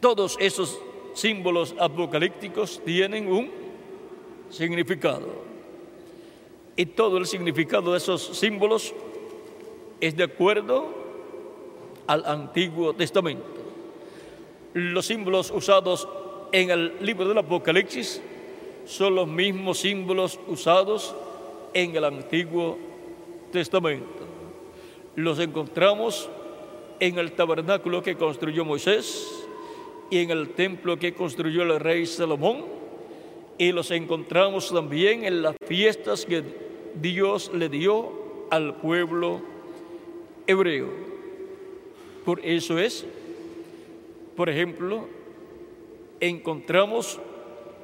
Todos 0.00 0.36
esos 0.38 0.78
símbolos 1.14 1.74
apocalípticos 1.78 2.80
tienen 2.84 3.30
un 3.30 3.50
significado. 4.50 5.26
Y 6.76 6.86
todo 6.86 7.18
el 7.18 7.26
significado 7.26 7.92
de 7.92 7.98
esos 7.98 8.22
símbolos 8.38 8.94
es 10.00 10.16
de 10.16 10.24
acuerdo 10.24 10.94
al 12.06 12.24
Antiguo 12.24 12.94
Testamento. 12.94 13.44
Los 14.74 15.06
símbolos 15.06 15.50
usados 15.50 16.06
en 16.52 16.70
el 16.70 16.92
libro 17.00 17.26
del 17.26 17.38
Apocalipsis 17.38 18.22
son 18.86 19.16
los 19.16 19.26
mismos 19.26 19.78
símbolos 19.78 20.38
usados 20.46 21.14
en 21.74 21.96
el 21.96 22.04
Antiguo 22.04 22.78
Testamento. 23.50 24.06
Los 25.16 25.40
encontramos 25.40 26.30
en 27.00 27.18
el 27.18 27.32
tabernáculo 27.32 28.02
que 28.02 28.16
construyó 28.16 28.64
Moisés 28.64 29.37
y 30.10 30.18
en 30.18 30.30
el 30.30 30.50
templo 30.50 30.98
que 30.98 31.12
construyó 31.12 31.62
el 31.62 31.78
rey 31.80 32.06
Salomón 32.06 32.64
y 33.58 33.72
los 33.72 33.90
encontramos 33.90 34.72
también 34.72 35.24
en 35.24 35.42
las 35.42 35.56
fiestas 35.66 36.24
que 36.24 36.42
Dios 36.94 37.50
le 37.52 37.68
dio 37.68 38.12
al 38.50 38.76
pueblo 38.76 39.42
hebreo. 40.46 40.88
Por 42.24 42.44
eso 42.44 42.78
es, 42.78 43.04
por 44.36 44.48
ejemplo, 44.48 45.06
encontramos 46.20 47.20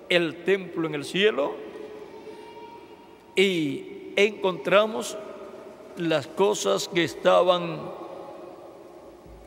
el 0.08 0.44
templo 0.44 0.86
en 0.86 0.94
el 0.94 1.04
cielo 1.04 1.54
y 3.36 4.12
encontramos 4.16 5.16
las 5.96 6.26
cosas 6.26 6.88
que 6.88 7.04
estaban 7.04 7.80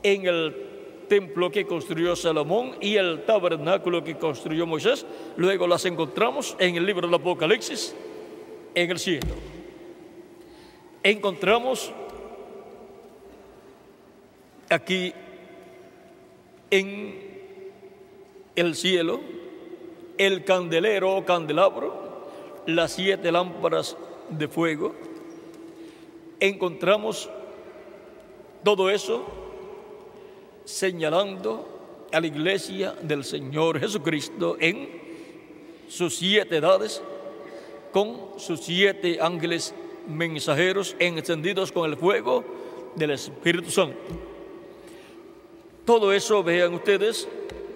en 0.03 0.25
el 0.25 0.66
templo 1.07 1.49
que 1.51 1.65
construyó 1.65 2.15
Salomón 2.15 2.75
y 2.81 2.95
el 2.95 3.25
tabernáculo 3.25 4.03
que 4.03 4.17
construyó 4.17 4.65
Moisés. 4.65 5.05
Luego 5.35 5.67
las 5.67 5.85
encontramos 5.85 6.55
en 6.59 6.75
el 6.75 6.85
libro 6.85 7.07
del 7.07 7.15
Apocalipsis 7.15 7.95
en 8.75 8.91
el 8.91 8.99
cielo 8.99 9.35
encontramos 11.09 11.93
aquí 14.69 15.13
en 16.69 17.15
el 18.57 18.75
cielo 18.75 19.21
el 20.17 20.43
candelero 20.43 21.15
o 21.15 21.23
candelabro, 21.23 22.27
las 22.65 22.93
siete 22.93 23.31
lámparas 23.31 23.95
de 24.29 24.47
fuego. 24.47 24.95
Encontramos 26.39 27.29
todo 28.63 28.89
eso 28.89 29.23
señalando 30.67 32.07
a 32.11 32.19
la 32.19 32.27
iglesia 32.27 32.93
del 33.01 33.23
Señor 33.23 33.79
Jesucristo 33.79 34.57
en 34.59 34.89
sus 35.87 36.17
siete 36.17 36.57
edades 36.57 37.01
con 37.93 38.37
sus 38.37 38.59
siete 38.59 39.19
ángeles 39.21 39.73
mensajeros 40.07 40.93
encendidos 40.99 41.71
con 41.71 41.89
el 41.89 41.95
fuego 41.95 42.43
del 42.95 43.11
Espíritu 43.11 43.71
Santo. 43.71 43.97
Todo 45.85 46.11
eso, 46.11 46.43
vean 46.43 46.73
ustedes, 46.73 47.29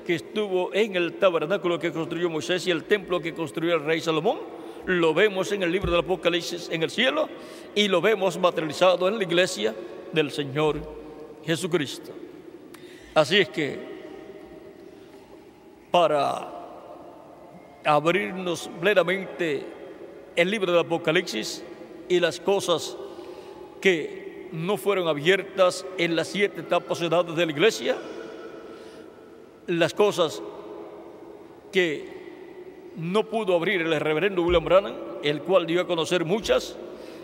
que 0.06 0.16
estuvo 0.16 0.74
en 0.74 0.98
el 0.98 1.14
tabernáculo 1.14 1.80
que 1.80 1.94
construyó 1.94 2.30
Moisés 2.30 2.68
y 2.68 2.72
el 2.72 2.84
templo 2.84 3.22
que 3.22 3.34
construyó 3.34 3.76
el 3.76 3.86
rey 3.86 4.02
Salomón, 4.02 4.40
lo 4.86 5.14
vemos 5.14 5.54
en 5.54 5.64
el 5.64 5.72
libro 5.72 5.92
del 5.92 6.02
Apocalipsis 6.02 6.68
en 6.70 6.84
el 6.84 6.92
cielo 6.92 7.30
y 7.74 7.88
lo 7.88 8.02
vemos 8.02 8.38
materializado 8.38 9.08
en 9.08 9.18
la 9.18 9.24
iglesia 9.24 9.74
del 10.12 10.30
Señor 10.32 10.82
Jesucristo. 11.46 12.12
Así 13.14 13.38
es 13.40 13.50
que 13.50 13.80
para 15.92 16.48
abrirnos 17.84 18.70
plenamente 18.80 19.66
el 20.36 20.50
libro 20.50 20.72
del 20.72 20.82
Apocalipsis, 20.82 21.64
y 22.12 22.20
las 22.20 22.42
cosas 22.42 22.98
que 23.80 24.50
no 24.52 24.76
fueron 24.76 25.08
abiertas 25.08 25.86
en 25.98 26.16
las 26.16 26.28
siete 26.28 26.60
etapas 26.60 27.02
edades 27.02 27.36
de 27.38 27.46
la 27.46 27.52
iglesia, 27.54 27.96
las 29.68 29.94
cosas 29.94 30.44
que 31.72 32.10
no 32.98 33.30
pudo 33.30 33.56
abrir 33.56 33.82
el 33.82 33.98
reverendo 33.98 34.42
William 34.42 34.66
Branham, 34.66 34.96
el 35.24 35.42
cual 35.42 35.66
dio 35.66 35.80
a 35.80 35.88
conocer 35.88 36.26
muchas 36.26 36.76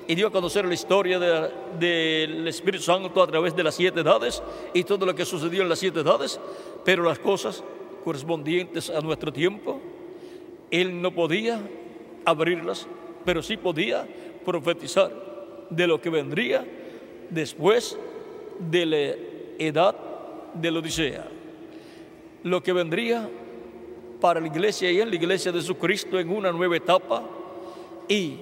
y 0.07 0.15
dio 0.15 0.27
a 0.27 0.31
conocer 0.31 0.65
la 0.65 0.73
historia 0.73 1.19
del 1.19 2.47
Espíritu 2.47 2.83
Santo 2.83 3.21
a 3.21 3.27
través 3.27 3.55
de 3.55 3.63
las 3.63 3.75
siete 3.75 3.99
edades 3.99 4.41
y 4.73 4.83
todo 4.83 5.05
lo 5.05 5.13
que 5.13 5.25
sucedió 5.25 5.63
en 5.63 5.69
las 5.69 5.79
siete 5.79 5.99
edades, 5.99 6.39
pero 6.85 7.03
las 7.03 7.19
cosas 7.19 7.63
correspondientes 8.05 8.89
a 8.89 9.01
nuestro 9.01 9.33
tiempo, 9.33 9.81
él 10.71 11.01
no 11.01 11.13
podía 11.13 11.59
abrirlas, 12.23 12.87
pero 13.25 13.41
sí 13.41 13.57
podía 13.57 14.07
profetizar 14.45 15.11
de 15.69 15.87
lo 15.87 15.99
que 15.99 16.09
vendría 16.09 16.65
después 17.29 17.97
de 18.59 18.85
la 18.85 19.15
edad 19.59 19.95
de 20.53 20.71
la 20.71 20.79
Odisea, 20.79 21.27
lo 22.43 22.63
que 22.63 22.71
vendría 22.71 23.29
para 24.21 24.39
la 24.39 24.47
iglesia 24.47 24.89
y 24.89 25.01
en 25.01 25.09
la 25.09 25.15
iglesia 25.15 25.51
de 25.51 25.59
Jesucristo 25.59 26.17
en 26.17 26.29
una 26.29 26.53
nueva 26.53 26.77
etapa 26.77 27.23
y 28.07 28.37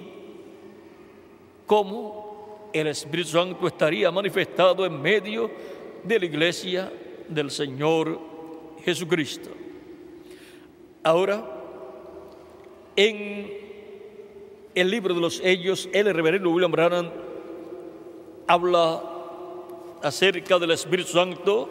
cómo 1.66 2.70
el 2.72 2.86
Espíritu 2.86 3.30
Santo 3.30 3.66
estaría 3.66 4.10
manifestado 4.10 4.86
en 4.86 5.00
medio 5.00 5.50
de 6.04 6.18
la 6.18 6.26
iglesia 6.26 6.92
del 7.28 7.50
Señor 7.50 8.18
Jesucristo. 8.84 9.50
Ahora, 11.02 11.44
en 12.94 13.50
el 14.74 14.90
libro 14.90 15.14
de 15.14 15.20
los 15.20 15.40
Hechos, 15.42 15.88
el 15.92 16.12
reverendo 16.12 16.50
William 16.50 16.70
Branham 16.70 17.10
habla 18.46 19.02
acerca 20.02 20.58
del 20.58 20.70
Espíritu 20.72 21.10
Santo 21.10 21.68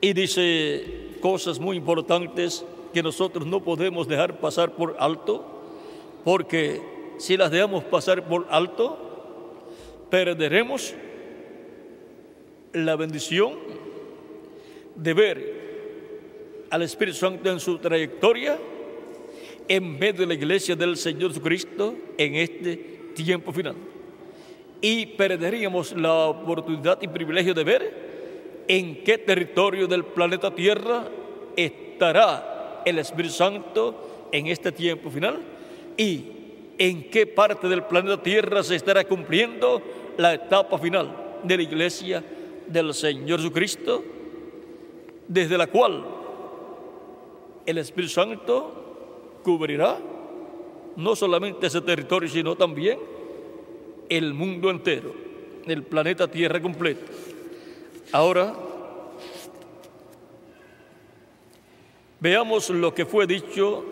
y 0.00 0.12
dice 0.12 1.16
cosas 1.20 1.58
muy 1.58 1.76
importantes 1.76 2.64
que 2.92 3.02
nosotros 3.02 3.46
no 3.46 3.62
podemos 3.62 4.06
dejar 4.06 4.38
pasar 4.38 4.72
por 4.72 4.96
alto, 4.98 5.44
porque 6.22 6.93
si 7.18 7.36
las 7.36 7.50
dejamos 7.50 7.84
pasar 7.84 8.26
por 8.26 8.46
alto, 8.50 9.68
perderemos 10.10 10.94
la 12.72 12.96
bendición 12.96 13.54
de 14.94 15.14
ver 15.14 15.64
al 16.70 16.82
Espíritu 16.82 17.18
Santo 17.18 17.50
en 17.50 17.60
su 17.60 17.78
trayectoria 17.78 18.58
en 19.68 19.98
vez 19.98 20.16
de 20.16 20.26
la 20.26 20.34
iglesia 20.34 20.76
del 20.76 20.96
Señor 20.96 21.30
Jesucristo 21.30 21.94
en 22.18 22.34
este 22.34 22.76
tiempo 23.14 23.52
final. 23.52 23.76
Y 24.80 25.06
perderíamos 25.06 25.92
la 25.92 26.26
oportunidad 26.26 27.00
y 27.00 27.08
privilegio 27.08 27.54
de 27.54 27.64
ver 27.64 28.64
en 28.68 29.02
qué 29.04 29.18
territorio 29.18 29.86
del 29.86 30.04
planeta 30.04 30.54
Tierra 30.54 31.08
estará 31.56 32.82
el 32.84 32.98
Espíritu 32.98 33.34
Santo 33.34 34.28
en 34.32 34.48
este 34.48 34.72
tiempo 34.72 35.10
final 35.10 35.40
y 35.96 36.33
en 36.78 37.10
qué 37.10 37.26
parte 37.26 37.68
del 37.68 37.84
planeta 37.84 38.22
Tierra 38.22 38.62
se 38.62 38.76
estará 38.76 39.04
cumpliendo 39.04 39.82
la 40.16 40.34
etapa 40.34 40.78
final 40.78 41.40
de 41.42 41.56
la 41.56 41.62
iglesia 41.62 42.24
del 42.66 42.94
Señor 42.94 43.40
Jesucristo, 43.40 44.02
desde 45.28 45.58
la 45.58 45.66
cual 45.66 46.04
el 47.66 47.78
Espíritu 47.78 48.12
Santo 48.12 49.40
cubrirá 49.42 49.98
no 50.96 51.16
solamente 51.16 51.66
ese 51.66 51.80
territorio, 51.80 52.28
sino 52.28 52.56
también 52.56 52.98
el 54.08 54.34
mundo 54.34 54.70
entero, 54.70 55.14
el 55.66 55.82
planeta 55.82 56.28
Tierra 56.28 56.60
completo. 56.60 57.10
Ahora, 58.12 58.54
veamos 62.20 62.70
lo 62.70 62.94
que 62.94 63.04
fue 63.04 63.26
dicho 63.26 63.84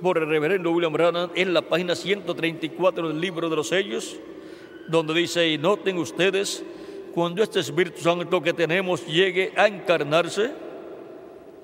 por 0.00 0.18
el 0.18 0.26
reverendo 0.26 0.70
William 0.70 0.92
Branham 0.92 1.30
en 1.34 1.54
la 1.54 1.62
página 1.62 1.94
134 1.94 3.08
del 3.08 3.20
libro 3.20 3.48
de 3.48 3.56
los 3.56 3.68
sellos, 3.68 4.16
donde 4.88 5.14
dice, 5.14 5.48
y 5.48 5.58
noten 5.58 5.98
ustedes, 5.98 6.64
cuando 7.14 7.42
este 7.42 7.60
Espíritu 7.60 8.00
Santo 8.00 8.42
que 8.42 8.52
tenemos 8.52 9.06
llegue 9.06 9.52
a 9.56 9.66
encarnarse, 9.66 10.50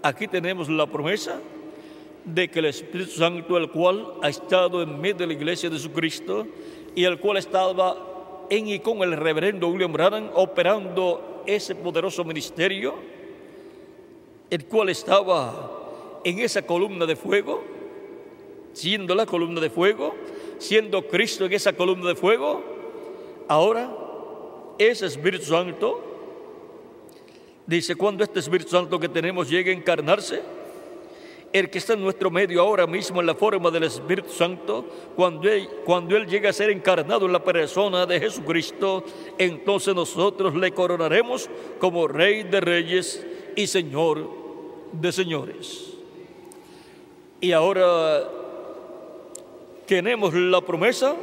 aquí 0.02 0.28
tenemos 0.28 0.68
la 0.68 0.86
promesa 0.86 1.40
de 2.24 2.48
que 2.48 2.58
el 2.58 2.66
Espíritu 2.66 3.12
Santo, 3.12 3.56
el 3.56 3.70
cual 3.70 4.14
ha 4.22 4.28
estado 4.28 4.82
en 4.82 5.00
medio 5.00 5.16
de 5.16 5.26
la 5.28 5.32
iglesia 5.32 5.70
de 5.70 5.76
Jesucristo 5.76 6.46
y 6.94 7.04
el 7.04 7.18
cual 7.18 7.38
estaba 7.38 8.46
en 8.50 8.68
y 8.68 8.78
con 8.80 9.02
el 9.02 9.16
reverendo 9.16 9.68
William 9.68 9.92
Branham 9.92 10.30
operando 10.34 11.42
ese 11.46 11.74
poderoso 11.74 12.24
ministerio, 12.24 12.94
el 14.50 14.66
cual 14.66 14.88
estaba 14.88 16.20
en 16.24 16.40
esa 16.40 16.62
columna 16.62 17.06
de 17.06 17.16
fuego, 17.16 17.75
siendo 18.76 19.14
la 19.14 19.24
columna 19.24 19.58
de 19.58 19.70
fuego, 19.70 20.14
siendo 20.58 21.08
Cristo 21.08 21.46
en 21.46 21.54
esa 21.54 21.72
columna 21.72 22.08
de 22.10 22.14
fuego, 22.14 22.62
ahora 23.48 23.90
ese 24.78 25.06
Espíritu 25.06 25.46
Santo, 25.46 25.98
dice, 27.66 27.96
cuando 27.96 28.22
este 28.22 28.40
Espíritu 28.40 28.68
Santo 28.68 29.00
que 29.00 29.08
tenemos 29.08 29.48
llegue 29.48 29.70
a 29.70 29.74
encarnarse, 29.74 30.42
el 31.54 31.70
que 31.70 31.78
está 31.78 31.94
en 31.94 32.02
nuestro 32.02 32.30
medio 32.30 32.60
ahora 32.60 32.86
mismo 32.86 33.20
en 33.20 33.26
la 33.26 33.34
forma 33.34 33.70
del 33.70 33.84
Espíritu 33.84 34.28
Santo, 34.28 34.84
cuando 35.16 35.48
él, 35.48 35.66
cuando 35.86 36.14
él 36.14 36.26
llegue 36.26 36.48
a 36.48 36.52
ser 36.52 36.68
encarnado 36.68 37.24
en 37.24 37.32
la 37.32 37.42
persona 37.42 38.04
de 38.04 38.20
Jesucristo, 38.20 39.04
entonces 39.38 39.94
nosotros 39.94 40.54
le 40.54 40.72
coronaremos 40.72 41.48
como 41.78 42.06
Rey 42.08 42.42
de 42.42 42.60
Reyes 42.60 43.26
y 43.56 43.68
Señor 43.68 44.28
de 44.92 45.12
Señores. 45.12 45.94
Y 47.40 47.52
ahora 47.52 48.35
tenemos 49.86 50.34
la 50.34 50.60
promesa 50.60 51.14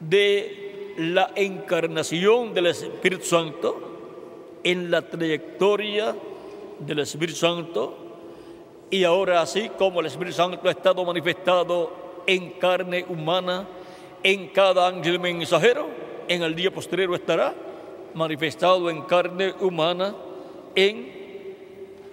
de 0.00 0.94
la 0.96 1.32
encarnación 1.36 2.54
del 2.54 2.66
Espíritu 2.66 3.24
Santo 3.24 4.60
en 4.62 4.90
la 4.90 5.02
trayectoria 5.02 6.14
del 6.78 7.00
Espíritu 7.00 7.36
Santo 7.36 7.96
y 8.90 9.04
ahora 9.04 9.42
así 9.42 9.70
como 9.78 10.00
el 10.00 10.06
Espíritu 10.06 10.36
Santo 10.36 10.68
ha 10.68 10.70
estado 10.70 11.04
manifestado 11.04 12.22
en 12.26 12.52
carne 12.52 13.04
humana 13.08 13.68
en 14.22 14.48
cada 14.48 14.88
ángel 14.88 15.20
mensajero, 15.20 15.86
en 16.28 16.42
el 16.42 16.54
día 16.54 16.72
posterior 16.72 17.14
estará 17.14 17.54
manifestado 18.14 18.88
en 18.88 19.02
carne 19.02 19.52
humana 19.60 20.14
en 20.74 21.12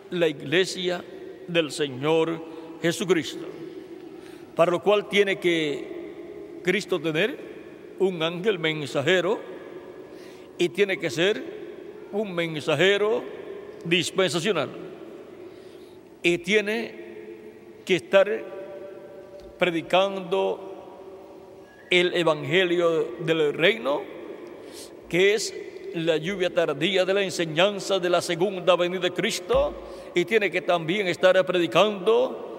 la 0.10 0.28
iglesia 0.28 1.04
del 1.48 1.72
Señor 1.72 2.42
Jesucristo. 2.82 3.61
Para 4.56 4.72
lo 4.72 4.82
cual 4.82 5.08
tiene 5.08 5.40
que 5.40 6.62
Cristo 6.64 7.00
tener 7.00 7.38
un 8.00 8.22
ángel 8.22 8.60
mensajero 8.60 9.40
y 10.58 10.70
tiene 10.70 10.98
que 10.98 11.10
ser 11.10 11.44
un 12.12 12.34
mensajero 12.34 13.24
dispensacional. 13.86 14.70
Y 16.24 16.38
tiene 16.40 16.96
que 17.86 17.96
estar 17.96 18.44
predicando 19.58 20.68
el 21.90 22.14
evangelio 22.16 23.16
del 23.20 23.54
reino, 23.54 24.02
que 25.10 25.34
es 25.34 25.54
la 25.96 26.18
lluvia 26.18 26.50
tardía 26.54 27.06
de 27.06 27.14
la 27.14 27.22
enseñanza 27.22 28.00
de 28.00 28.10
la 28.10 28.22
segunda 28.22 28.76
venida 28.76 29.02
de 29.02 29.12
Cristo, 29.12 29.74
y 30.16 30.26
tiene 30.26 30.50
que 30.50 30.62
también 30.62 31.08
estar 31.08 31.46
predicando 31.46 32.51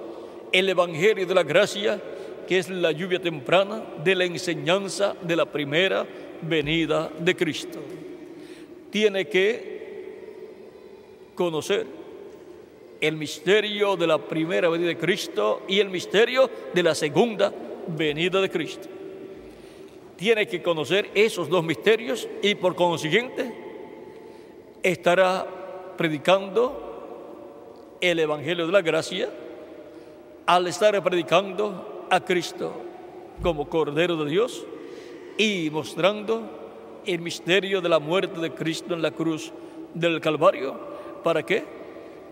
el 0.53 0.69
evangelio 0.69 1.27
de 1.27 1.35
la 1.35 1.43
gracia, 1.43 2.01
que 2.47 2.59
es 2.59 2.69
la 2.69 2.93
lluvia 2.93 3.21
temprana 3.21 3.83
de 4.05 4.15
la 4.15 4.25
enseñanza 4.25 5.17
de 5.23 5.37
la 5.37 5.47
primera 5.47 6.07
venida 6.43 7.11
de 7.19 7.35
Cristo. 7.35 7.79
Tiene 8.91 9.27
que 9.27 9.73
conocer 11.35 11.87
el 13.01 13.17
misterio 13.17 13.97
de 13.97 14.07
la 14.07 14.19
primera 14.19 14.69
venida 14.69 14.89
de 14.89 14.99
Cristo 14.99 15.63
y 15.67 15.81
el 15.81 15.89
misterio 15.89 16.49
de 16.73 16.83
la 16.83 16.95
segunda 16.95 17.53
venida 17.89 18.41
de 18.41 18.51
Cristo. 18.51 18.89
Tiene 20.17 20.47
que 20.47 20.63
conocer 20.63 21.11
esos 21.15 21.49
dos 21.49 21.65
misterios 21.65 22.29
y 22.43 22.55
por 22.55 22.77
consiguiente 22.77 23.53
estará 24.83 25.47
predicando 25.97 27.97
el 28.01 28.19
Evangelio 28.19 28.67
de 28.67 28.73
la 28.73 28.83
Gracia 28.83 29.31
al 30.47 30.67
estar 30.67 31.03
predicando 31.03 32.07
a 32.11 32.21
Cristo 32.21 32.73
como 33.43 33.69
Cordero 33.69 34.17
de 34.25 34.31
Dios 34.31 34.65
y 35.39 35.71
mostrando 35.71 37.03
el 37.07 37.21
misterio 37.21 37.81
de 37.81 37.89
la 37.89 37.99
muerte 37.99 38.41
de 38.41 38.53
Cristo 38.53 38.95
en 38.95 39.03
la 39.03 39.11
cruz 39.11 39.53
del 39.95 40.21
Calvario 40.21 40.93
¿Para 41.23 41.45
qué? 41.45 41.63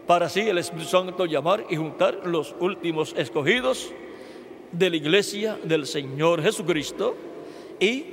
Para 0.06 0.26
así 0.26 0.40
el 0.40 0.58
Espíritu 0.58 0.90
Santo 0.90 1.24
llamar 1.26 1.64
y 1.70 1.76
juntar 1.76 2.22
los 2.24 2.54
últimos 2.58 3.14
escogidos 3.16 3.92
de 4.72 4.90
la 4.90 4.96
iglesia 4.96 5.58
del 5.62 5.86
Señor 5.86 6.42
Jesucristo 6.42 7.14
y 7.78 8.04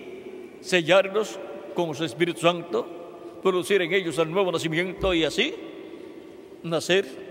sellarlos 0.61 1.39
con 1.73 1.95
su 1.95 2.03
Espíritu 2.05 2.41
Santo, 2.41 2.85
producir 3.41 3.81
en 3.81 3.93
ellos 3.93 4.17
el 4.19 4.31
nuevo 4.31 4.51
nacimiento 4.51 5.13
y 5.13 5.23
así 5.23 5.53
nacer 6.63 7.26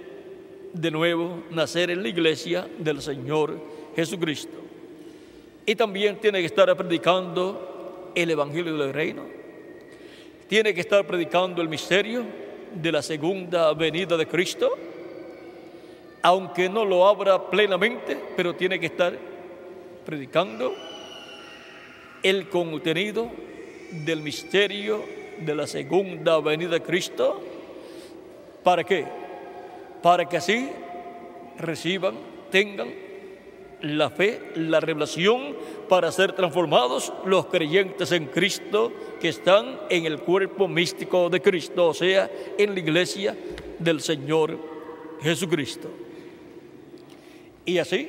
de 0.80 0.90
nuevo, 0.90 1.42
nacer 1.50 1.90
en 1.90 2.02
la 2.02 2.08
iglesia 2.08 2.68
del 2.78 3.00
Señor 3.00 3.58
Jesucristo. 3.94 4.56
Y 5.64 5.74
también 5.74 6.16
tiene 6.16 6.40
que 6.40 6.46
estar 6.46 6.74
predicando 6.76 8.12
el 8.14 8.30
Evangelio 8.30 8.76
del 8.76 8.92
Reino. 8.92 9.22
Tiene 10.48 10.74
que 10.74 10.80
estar 10.80 11.06
predicando 11.06 11.62
el 11.62 11.68
misterio 11.68 12.24
de 12.74 12.92
la 12.92 13.02
segunda 13.02 13.72
venida 13.72 14.16
de 14.16 14.26
Cristo, 14.26 14.70
aunque 16.22 16.68
no 16.68 16.84
lo 16.84 17.06
abra 17.06 17.50
plenamente, 17.50 18.16
pero 18.36 18.54
tiene 18.54 18.78
que 18.78 18.86
estar 18.86 19.16
predicando 20.04 20.74
el 22.22 22.48
contenido 22.48 23.30
del 24.04 24.20
misterio 24.20 25.02
de 25.38 25.54
la 25.54 25.66
segunda 25.66 26.38
venida 26.40 26.70
de 26.70 26.82
Cristo. 26.82 27.40
¿Para 28.62 28.84
qué? 28.84 29.25
Para 30.06 30.28
que 30.28 30.36
así 30.36 30.70
reciban, 31.58 32.14
tengan 32.52 32.94
la 33.80 34.08
fe, 34.08 34.52
la 34.54 34.78
revelación 34.78 35.56
para 35.88 36.12
ser 36.12 36.30
transformados 36.30 37.12
los 37.24 37.46
creyentes 37.46 38.12
en 38.12 38.26
Cristo 38.26 38.92
que 39.20 39.30
están 39.30 39.80
en 39.90 40.06
el 40.06 40.20
cuerpo 40.20 40.68
místico 40.68 41.28
de 41.28 41.42
Cristo, 41.42 41.88
o 41.88 41.92
sea, 41.92 42.30
en 42.56 42.74
la 42.74 42.78
iglesia 42.78 43.36
del 43.80 44.00
Señor 44.00 44.56
Jesucristo. 45.22 45.88
Y 47.64 47.78
así 47.78 48.08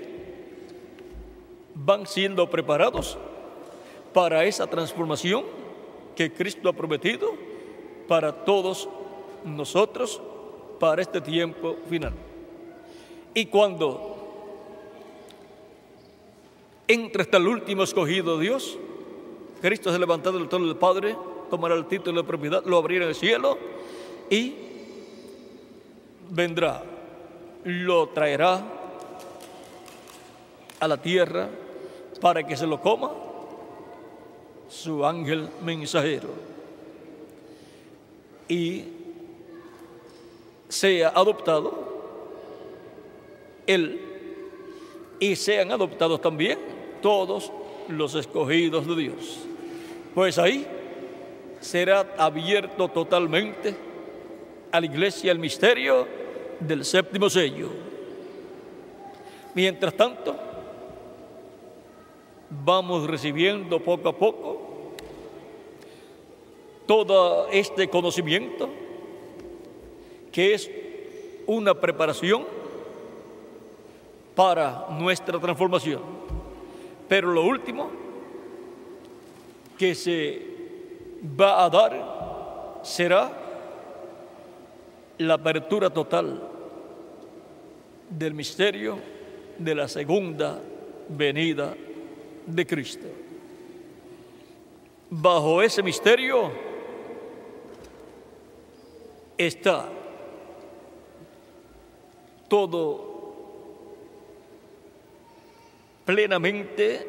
van 1.73 2.05
siendo 2.05 2.47
preparados 2.47 3.17
para 4.13 4.45
esa 4.45 4.67
transformación 4.67 5.45
que 6.15 6.31
Cristo 6.31 6.69
ha 6.69 6.73
prometido 6.73 7.33
para 8.07 8.45
todos 8.45 8.87
nosotros 9.43 10.21
para 10.79 11.01
este 11.01 11.21
tiempo 11.21 11.77
final. 11.89 12.13
Y 13.33 13.45
cuando 13.47 14.17
entre 16.87 17.21
hasta 17.21 17.37
el 17.37 17.47
último 17.47 17.83
escogido 17.83 18.39
Dios, 18.39 18.77
Cristo 19.61 19.91
se 19.91 19.99
levantado 19.99 20.37
del 20.37 20.47
trono 20.47 20.67
del 20.67 20.77
Padre, 20.77 21.15
tomará 21.49 21.75
el 21.75 21.85
título 21.85 22.21
de 22.21 22.27
propiedad, 22.27 22.63
lo 22.65 22.77
abrirá 22.77 23.03
en 23.03 23.09
el 23.09 23.15
cielo 23.15 23.57
y 24.29 24.53
vendrá, 26.29 26.83
lo 27.63 28.09
traerá 28.09 28.63
a 30.79 30.87
la 30.87 31.01
tierra 31.01 31.49
para 32.21 32.45
que 32.45 32.55
se 32.55 32.67
lo 32.67 32.81
coma 32.81 33.11
su 34.69 35.05
ángel 35.05 35.49
mensajero 35.63 36.29
y 38.47 38.83
sea 40.67 41.09
adoptado 41.09 41.87
él 43.65 44.01
y 45.19 45.35
sean 45.35 45.71
adoptados 45.71 46.21
también 46.21 46.57
todos 47.01 47.51
los 47.89 48.15
escogidos 48.15 48.87
de 48.87 48.95
Dios. 48.95 49.39
Pues 50.15 50.37
ahí 50.37 50.65
será 51.59 52.13
abierto 52.17 52.87
totalmente 52.89 53.75
a 54.71 54.79
la 54.79 54.85
iglesia 54.85 55.31
el 55.31 55.39
misterio 55.39 56.07
del 56.59 56.85
séptimo 56.85 57.29
sello. 57.29 57.69
Mientras 59.53 59.93
tanto, 59.95 60.35
vamos 62.49 63.07
recibiendo 63.07 63.79
poco 63.81 64.09
a 64.09 64.17
poco 64.17 64.61
todo 66.85 67.47
este 67.49 67.89
conocimiento 67.89 68.69
que 70.37 70.53
es 70.53 70.69
una 71.47 71.73
preparación 71.73 72.45
para 74.35 74.85
nuestra 74.91 75.39
transformación. 75.39 75.99
Pero 77.09 77.33
lo 77.33 77.43
último 77.43 77.89
que 79.79 79.95
se 79.95 80.39
va 81.41 81.65
a 81.65 81.69
dar 81.71 82.81
será 82.83 83.31
la 85.17 85.33
apertura 85.33 85.89
total 85.89 86.39
del 88.07 88.35
misterio 88.35 88.99
de 89.57 89.73
la 89.73 89.87
segunda 89.87 90.61
venida 91.09 91.73
de 92.45 92.67
Cristo. 92.67 93.07
Bajo 95.09 95.63
ese 95.63 95.81
misterio 95.81 96.51
está 99.35 99.96
todo 102.47 103.17
plenamente 106.05 107.05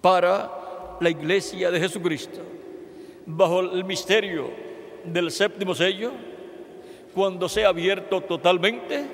para 0.00 0.96
la 1.00 1.10
iglesia 1.10 1.70
de 1.70 1.80
Jesucristo. 1.80 2.40
Bajo 3.26 3.60
el 3.60 3.84
misterio 3.84 4.50
del 5.04 5.30
séptimo 5.30 5.74
sello, 5.74 6.12
cuando 7.14 7.48
sea 7.48 7.68
abierto 7.68 8.20
totalmente, 8.22 9.04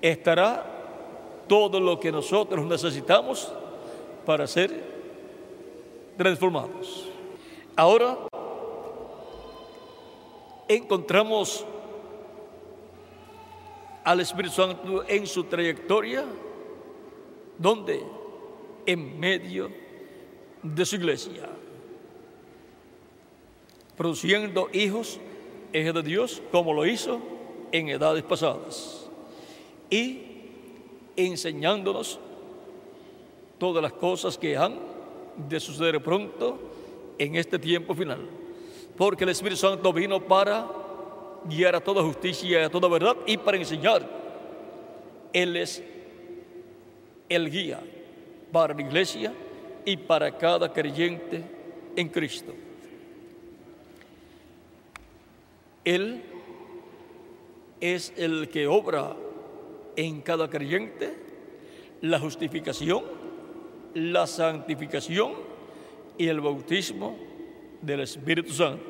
estará 0.00 0.74
todo 1.48 1.80
lo 1.80 1.98
que 2.00 2.10
nosotros 2.12 2.64
necesitamos 2.64 3.52
para 4.24 4.46
ser 4.46 4.70
transformados. 6.16 7.08
Ahora 7.76 8.18
encontramos 10.68 11.64
al 14.04 14.20
Espíritu 14.20 14.54
Santo 14.54 15.04
en 15.08 15.26
su 15.26 15.44
trayectoria, 15.44 16.24
donde 17.58 18.02
en 18.86 19.18
medio 19.18 19.70
de 20.62 20.84
su 20.84 20.96
iglesia, 20.96 21.48
produciendo 23.96 24.68
hijos, 24.72 25.18
hijos 25.72 25.94
de 25.94 26.02
Dios, 26.02 26.42
como 26.50 26.72
lo 26.72 26.84
hizo 26.86 27.20
en 27.72 27.88
edades 27.88 28.22
pasadas, 28.22 29.08
y 29.88 30.22
enseñándonos 31.16 32.18
todas 33.58 33.82
las 33.82 33.92
cosas 33.92 34.36
que 34.36 34.56
han 34.56 34.78
de 35.48 35.60
suceder 35.60 36.02
pronto 36.02 36.58
en 37.18 37.36
este 37.36 37.58
tiempo 37.58 37.94
final, 37.94 38.20
porque 38.96 39.24
el 39.24 39.30
Espíritu 39.30 39.56
Santo 39.56 39.92
vino 39.92 40.20
para 40.20 40.66
guiar 41.44 41.76
a 41.76 41.80
toda 41.80 42.02
justicia 42.02 42.60
y 42.60 42.64
a 42.64 42.70
toda 42.70 42.88
verdad 42.88 43.16
y 43.26 43.36
para 43.36 43.56
enseñar. 43.56 44.06
Él 45.32 45.56
es 45.56 45.82
el 47.28 47.50
guía 47.50 47.80
para 48.52 48.74
la 48.74 48.82
iglesia 48.82 49.32
y 49.84 49.96
para 49.96 50.36
cada 50.36 50.72
creyente 50.72 51.42
en 51.96 52.08
Cristo. 52.08 52.54
Él 55.84 56.22
es 57.80 58.12
el 58.16 58.48
que 58.48 58.66
obra 58.66 59.14
en 59.96 60.22
cada 60.22 60.48
creyente 60.48 61.14
la 62.00 62.18
justificación, 62.18 63.04
la 63.94 64.26
santificación 64.26 65.32
y 66.16 66.28
el 66.28 66.40
bautismo 66.40 67.33
del 67.84 68.00
Espíritu 68.00 68.52
Santo. 68.52 68.84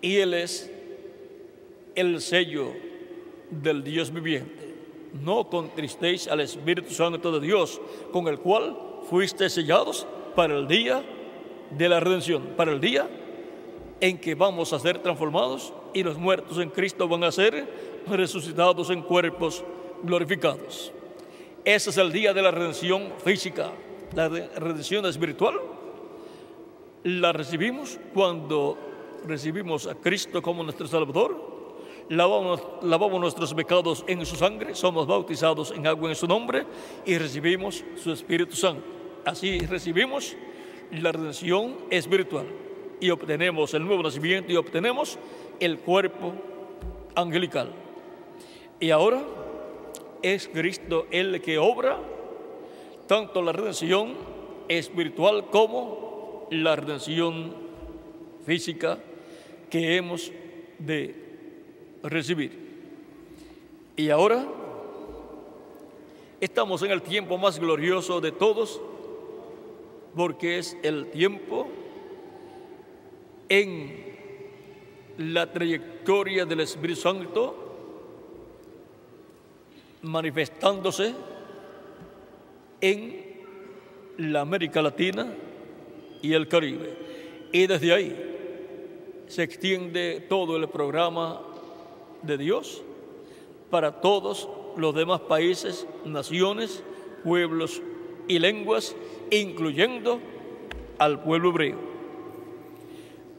Y 0.00 0.16
Él 0.16 0.34
es 0.34 0.70
el 1.94 2.20
sello 2.20 2.72
del 3.50 3.84
Dios 3.84 4.12
viviente. 4.12 4.74
No 5.12 5.48
contristéis 5.48 6.26
al 6.28 6.40
Espíritu 6.40 6.92
Santo 6.92 7.38
de 7.38 7.46
Dios, 7.46 7.80
con 8.12 8.28
el 8.28 8.38
cual 8.38 8.76
fuiste 9.08 9.48
sellados 9.50 10.06
para 10.34 10.56
el 10.56 10.66
día 10.66 11.04
de 11.70 11.88
la 11.88 12.00
redención, 12.00 12.42
para 12.56 12.72
el 12.72 12.80
día 12.80 13.08
en 14.00 14.18
que 14.18 14.34
vamos 14.34 14.72
a 14.72 14.78
ser 14.78 14.98
transformados 14.98 15.72
y 15.94 16.02
los 16.02 16.18
muertos 16.18 16.58
en 16.58 16.70
Cristo 16.70 17.06
van 17.06 17.24
a 17.24 17.30
ser 17.30 17.68
resucitados 18.06 18.90
en 18.90 19.02
cuerpos 19.02 19.64
glorificados. 20.02 20.92
Ese 21.64 21.90
es 21.90 21.96
el 21.98 22.10
día 22.10 22.34
de 22.34 22.42
la 22.42 22.50
redención 22.50 23.12
física, 23.24 23.70
la 24.14 24.28
redención 24.28 25.06
espiritual. 25.06 25.54
La 27.04 27.32
recibimos 27.32 27.98
cuando 28.14 28.78
recibimos 29.26 29.86
a 29.86 29.94
Cristo 29.94 30.40
como 30.42 30.62
nuestro 30.62 30.86
Salvador 30.86 31.52
lavamos, 32.08 33.20
nuestros 33.20 33.54
pecados 33.54 34.04
en 34.06 34.24
su 34.26 34.36
sangre, 34.36 34.74
somos 34.74 35.06
bautizados 35.06 35.70
en 35.72 35.86
agua 35.86 36.10
en 36.10 36.14
su 36.14 36.26
nombre 36.26 36.66
y 37.06 37.16
recibimos 37.16 37.84
su 37.96 38.12
Espíritu 38.12 38.56
Santo. 38.56 38.84
Así 39.24 39.60
recibimos 39.60 40.36
la 40.90 41.12
redención 41.12 41.76
espiritual 41.90 42.46
y 43.00 43.10
obtenemos 43.10 43.72
el 43.74 43.84
nuevo 43.84 44.02
nacimiento 44.02 44.52
y 44.52 44.56
obtenemos 44.56 45.18
el 45.60 45.78
cuerpo 45.78 46.34
angelical. 47.14 47.72
Y 48.78 48.90
ahora 48.90 49.22
es 50.22 50.48
Cristo 50.48 51.06
el 51.10 51.40
que 51.40 51.58
obra 51.58 51.98
tanto 53.06 53.42
la 53.42 53.52
redención 53.52 54.14
espiritual 54.68 55.46
como 55.50 56.11
la 56.52 56.76
redención 56.76 57.54
física 58.44 58.98
que 59.70 59.96
hemos 59.96 60.30
de 60.78 61.14
recibir. 62.02 62.52
Y 63.96 64.10
ahora 64.10 64.46
estamos 66.40 66.82
en 66.82 66.90
el 66.90 67.02
tiempo 67.02 67.38
más 67.38 67.58
glorioso 67.58 68.20
de 68.20 68.32
todos, 68.32 68.80
porque 70.14 70.58
es 70.58 70.76
el 70.82 71.06
tiempo 71.10 71.68
en 73.48 74.12
la 75.18 75.50
trayectoria 75.50 76.44
del 76.44 76.60
Espíritu 76.60 77.00
Santo 77.00 77.58
manifestándose 80.02 81.14
en 82.80 83.22
la 84.18 84.40
América 84.40 84.82
Latina 84.82 85.32
y 86.22 86.32
el 86.32 86.48
Caribe. 86.48 86.94
Y 87.52 87.66
desde 87.66 87.92
ahí 87.92 88.16
se 89.26 89.42
extiende 89.42 90.24
todo 90.28 90.56
el 90.56 90.68
programa 90.68 91.42
de 92.22 92.38
Dios 92.38 92.82
para 93.70 94.00
todos 94.00 94.48
los 94.76 94.94
demás 94.94 95.20
países, 95.20 95.86
naciones, 96.04 96.82
pueblos 97.24 97.82
y 98.28 98.38
lenguas, 98.38 98.94
incluyendo 99.30 100.20
al 100.98 101.22
pueblo 101.22 101.50
hebreo. 101.50 101.78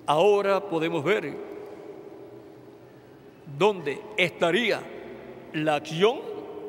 Ahora 0.05 0.67
podemos 0.67 1.03
ver 1.03 1.33
dónde 3.57 4.01
estaría 4.17 4.81
la 5.53 5.75
acción 5.75 6.19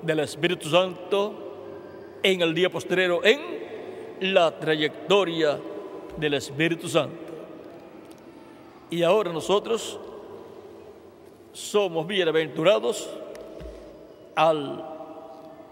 del 0.02 0.20
Espíritu 0.20 0.68
Santo 0.68 2.20
en 2.22 2.42
el 2.42 2.54
día 2.54 2.70
postrero, 2.70 3.24
en 3.24 3.40
la 4.20 4.58
trayectoria 4.58 5.58
del 6.16 6.34
Espíritu 6.34 6.88
Santo. 6.88 7.16
Y 8.90 9.02
ahora 9.02 9.32
nosotros 9.32 9.98
somos 11.52 12.06
bienaventurados 12.06 13.08
al 14.34 14.84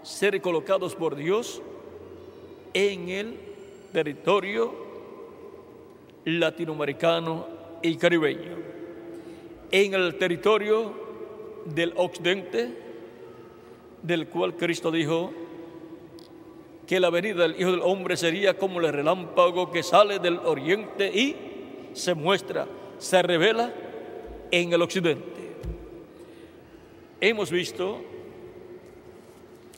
ser 0.01 0.41
colocados 0.41 0.95
por 0.95 1.15
Dios 1.15 1.61
en 2.73 3.09
el 3.09 3.37
territorio 3.91 4.73
latinoamericano 6.25 7.45
y 7.81 7.95
caribeño, 7.97 8.57
en 9.71 9.93
el 9.93 10.17
territorio 10.17 10.93
del 11.65 11.93
occidente, 11.97 12.77
del 14.01 14.27
cual 14.27 14.55
Cristo 14.55 14.91
dijo 14.91 15.31
que 16.87 16.99
la 16.99 17.09
venida 17.09 17.43
del 17.43 17.59
Hijo 17.59 17.71
del 17.71 17.81
Hombre 17.81 18.17
sería 18.17 18.57
como 18.57 18.79
el 18.79 18.91
relámpago 18.91 19.71
que 19.71 19.83
sale 19.83 20.19
del 20.19 20.37
oriente 20.39 21.07
y 21.07 21.35
se 21.93 22.13
muestra, 22.13 22.67
se 22.97 23.21
revela 23.21 23.73
en 24.51 24.73
el 24.73 24.81
occidente. 24.81 25.31
Hemos 27.21 27.51
visto 27.51 28.01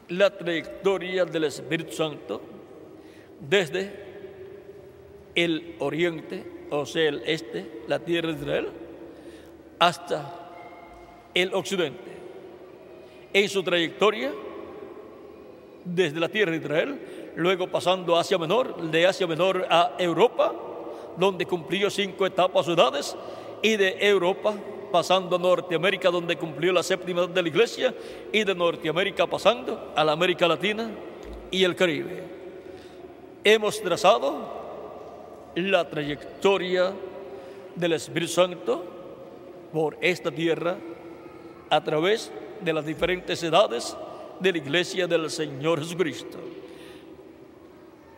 la 0.10 0.36
trayectoria 0.36 1.26
del 1.26 1.46
Espíritu 1.46 1.92
Santo 1.92 2.42
desde 3.40 4.06
el 5.36 5.76
oriente, 5.80 6.44
o 6.72 6.86
sea, 6.86 7.10
el 7.10 7.22
este, 7.26 7.84
la 7.88 8.00
tierra 8.00 8.32
de 8.32 8.40
Israel, 8.40 8.70
hasta 9.80 10.54
el 11.34 11.54
occidente. 11.54 12.16
En 13.34 13.50
su 13.50 13.62
trayectoria, 13.62 14.34
desde 15.86 16.20
la 16.20 16.30
tierra 16.30 16.52
de 16.52 16.58
Israel, 16.58 17.00
luego 17.36 17.68
pasando 17.68 18.18
a 18.18 18.22
Asia 18.22 18.38
Menor, 18.38 18.76
de 18.90 19.08
Asia 19.08 19.28
Menor 19.28 19.66
a 19.70 19.94
Europa, 19.98 20.54
donde 21.18 21.46
cumplió 21.46 21.90
cinco 21.90 22.26
etapas 22.26 22.68
o 22.68 22.74
edades, 22.74 23.16
y 23.62 23.78
de 23.78 23.98
Europa 24.00 24.56
pasando 24.92 25.36
a 25.36 25.40
Norteamérica, 25.40 26.10
donde 26.10 26.38
cumplió 26.38 26.74
la 26.74 26.84
séptima 26.84 27.28
de 27.28 27.42
la 27.42 27.48
iglesia, 27.48 27.94
y 28.32 28.44
de 28.44 28.56
Norteamérica 28.56 29.28
pasando 29.28 29.94
a 29.96 30.04
la 30.04 30.12
América 30.12 30.48
Latina 30.48 30.90
y 31.52 31.64
el 31.64 31.76
Caribe. 31.76 32.24
Hemos 33.44 33.82
trazado 33.82 34.66
la 35.56 35.88
trayectoria 35.90 36.94
del 37.76 37.94
Espíritu 37.94 38.32
Santo 38.34 38.84
por 39.72 39.98
esta 40.02 40.32
tierra 40.32 40.78
a 41.70 41.84
través 41.84 42.32
de 42.62 42.74
las 42.74 42.86
diferentes 42.86 43.44
edades 43.44 43.96
de 44.40 44.52
la 44.52 44.58
iglesia 44.58 45.08
del 45.08 45.30
Señor 45.30 45.80
Jesucristo. 45.80 46.38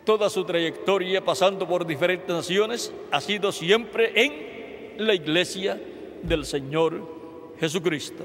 Toda 0.05 0.29
su 0.29 0.45
trayectoria 0.45 1.23
pasando 1.23 1.67
por 1.67 1.85
diferentes 1.85 2.29
naciones 2.29 2.93
ha 3.11 3.19
sido 3.19 3.51
siempre 3.51 4.11
en 4.15 5.05
la 5.05 5.13
iglesia 5.13 5.79
del 6.23 6.45
Señor 6.45 7.01
Jesucristo, 7.59 8.23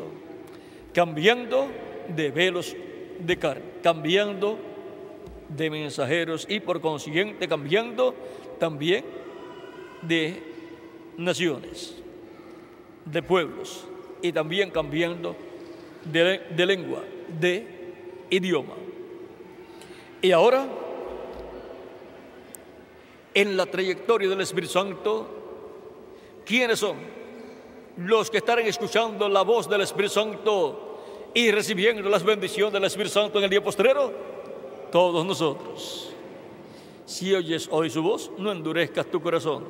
cambiando 0.92 1.68
de 2.14 2.30
velos 2.30 2.76
de 3.18 3.36
carne, 3.36 3.64
cambiando 3.82 4.58
de 5.48 5.70
mensajeros 5.70 6.46
y 6.48 6.60
por 6.60 6.80
consiguiente 6.80 7.48
cambiando 7.48 8.14
también 8.58 9.04
de 10.02 10.40
naciones, 11.16 12.00
de 13.04 13.22
pueblos 13.22 13.86
y 14.22 14.32
también 14.32 14.70
cambiando 14.70 15.36
de, 16.04 16.42
de 16.54 16.66
lengua, 16.66 17.02
de 17.40 17.81
idioma. 18.32 18.74
Y 20.22 20.32
ahora, 20.32 20.66
en 23.34 23.56
la 23.56 23.66
trayectoria 23.66 24.28
del 24.28 24.40
Espíritu 24.40 24.72
Santo, 24.72 25.26
¿quiénes 26.44 26.78
son? 26.78 26.96
Los 27.98 28.30
que 28.30 28.38
estarán 28.38 28.66
escuchando 28.66 29.28
la 29.28 29.42
voz 29.42 29.68
del 29.68 29.82
Espíritu 29.82 30.14
Santo 30.14 31.02
y 31.34 31.50
recibiendo 31.50 32.08
las 32.08 32.24
bendiciones 32.24 32.72
del 32.72 32.84
Espíritu 32.84 33.12
Santo 33.12 33.38
en 33.38 33.44
el 33.44 33.50
día 33.50 33.62
postrero, 33.62 34.12
todos 34.90 35.26
nosotros. 35.26 36.14
Si 37.04 37.34
oyes 37.34 37.68
hoy 37.70 37.90
su 37.90 38.02
voz, 38.02 38.30
no 38.38 38.50
endurezcas 38.50 39.06
tu 39.06 39.20
corazón, 39.20 39.64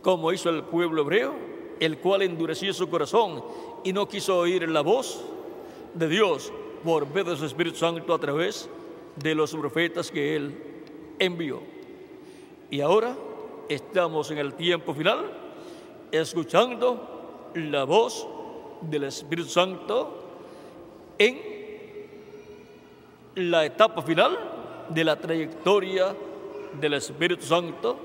como 0.00 0.32
hizo 0.32 0.48
el 0.48 0.64
pueblo 0.64 1.02
hebreo, 1.02 1.34
el 1.78 1.98
cual 1.98 2.22
endureció 2.22 2.72
su 2.72 2.88
corazón 2.88 3.44
y 3.84 3.92
no 3.92 4.08
quiso 4.08 4.38
oír 4.38 4.66
la 4.68 4.80
voz 4.80 5.22
de 5.92 6.08
Dios 6.08 6.52
por 6.82 7.06
medio 7.06 7.32
de 7.32 7.36
su 7.36 7.46
Espíritu 7.46 7.76
Santo 7.76 8.12
a 8.12 8.18
través 8.18 8.68
de 9.16 9.34
los 9.34 9.52
profetas 9.52 10.10
que 10.10 10.36
Él 10.36 10.54
envió. 11.18 11.60
Y 12.70 12.80
ahora 12.80 13.16
estamos 13.68 14.30
en 14.30 14.38
el 14.38 14.54
tiempo 14.54 14.94
final, 14.94 15.30
escuchando 16.10 17.50
la 17.54 17.84
voz 17.84 18.26
del 18.80 19.04
Espíritu 19.04 19.48
Santo 19.48 20.18
en 21.18 21.38
la 23.34 23.64
etapa 23.64 24.02
final 24.02 24.86
de 24.88 25.04
la 25.04 25.16
trayectoria 25.18 26.14
del 26.80 26.94
Espíritu 26.94 27.44
Santo, 27.44 27.96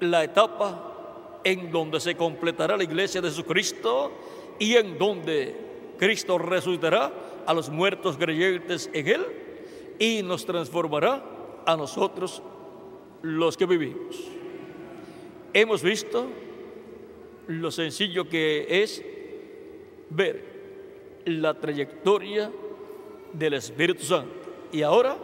la 0.00 0.24
etapa 0.24 1.40
en 1.44 1.70
donde 1.70 2.00
se 2.00 2.16
completará 2.16 2.76
la 2.76 2.84
iglesia 2.84 3.20
de 3.20 3.28
Jesucristo 3.28 4.12
y 4.58 4.76
en 4.76 4.98
donde 4.98 5.71
Cristo 6.02 6.36
resucitará 6.36 7.12
a 7.46 7.54
los 7.54 7.70
muertos 7.70 8.16
creyentes 8.16 8.90
en 8.92 9.06
Él 9.06 9.26
y 10.00 10.20
nos 10.24 10.44
transformará 10.44 11.22
a 11.64 11.76
nosotros 11.76 12.42
los 13.22 13.56
que 13.56 13.66
vivimos. 13.66 14.16
Hemos 15.52 15.80
visto 15.80 16.26
lo 17.46 17.70
sencillo 17.70 18.28
que 18.28 18.82
es 18.82 19.00
ver 20.10 21.22
la 21.26 21.54
trayectoria 21.54 22.50
del 23.32 23.54
Espíritu 23.54 24.02
Santo. 24.02 24.50
Y 24.72 24.82
ahora 24.82 25.16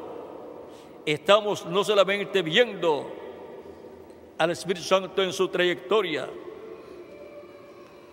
estamos 1.05 1.67
no 1.67 1.83
solamente 1.83 2.41
viendo 2.43 3.11
al 4.39 4.53
Espíritu 4.53 4.87
Santo 4.87 5.25
en 5.25 5.33
su 5.33 5.49
trayectoria 5.49 6.29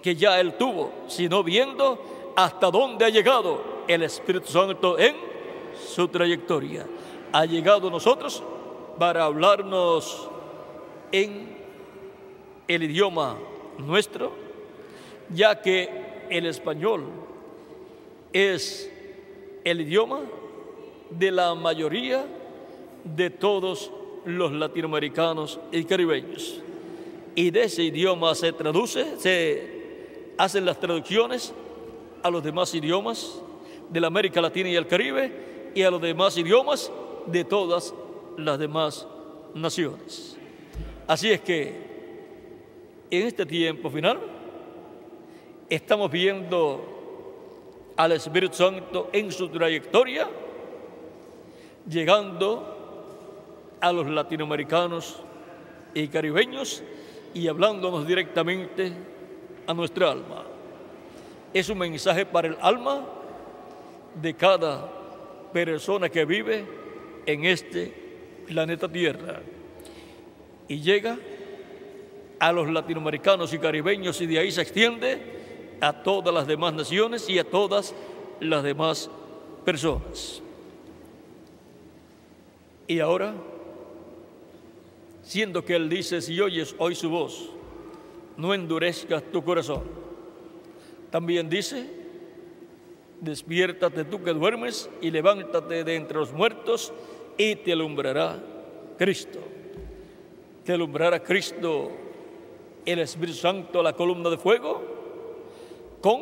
que 0.02 0.16
ya 0.16 0.40
él 0.40 0.54
tuvo, 0.54 0.92
sino 1.08 1.44
viendo 1.44 2.15
hasta 2.36 2.70
dónde 2.70 3.06
ha 3.06 3.10
llegado 3.10 3.84
el 3.88 4.04
Espíritu 4.04 4.48
Santo 4.48 4.98
en 5.00 5.16
su 5.88 6.08
trayectoria. 6.08 6.86
Ha 7.32 7.46
llegado 7.46 7.88
a 7.88 7.92
nosotros 7.92 8.44
para 8.98 9.26
hablarnos 9.26 10.30
en 11.12 11.58
el 12.68 12.84
idioma 12.84 13.38
nuestro, 13.78 14.34
ya 15.30 15.62
que 15.62 16.26
el 16.30 16.46
español 16.46 17.06
es 18.34 18.92
el 19.64 19.82
idioma 19.82 20.22
de 21.10 21.32
la 21.32 21.56
mayoría 21.56 22.26
de 23.04 23.30
todos 23.30 23.92
los 24.26 24.52
latinoamericanos 24.52 25.60
y 25.72 25.84
caribeños. 25.84 26.62
Y 27.36 27.52
de 27.52 27.66
ese 27.66 27.84
idioma 27.84 28.34
se 28.34 28.52
traduce, 28.54 29.20
se 29.20 30.34
hacen 30.38 30.66
las 30.66 30.80
traducciones 30.80 31.54
a 32.26 32.32
los 32.32 32.44
demás 32.44 32.74
idiomas 32.74 33.40
de 33.88 34.02
la 34.02 34.08
América 34.08 34.42
Latina 34.42 34.68
y 34.68 34.76
el 34.76 34.88
Caribe 34.88 35.72
y 35.76 35.84
a 35.84 35.92
los 35.92 36.02
demás 36.02 36.36
idiomas 36.36 36.92
de 37.28 37.44
todas 37.44 37.94
las 38.36 38.58
demás 38.58 39.08
naciones. 39.54 40.36
Así 41.06 41.30
es 41.30 41.42
que 41.42 41.86
en 43.12 43.28
este 43.28 43.46
tiempo 43.46 43.92
final 43.92 44.20
estamos 45.70 46.10
viendo 46.10 47.94
al 47.96 48.14
Espíritu 48.14 48.56
Santo 48.56 49.12
en 49.14 49.32
su 49.32 49.48
trayectoria, 49.50 50.28
llegando 51.88 53.78
a 53.80 53.92
los 53.92 54.08
latinoamericanos 54.08 55.18
y 55.94 56.08
caribeños 56.08 56.82
y 57.36 57.48
hablándonos 57.48 58.08
directamente 58.08 58.94
a 59.68 59.76
nuestra 59.76 60.10
alma. 60.10 60.45
Es 61.56 61.70
un 61.70 61.78
mensaje 61.78 62.26
para 62.26 62.50
el 62.50 62.58
alma 62.60 63.08
de 64.22 64.34
cada 64.34 64.92
persona 65.54 66.10
que 66.10 66.26
vive 66.26 66.66
en 67.26 67.46
este 67.46 67.94
planeta 68.46 68.92
Tierra 68.92 69.40
y 70.68 70.82
llega 70.82 71.18
a 72.42 72.52
los 72.52 72.70
latinoamericanos 72.70 73.54
y 73.54 73.60
caribeños 73.60 74.20
y 74.20 74.26
de 74.26 74.40
ahí 74.40 74.52
se 74.52 74.64
extiende 74.64 75.78
a 75.80 76.04
todas 76.04 76.34
las 76.34 76.46
demás 76.46 76.74
naciones 76.74 77.30
y 77.30 77.40
a 77.40 77.46
todas 77.46 77.96
las 78.42 78.62
demás 78.62 79.10
personas. 79.64 80.42
Y 82.86 83.00
ahora, 83.00 83.34
siendo 85.24 85.64
que 85.64 85.78
Él 85.78 85.88
dice, 85.88 86.22
si 86.22 86.38
oyes 86.42 86.76
hoy 86.80 86.96
su 86.96 87.10
voz, 87.10 87.50
no 88.36 88.54
endurezcas 88.54 89.24
tu 89.32 89.42
corazón. 89.42 90.05
También 91.16 91.50
dice, 91.50 91.86
despiértate 93.22 94.04
tú 94.04 94.22
que 94.22 94.34
duermes 94.34 94.90
y 95.00 95.12
levántate 95.12 95.86
de 95.86 95.96
entre 95.96 96.18
los 96.18 96.34
muertos 96.34 96.92
y 97.38 97.56
te 97.56 97.72
alumbrará 97.72 98.38
Cristo. 98.98 99.40
Te 100.66 100.74
alumbrará 100.74 101.24
Cristo 101.24 101.90
el 102.86 103.00
Espíritu 103.00 103.38
Santo, 103.38 103.82
la 103.82 103.94
columna 103.94 104.30
de 104.30 104.38
fuego, 104.38 104.84
con 106.02 106.22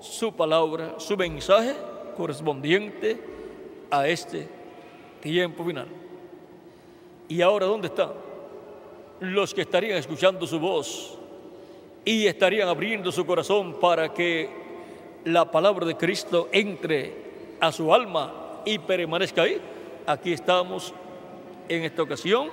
su 0.00 0.32
palabra, 0.32 0.94
su 0.98 1.16
mensaje 1.16 1.74
correspondiente 2.16 3.18
a 3.90 4.06
este 4.06 4.46
tiempo 5.22 5.64
final. 5.64 5.88
¿Y 7.28 7.42
ahora 7.42 7.66
dónde 7.66 7.88
están 7.88 8.12
los 9.18 9.52
que 9.52 9.62
estarían 9.62 9.98
escuchando 9.98 10.46
su 10.46 10.60
voz 10.60 11.18
y 12.04 12.26
estarían 12.26 12.68
abriendo 12.68 13.10
su 13.10 13.24
corazón 13.24 13.78
para 13.80 14.12
que 14.12 14.48
la 15.24 15.50
palabra 15.50 15.86
de 15.86 15.96
Cristo 15.96 16.48
entre 16.52 17.24
a 17.60 17.72
su 17.72 17.92
alma 17.94 18.60
y 18.64 18.78
permanezca 18.78 19.42
ahí? 19.42 19.60
Aquí 20.06 20.32
estamos 20.32 20.92
en 21.68 21.84
esta 21.84 22.02
ocasión 22.02 22.50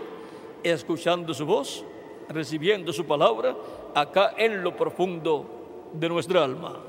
escuchando 0.63 1.33
su 1.33 1.45
voz 1.45 1.83
recibiendo 2.31 2.93
su 2.93 3.05
palabra 3.05 3.55
acá 3.93 4.33
en 4.38 4.63
lo 4.63 4.75
profundo 4.75 5.89
de 5.93 6.09
nuestra 6.09 6.43
alma 6.43 6.80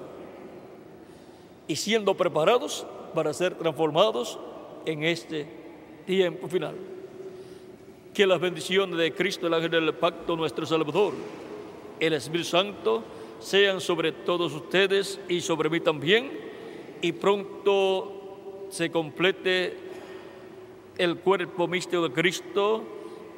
y 1.66 1.76
siendo 1.76 2.14
preparados 2.16 2.86
para 3.14 3.32
ser 3.32 3.54
transformados 3.54 4.38
en 4.84 5.04
este 5.04 5.46
tiempo 6.06 6.48
final. 6.48 6.74
Que 8.14 8.26
las 8.26 8.40
bendiciones 8.40 8.96
de 8.98 9.12
Cristo, 9.14 9.46
el 9.46 9.54
ángel 9.54 9.70
del 9.70 9.94
pacto, 9.94 10.36
nuestro 10.36 10.66
Salvador, 10.66 11.14
el 12.06 12.14
Espíritu 12.14 12.48
Santo, 12.48 13.04
sean 13.38 13.80
sobre 13.80 14.12
todos 14.12 14.52
ustedes 14.52 15.20
y 15.28 15.40
sobre 15.40 15.70
mí 15.70 15.80
también, 15.80 16.30
y 17.00 17.12
pronto 17.12 18.66
se 18.70 18.90
complete 18.90 19.76
el 20.98 21.18
cuerpo 21.18 21.68
místico 21.68 22.08
de 22.08 22.12
Cristo 22.12 22.82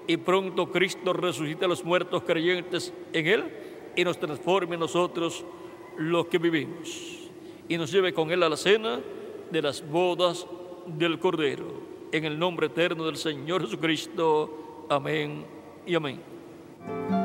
y 0.06 0.16
pronto 0.16 0.70
Cristo 0.70 1.12
resucite 1.12 1.64
a 1.64 1.68
los 1.68 1.84
muertos 1.84 2.22
creyentes 2.24 2.92
en 3.12 3.26
Él 3.26 3.44
y 3.96 4.04
nos 4.04 4.18
transforme 4.18 4.76
nosotros 4.76 5.44
los 5.96 6.26
que 6.26 6.38
vivimos 6.38 7.30
y 7.68 7.76
nos 7.76 7.90
lleve 7.92 8.12
con 8.12 8.30
Él 8.30 8.42
a 8.42 8.48
la 8.48 8.56
cena 8.56 9.00
de 9.50 9.62
las 9.62 9.86
bodas 9.88 10.46
del 10.86 11.18
Cordero. 11.18 11.94
En 12.12 12.24
el 12.24 12.38
nombre 12.38 12.66
eterno 12.66 13.06
del 13.06 13.16
Señor 13.16 13.62
Jesucristo. 13.62 14.86
Amén 14.88 15.44
y 15.86 15.94
amén. 15.94 17.23